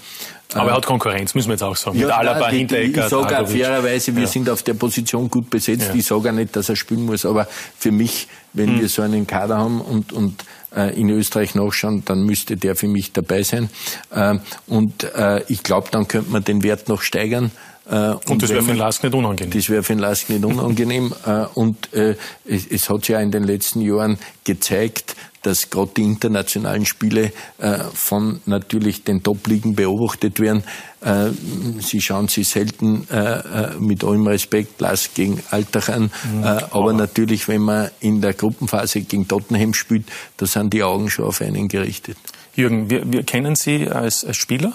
Aber 0.54 0.72
er 0.72 0.76
hat 0.78 0.86
Konkurrenz, 0.86 1.34
müssen 1.34 1.48
wir 1.48 1.54
jetzt 1.54 1.64
auch 1.64 1.76
sagen. 1.76 1.98
Ja, 1.98 2.08
Mit 2.08 2.16
Alaba, 2.16 2.50
Hinteregger, 2.50 3.06
Ich 3.06 3.10
sage 3.10 3.40
auch 3.40 3.48
fairerweise, 3.48 4.16
wir 4.16 4.24
ja. 4.24 4.28
sind 4.28 4.50
auf 4.50 4.64
der 4.64 4.74
Position 4.74 5.30
gut 5.30 5.50
besetzt. 5.50 5.88
Ja. 5.90 5.96
Ich 5.96 6.06
sage 6.06 6.30
auch 6.30 6.34
nicht, 6.34 6.56
dass 6.56 6.70
er 6.70 6.76
spielen 6.76 7.06
muss. 7.06 7.26
Aber 7.26 7.48
für 7.78 7.92
mich, 7.92 8.28
wenn 8.54 8.70
hm. 8.70 8.82
wir 8.82 8.90
so 8.90 9.02
einen 9.02 9.26
Kader 9.26 9.58
haben 9.58 9.82
und, 9.82 10.12
und 10.12 10.42
äh, 10.42 10.46
in 10.74 11.10
Österreich 11.10 11.54
nachschauen, 11.54 12.04
dann 12.06 12.24
müsste 12.24 12.56
der 12.56 12.76
für 12.76 12.88
mich 12.88 13.12
dabei 13.12 13.44
sein. 13.44 13.70
Äh, 14.10 14.36
und 14.68 15.04
äh, 15.04 15.44
ich 15.50 15.64
glaube, 15.64 15.90
dann 15.92 16.08
könnte 16.08 16.32
man 16.32 16.44
den 16.44 16.64
Wert 16.64 16.88
noch 16.88 17.02
steigern. 17.02 17.52
Und, 17.84 18.30
und, 18.30 18.44
das 18.44 18.52
wäre 18.52 18.62
für 18.62 18.70
den 18.70 18.78
Lask 18.78 19.04
nicht 19.04 19.14
unangenehm. 19.14 19.52
Das 19.52 19.70
wäre 19.70 19.84
für 19.84 19.94
den 19.94 20.00
Lask 20.00 20.30
nicht 20.30 20.46
unangenehm. 20.46 21.14
und 21.56 21.92
äh, 21.94 22.16
es, 22.46 22.66
es, 22.68 22.90
hat 22.90 23.02
sich 23.02 23.10
ja 23.10 23.20
in 23.20 23.32
den 23.32 23.44
letzten 23.44 23.82
Jahren 23.82 24.18
gezeigt, 24.46 25.16
dass 25.42 25.70
gerade 25.70 25.92
die 25.98 26.04
internationalen 26.04 26.86
Spiele 26.86 27.32
äh, 27.58 27.80
von 27.94 28.42
natürlich 28.46 29.04
den 29.04 29.24
Top-Ligen 29.24 29.76
beobachtet 29.76 30.40
werden. 30.40 30.64
Äh, 31.02 31.32
sie 31.80 32.02
schauen 32.02 32.28
sich 32.28 32.48
selten 32.48 33.08
äh, 33.10 33.18
äh 33.18 33.80
mit 33.80 34.04
allem 34.04 34.28
Respekt 34.28 34.80
Lask 34.82 35.14
gegen 35.16 35.42
Alltag 35.50 35.90
an. 35.90 36.04
Mhm. 36.04 36.44
Aber 36.44 36.94
natürlich, 36.94 37.48
wenn 37.48 37.62
man 37.62 37.90
in 38.00 38.22
der 38.22 38.34
Gruppenphase 38.34 39.02
gegen 39.02 39.28
Tottenham 39.28 39.74
spielt, 39.74 40.06
da 40.38 40.46
sind 40.46 40.74
die 40.74 40.84
Augen 40.84 41.10
schon 41.10 41.26
auf 41.26 41.42
einen 41.42 41.68
gerichtet. 41.68 42.18
Jürgen, 42.56 42.90
wir, 42.90 43.12
wir 43.12 43.24
kennen 43.24 43.56
Sie 43.56 43.88
als, 43.88 44.26
als 44.26 44.38
Spieler 44.38 44.74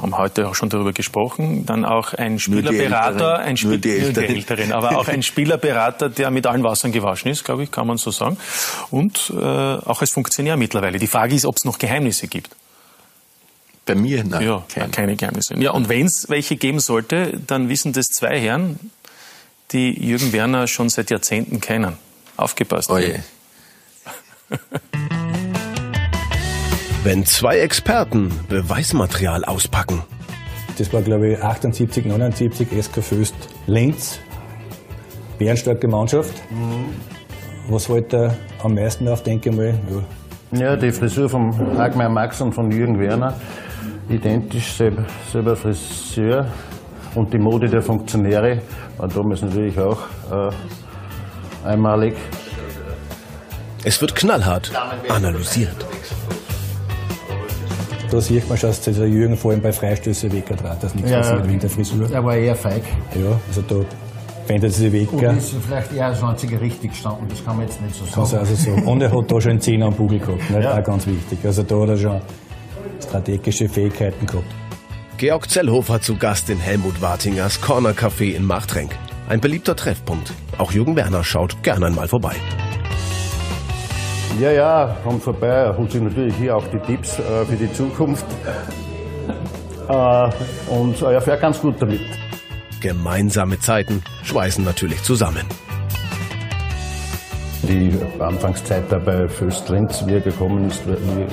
haben 0.00 0.16
heute 0.16 0.48
auch 0.48 0.54
schon 0.54 0.68
darüber 0.68 0.92
gesprochen, 0.92 1.66
dann 1.66 1.84
auch 1.84 2.14
ein 2.14 2.38
Spielerberater, 2.38 3.38
ein 3.38 3.56
Spiel, 3.56 3.70
nur 3.70 3.78
die, 3.78 3.90
Älteren. 3.90 4.26
die 4.26 4.34
Älteren, 4.34 4.72
aber 4.72 4.98
auch 4.98 5.08
ein 5.08 5.22
Spielerberater, 5.24 6.08
der 6.08 6.30
mit 6.30 6.46
allen 6.46 6.62
Wassern 6.62 6.92
gewaschen 6.92 7.30
ist, 7.30 7.44
glaube 7.44 7.64
ich, 7.64 7.70
kann 7.70 7.86
man 7.86 7.96
so 7.98 8.10
sagen. 8.10 8.36
Und 8.90 9.32
äh, 9.34 9.42
auch 9.42 10.00
als 10.00 10.10
Funktionär 10.10 10.56
mittlerweile. 10.56 10.98
Die 10.98 11.06
Frage 11.06 11.34
ist, 11.34 11.44
ob 11.44 11.56
es 11.56 11.64
noch 11.64 11.78
Geheimnisse 11.78 12.28
gibt. 12.28 12.54
Bei 13.86 13.94
mir? 13.94 14.22
Nein. 14.22 14.46
Ja, 14.46 14.64
keine, 14.68 14.90
keine 14.90 15.16
Geheimnisse. 15.16 15.54
Ja, 15.58 15.70
und 15.70 15.88
wenn 15.88 16.06
es 16.06 16.28
welche 16.28 16.56
geben 16.56 16.80
sollte, 16.80 17.40
dann 17.46 17.68
wissen 17.68 17.92
das 17.92 18.08
zwei 18.08 18.38
Herren, 18.38 18.78
die 19.72 19.92
Jürgen 19.92 20.32
Werner 20.32 20.66
schon 20.66 20.88
seit 20.88 21.10
Jahrzehnten 21.10 21.60
kennen. 21.60 21.96
Aufgepasst. 22.36 22.90
Oh 22.90 22.98
je. 22.98 23.20
wenn 27.08 27.24
zwei 27.24 27.60
Experten 27.60 28.30
Beweismaterial 28.50 29.42
auspacken. 29.42 30.02
Das 30.76 30.92
war, 30.92 31.00
glaube 31.00 31.32
ich, 31.32 31.42
78, 31.42 32.04
79, 32.04 32.68
SK 32.82 33.02
Föst 33.02 33.34
Linz. 33.66 34.20
Bärenstarke 35.38 35.88
Mannschaft. 35.88 36.34
Mhm. 36.50 36.90
Was 37.70 37.88
wollte 37.88 38.16
er 38.16 38.36
am 38.62 38.74
meisten 38.74 39.08
auf, 39.08 39.22
denke 39.22 39.48
ich 39.48 39.56
mal? 39.56 39.80
Ja. 40.52 40.58
ja, 40.60 40.76
die 40.76 40.92
Frisur 40.92 41.30
von 41.30 41.78
Hagmeier 41.78 42.10
Max 42.10 42.42
und 42.42 42.52
von 42.52 42.70
Jürgen 42.70 43.00
Werner. 43.00 43.34
Identisch, 44.10 44.70
selber, 44.74 45.06
selber 45.32 45.56
Friseur. 45.56 46.46
Und 47.14 47.32
die 47.32 47.38
Mode 47.38 47.70
der 47.70 47.80
Funktionäre 47.80 48.60
war 48.98 49.08
damals 49.08 49.40
natürlich 49.40 49.78
auch 49.78 50.00
äh, 50.30 50.50
einmalig. 51.66 52.16
Es 53.82 53.98
wird 53.98 54.14
knallhart 54.14 54.70
analysiert. 55.08 55.86
Da 58.10 58.20
sieht 58.20 58.48
man 58.48 58.56
schon, 58.56 58.70
dass 58.70 58.80
der 58.80 59.08
Jürgen 59.08 59.36
vor 59.36 59.52
allem 59.52 59.60
bei 59.60 59.72
Freistößen 59.72 60.32
weggetragen 60.32 60.78
dass 60.80 60.94
nichts 60.94 61.10
ja, 61.10 61.18
passiert 61.18 61.48
wegen 61.48 61.58
der 61.58 61.70
Frisur. 61.70 62.10
Er 62.10 62.24
war 62.24 62.36
eher 62.36 62.56
feig. 62.56 62.82
Ja, 63.14 63.38
also 63.48 63.62
da 63.62 63.84
wendet 64.46 64.70
er 64.70 64.70
sich 64.70 64.92
weg. 64.92 65.12
Und 65.12 65.22
ist 65.22 65.54
vielleicht 65.66 65.92
eher 65.92 66.06
als 66.06 66.22
einziger 66.22 66.60
richtig 66.60 66.92
gestanden, 66.92 67.26
das 67.28 67.44
kann 67.44 67.56
man 67.56 67.66
jetzt 67.66 67.80
nicht 67.82 67.94
so 67.94 68.04
sagen. 68.06 68.20
Also, 68.20 68.38
also 68.38 68.54
so. 68.54 68.90
Und 68.90 69.02
er 69.02 69.12
hat 69.12 69.30
da 69.30 69.40
schon 69.40 69.50
einen 69.52 69.60
Zehner 69.60 69.86
am 69.86 69.94
Bugel 69.94 70.18
gehabt, 70.18 70.40
ja. 70.50 70.78
auch 70.78 70.84
ganz 70.84 71.06
wichtig. 71.06 71.38
Also 71.44 71.62
da 71.62 71.80
hat 71.80 71.88
er 71.90 71.96
schon 71.96 72.20
strategische 73.02 73.68
Fähigkeiten 73.68 74.26
gehabt. 74.26 74.46
Georg 75.18 75.50
Zellhofer 75.50 76.00
zu 76.00 76.16
Gast 76.16 76.48
in 76.48 76.58
Helmut 76.58 77.02
Wartingers 77.02 77.60
Corner 77.60 77.90
Café 77.90 78.34
in 78.34 78.44
Machtrenk. 78.44 78.96
Ein 79.28 79.40
beliebter 79.40 79.76
Treffpunkt. 79.76 80.32
Auch 80.56 80.72
Jürgen 80.72 80.96
Werner 80.96 81.24
schaut 81.24 81.62
gerne 81.62 81.86
einmal 81.86 82.08
vorbei. 82.08 82.36
Ja, 84.38 84.52
ja, 84.52 84.96
kommt 85.02 85.22
vorbei. 85.22 85.48
Er 85.48 85.76
holt 85.76 85.90
sich 85.90 86.00
natürlich 86.00 86.34
hier 86.36 86.56
auch 86.56 86.66
die 86.68 86.78
Tipps 86.78 87.18
äh, 87.18 87.44
für 87.44 87.56
die 87.56 87.72
Zukunft. 87.72 88.26
Äh, 89.88 90.30
und 90.68 91.00
äh, 91.00 91.14
er 91.14 91.22
fährt 91.22 91.40
ganz 91.40 91.58
gut 91.62 91.76
damit. 91.80 92.02
Gemeinsame 92.82 93.58
Zeiten 93.58 94.02
schweißen 94.22 94.62
natürlich 94.62 95.02
zusammen. 95.02 95.46
Die 97.68 97.92
Anfangszeit 98.18 98.84
da 98.88 98.98
bei 98.98 99.28
Föstrenz, 99.28 100.02
wie 100.06 100.14
er 100.14 100.20
gekommen 100.20 100.68
ist, 100.68 100.80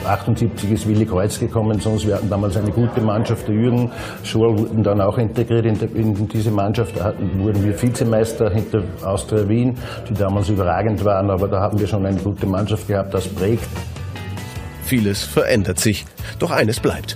78 0.06 0.70
ist 0.70 0.86
Willi 0.86 1.06
Kreuz 1.06 1.40
gekommen, 1.40 1.80
sonst 1.80 2.06
wir 2.06 2.16
hatten 2.16 2.30
damals 2.30 2.58
eine 2.58 2.72
gute 2.72 3.00
Mannschaft. 3.00 3.48
Der 3.48 3.56
Jürgen 3.56 3.90
Schorl 4.24 4.58
wurden 4.60 4.84
dann 4.84 5.00
auch 5.00 5.18
integriert 5.18 5.66
in, 5.66 5.80
in 5.96 6.28
diese 6.28 6.52
Mannschaft. 6.52 6.98
Da 6.98 7.14
wurden 7.38 7.64
wir 7.64 7.82
Vizemeister 7.82 8.52
hinter 8.52 8.84
Austria 9.02 9.48
Wien, 9.48 9.78
die 10.10 10.14
damals 10.14 10.50
überragend 10.50 11.06
waren, 11.06 11.30
aber 11.30 11.48
da 11.48 11.62
haben 11.62 11.80
wir 11.80 11.88
schon 11.88 12.06
eine 12.06 12.20
gute 12.20 12.46
Mannschaft 12.46 12.90
gehabt, 12.90 13.14
das 13.14 13.30
prägt. 13.30 13.70
Vieles 14.84 15.24
verändert 15.24 15.80
sich, 15.80 16.06
doch 16.40 16.52
eines 16.52 16.82
bleibt. 16.82 17.16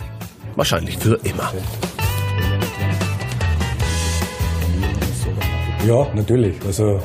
Wahrscheinlich 0.55 0.97
für 0.97 1.19
immer. 1.23 1.51
Ja, 5.85 6.07
natürlich. 6.15 6.55
Also 6.65 7.01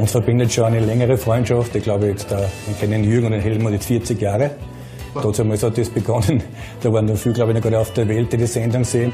uns 0.00 0.12
verbindet 0.12 0.52
schon 0.52 0.64
eine 0.64 0.80
längere 0.80 1.16
Freundschaft. 1.16 1.74
Ich 1.76 1.82
glaube, 1.82 2.06
jetzt, 2.06 2.30
wir 2.30 2.48
kennen 2.80 3.04
Jürgen 3.04 3.26
und 3.26 3.32
den 3.32 3.40
Helmut 3.40 3.72
jetzt 3.72 3.86
40 3.86 4.20
Jahre. 4.20 4.52
Damals 5.36 5.62
hat 5.62 5.76
das 5.76 5.90
begonnen. 5.90 6.42
Da 6.82 6.92
waren 6.92 7.04
noch 7.04 7.16
viele, 7.16 7.34
glaube 7.34 7.50
ich, 7.50 7.56
noch 7.56 7.62
gerade 7.62 7.78
auf 7.78 7.92
der 7.92 8.08
Welt, 8.08 8.32
die 8.32 8.38
die 8.38 8.46
Sendung 8.46 8.84
sehen. 8.84 9.12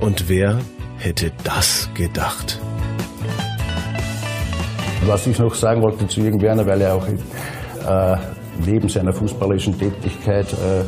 Und 0.00 0.28
wer 0.28 0.58
hätte 0.98 1.30
das 1.44 1.88
gedacht? 1.94 2.60
Was 5.06 5.26
ich 5.26 5.38
noch 5.38 5.54
sagen 5.54 5.82
wollte 5.82 6.06
zu 6.08 6.20
Jürgen 6.20 6.40
Werner, 6.40 6.66
weil 6.66 6.80
er 6.80 6.94
auch 6.94 7.06
äh, 7.06 8.16
neben 8.66 8.88
seiner 8.88 9.12
fußballerischen 9.12 9.78
Tätigkeit 9.78 10.52
äh, 10.52 10.84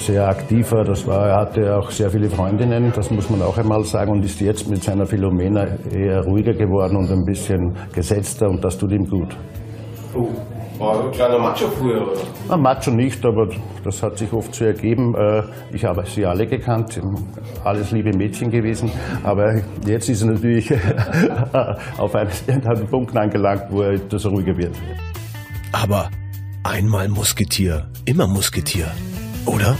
sehr 0.00 0.28
aktiver. 0.28 0.84
Das 0.84 1.06
war, 1.06 1.28
er 1.28 1.36
hatte 1.36 1.76
auch 1.76 1.90
sehr 1.90 2.10
viele 2.10 2.28
Freundinnen, 2.28 2.92
das 2.94 3.10
muss 3.10 3.30
man 3.30 3.42
auch 3.42 3.56
einmal 3.58 3.84
sagen, 3.84 4.12
und 4.12 4.24
ist 4.24 4.40
jetzt 4.40 4.68
mit 4.68 4.82
seiner 4.82 5.06
Philomena 5.06 5.66
eher 5.92 6.22
ruhiger 6.24 6.54
geworden 6.54 6.96
und 6.96 7.10
ein 7.10 7.24
bisschen 7.24 7.76
gesetzter 7.92 8.48
und 8.48 8.64
das 8.64 8.76
tut 8.78 8.92
ihm 8.92 9.04
gut. 9.04 9.36
Oh. 10.14 10.28
War 10.80 11.04
ein 11.04 11.10
kleiner 11.10 11.38
Macho 11.38 11.68
früher, 11.68 12.00
oder? 12.00 12.22
Na, 12.48 12.56
Macho 12.56 12.90
nicht, 12.90 13.22
aber 13.26 13.48
das 13.84 14.02
hat 14.02 14.16
sich 14.16 14.32
oft 14.32 14.54
so 14.54 14.64
ergeben. 14.64 15.14
Äh, 15.14 15.42
ich 15.74 15.84
habe 15.84 16.06
sie 16.06 16.24
alle 16.24 16.46
gekannt, 16.46 16.98
alles 17.64 17.90
liebe 17.90 18.16
Mädchen 18.16 18.50
gewesen. 18.50 18.90
Aber 19.22 19.60
jetzt 19.86 20.08
ist 20.08 20.22
er 20.22 20.28
natürlich 20.28 20.72
auf 21.98 22.14
einen 22.14 22.86
Punkt 22.90 23.14
angelangt, 23.14 23.64
wo 23.68 23.82
er 23.82 23.92
etwas 23.92 24.24
ruhiger 24.24 24.56
wird. 24.56 24.74
Aber 25.72 26.08
einmal 26.64 27.10
Musketier, 27.10 27.90
immer 28.06 28.26
Musketier, 28.26 28.86
oder? 29.44 29.76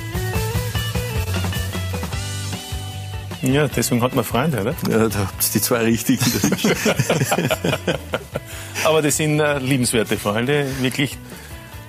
Ja, 3.43 3.69
deswegen 3.69 4.03
hat 4.03 4.15
man 4.15 4.25
Freunde, 4.25 4.61
oder? 4.61 4.75
Ja, 4.89 5.09
da 5.09 5.19
habt 5.19 5.45
ihr 5.45 5.53
die 5.55 5.61
zwei 5.61 5.85
richtigen. 5.85 6.25
Aber 8.85 9.03
das 9.03 9.17
sind 9.17 9.41
äh, 9.41 9.59
liebenswerte 9.59 10.17
Freunde, 10.17 10.67
wirklich 10.81 11.17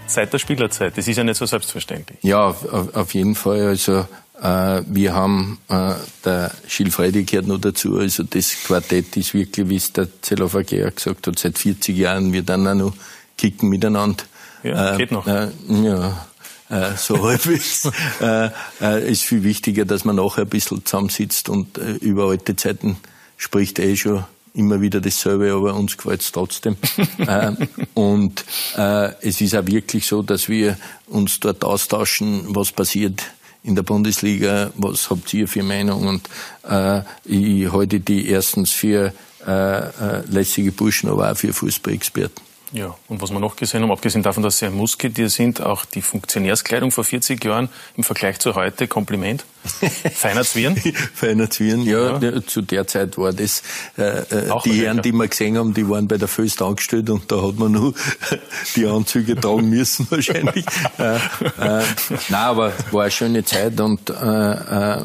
seit 0.07 0.31
der 0.33 0.39
Spielerzeit. 0.39 0.97
Das 0.97 1.07
ist 1.07 1.17
ja 1.17 1.23
nicht 1.23 1.37
so 1.37 1.45
selbstverständlich. 1.45 2.19
Ja, 2.21 2.47
auf, 2.47 2.95
auf 2.95 3.13
jeden 3.13 3.35
Fall. 3.35 3.67
Also 3.67 4.05
äh, 4.41 4.81
wir 4.87 5.13
haben, 5.13 5.59
äh, 5.69 5.93
der 6.25 6.51
Schilfredi 6.67 7.23
gehört 7.23 7.47
noch 7.47 7.59
dazu, 7.59 7.97
also 7.97 8.23
das 8.23 8.63
Quartett 8.65 9.15
ist 9.17 9.33
wirklich, 9.33 9.69
wie 9.69 9.75
es 9.75 9.93
der 9.93 10.07
Zellofer 10.21 10.63
gesagt 10.63 11.05
hat, 11.27 11.39
seit 11.39 11.57
40 11.57 11.97
Jahren 11.97 12.33
wir 12.33 12.41
dann 12.43 12.67
auch 12.67 12.73
noch 12.73 12.93
kicken 13.37 13.69
miteinander. 13.69 14.23
Ja, 14.63 14.95
äh, 14.95 14.97
geht 14.97 15.11
noch. 15.11 15.27
Äh, 15.27 15.49
ja, 15.69 16.25
äh, 16.71 16.97
so 16.97 17.23
halb 17.27 17.45
ist. 17.45 17.91
äh, 18.21 18.49
äh, 18.81 19.11
ist 19.11 19.23
viel 19.23 19.43
wichtiger, 19.43 19.85
dass 19.85 20.05
man 20.05 20.15
nachher 20.15 20.43
ein 20.43 20.49
bisschen 20.49 20.85
zusammensitzt 20.85 21.49
und 21.49 21.77
äh, 21.77 21.91
über 21.93 22.29
alte 22.29 22.55
Zeiten 22.55 22.97
spricht 23.37 23.79
eh 23.79 23.95
schon 23.95 24.23
immer 24.53 24.81
wieder 24.81 24.99
dasselbe, 24.99 25.53
aber 25.53 25.75
uns 25.75 25.97
gefällt 25.97 26.21
es 26.21 26.31
trotzdem. 26.31 26.75
äh, 27.19 27.51
und 27.93 28.43
äh, 28.77 29.11
es 29.21 29.41
ist 29.41 29.55
auch 29.55 29.65
wirklich 29.65 30.05
so, 30.05 30.21
dass 30.21 30.49
wir 30.49 30.77
uns 31.07 31.39
dort 31.39 31.63
austauschen, 31.63 32.43
was 32.47 32.71
passiert 32.71 33.23
in 33.63 33.75
der 33.75 33.83
Bundesliga, 33.83 34.71
was 34.75 35.09
habt 35.09 35.33
ihr 35.33 35.47
für 35.47 35.63
Meinung? 35.63 36.07
Und 36.07 36.29
äh, 36.67 37.01
ich 37.25 37.71
halte 37.71 37.99
die 37.99 38.27
erstens 38.27 38.71
für 38.71 39.13
äh, 39.45 39.79
äh, 39.79 39.89
lässige 40.27 40.71
Burschen, 40.71 41.09
aber 41.09 41.31
auch 41.31 41.37
für 41.37 41.53
Fußballexperten. 41.53 42.50
Ja, 42.73 42.95
und 43.09 43.21
was 43.21 43.31
wir 43.31 43.39
noch 43.39 43.57
gesehen 43.57 43.81
haben, 43.81 43.91
abgesehen 43.91 44.23
davon, 44.23 44.43
dass 44.43 44.59
sie 44.59 44.65
ein 44.65 44.73
Musketier 44.73 45.29
sind, 45.29 45.61
auch 45.61 45.83
die 45.83 46.01
Funktionärskleidung 46.01 46.91
vor 46.91 47.03
40 47.03 47.43
Jahren 47.43 47.67
im 47.97 48.03
Vergleich 48.03 48.39
zu 48.39 48.55
heute, 48.55 48.87
Kompliment. 48.87 49.43
Feiner 50.13 50.43
Zwirn. 50.45 50.77
Feiner 51.13 51.49
Zwirn, 51.49 51.83
ja, 51.83 52.17
ja. 52.17 52.41
Zu 52.41 52.61
der 52.61 52.87
Zeit 52.87 53.17
war 53.17 53.33
das, 53.33 53.61
äh, 53.97 54.19
äh 54.19 54.51
die 54.63 54.85
Herren, 54.85 55.01
die 55.01 55.11
wir 55.11 55.27
gesehen 55.27 55.57
haben, 55.57 55.73
die 55.73 55.87
waren 55.87 56.07
bei 56.07 56.17
der 56.17 56.29
Föst 56.29 56.61
angestellt 56.61 57.09
und 57.09 57.29
da 57.29 57.41
hat 57.41 57.57
man 57.57 57.73
nur 57.73 57.93
die 58.77 58.85
Anzüge 58.85 59.35
tragen 59.35 59.69
müssen 59.69 60.07
wahrscheinlich. 60.09 60.65
äh, 60.97 61.15
äh, 61.15 61.19
nein, 61.59 62.33
aber 62.33 62.71
war 62.91 63.01
eine 63.01 63.11
schöne 63.11 63.43
Zeit 63.43 63.79
und 63.81 64.09
äh, 64.09 64.13
äh, 64.13 65.03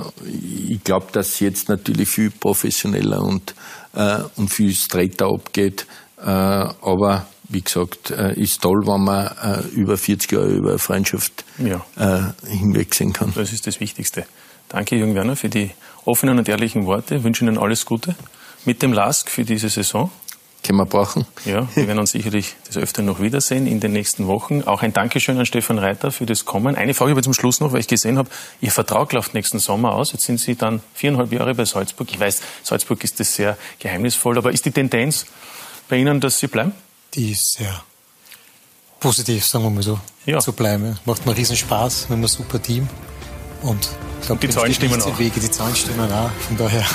ich 0.69 0.85
glaube, 0.85 1.07
dass 1.11 1.41
jetzt 1.41 1.69
natürlich 1.69 2.09
viel 2.09 2.31
professioneller 2.31 3.23
und, 3.23 3.57
äh, 3.95 4.21
und 4.37 4.51
viel 4.53 4.73
straighter 4.73 5.27
abgeht. 5.27 5.87
Äh, 6.19 6.31
aber 6.31 7.27
wie 7.49 7.63
gesagt, 7.63 8.11
äh, 8.11 8.35
ist 8.35 8.63
toll, 8.63 8.87
wenn 8.87 9.05
man 9.05 9.27
äh, 9.27 9.67
über 9.75 9.97
40 9.97 10.33
Jahre 10.33 10.49
über 10.49 10.79
Freundschaft 10.79 11.45
ja. 11.59 11.85
äh, 11.97 12.49
hinwegsehen 12.49 13.13
kann. 13.13 13.33
Das 13.35 13.53
ist 13.53 13.67
das 13.67 13.81
Wichtigste. 13.81 14.27
Danke, 14.69 14.97
Jürgen 14.97 15.15
Werner, 15.15 15.37
für 15.37 15.49
die 15.49 15.71
offenen 16.05 16.39
und 16.39 16.49
ehrlichen 16.49 16.87
Worte. 16.87 17.17
Ich 17.17 17.25
wünsche 17.25 17.45
Ihnen 17.45 17.59
alles 17.59 17.87
Gute 17.87 18.17
mit 18.65 18.83
dem 18.83 18.93
LASK 18.93 19.31
für 19.31 19.45
diese 19.45 19.69
Saison. 19.69 20.11
Können 20.65 20.79
wir 20.79 20.87
brauchen. 20.87 21.27
Ja, 21.45 21.69
wir 21.77 21.87
werden 21.87 22.01
uns 22.01 22.11
sicherlich 22.11 22.57
des 22.67 22.77
Öfteren 22.77 23.07
noch 23.07 23.21
wiedersehen 23.21 23.69
in 23.69 23.79
den 23.79 23.93
nächsten 23.93 24.27
Wochen. 24.27 24.63
Auch 24.65 24.83
ein 24.83 24.93
Dankeschön 24.93 25.39
an 25.39 25.47
Stefan 25.47 25.79
Reiter 25.79 26.11
für 26.11 26.27
das 26.27 26.45
Kommen. 26.45 26.75
Eine 26.75 26.93
Frage 26.93 27.13
aber 27.13 27.23
zum 27.23 27.35
Schluss 27.35 27.61
noch, 27.61 27.73
weil 27.73 27.81
ich 27.81 27.87
gesehen 27.87 28.19
habe, 28.19 28.29
Ihr 28.61 28.73
Vertrag 28.73 29.13
läuft 29.13 29.35
nächsten 29.35 29.61
Sommer 29.61 29.95
aus. 29.95 30.13
Jetzt 30.13 30.25
sind 30.25 30.41
Sie 30.41 30.57
dann 30.57 30.81
viereinhalb 30.95 31.33
Jahre 31.33 31.55
bei 31.55 31.65
Salzburg. 31.65 32.09
Ich 32.11 32.19
weiß, 32.19 32.43
Salzburg 32.65 33.05
ist 33.05 33.21
das 33.21 33.37
sehr 33.37 33.57
geheimnisvoll, 33.79 34.37
aber 34.39 34.51
ist 34.51 34.65
die 34.65 34.73
Tendenz 34.73 35.27
bei 35.89 35.99
Ihnen, 35.99 36.21
dass 36.21 36.41
Sie 36.41 36.49
bleiben? 36.49 36.73
Die 37.17 37.33
ist 37.33 37.55
sehr 37.55 37.83
positiv, 39.01 39.45
sagen 39.45 39.65
wir 39.65 39.71
mal 39.71 39.83
so, 39.83 39.99
ja. 40.27 40.39
zu 40.39 40.53
bleiben. 40.53 40.99
Macht 41.05 41.27
mir 41.27 41.37
riesen 41.37 41.57
Spaß, 41.57 42.09
wir 42.09 42.17
haben 42.17 42.23
ein 42.23 42.29
super 42.29 42.61
Team 42.61 42.89
und 43.63 43.89
ich 44.21 44.27
glaube, 44.27 44.41
die 44.41 44.49
Zahlen 44.53 44.75
stimmen 44.75 45.01
auch. 45.01 45.19
Wege, 45.19 45.41
die 45.41 45.51
Zahlen 45.51 45.75
stimmen 45.77 46.11
auch, 46.13 46.31
von 46.31 46.57
daher. 46.57 46.85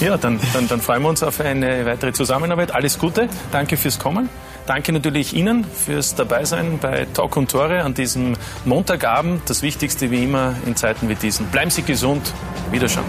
Ja, 0.00 0.16
dann, 0.16 0.40
dann, 0.54 0.66
dann 0.66 0.80
freuen 0.80 1.02
wir 1.02 1.10
uns 1.10 1.22
auf 1.22 1.40
eine 1.40 1.84
weitere 1.84 2.14
Zusammenarbeit. 2.14 2.74
Alles 2.74 2.98
Gute, 2.98 3.28
danke 3.52 3.76
fürs 3.76 3.98
Kommen. 3.98 4.30
Danke 4.66 4.92
natürlich 4.92 5.34
Ihnen 5.34 5.64
fürs 5.64 6.14
Dabeisein 6.14 6.78
bei 6.78 7.06
Talk 7.12 7.36
und 7.36 7.50
Tore 7.50 7.82
an 7.82 7.92
diesem 7.92 8.34
Montagabend. 8.64 9.42
Das 9.50 9.60
Wichtigste 9.60 10.10
wie 10.10 10.24
immer 10.24 10.54
in 10.64 10.74
Zeiten 10.74 11.10
wie 11.10 11.16
diesen. 11.16 11.46
Bleiben 11.46 11.70
Sie 11.70 11.82
gesund. 11.82 12.32
Wiederschauen. 12.70 13.04